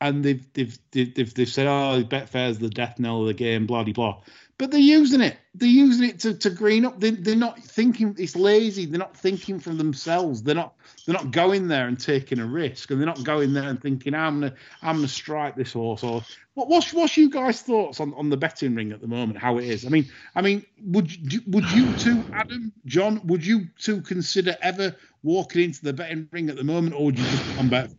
and 0.00 0.24
they've 0.24 0.52
they've 0.54 0.78
they've, 0.92 1.14
they've, 1.14 1.34
they've 1.34 1.48
said, 1.48 1.66
"Oh, 1.66 2.02
Betfair's 2.04 2.58
the 2.58 2.70
death 2.70 2.98
knell 2.98 3.22
of 3.22 3.26
the 3.26 3.34
game," 3.34 3.66
blah 3.66 3.84
blah. 3.84 4.20
But 4.60 4.70
they're 4.70 4.80
using 4.80 5.22
it. 5.22 5.38
They're 5.54 5.70
using 5.70 6.10
it 6.10 6.20
to, 6.20 6.34
to 6.34 6.50
green 6.50 6.84
up. 6.84 7.00
They, 7.00 7.12
they're 7.12 7.34
not 7.34 7.58
thinking. 7.58 8.14
It's 8.18 8.36
lazy. 8.36 8.84
They're 8.84 8.98
not 8.98 9.16
thinking 9.16 9.58
for 9.58 9.70
themselves. 9.70 10.42
They're 10.42 10.54
not. 10.54 10.74
They're 11.06 11.14
not 11.14 11.30
going 11.30 11.68
there 11.68 11.88
and 11.88 11.98
taking 11.98 12.40
a 12.40 12.46
risk, 12.46 12.90
and 12.90 13.00
they're 13.00 13.06
not 13.06 13.24
going 13.24 13.54
there 13.54 13.70
and 13.70 13.80
thinking, 13.80 14.14
"I'm 14.14 14.40
gonna, 14.40 14.54
I'm 14.82 14.96
gonna 14.96 15.08
strike 15.08 15.56
this 15.56 15.72
horse." 15.72 16.02
Or 16.02 16.22
what? 16.54 16.68
What's, 16.68 16.92
what's 16.92 17.16
you 17.16 17.30
guys' 17.30 17.62
thoughts 17.62 18.00
on, 18.00 18.12
on 18.14 18.28
the 18.28 18.36
betting 18.36 18.74
ring 18.74 18.92
at 18.92 19.00
the 19.00 19.08
moment? 19.08 19.38
How 19.38 19.56
it 19.56 19.64
is? 19.64 19.86
I 19.86 19.88
mean, 19.88 20.10
I 20.34 20.42
mean, 20.42 20.64
would 20.84 21.10
you, 21.32 21.40
would 21.46 21.70
you 21.72 21.94
two, 21.96 22.22
Adam, 22.34 22.70
John, 22.84 23.26
would 23.26 23.44
you 23.44 23.66
two 23.78 24.02
consider 24.02 24.56
ever 24.60 24.94
walking 25.22 25.62
into 25.62 25.82
the 25.82 25.94
betting 25.94 26.28
ring 26.32 26.50
at 26.50 26.56
the 26.56 26.64
moment, 26.64 26.94
or 26.94 27.06
would 27.06 27.18
you 27.18 27.24
just 27.24 27.58
on 27.58 27.68
bet? 27.70 27.90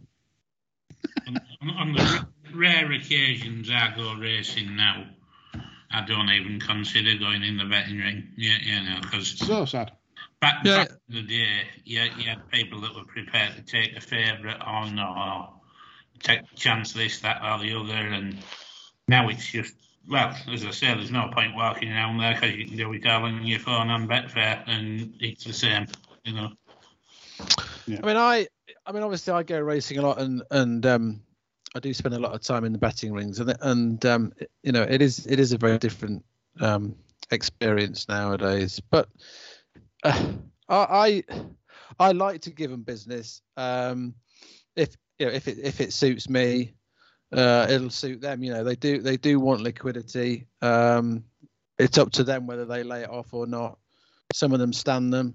On, 1.28 1.70
on 1.70 1.94
the 1.94 2.28
rare 2.54 2.92
occasions 2.92 3.70
I 3.70 3.94
go 3.96 4.16
racing 4.16 4.76
now, 4.76 5.06
I 5.92 6.06
don't 6.06 6.30
even 6.30 6.60
consider 6.60 7.18
going 7.18 7.44
in 7.44 7.58
the 7.58 7.66
betting 7.66 7.98
ring. 7.98 8.30
Yeah, 8.38 8.58
you 8.62 8.90
know, 8.90 9.02
because 9.02 9.38
So 9.38 9.66
sad. 9.66 9.92
back, 10.40 10.64
Yeah. 10.64 10.78
back 10.86 10.92
in 11.10 11.16
the 11.16 11.22
day, 11.24 11.62
you, 11.84 12.02
you 12.18 12.30
had 12.30 12.50
people 12.50 12.82
that 12.82 12.96
were 12.96 13.06
prepared 13.06 13.56
to 13.56 13.62
take 13.62 13.96
a 13.96 14.02
favourite 14.02 14.62
on 14.62 15.00
or 15.00 15.50
take 16.20 16.42
a 16.42 16.56
chance 16.56 16.94
this, 16.94 17.20
that, 17.22 17.42
or 17.44 17.60
the 17.60 17.74
other, 17.78 17.94
and 17.94 18.38
now 19.08 19.30
it's 19.30 19.52
just. 19.52 19.76
Well, 20.10 20.36
as 20.52 20.66
I 20.66 20.72
say, 20.72 20.88
there's 20.88 21.12
no 21.12 21.30
point 21.32 21.56
walking 21.56 21.92
around 21.92 22.18
there 22.18 22.34
because 22.34 22.56
you 22.56 22.66
can 22.66 22.76
do 22.76 22.92
it 22.94 23.06
all 23.06 23.24
on 23.24 23.46
your 23.46 23.60
phone 23.60 23.90
on 23.90 24.08
Betfair, 24.08 24.64
and 24.66 25.14
it's 25.20 25.44
the 25.44 25.54
same, 25.54 25.86
you 26.24 26.34
know. 26.34 26.50
I 27.88 28.06
mean, 28.06 28.18
I, 28.18 28.48
I 28.86 28.92
mean, 28.92 29.04
obviously, 29.04 29.34
I 29.34 29.44
go 29.44 29.60
racing 29.60 29.98
a 29.98 30.02
lot, 30.02 30.20
and 30.20 30.44
and 30.52 30.86
um, 30.86 31.22
I 31.76 31.80
do 31.80 31.94
spend 31.94 32.16
a 32.16 32.20
lot 32.20 32.34
of 32.34 32.42
time 32.42 32.66
in 32.66 32.72
the 32.72 32.78
betting 32.78 33.14
rings, 33.14 33.40
and 33.40 33.56
and 33.62 34.06
um, 34.06 34.34
you 34.64 34.72
know, 34.72 34.84
it 34.84 35.02
is 35.02 35.26
it 35.28 35.40
is 35.40 35.54
a 35.54 35.58
very 35.58 35.78
different 35.78 36.24
um, 36.60 36.96
experience 37.32 38.08
nowadays. 38.08 38.82
But 38.90 39.10
uh, 40.04 40.34
I, 40.70 41.24
I 42.00 42.12
like 42.12 42.42
to 42.42 42.52
give 42.52 42.72
them 42.72 42.84
business. 42.84 43.42
Um, 43.58 44.14
if 44.76 44.96
you 45.20 45.28
know, 45.28 45.32
if 45.32 45.48
it 45.48 45.60
if 45.60 45.82
it 45.82 45.94
suits 45.94 46.30
me, 46.30 46.74
uh, 47.32 47.68
it'll 47.70 47.90
suit 47.90 48.22
them. 48.22 48.44
You 48.44 48.54
know, 48.54 48.64
they 48.64 48.76
do 48.76 49.00
they 49.00 49.18
do 49.18 49.40
want 49.40 49.62
liquidity. 49.62 50.48
Um, 50.62 51.24
it's 51.78 51.98
up 51.98 52.12
to 52.12 52.24
them 52.24 52.48
whether 52.48 52.66
they 52.66 52.84
lay 52.84 53.04
it 53.04 53.10
off 53.10 53.34
or 53.34 53.48
not. 53.48 53.78
Some 54.32 54.54
of 54.54 54.60
them 54.60 54.74
stand 54.74 55.14
them. 55.14 55.34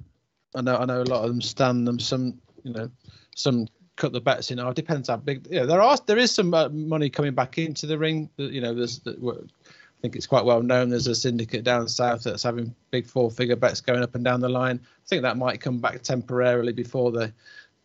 I 0.54 0.60
know 0.60 0.76
I 0.76 0.84
know 0.84 1.02
a 1.02 1.04
lot 1.04 1.22
of 1.24 1.28
them 1.28 1.42
stand 1.42 1.86
them. 1.86 1.98
Some 1.98 2.40
you 2.62 2.72
know 2.72 2.90
some 3.36 3.68
cut 3.94 4.12
the 4.12 4.20
bets 4.20 4.50
in. 4.50 4.58
Oh, 4.58 4.70
it 4.70 4.76
depends 4.76 5.08
how 5.08 5.16
big. 5.16 5.46
Yeah, 5.48 5.64
there 5.64 5.80
are 5.80 5.96
there 6.06 6.18
is 6.18 6.34
some 6.34 6.52
uh, 6.52 6.68
money 6.70 7.08
coming 7.08 7.34
back 7.34 7.58
into 7.58 7.86
the 7.86 7.98
ring. 7.98 8.28
You 8.36 8.60
know, 8.60 8.74
there's 8.74 8.98
that 9.00 9.18
I 9.18 10.00
think 10.02 10.16
it's 10.16 10.26
quite 10.26 10.44
well 10.44 10.62
known. 10.62 10.88
There's 10.88 11.06
a 11.06 11.14
syndicate 11.14 11.64
down 11.64 11.88
south 11.88 12.24
that's 12.24 12.42
having 12.42 12.74
big 12.90 13.06
four 13.06 13.30
figure 13.30 13.56
bets 13.56 13.80
going 13.80 14.02
up 14.02 14.14
and 14.14 14.24
down 14.24 14.40
the 14.40 14.48
line. 14.48 14.80
I 14.82 15.08
think 15.08 15.22
that 15.22 15.36
might 15.36 15.60
come 15.60 15.78
back 15.78 16.02
temporarily 16.02 16.72
before 16.72 17.12
the 17.12 17.32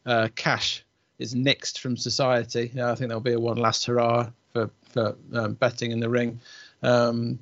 uh, 0.05 0.29
cash 0.35 0.83
is 1.19 1.35
nixed 1.35 1.79
from 1.79 1.95
society. 1.95 2.71
Yeah, 2.73 2.91
I 2.91 2.95
think 2.95 3.09
there'll 3.09 3.21
be 3.21 3.33
a 3.33 3.39
one 3.39 3.57
last 3.57 3.85
hurrah 3.85 4.29
for 4.53 4.69
for 4.89 5.15
um, 5.33 5.53
betting 5.53 5.91
in 5.91 5.99
the 5.99 6.09
ring. 6.09 6.39
Um, 6.83 7.39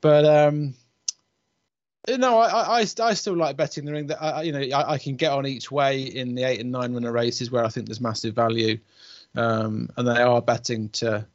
but 0.00 0.24
um, 0.24 0.74
no, 2.08 2.38
I, 2.38 2.80
I 2.80 2.86
I 3.00 3.14
still 3.14 3.36
like 3.36 3.56
betting 3.56 3.84
the 3.84 3.92
ring. 3.92 4.06
That 4.08 4.22
I, 4.22 4.42
you 4.42 4.52
know 4.52 4.76
I, 4.76 4.92
I 4.92 4.98
can 4.98 5.16
get 5.16 5.32
on 5.32 5.46
each 5.46 5.70
way 5.70 6.02
in 6.02 6.34
the 6.34 6.44
eight 6.44 6.60
and 6.60 6.70
nine 6.70 6.92
runner 6.92 7.12
races 7.12 7.50
where 7.50 7.64
I 7.64 7.68
think 7.68 7.86
there's 7.86 8.00
massive 8.00 8.34
value, 8.34 8.78
um, 9.34 9.88
and 9.96 10.06
they 10.06 10.20
are 10.20 10.42
betting 10.42 10.90
to 10.90 11.26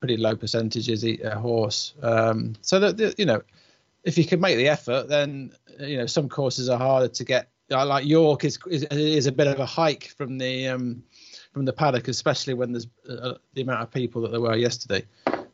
pretty 0.00 0.16
low 0.16 0.36
percentages 0.36 1.04
a 1.04 1.38
horse. 1.38 1.94
Um, 2.02 2.54
so 2.62 2.80
that 2.80 3.18
you 3.18 3.26
know, 3.26 3.42
if 4.04 4.18
you 4.18 4.24
can 4.24 4.40
make 4.40 4.56
the 4.56 4.68
effort, 4.68 5.08
then 5.08 5.52
you 5.78 5.98
know 5.98 6.06
some 6.06 6.28
courses 6.28 6.68
are 6.68 6.78
harder 6.78 7.08
to 7.08 7.24
get. 7.24 7.48
Like 7.70 8.06
York 8.06 8.44
is, 8.44 8.58
is 8.66 8.84
is 8.84 9.26
a 9.26 9.32
bit 9.32 9.46
of 9.46 9.60
a 9.60 9.66
hike 9.66 10.08
from 10.16 10.38
the 10.38 10.68
um, 10.68 11.02
from 11.52 11.64
the 11.64 11.72
paddock, 11.72 12.08
especially 12.08 12.54
when 12.54 12.72
there's 12.72 12.86
uh, 13.08 13.34
the 13.54 13.62
amount 13.62 13.82
of 13.82 13.90
people 13.90 14.22
that 14.22 14.30
there 14.30 14.40
were 14.40 14.56
yesterday. 14.56 15.04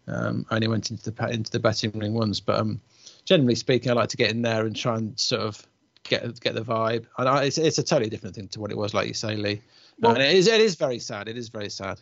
Um, 0.07 0.47
I 0.51 0.57
only 0.57 0.69
went 0.69 0.91
into 0.91 1.11
the 1.11 1.29
into 1.29 1.51
the 1.51 1.59
betting 1.59 1.91
ring 1.99 2.15
once, 2.15 2.39
but 2.39 2.61
um, 2.61 2.81
generally 3.25 3.55
speaking, 3.55 3.91
I 3.91 3.95
like 3.95 4.11
to 4.11 4.16
get 4.16 4.31
in 4.31 4.43
there 4.43 4.66
and 4.66 4.75
try 4.75 4.97
and 4.97 5.18
sort 5.18 5.43
of 5.43 5.66
get 6.05 6.41
get 6.41 6.55
the 6.55 6.62
vibe. 6.62 7.07
And 7.18 7.29
I, 7.29 7.45
it's 7.45 7.59
it's 7.59 7.79
a 7.79 7.83
totally 7.83 8.11
different 8.11 8.35
thing 8.35 8.49
to 8.49 8.61
what 8.61 8.70
it 8.70 8.77
was, 8.77 8.95
like 8.95 9.09
you 9.09 9.14
say, 9.14 9.37
Lee. 9.37 9.62
Well- 10.01 10.12
and 10.12 10.22
it 10.22 10.35
is 10.35 10.47
it 10.47 10.61
is 10.61 10.75
very 10.75 10.99
sad. 10.99 11.29
It 11.29 11.37
is 11.37 11.49
very 11.49 11.70
sad. 11.70 12.01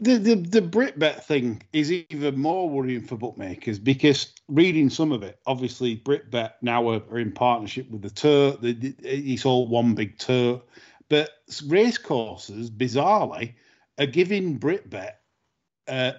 The, 0.00 0.16
the 0.16 0.34
the 0.34 0.62
Britbet 0.62 1.24
thing 1.24 1.62
is 1.72 1.92
even 1.92 2.36
more 2.36 2.68
worrying 2.68 3.02
for 3.02 3.16
bookmakers 3.16 3.78
because 3.78 4.32
reading 4.48 4.90
some 4.90 5.12
of 5.12 5.22
it, 5.22 5.38
obviously 5.46 5.94
Britbet 5.94 6.56
now 6.62 6.88
are, 6.88 7.02
are 7.10 7.18
in 7.20 7.30
partnership 7.30 7.88
with 7.90 8.02
the 8.02 8.10
Tote. 8.10 8.58
It's 8.62 9.46
all 9.46 9.68
one 9.68 9.94
big 9.94 10.18
Tote, 10.18 10.68
but 11.08 11.30
race 11.66 11.96
courses 11.96 12.70
bizarrely 12.70 13.54
are 13.96 14.06
giving 14.06 14.56
Britbet 14.56 15.20
uh, 15.88 16.12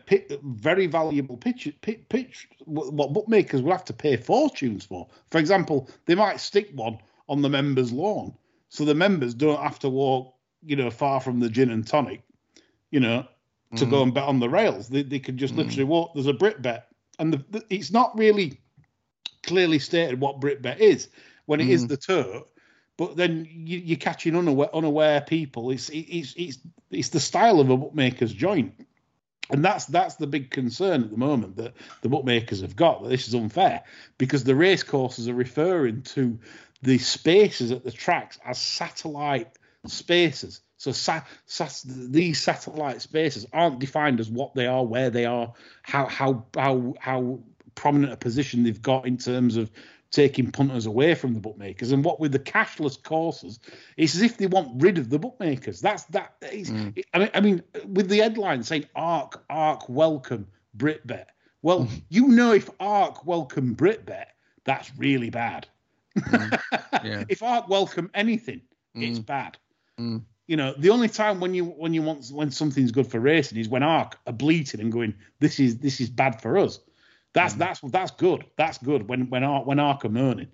very 0.43 0.88
valuable 0.88 1.38
pitch, 1.38 1.74
pitch, 1.82 2.01
pitch 2.09 2.47
what 2.66 3.13
bookmakers 3.13 3.61
will 3.61 3.72
have 3.72 3.86
to 3.86 3.93
pay 3.93 4.16
fortunes 4.16 4.86
for. 4.86 5.07
For 5.32 5.38
example, 5.38 5.89
they 6.05 6.16
might 6.16 6.39
stick 6.39 6.70
one 6.74 6.99
on 7.28 7.41
the 7.41 7.49
members' 7.49 7.91
lawn, 7.91 8.34
so 8.70 8.86
the 8.86 8.95
members 8.95 9.34
don't 9.34 9.61
have 9.61 9.80
to 9.80 9.89
walk, 9.89 10.36
you 10.63 10.76
know, 10.76 10.91
far 10.91 11.20
from 11.20 11.39
the 11.39 11.49
gin 11.49 11.72
and 11.72 11.88
tonic, 11.88 12.22
you 12.91 12.99
know, 12.99 13.26
to 13.76 13.86
go 13.86 13.99
mm. 13.99 14.03
and 14.03 14.13
bet 14.13 14.26
on 14.26 14.39
the 14.39 14.49
rails. 14.49 14.88
They, 14.88 15.03
they 15.03 15.20
could 15.20 15.38
just 15.38 15.55
mm. 15.55 15.57
literally 15.57 15.86
walk. 15.86 16.13
There's 16.13 16.28
a 16.28 16.34
Britbet, 16.34 16.88
and 17.18 17.34
the, 17.34 17.43
the, 17.49 17.66
it's 17.70 17.91
not 17.91 18.18
really 18.18 18.59
clearly 19.43 19.80
stated 19.80 20.20
what 20.20 20.39
Britbet 20.39 20.80
is 20.80 21.09
when 21.45 21.59
it 21.59 21.70
is 21.70 21.86
mm. 21.86 21.89
the 21.89 21.97
Tote. 21.97 22.49
But 22.97 23.18
then 23.18 23.45
you, 23.49 23.80
you're 23.80 23.97
catching 23.97 24.36
unaware, 24.36 24.74
unaware 24.74 25.22
people. 25.22 25.72
It's 25.72 25.89
it's 25.89 26.34
it's 26.38 26.59
it's 26.91 27.09
the 27.09 27.20
style 27.20 27.59
of 27.59 27.70
a 27.70 27.76
bookmaker's 27.76 28.32
joint, 28.32 28.85
and 29.50 29.64
that's 29.64 29.86
that's 29.86 30.16
the 30.16 30.28
big 30.28 30.50
concern 30.52 31.04
at 31.04 31.12
the 31.12 31.18
moment 31.18 31.58
that 31.58 31.74
the 32.02 32.10
bookmakers 32.10 32.62
have 32.62 32.76
got 32.76 33.04
that 33.04 33.10
this 33.10 33.28
is 33.28 33.36
unfair 33.36 33.84
because 34.18 34.43
the 34.43 34.56
race 34.56 34.84
courses 34.84 35.28
are 35.28 35.34
referring 35.34 36.02
to 36.02 36.39
the 36.82 36.98
spaces 36.98 37.72
at 37.72 37.84
the 37.84 37.91
tracks 37.91 38.39
as 38.46 38.60
satellite 38.60 39.58
spaces. 39.88 40.62
So 40.78 40.91
these 41.86 42.41
satellite 42.41 43.02
spaces 43.02 43.46
aren't 43.52 43.80
defined 43.80 44.20
as 44.20 44.30
what 44.30 44.54
they 44.54 44.68
are, 44.68 44.86
where 44.86 45.10
they 45.10 45.26
are, 45.26 45.54
how 45.82 46.06
how 46.06 46.46
how 46.56 46.93
how 47.00 47.39
prominent 47.76 48.14
a 48.14 48.18
position 48.18 48.64
they've 48.64 48.82
got 48.82 49.08
in 49.08 49.18
terms 49.18 49.58
of 49.58 49.72
taking 50.12 50.51
punters 50.51 50.86
away 50.86 51.16
from 51.16 51.34
the 51.34 51.39
bookmakers. 51.39 51.91
And 51.91 52.03
what 52.03 52.20
with 52.20 52.32
the 52.32 52.39
cashless 52.39 53.01
courses, 53.01 53.60
it's 53.97 54.16
as 54.16 54.22
if 54.22 54.38
they 54.38 54.47
want 54.47 54.82
rid 54.82 54.97
of 54.97 55.10
the 55.10 55.20
bookmakers. 55.20 55.82
That's 55.82 56.03
that. 56.06 56.36
Is, 56.51 56.72
mm. 56.72 57.03
I 57.14 57.20
mean, 57.20 57.30
I 57.34 57.39
mean, 57.41 57.64
with 57.88 58.10
the 58.10 58.20
headline 58.20 58.64
saying 58.64 58.86
"Arc 58.95 59.43
Arc 59.49 59.89
welcome 59.89 60.47
Britbet." 60.74 61.30
Well, 61.62 61.86
mm. 61.86 62.01
you 62.10 62.28
know, 62.28 62.53
if 62.53 62.70
Arc 62.80 63.26
welcome 63.26 63.74
Britbet, 63.74 64.30
that's 64.64 64.91
really 64.97 65.30
bad. 65.30 65.68
Mm. 66.18 66.60
Yeah. 67.03 67.24
if 67.30 67.43
Arc 67.43 67.70
welcome 67.70 68.10
anything, 68.16 68.62
it's 68.95 69.20
bad. 69.20 69.58
Mm. 69.99 70.24
You 70.47 70.58
know, 70.58 70.74
the 70.78 70.89
only 70.89 71.10
time 71.10 71.39
when 71.39 71.53
you 71.53 71.66
when 71.66 71.93
you 71.93 72.01
want 72.01 72.30
when 72.32 72.49
something's 72.51 72.91
good 72.91 73.06
for 73.06 73.20
racing 73.20 73.60
is 73.60 73.68
when 73.68 73.84
Arc 73.84 74.18
are 74.26 74.34
bleating 74.34 74.80
and 74.80 74.91
going, 74.91 75.14
"This 75.39 75.60
is 75.60 75.78
this 75.80 75.99
is 75.99 76.10
bad 76.10 76.41
for 76.41 76.58
us." 76.58 76.80
That's 77.36 77.54
that's 77.56 77.82
that's 77.82 78.12
good. 78.12 78.46
That's 78.56 78.78
good 78.78 79.10
when 79.10 79.30
when 79.30 79.44
Arc 79.44 79.68
when 79.68 79.80
Arc 79.80 80.06
are 80.06 80.10
moaning. 80.10 80.48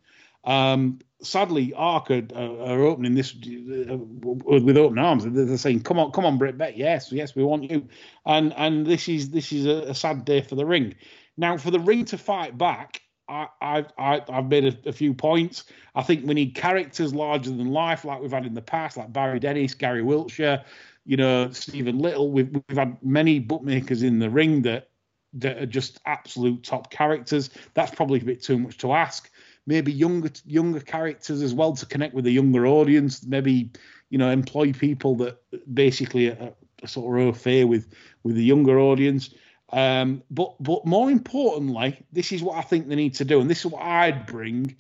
Um, 0.44 0.98
sadly, 1.22 1.74
Arc 1.76 2.10
are, 2.10 2.24
are, 2.34 2.82
opening 2.82 3.14
this 3.14 3.36
uh, 3.36 3.98
with 3.98 4.76
open 4.76 4.98
arms. 4.98 5.24
They're 5.26 5.58
saying, 5.58 5.84
"Come 5.84 6.00
on, 6.00 6.12
come 6.12 6.26
on, 6.26 6.40
Britbet. 6.40 6.76
Yes, 6.76 7.12
yes, 7.12 7.36
we 7.36 7.44
want 7.44 7.70
you." 7.70 7.88
And 8.26 8.52
and 8.58 8.88
this 8.88 9.08
is 9.08 9.30
this 9.30 9.52
is 9.52 9.68
a, 9.68 9.92
a 9.92 9.94
sad 9.94 10.26
day 10.26 10.42
for 10.42 10.56
the 10.56 10.66
ring. 10.66 10.96
Now, 11.38 11.56
for 11.58 11.70
the 11.70 11.80
ring 11.80 12.04
to 12.06 12.18
fight 12.18 12.58
back, 12.58 13.02
I, 13.30 13.48
I, 13.62 13.86
I 14.00 14.22
I've 14.28 14.48
made 14.48 14.66
a, 14.66 14.90
a 14.90 14.92
few 14.92 15.14
points. 15.14 15.66
I 15.94 16.02
think 16.02 16.26
we 16.26 16.34
need 16.34 16.56
characters 16.56 17.14
larger 17.14 17.52
than 17.52 17.68
life, 17.68 18.04
like 18.04 18.22
we've 18.22 18.32
had 18.32 18.48
in 18.48 18.56
the 18.56 18.62
past, 18.62 18.98
like 18.98 19.14
Barry 19.14 19.40
Dennis, 19.40 19.76
Gary 19.76 20.02
Wiltshire, 20.02 20.66
you 21.06 21.18
know, 21.18 21.52
Stephen 21.52 22.00
Little. 22.00 22.32
We've 22.32 22.52
we've 22.52 22.78
had 22.78 22.98
many 23.04 23.38
bookmakers 23.38 24.02
in 24.02 24.18
the 24.18 24.32
ring 24.32 24.64
that 24.64 24.91
that 25.34 25.58
are 25.58 25.66
just 25.66 26.00
absolute 26.06 26.64
top 26.64 26.92
characters. 26.92 27.50
That's 27.74 27.94
probably 27.94 28.20
a 28.20 28.24
bit 28.24 28.44
too 28.44 28.60
much 28.60 28.78
to 28.80 28.94
ask. 28.94 29.30
Maybe 29.66 29.92
younger 29.92 30.32
younger 30.46 30.80
characters 30.80 31.42
as 31.42 31.54
well 31.54 31.74
to 31.76 31.86
connect 31.86 32.14
with 32.14 32.26
a 32.26 32.32
younger 32.32 32.66
audience. 32.66 33.26
Maybe 33.26 33.72
you 34.10 34.18
know 34.18 34.30
employ 34.30 34.74
people 34.74 35.16
that 35.18 35.38
basically 35.74 36.30
are, 36.30 36.54
are 36.84 36.88
sort 36.88 37.20
of 37.20 37.48
au 37.48 37.66
with 37.68 37.88
with 38.24 38.36
the 38.36 38.44
younger 38.44 38.80
audience. 38.80 39.30
Um, 39.72 40.24
but 40.30 40.56
but 40.62 40.86
more 40.86 41.10
importantly, 41.10 42.04
this 42.12 42.32
is 42.32 42.44
what 42.44 42.58
I 42.58 42.62
think 42.62 42.88
they 42.88 42.96
need 42.96 43.16
to 43.16 43.26
do, 43.26 43.40
and 43.40 43.50
this 43.50 43.60
is 43.60 43.72
what 43.72 43.84
I'd 43.84 44.26
bring. 44.26 44.76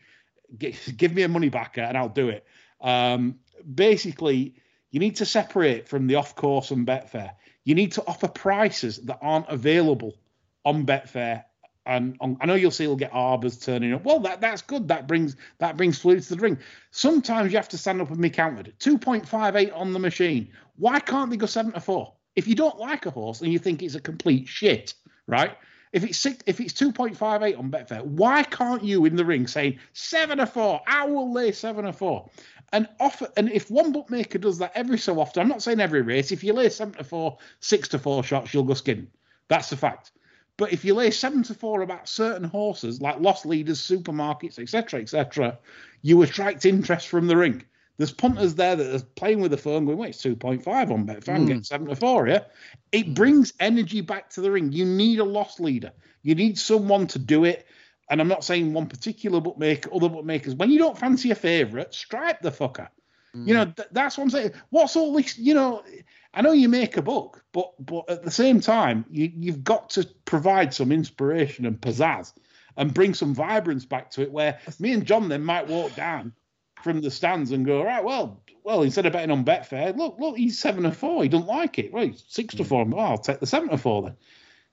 Give, 0.57 0.77
give 0.97 1.13
me 1.13 1.21
a 1.23 1.29
money 1.29 1.49
backer, 1.49 1.81
and 1.81 1.97
I'll 1.97 2.09
do 2.09 2.29
it. 2.29 2.45
Um, 2.81 3.39
basically, 3.73 4.55
you 4.89 4.99
need 4.99 5.17
to 5.17 5.25
separate 5.25 5.87
from 5.87 6.07
the 6.07 6.15
off 6.15 6.35
course 6.35 6.71
and 6.71 6.85
Betfair. 6.85 7.31
You 7.63 7.75
need 7.75 7.93
to 7.93 8.05
offer 8.05 8.27
prices 8.27 8.97
that 8.97 9.19
aren't 9.21 9.47
available 9.47 10.15
on 10.65 10.85
Betfair. 10.85 11.45
And 11.85 12.15
on, 12.21 12.37
I 12.39 12.45
know 12.45 12.53
you'll 12.53 12.71
see 12.71 12.83
you'll 12.83 12.95
get 12.95 13.11
arbors 13.11 13.57
turning 13.57 13.93
up. 13.93 14.03
Well, 14.03 14.19
that 14.19 14.39
that's 14.39 14.61
good. 14.61 14.87
That 14.89 15.07
brings 15.07 15.35
that 15.57 15.77
brings 15.77 15.97
fluid 15.97 16.21
to 16.23 16.35
the 16.35 16.41
ring. 16.41 16.59
Sometimes 16.91 17.51
you 17.51 17.57
have 17.57 17.69
to 17.69 17.77
stand 17.77 18.01
up 18.01 18.11
and 18.11 18.21
be 18.21 18.29
counted. 18.29 18.73
2.58 18.79 19.75
on 19.75 19.91
the 19.91 19.99
machine. 19.99 20.49
Why 20.77 20.99
can't 20.99 21.31
they 21.31 21.37
go 21.37 21.47
seven 21.47 21.71
to 21.71 21.79
four? 21.79 22.13
If 22.35 22.47
you 22.47 22.55
don't 22.55 22.77
like 22.77 23.05
a 23.07 23.11
horse 23.11 23.41
and 23.41 23.51
you 23.51 23.59
think 23.59 23.81
it's 23.81 23.95
a 23.95 23.99
complete 23.99 24.47
shit, 24.47 24.93
right? 25.27 25.57
If 25.91 26.05
it's 26.05 26.17
six, 26.17 26.37
if 26.45 26.61
it's 26.61 26.73
2.58 26.73 27.59
on 27.59 27.69
Betfair, 27.69 28.03
why 28.03 28.43
can't 28.43 28.83
you 28.83 29.05
in 29.05 29.15
the 29.15 29.25
ring 29.25 29.47
saying 29.47 29.79
seven 29.93 30.39
or 30.39 30.45
four? 30.45 30.81
I 30.87 31.05
will 31.07 31.33
lay 31.33 31.51
seven 31.51 31.85
or 31.85 31.91
four. 31.91 32.29
And 32.71 32.87
offer 32.99 33.27
and 33.35 33.51
if 33.51 33.69
one 33.69 33.91
bookmaker 33.91 34.37
does 34.37 34.59
that 34.59 34.71
every 34.75 34.97
so 34.97 35.19
often, 35.19 35.41
I'm 35.41 35.49
not 35.49 35.61
saying 35.61 35.81
every 35.81 36.01
race, 36.01 36.31
if 36.31 36.43
you 36.43 36.53
lay 36.53 36.69
seven 36.69 36.93
to 36.93 37.03
four, 37.03 37.39
six 37.59 37.89
to 37.89 37.99
four 37.99 38.23
shots, 38.23 38.53
you'll 38.53 38.63
go 38.63 38.75
skin. 38.75 39.09
That's 39.49 39.69
the 39.69 39.75
fact. 39.75 40.11
But 40.57 40.73
if 40.73 40.85
you 40.85 40.93
lay 40.93 41.11
seven 41.11 41.43
to 41.43 41.53
four 41.53 41.81
about 41.81 42.07
certain 42.07 42.43
horses, 42.43 43.01
like 43.01 43.19
lost 43.19 43.45
leaders, 43.45 43.81
supermarkets, 43.81 44.59
etc., 44.59 45.01
etc., 45.01 45.57
you 46.01 46.21
attract 46.21 46.65
interest 46.65 47.07
from 47.07 47.27
the 47.27 47.37
ring. 47.37 47.63
There's 47.97 48.11
punters 48.11 48.55
there 48.55 48.75
that 48.75 48.95
are 48.95 49.05
playing 49.15 49.41
with 49.41 49.51
the 49.51 49.57
phone, 49.57 49.85
going, 49.85 49.97
"Wait, 49.97 50.09
it's 50.09 50.23
2.5 50.23 50.91
on 50.91 51.05
Betfair. 51.05 51.35
I'm 51.35 51.41
hmm. 51.41 51.47
getting 51.47 51.63
seven 51.63 51.87
to 51.87 51.95
four." 51.95 52.27
Yeah, 52.27 52.45
it 52.91 53.07
hmm. 53.07 53.13
brings 53.13 53.53
energy 53.59 54.01
back 54.01 54.29
to 54.31 54.41
the 54.41 54.51
ring. 54.51 54.71
You 54.71 54.85
need 54.85 55.19
a 55.19 55.23
lost 55.23 55.59
leader. 55.59 55.91
You 56.23 56.35
need 56.35 56.57
someone 56.57 57.07
to 57.07 57.19
do 57.19 57.45
it. 57.45 57.65
And 58.09 58.19
I'm 58.19 58.27
not 58.27 58.43
saying 58.43 58.73
one 58.73 58.87
particular 58.87 59.39
bookmaker, 59.39 59.89
other 59.93 60.09
bookmakers. 60.09 60.53
When 60.55 60.69
you 60.69 60.79
don't 60.79 60.97
fancy 60.97 61.31
a 61.31 61.35
favourite, 61.35 61.93
stripe 61.93 62.41
the 62.41 62.51
fucker. 62.51 62.89
You 63.33 63.53
know, 63.53 63.65
th- 63.65 63.87
that's 63.93 64.17
what 64.17 64.25
I'm 64.25 64.29
saying. 64.29 64.51
What's 64.71 64.95
all 64.97 65.13
this? 65.13 65.37
You 65.37 65.53
know, 65.53 65.83
I 66.33 66.41
know 66.41 66.51
you 66.51 66.67
make 66.67 66.97
a 66.97 67.01
book, 67.01 67.43
but 67.53 67.71
but 67.79 68.09
at 68.09 68.23
the 68.23 68.31
same 68.31 68.59
time, 68.59 69.05
you, 69.09 69.31
you've 69.33 69.63
got 69.63 69.91
to 69.91 70.05
provide 70.25 70.73
some 70.73 70.91
inspiration 70.91 71.65
and 71.65 71.79
pizzazz 71.79 72.33
and 72.75 72.93
bring 72.93 73.13
some 73.13 73.33
vibrance 73.33 73.85
back 73.85 74.11
to 74.11 74.21
it. 74.21 74.31
Where 74.31 74.59
me 74.79 74.91
and 74.91 75.05
John 75.05 75.29
then 75.29 75.43
might 75.45 75.67
walk 75.67 75.95
down 75.95 76.33
from 76.83 76.99
the 76.99 77.09
stands 77.11 77.51
and 77.51 77.65
go, 77.65 77.83
right, 77.83 78.03
well, 78.03 78.43
well, 78.63 78.81
instead 78.81 79.05
of 79.05 79.13
betting 79.13 79.31
on 79.31 79.45
Betfair, 79.45 79.95
look, 79.95 80.17
look, 80.19 80.35
he's 80.35 80.59
seven 80.59 80.83
to 80.83 80.91
four. 80.91 81.23
He 81.23 81.29
doesn't 81.29 81.47
like 81.47 81.79
it. 81.79 81.93
Well, 81.93 82.05
he's 82.07 82.23
six 82.27 82.55
to 82.55 82.63
four. 82.65 82.83
Well, 82.85 83.05
I'll 83.05 83.17
take 83.17 83.39
the 83.39 83.45
seven 83.47 83.69
to 83.69 83.77
four 83.77 84.01
then. 84.03 84.15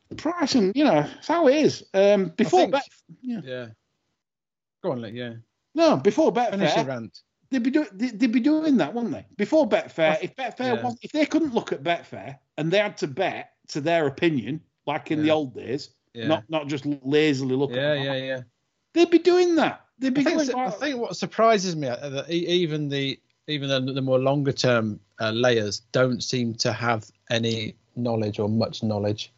The 0.09 0.17
price 0.17 0.55
and 0.57 0.75
you 0.75 0.85
know, 0.85 1.07
it's 1.19 1.29
how 1.29 1.47
it 1.49 1.57
is. 1.57 1.85
Um, 1.95 2.31
before 2.31 2.61
think- 2.61 2.73
Bet, 2.73 2.89
yeah, 3.21 3.41
Yeah. 3.45 3.67
Go 4.83 4.93
on, 4.93 5.03
Lee, 5.03 5.11
yeah. 5.11 5.35
no, 5.75 5.97
before 5.97 6.33
Betfair. 6.33 6.51
Finish 6.51 6.75
your 6.77 6.85
rant. 6.87 7.21
They'd 7.51 7.63
be 7.63 7.71
doing 7.71 7.89
they- 7.93 8.11
they'd 8.11 8.33
be 8.33 8.41
doing 8.41 8.77
that, 8.79 8.95
wouldn't 8.95 9.13
they? 9.13 9.27
Before 9.37 9.69
Betfair, 9.69 10.19
if 10.23 10.35
Betfair 10.37 10.77
yeah. 10.77 10.83
was, 10.83 10.97
if 11.03 11.13
they 11.13 11.27
couldn't 11.27 11.55
look 11.55 11.73
at 11.73 11.83
Betfair 11.83 12.39
and 12.57 12.71
they 12.71 12.79
had 12.79 12.97
to 12.99 13.07
bet 13.07 13.53
to 13.69 13.81
their 13.81 14.07
opinion, 14.07 14.61
like 14.87 15.11
in 15.11 15.23
the 15.23 15.31
old 15.31 15.55
days, 15.55 15.91
Yeah. 16.15 16.27
not 16.29 16.45
not 16.49 16.67
just 16.69 16.87
lazily 17.03 17.57
looking. 17.57 17.77
yeah, 17.77 17.93
at, 17.93 18.05
yeah, 18.05 18.15
yeah. 18.17 18.41
they'd 18.95 19.11
be 19.11 19.19
doing 19.19 19.57
that. 19.57 19.85
They'd 19.99 20.15
be 20.15 20.21
I 20.21 20.25
think, 20.25 20.53
going, 20.53 20.67
I 20.67 20.71
think 20.71 20.97
what 20.99 21.17
surprises 21.17 21.75
me 21.77 21.89
uh, 21.89 22.09
that 22.09 22.31
even 22.31 22.89
the 22.89 23.19
even 23.49 23.69
the, 23.69 23.93
the 23.93 24.03
more 24.03 24.19
longer 24.19 24.53
term 24.53 25.01
uh, 25.21 25.31
layers 25.31 25.81
don't 25.93 26.23
seem 26.23 26.55
to 26.55 26.73
have 26.73 27.11
any 27.31 27.75
knowledge 27.97 28.39
or 28.39 28.49
much 28.49 28.83
knowledge 28.83 29.33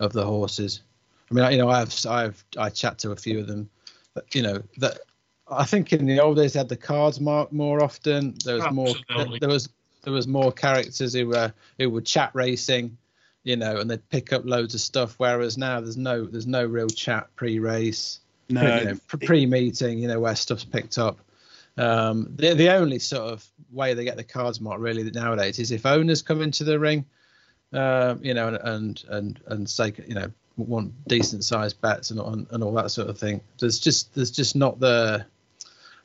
of 0.00 0.12
the 0.12 0.24
horses. 0.24 0.82
I 1.30 1.34
mean, 1.34 1.50
you 1.52 1.58
know, 1.58 1.68
I've 1.68 1.94
I've 2.06 2.44
I 2.56 2.68
chat 2.70 2.98
to 2.98 3.10
a 3.10 3.16
few 3.16 3.40
of 3.40 3.46
them, 3.46 3.68
but 4.14 4.32
you 4.34 4.42
know 4.42 4.62
that 4.78 5.00
I 5.48 5.64
think 5.64 5.92
in 5.92 6.06
the 6.06 6.20
old 6.20 6.36
days 6.36 6.54
they 6.54 6.60
had 6.60 6.68
the 6.68 6.76
cards 6.76 7.20
marked 7.20 7.52
more 7.52 7.82
often. 7.82 8.34
There 8.44 8.56
was 8.56 8.70
more 8.72 8.94
there 9.40 9.48
was 9.48 9.68
there 10.02 10.12
was 10.12 10.26
more 10.26 10.52
characters 10.52 11.14
who 11.14 11.28
were 11.28 11.52
who 11.78 11.90
would 11.90 12.06
chat 12.06 12.30
racing, 12.34 12.96
you 13.42 13.56
know, 13.56 13.78
and 13.78 13.90
they'd 13.90 14.08
pick 14.08 14.32
up 14.32 14.44
loads 14.44 14.74
of 14.74 14.80
stuff. 14.80 15.14
Whereas 15.18 15.58
now 15.58 15.80
there's 15.80 15.96
no 15.96 16.24
there's 16.24 16.46
no 16.46 16.64
real 16.64 16.88
chat 16.88 17.28
pre-race 17.36 18.20
no, 18.48 18.60
pre, 18.60 18.78
you 18.78 18.84
know, 18.84 19.00
pre- 19.06 19.26
pre-meeting, 19.26 19.98
you 19.98 20.08
know, 20.08 20.20
where 20.20 20.36
stuff's 20.36 20.64
picked 20.64 20.98
up. 20.98 21.18
Um, 21.76 22.32
the 22.36 22.54
the 22.54 22.70
only 22.70 22.98
sort 22.98 23.32
of 23.32 23.44
way 23.72 23.94
they 23.94 24.04
get 24.04 24.16
the 24.16 24.24
cards 24.24 24.60
marked 24.60 24.80
really 24.80 25.10
nowadays 25.10 25.58
is 25.58 25.72
if 25.72 25.86
owners 25.86 26.22
come 26.22 26.40
into 26.40 26.64
the 26.64 26.78
ring, 26.78 27.04
uh, 27.72 28.14
you 28.22 28.34
know, 28.34 28.48
and 28.48 28.56
and 28.62 29.04
and 29.08 29.40
and 29.46 29.68
say, 29.68 29.92
you 30.06 30.14
know, 30.14 30.30
want 30.56 30.92
decent 31.08 31.44
sized 31.44 31.80
bets 31.80 32.10
and, 32.10 32.20
and 32.20 32.46
and 32.50 32.62
all 32.62 32.72
that 32.72 32.90
sort 32.90 33.08
of 33.08 33.18
thing. 33.18 33.40
There's 33.58 33.78
just 33.78 34.14
there's 34.14 34.30
just 34.30 34.56
not 34.56 34.80
the. 34.80 35.26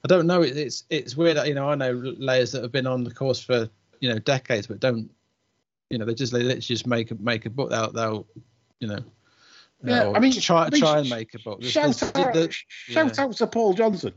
I 0.03 0.07
don't 0.07 0.27
know. 0.27 0.41
It's 0.41 0.83
it's 0.89 1.15
weird. 1.17 1.37
You 1.47 1.53
know, 1.53 1.69
I 1.69 1.75
know 1.75 1.91
layers 2.17 2.51
that 2.53 2.61
have 2.63 2.71
been 2.71 2.87
on 2.87 3.03
the 3.03 3.13
course 3.13 3.41
for 3.41 3.69
you 3.99 4.09
know 4.09 4.19
decades, 4.19 4.67
but 4.67 4.79
don't. 4.79 5.09
You 5.89 5.97
know, 5.97 6.05
they 6.05 6.13
just 6.13 6.31
they 6.31 6.39
literally 6.43 6.61
just 6.61 6.85
make 6.87 7.11
a 7.11 7.15
make 7.15 7.45
a 7.45 7.49
book. 7.49 7.69
They'll 7.71 7.91
they'll, 7.91 8.27
you 8.79 8.87
know. 8.87 8.99
Yeah, 9.83 10.11
I 10.13 10.19
mean, 10.19 10.33
try 10.33 10.65
I 10.65 10.69
mean, 10.69 10.81
try 10.81 10.99
and 10.99 11.09
make 11.09 11.33
a 11.33 11.39
book. 11.39 11.61
There's- 11.61 11.71
shout 11.71 11.95
there's- 12.13 12.27
out, 12.27 12.33
the- 12.33 12.51
shout 12.51 13.17
yeah. 13.17 13.23
out 13.23 13.31
to 13.37 13.47
Paul 13.47 13.73
Johnson, 13.73 14.13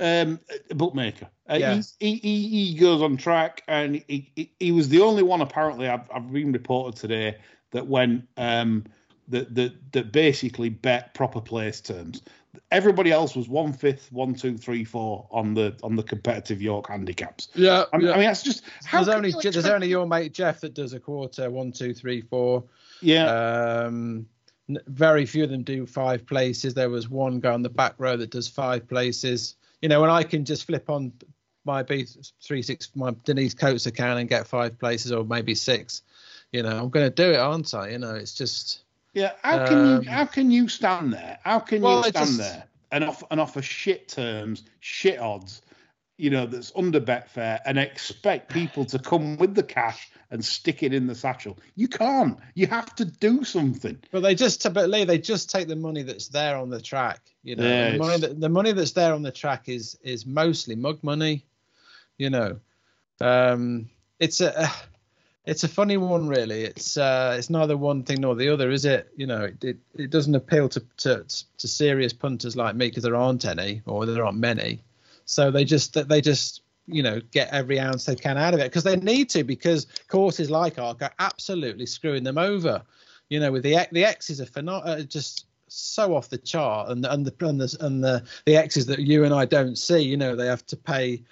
um, 0.00 0.40
a 0.70 0.74
bookmaker. 0.74 1.28
Uh, 1.48 1.56
Yeah. 1.60 1.82
he, 2.00 2.14
he 2.16 2.48
he 2.48 2.74
goes 2.74 3.02
on 3.02 3.18
track, 3.18 3.62
and 3.68 4.02
he, 4.08 4.32
he, 4.34 4.52
he 4.58 4.72
was 4.72 4.88
the 4.88 5.00
only 5.00 5.22
one 5.22 5.42
apparently. 5.42 5.86
I've, 5.88 6.10
I've 6.12 6.32
been 6.32 6.50
reported 6.52 6.98
today 6.98 7.36
that 7.72 7.86
when 7.86 8.26
um 8.36 8.84
that 9.28 9.54
that 9.54 9.74
that 9.92 10.12
basically 10.12 10.70
bet 10.70 11.14
proper 11.14 11.40
place 11.40 11.80
terms. 11.80 12.22
Everybody 12.70 13.10
else 13.10 13.34
was 13.34 13.48
one 13.48 13.72
fifth, 13.72 14.12
one 14.12 14.34
two, 14.34 14.58
three, 14.58 14.84
four 14.84 15.26
on 15.30 15.54
the 15.54 15.74
on 15.82 15.96
the 15.96 16.02
competitive 16.02 16.60
York 16.60 16.88
handicaps. 16.88 17.48
Yeah, 17.54 17.84
I 17.92 17.98
mean, 17.98 18.06
yeah. 18.06 18.12
I 18.12 18.16
mean 18.16 18.26
that's 18.26 18.42
just 18.42 18.62
how 18.84 19.02
there's 19.02 19.16
only 19.16 19.30
you 19.30 19.50
there's 19.50 19.66
only 19.66 19.88
your 19.88 20.06
mate 20.06 20.34
Jeff 20.34 20.60
that 20.60 20.74
does 20.74 20.92
a 20.92 21.00
quarter 21.00 21.50
one 21.50 21.72
two 21.72 21.94
three 21.94 22.20
four. 22.20 22.64
yeah. 23.00 23.26
Um, 23.26 24.26
very 24.86 25.26
few 25.26 25.44
of 25.44 25.50
them 25.50 25.62
do 25.62 25.86
five 25.86 26.26
places. 26.26 26.74
There 26.74 26.90
was 26.90 27.08
one 27.08 27.40
guy 27.40 27.52
on 27.52 27.62
the 27.62 27.68
back 27.68 27.94
row 27.98 28.16
that 28.16 28.30
does 28.30 28.48
five 28.48 28.88
places. 28.88 29.56
You 29.80 29.88
know, 29.88 30.02
and 30.02 30.12
I 30.12 30.22
can 30.22 30.44
just 30.44 30.66
flip 30.66 30.88
on 30.88 31.12
my 31.64 31.82
B 31.82 32.06
three 32.42 32.62
six 32.62 32.90
my 32.94 33.14
Denise 33.24 33.54
Coates 33.54 33.86
account 33.86 34.20
and 34.20 34.28
get 34.28 34.46
five 34.46 34.78
places 34.78 35.12
or 35.12 35.24
maybe 35.24 35.54
six. 35.54 36.02
You 36.52 36.62
know, 36.62 36.78
I'm 36.78 36.90
going 36.90 37.06
to 37.06 37.10
do 37.10 37.32
it, 37.32 37.38
aren't 37.38 37.72
I? 37.74 37.88
You 37.88 37.98
know, 37.98 38.14
it's 38.14 38.34
just 38.34 38.82
Yeah, 39.14 39.32
how 39.42 39.66
can 39.66 39.78
Um, 39.78 40.02
you 40.02 40.10
how 40.10 40.24
can 40.24 40.50
you 40.50 40.68
stand 40.68 41.12
there? 41.12 41.38
How 41.44 41.58
can 41.60 41.82
Well, 41.82 41.98
you 41.98 42.02
stand 42.04 42.26
just- 42.26 42.38
there 42.38 42.64
and 42.90 43.04
offer 43.04 43.26
and 43.30 43.40
offer 43.40 43.62
shit 43.62 44.08
terms, 44.08 44.64
shit 44.80 45.18
odds, 45.18 45.62
you 46.18 46.30
know, 46.30 46.46
that's 46.46 46.72
under 46.76 47.00
Betfair 47.00 47.60
and 47.66 47.78
expect 47.78 48.52
people 48.52 48.84
to 48.86 48.98
come 48.98 49.36
with 49.36 49.54
the 49.54 49.62
cash 49.62 50.10
and 50.30 50.42
stick 50.44 50.82
it 50.82 50.94
in 50.94 51.06
the 51.06 51.14
satchel? 51.14 51.58
You 51.74 51.88
can't. 51.88 52.38
You 52.54 52.66
have 52.68 52.94
to 52.96 53.04
do 53.04 53.44
something. 53.44 53.98
But 54.10 54.20
they 54.20 54.34
just, 54.34 54.62
but 54.72 54.88
Lee, 54.88 55.04
they 55.04 55.18
just 55.18 55.50
take 55.50 55.68
the 55.68 55.76
money 55.76 56.02
that's 56.02 56.28
there 56.28 56.56
on 56.56 56.70
the 56.70 56.80
track. 56.80 57.20
You 57.42 57.56
know, 57.56 57.64
Yeah, 57.64 57.90
the 57.92 57.98
money 57.98 58.18
that 58.18 58.40
the 58.40 58.48
money 58.48 58.72
that's 58.72 58.92
there 58.92 59.12
on 59.12 59.22
the 59.22 59.32
track 59.32 59.68
is 59.68 59.98
is 60.02 60.24
mostly 60.24 60.74
mug 60.74 61.02
money. 61.02 61.44
You 62.18 62.30
know, 62.30 62.60
um, 63.20 63.90
it's 64.20 64.40
a 64.40 64.70
it's 65.44 65.64
a 65.64 65.68
funny 65.68 65.96
one, 65.96 66.28
really. 66.28 66.62
It's 66.62 66.96
uh, 66.96 67.34
it's 67.38 67.50
neither 67.50 67.76
one 67.76 68.04
thing 68.04 68.20
nor 68.20 68.34
the 68.34 68.48
other, 68.48 68.70
is 68.70 68.84
it? 68.84 69.08
You 69.16 69.26
know, 69.26 69.44
it 69.44 69.64
it, 69.64 69.76
it 69.94 70.10
doesn't 70.10 70.34
appeal 70.34 70.68
to, 70.70 70.80
to 70.98 71.24
to 71.58 71.68
serious 71.68 72.12
punters 72.12 72.56
like 72.56 72.76
me 72.76 72.88
because 72.88 73.02
there 73.02 73.16
aren't 73.16 73.44
any 73.44 73.82
or 73.86 74.06
there 74.06 74.24
aren't 74.24 74.38
many. 74.38 74.82
So 75.24 75.50
they 75.50 75.64
just 75.64 75.94
they 76.08 76.20
just 76.20 76.62
you 76.86 77.02
know 77.02 77.20
get 77.32 77.48
every 77.50 77.78
ounce 77.80 78.04
they 78.04 78.16
can 78.16 78.38
out 78.38 78.54
of 78.54 78.60
it 78.60 78.64
because 78.64 78.84
they 78.84 78.96
need 78.96 79.30
to 79.30 79.44
because 79.44 79.86
courses 80.08 80.50
like 80.50 80.78
Arc 80.78 81.02
are 81.02 81.14
absolutely 81.18 81.86
screwing 81.86 82.24
them 82.24 82.38
over. 82.38 82.82
You 83.28 83.40
know, 83.40 83.50
with 83.50 83.64
the 83.64 83.88
the 83.90 84.04
X's 84.04 84.40
are 84.40 84.46
pheno- 84.46 84.86
uh, 84.86 85.02
just 85.02 85.46
so 85.66 86.14
off 86.14 86.28
the 86.28 86.38
chart, 86.38 86.90
and 86.90 87.04
and 87.04 87.26
the 87.26 87.46
and 87.46 87.60
the 87.60 87.76
and 87.80 88.04
the 88.04 88.22
the 88.46 88.56
X's 88.56 88.86
that 88.86 89.00
you 89.00 89.24
and 89.24 89.34
I 89.34 89.44
don't 89.44 89.76
see. 89.76 90.00
You 90.00 90.16
know, 90.16 90.36
they 90.36 90.46
have 90.46 90.66
to 90.66 90.76
pay 90.76 91.24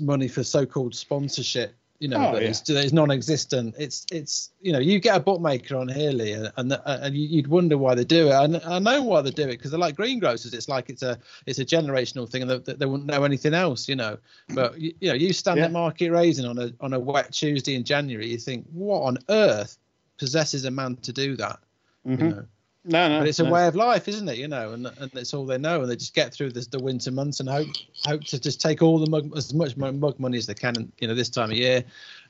money 0.00 0.28
for 0.28 0.42
so-called 0.42 0.94
sponsorship. 0.94 1.74
You 1.98 2.08
know, 2.08 2.28
Oh, 2.28 2.32
that 2.34 2.42
yeah. 2.42 2.78
is 2.80 2.92
non-existent. 2.92 3.74
It's 3.78 4.06
it's 4.12 4.50
you 4.60 4.72
know 4.72 4.78
you 4.78 5.00
get 5.00 5.16
a 5.16 5.20
bookmaker 5.20 5.76
on 5.76 5.88
here, 5.88 6.10
Lee, 6.12 6.32
and 6.32 6.52
and, 6.56 6.78
and 6.84 7.14
you- 7.16 7.28
you'd 7.28 7.46
wonder 7.46 7.78
why 7.78 7.94
they 7.94 8.04
do 8.04 8.28
it. 8.28 8.32
And 8.32 8.56
I 8.58 8.78
know 8.78 9.02
why 9.02 9.22
they 9.22 9.30
do 9.30 9.44
it 9.44 9.52
because 9.52 9.70
they're 9.70 9.80
like 9.80 9.96
greengrocers. 9.96 10.52
It's 10.52 10.68
like 10.68 10.90
it's 10.90 11.02
a 11.02 11.18
it's 11.46 11.58
a 11.58 11.64
generational 11.64 12.28
thing, 12.28 12.42
and 12.42 12.50
they, 12.50 12.72
they 12.74 12.86
wouldn't 12.86 13.06
know 13.08 13.24
anything 13.24 13.54
else. 13.54 13.88
You 13.88 13.96
know, 13.96 14.18
but 14.54 14.78
you, 14.78 14.92
you 15.00 15.08
know 15.08 15.14
you 15.14 15.32
stand 15.32 15.58
Yeah. 15.58 15.66
at 15.66 15.72
Market 15.72 16.10
Rasen 16.12 16.48
on 16.48 16.58
a 16.58 16.72
on 16.80 16.92
a 16.92 17.00
wet 17.00 17.32
Tuesday 17.32 17.74
in 17.74 17.84
January, 17.84 18.28
you 18.28 18.38
think 18.38 18.66
what 18.72 19.00
on 19.00 19.18
earth 19.30 19.78
possesses 20.18 20.64
a 20.64 20.70
man 20.70 20.96
to 20.96 21.12
do 21.12 21.36
that? 21.36 21.58
Mhm. 22.06 22.20
You 22.20 22.28
know, 22.28 22.46
No, 22.88 23.08
no. 23.08 23.18
but 23.18 23.28
it's 23.28 23.40
a 23.40 23.44
no. 23.44 23.50
way 23.50 23.66
of 23.66 23.74
life, 23.74 24.06
isn't 24.06 24.28
it? 24.28 24.38
You 24.38 24.46
know, 24.46 24.72
and 24.72 24.86
and 24.86 25.10
it's 25.14 25.34
all 25.34 25.44
they 25.44 25.58
know, 25.58 25.82
and 25.82 25.90
they 25.90 25.96
just 25.96 26.14
get 26.14 26.32
through 26.32 26.52
this, 26.52 26.68
the 26.68 26.78
winter 26.78 27.10
months 27.10 27.40
and 27.40 27.48
hope 27.48 27.66
hope 28.04 28.22
to 28.24 28.38
just 28.38 28.60
take 28.60 28.80
all 28.80 29.00
the 29.00 29.10
mug, 29.10 29.36
as 29.36 29.52
much 29.52 29.76
mug 29.76 30.20
money 30.20 30.38
as 30.38 30.46
they 30.46 30.54
can, 30.54 30.92
you 31.00 31.08
know, 31.08 31.14
this 31.14 31.28
time 31.28 31.50
of 31.50 31.56
year. 31.56 31.82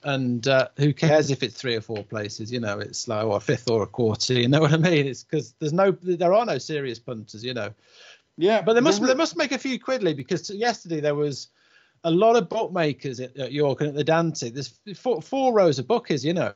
And 0.03 0.49
uh, 0.49 0.69
who 0.79 0.95
cares 0.95 1.31
if 1.31 1.43
it's 1.43 1.55
three 1.55 1.75
or 1.75 1.83
four 1.83 2.03
places? 2.03 2.51
You 2.51 2.61
know, 2.61 2.79
it's 2.79 3.07
like 3.07 3.25
or 3.25 3.37
a 3.37 3.41
fifth 3.41 3.69
or 3.69 3.83
a 3.83 3.87
quarter. 3.87 4.33
You 4.33 4.49
know 4.49 4.61
what 4.61 4.73
I 4.73 4.79
mean? 4.79 5.07
It's 5.07 5.25
because 5.25 5.55
there's 5.59 5.75
no, 5.75 5.91
there 5.91 6.33
are 6.33 6.47
no 6.47 6.57
serious 6.57 6.99
punters. 6.99 7.45
You 7.45 7.53
know, 7.53 7.75
Yeah, 8.39 8.63
but 8.63 8.73
they 8.73 8.81
must 8.81 9.03
they 9.03 9.15
must 9.15 9.37
make 9.37 9.53
a 9.53 9.59
few 9.59 9.79
quidly 9.79 10.17
because 10.17 10.49
yesterday 10.49 11.01
there 11.01 11.15
was 11.15 11.49
a 12.05 12.11
lot 12.11 12.37
of 12.37 12.49
bookmakers 12.49 13.21
at, 13.21 13.37
at 13.37 13.53
York 13.53 13.81
and 13.81 13.91
at 13.91 13.95
the 13.95 14.05
Dante. 14.05 14.51
There's 14.51 14.79
four, 14.95 15.21
four 15.21 15.53
rows 15.53 15.79
of 15.79 15.87
bookers, 15.87 16.25
you 16.25 16.33
know, 16.33 16.53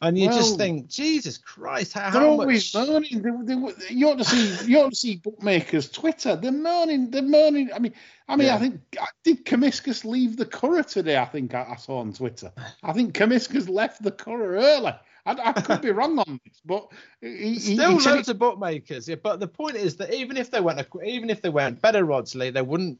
And 0.00 0.18
you 0.18 0.28
just 0.28 0.58
think, 0.58 0.88
Jesus 0.88 1.38
Christ, 1.38 1.94
how, 1.94 2.10
They're 2.10 2.20
how 2.20 2.28
always 2.30 2.74
much? 2.74 2.88
moaning. 2.88 3.22
They, 3.22 3.54
they, 3.54 3.94
you 3.94 4.10
ought 4.10 4.18
to 4.18 4.24
see. 4.24 4.70
You 4.70 4.80
ought 4.80 4.90
to 4.90 4.96
see 4.96 5.16
bookmakers' 5.16 5.88
Twitter. 5.88 6.36
They're 6.36 6.52
moaning. 6.52 7.10
They're 7.10 7.22
moaning. 7.22 7.70
I 7.72 7.78
mean, 7.78 7.94
I 8.28 8.36
mean, 8.36 8.48
Yeah. 8.48 8.56
I 8.56 8.58
think 8.58 8.80
did 9.22 9.44
Comiscus 9.46 10.04
leave 10.04 10.36
the 10.36 10.46
Curragh 10.46 10.86
today? 10.86 11.16
I 11.16 11.24
think 11.24 11.54
I, 11.54 11.66
I 11.70 11.76
saw 11.76 12.00
on 12.00 12.12
Twitter. 12.12 12.52
I 12.82 12.92
think 12.92 13.14
Comiscus 13.14 13.68
left 13.68 14.02
the 14.02 14.12
Curragh 14.12 14.62
early. 14.62 14.92
I, 15.26 15.32
I 15.42 15.52
could 15.52 15.80
be 15.80 15.90
wrong 15.90 16.18
on 16.18 16.38
this, 16.44 16.60
but 16.66 16.88
he, 17.22 17.54
he, 17.54 17.76
Still 17.76 17.92
he 17.92 18.00
said 18.00 18.14
loads 18.16 18.28
of 18.28 18.38
bookmakers, 18.38 19.08
yeah. 19.08 19.14
But 19.14 19.40
the 19.40 19.48
point 19.48 19.76
is 19.76 19.96
that 19.96 20.12
even 20.12 20.36
if 20.36 20.50
they 20.50 20.60
went, 20.60 20.86
even 21.02 21.30
if 21.30 21.40
they 21.40 21.48
went 21.48 21.80
better 21.80 22.04
Rodsley, 22.04 22.52
they 22.52 22.60
wouldn't. 22.60 22.98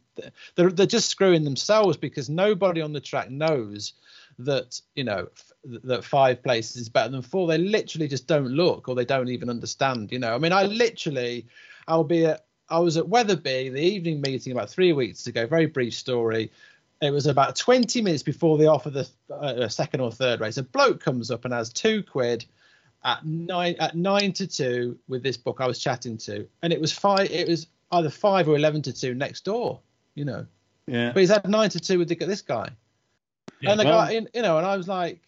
They're 0.55 0.71
they're 0.71 0.87
just 0.87 1.11
screwing 1.11 1.45
themselves 1.45 1.99
because 1.99 2.31
nobody 2.31 2.81
on 2.81 2.95
the 2.95 3.01
track 3.01 3.31
knows 3.31 3.93
that 4.39 4.81
you 4.95 5.05
know 5.05 5.29
f- 5.33 5.53
that 5.85 6.05
five 6.05 6.43
places 6.43 6.77
is 6.83 6.89
better 6.89 7.11
than 7.11 7.23
four. 7.23 7.47
They 7.47 7.59
literally 7.59 8.09
just 8.09 8.27
don't 8.27 8.49
look 8.49 8.89
or 8.89 8.95
they 8.95 9.05
don't 9.05 9.29
even 9.29 9.51
understand. 9.51 10.13
You 10.13 10.19
know, 10.19 10.35
I 10.35 10.39
mean, 10.39 10.53
I 10.53 10.65
literally, 10.65 11.47
I'll 11.89 12.05
be 12.05 12.27
at, 12.27 12.45
I 12.69 12.79
was 12.79 12.97
at 12.97 13.09
Wetherby 13.09 13.71
the 13.71 13.81
evening 13.81 14.21
meeting 14.21 14.53
about 14.53 14.71
three 14.71 14.93
weeks 14.93 15.27
ago. 15.27 15.47
Very 15.47 15.67
brief 15.67 15.95
story. 15.95 16.51
It 17.01 17.11
was 17.11 17.27
about 17.27 17.57
20 17.57 18.01
minutes 18.03 18.23
before 18.23 18.57
they 18.57 18.67
offer 18.67 18.91
the 18.91 19.09
uh, 19.31 19.69
second 19.69 20.01
or 20.01 20.11
third 20.11 20.41
race. 20.41 20.57
A 20.57 20.63
bloke 20.63 21.01
comes 21.01 21.31
up 21.31 21.45
and 21.45 21.53
has 21.53 21.73
two 21.73 22.03
quid 22.03 22.47
at 23.05 23.25
nine 23.25 23.77
at 23.79 23.95
nine 23.95 24.33
to 24.33 24.47
two 24.47 24.99
with 25.09 25.23
this 25.23 25.37
book 25.37 25.59
I 25.61 25.67
was 25.67 25.79
chatting 25.79 26.17
to, 26.19 26.47
and 26.63 26.73
it 26.73 26.81
was 26.81 26.93
five. 26.93 27.31
It 27.31 27.47
was 27.47 27.67
either 27.93 28.11
five 28.11 28.49
or 28.49 28.57
eleven 28.57 28.83
to 28.83 28.93
two 28.93 29.15
next 29.15 29.45
door. 29.45 29.81
You 30.15 30.25
know, 30.25 30.47
yeah. 30.87 31.13
but 31.13 31.21
he's 31.21 31.31
had 31.31 31.49
nine 31.49 31.71
to 31.71 31.81
two 31.81 31.99
with 31.99 32.09
the, 32.09 32.15
this 32.15 32.41
guy, 32.41 32.71
Yeah, 33.65 33.71
and 33.73 33.81
the 33.81 33.85
well- 33.85 34.07
guy, 34.07 34.13
you 34.13 34.43
know, 34.43 34.59
and 34.59 34.67
I 34.67 34.77
was 34.77 34.89
like, 34.89 35.21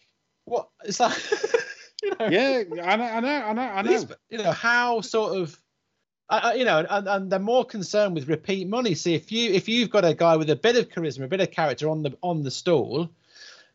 what? 0.45 0.69
It's 0.85 1.01
like, 1.01 1.17
you 2.03 2.11
know, 2.11 2.29
Yeah, 2.29 2.63
I 2.85 2.97
know, 2.97 3.05
I 3.05 3.21
know, 3.21 3.29
I 3.29 3.53
know, 3.53 3.63
I 3.63 3.83
know. 3.83 3.91
these- 3.91 4.07
you 4.31 4.39
know 4.39 4.53
how 4.53 5.01
sort 5.01 5.37
of 5.37 5.59
I- 6.29 6.55
you 6.55 6.65
know 6.65 6.85
and, 6.89 7.07
and 7.07 7.31
they're 7.31 7.39
more 7.39 7.65
concerned 7.65 8.15
with 8.15 8.29
repeat 8.29 8.67
money 8.69 8.95
see 8.95 9.15
if 9.15 9.31
you 9.31 9.53
if 9.53 9.69
you've 9.69 9.91
got 9.91 10.05
a 10.05 10.15
guy 10.15 10.37
with 10.37 10.51
a 10.51 10.57
bit 10.57 10.77
of 10.77 10.89
charisma 10.89 11.25
a 11.25 11.29
bit 11.29 11.41
of 11.41 11.51
character 11.51 11.89
on 11.89 12.03
the 12.03 12.17
on 12.23 12.43
the 12.43 12.51
stall 12.51 13.09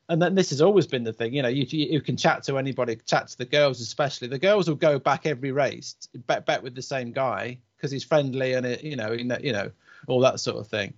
and 0.10 0.22
then 0.22 0.36
this 0.36 0.50
has 0.50 0.62
always 0.62 0.86
been 0.86 1.06
the 1.06 1.14
thing 1.14 1.34
you 1.34 1.42
know 1.42 1.48
you, 1.48 1.66
you, 1.70 2.02
can 2.02 2.18
chat 2.18 2.44
to 2.44 2.58
anybody 2.58 2.98
chat 3.06 3.30
to 3.30 3.38
the 3.38 3.46
girls 3.46 3.80
especially 3.80 4.28
the 4.28 4.38
girls 4.40 4.68
will 4.68 4.76
go 4.76 5.00
back 5.00 5.26
every 5.26 5.54
race 5.54 5.96
bet 6.28 6.46
bet 6.46 6.62
with 6.62 6.76
the 6.76 6.82
same 6.82 7.14
guy 7.14 7.58
because 7.78 7.90
he's 7.90 8.04
friendly 8.04 8.54
and 8.54 8.66
it, 8.66 8.84
you 8.84 8.98
know 8.98 9.14
you 9.14 9.24
know 9.24 9.38
you 9.42 9.54
know 9.54 9.72
all 10.08 10.20
that 10.20 10.40
sort 10.40 10.58
of 10.58 10.68
thing 10.68 10.94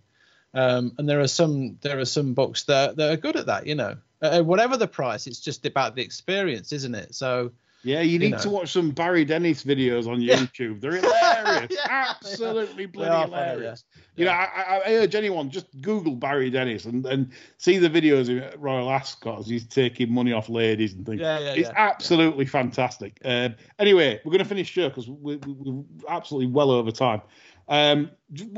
um, 0.53 0.93
and 0.97 1.07
there 1.09 1.19
are 1.19 1.27
some 1.27 1.77
there 1.81 1.99
are 1.99 2.05
some 2.05 2.33
books 2.33 2.63
that, 2.63 2.95
that 2.97 3.11
are 3.11 3.17
good 3.17 3.35
at 3.35 3.45
that 3.47 3.65
you 3.67 3.75
know 3.75 3.95
uh, 4.21 4.41
whatever 4.41 4.77
the 4.77 4.87
price 4.87 5.27
it's 5.27 5.39
just 5.39 5.65
about 5.65 5.95
the 5.95 6.01
experience 6.01 6.71
isn't 6.71 6.95
it 6.95 7.13
so 7.13 7.51
Yeah, 7.85 7.99
you 8.01 8.17
need 8.19 8.31
know. 8.31 8.37
to 8.39 8.49
watch 8.49 8.71
some 8.71 8.91
Barry 8.91 9.25
Dennis 9.25 9.63
videos 9.65 10.07
on 10.07 10.21
Yeah. 10.21 10.37
YouTube. 10.37 10.79
They're 10.79 10.95
hilarious, 10.95 11.71
Yeah, 11.75 11.87
absolutely 11.89 12.85
bloody 12.85 13.09
are 13.11 13.27
funny, 13.27 13.31
hilarious. 13.33 13.83
yeah. 13.93 14.01
You 14.15 14.25
know, 14.25 14.31
I, 14.31 14.81
I 14.85 14.93
urge 14.93 15.15
anyone 15.15 15.49
just 15.49 15.65
Google 15.81 16.15
Barry 16.15 16.49
Dennis 16.49 16.85
and, 16.85 17.05
and 17.05 17.31
see 17.57 17.77
the 17.79 17.89
videos 17.89 18.29
of 18.29 18.61
Royal 18.61 18.89
Ascot 18.89 19.39
as 19.39 19.47
he's 19.47 19.65
taking 19.67 20.13
money 20.13 20.31
off 20.31 20.47
ladies 20.47 20.93
and 20.93 21.05
things. 21.05 21.19
Yeah, 21.19 21.39
yeah, 21.39 21.53
it's 21.55 21.69
absolutely 21.75 22.45
fantastic. 22.45 23.19
Um, 23.25 23.55
anyway, 23.79 24.21
we're 24.23 24.31
going 24.31 24.39
to 24.43 24.45
finish 24.45 24.73
here 24.73 24.87
because 24.87 25.09
we, 25.09 25.35
we, 25.37 25.51
we're 25.51 25.83
absolutely 26.07 26.47
well 26.53 26.71
over 26.71 26.91
time. 26.91 27.21
Um, 27.67 28.11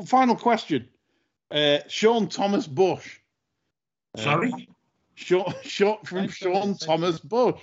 final 0.05 0.35
question: 0.35 0.87
uh, 1.51 1.79
Sean 1.87 2.27
Thomas 2.27 2.67
Bush. 2.67 3.19
Uh, 4.17 4.21
Sorry? 4.21 4.69
Sean, 5.15 5.53
Sean 5.63 5.97
from 6.03 6.27
Sean. 6.29 6.77
Thomas 6.77 7.19
Bush. 7.19 7.61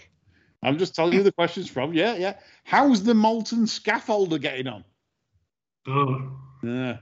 I'm 0.62 0.78
just 0.78 0.95
telling 0.95 1.14
you 1.14 1.22
the 1.22 1.33
questions 1.33 1.68
from. 1.68 1.93
Yeah, 1.93 2.14
yeah. 2.14 2.35
How's 2.64 3.03
the 3.03 3.14
molten 3.14 3.66
scaffolder 3.66 4.41
getting 4.41 4.68
on? 4.68 4.85
Oh. 5.87 6.39
Yeah. 6.62 6.99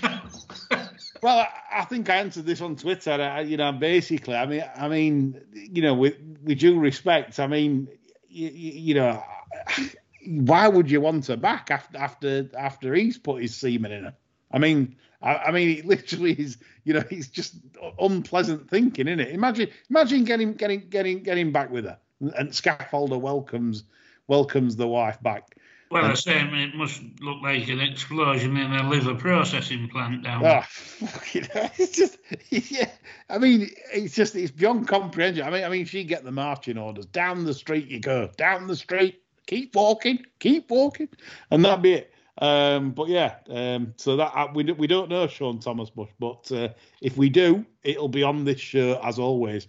Well, 1.24 1.38
I, 1.38 1.80
I 1.80 1.84
think 1.86 2.10
I 2.10 2.16
answered 2.16 2.44
this 2.44 2.60
on 2.60 2.76
Twitter. 2.76 3.12
I, 3.12 3.40
you 3.40 3.56
know, 3.56 3.72
basically, 3.72 4.34
I 4.34 4.44
mean, 4.44 4.62
I 4.76 4.88
mean, 4.88 5.40
you 5.54 5.80
know, 5.80 5.94
with 5.94 6.16
with 6.42 6.58
due 6.58 6.78
respect, 6.78 7.40
I 7.40 7.46
mean, 7.46 7.88
you, 8.28 8.50
you 8.50 8.94
know, 8.94 9.24
why 10.26 10.68
would 10.68 10.90
you 10.90 11.00
want 11.00 11.28
her 11.28 11.38
back 11.38 11.70
after 11.70 11.96
after 11.96 12.50
after 12.54 12.92
he's 12.92 13.16
put 13.16 13.40
his 13.40 13.56
semen 13.56 13.90
in 13.90 14.04
her? 14.04 14.14
I 14.52 14.58
mean, 14.58 14.96
I, 15.22 15.34
I 15.36 15.50
mean, 15.50 15.78
it 15.78 15.86
literally 15.86 16.32
is. 16.32 16.58
You 16.84 16.94
know, 16.94 17.04
it's 17.10 17.28
just 17.28 17.56
unpleasant 17.98 18.68
thinking, 18.68 19.08
isn't 19.08 19.20
it? 19.20 19.30
Imagine, 19.30 19.68
imagine 19.90 20.24
getting 20.24 20.52
getting 20.54 20.88
getting 20.88 21.22
getting 21.22 21.52
back 21.52 21.70
with 21.70 21.84
her, 21.84 21.98
and 22.20 22.50
scaffolder 22.50 23.20
welcomes 23.20 23.84
welcomes 24.28 24.76
the 24.76 24.86
wife 24.86 25.22
back. 25.22 25.56
Well, 25.90 26.06
I 26.06 26.14
say 26.14 26.40
it 26.40 26.74
must 26.74 27.02
look 27.20 27.42
like 27.42 27.68
an 27.68 27.80
explosion 27.80 28.56
in 28.56 28.72
a 28.72 28.88
liver 28.88 29.14
processing 29.14 29.88
plant 29.88 30.24
down 30.24 30.44
Oh, 30.44 30.48
ah, 30.48 30.66
fucking. 30.68 31.46
It's 31.78 31.96
just, 31.96 32.18
yeah. 32.50 32.90
I 33.28 33.38
mean, 33.38 33.70
it's 33.92 34.14
just, 34.14 34.34
it's 34.34 34.50
beyond 34.50 34.88
comprehension. 34.88 35.44
I 35.44 35.50
mean, 35.50 35.62
I 35.62 35.68
mean, 35.68 35.84
she 35.84 36.02
get 36.02 36.24
the 36.24 36.32
marching 36.32 36.78
orders. 36.78 37.06
Down 37.06 37.44
the 37.44 37.54
street 37.54 37.88
you 37.88 38.00
go. 38.00 38.30
Down 38.36 38.66
the 38.66 38.76
street. 38.76 39.22
Keep 39.46 39.76
walking. 39.76 40.24
Keep 40.40 40.70
walking. 40.70 41.08
And 41.50 41.64
that'd 41.64 41.82
be 41.82 41.92
it. 41.94 42.13
Um, 42.38 42.90
but 42.90 43.08
yeah, 43.08 43.36
um, 43.48 43.94
so 43.96 44.16
that 44.16 44.32
uh, 44.34 44.48
we, 44.52 44.64
we 44.72 44.86
don't 44.86 45.08
know 45.08 45.26
Sean 45.26 45.60
Thomas 45.60 45.90
Bush, 45.90 46.10
but 46.18 46.50
uh, 46.50 46.68
if 47.00 47.16
we 47.16 47.28
do, 47.28 47.64
it'll 47.82 48.08
be 48.08 48.22
on 48.22 48.44
this 48.44 48.60
show 48.60 49.00
as 49.02 49.18
always. 49.18 49.68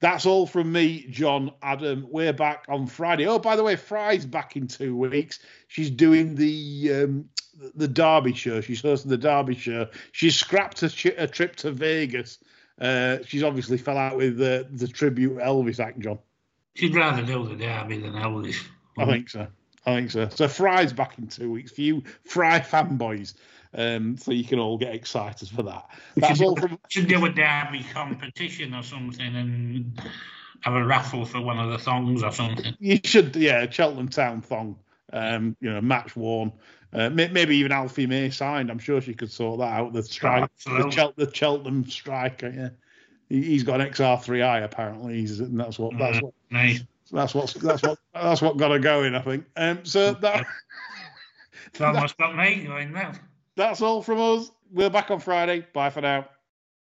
That's 0.00 0.26
all 0.26 0.46
from 0.46 0.72
me, 0.72 1.06
John 1.10 1.52
Adam. 1.62 2.06
We're 2.10 2.32
back 2.32 2.64
on 2.68 2.86
Friday. 2.86 3.26
Oh, 3.26 3.38
by 3.38 3.56
the 3.56 3.62
way, 3.62 3.76
Fry's 3.76 4.26
back 4.26 4.56
in 4.56 4.66
two 4.66 4.96
weeks. 4.96 5.38
She's 5.68 5.90
doing 5.90 6.34
the 6.34 6.90
um, 6.92 7.28
the 7.74 7.88
Derby 7.88 8.34
show. 8.34 8.60
She's 8.60 8.82
hosting 8.82 9.10
the 9.10 9.16
Derby 9.16 9.54
show. 9.54 9.88
She's 10.12 10.36
scrapped 10.36 10.82
a, 10.82 11.22
a 11.22 11.26
trip 11.26 11.56
to 11.56 11.70
Vegas. 11.70 12.38
Uh, 12.78 13.18
she's 13.26 13.42
obviously 13.42 13.78
fell 13.78 13.96
out 13.96 14.16
with 14.16 14.40
uh, 14.40 14.64
the 14.70 14.86
tribute 14.86 15.38
Elvis 15.38 15.80
act, 15.80 15.98
John. 16.00 16.18
She'd 16.74 16.94
rather 16.94 17.22
do 17.22 17.48
the 17.48 17.56
derby 17.56 17.98
than 17.98 18.12
Elvis. 18.12 18.56
I 18.98 19.06
think 19.06 19.30
so. 19.30 19.46
I 19.86 19.94
think 19.94 20.10
so. 20.10 20.28
So 20.28 20.48
Fry's 20.48 20.92
back 20.92 21.18
in 21.18 21.28
two 21.28 21.50
weeks 21.50 21.70
for 21.70 21.80
you 21.80 22.02
Fry 22.24 22.60
fanboys. 22.60 23.34
Um, 23.74 24.16
so 24.16 24.32
you 24.32 24.44
can 24.44 24.58
all 24.58 24.78
get 24.78 24.94
excited 24.94 25.48
for 25.48 25.62
that. 25.64 25.86
That's 26.16 26.40
all 26.40 26.56
from 26.56 26.78
Should 26.88 27.08
do 27.08 27.24
a 27.24 27.28
derby 27.28 27.84
competition 27.92 28.74
or 28.74 28.82
something 28.82 29.36
and 29.36 30.00
have 30.60 30.74
a 30.74 30.84
raffle 30.84 31.24
for 31.26 31.40
one 31.40 31.58
of 31.58 31.70
the 31.70 31.78
thongs 31.78 32.22
or 32.22 32.32
something. 32.32 32.74
you 32.80 32.98
should 33.04 33.36
yeah 33.36 33.68
Cheltenham 33.70 34.08
Town 34.08 34.40
thong. 34.40 34.76
Um, 35.12 35.56
you 35.60 35.72
know, 35.72 35.80
match 35.80 36.16
worn. 36.16 36.52
Uh, 36.92 37.10
maybe 37.10 37.56
even 37.56 37.72
Alfie 37.72 38.06
May 38.06 38.30
signed. 38.30 38.70
I'm 38.70 38.78
sure 38.78 39.00
she 39.00 39.12
could 39.12 39.30
sort 39.30 39.58
that 39.58 39.72
out. 39.72 39.92
The 39.92 40.02
strike, 40.02 40.50
the, 40.64 40.88
Chel- 40.90 41.12
the 41.16 41.32
Cheltenham 41.32 41.88
striker. 41.88 42.48
Yeah, 42.48 42.68
he, 43.28 43.42
he's 43.42 43.62
got 43.62 43.80
an 43.80 43.88
XR3i 43.88 44.64
apparently. 44.64 45.20
He's 45.20 45.38
and 45.40 45.60
that's 45.60 45.78
what 45.78 45.96
that's 45.98 46.22
what 46.22 46.32
Nice. 46.50 46.82
That's 47.10 47.34
what's 47.34 47.54
that's 47.54 47.82
what 47.82 47.98
that's 48.14 48.42
what 48.42 48.56
got 48.56 48.70
her 48.70 48.78
going. 48.78 49.14
I 49.14 49.20
think. 49.20 49.44
Um, 49.56 49.84
so 49.84 50.12
that 50.14 50.46
It's 51.66 51.80
almost 51.80 52.16
got 52.18 52.36
me 52.36 52.66
that's 53.56 53.80
all 53.80 54.02
from 54.02 54.20
us. 54.20 54.50
We're 54.72 54.90
back 54.90 55.10
on 55.10 55.20
Friday. 55.20 55.66
Bye 55.72 55.90
for 55.90 56.00
now. 56.00 56.28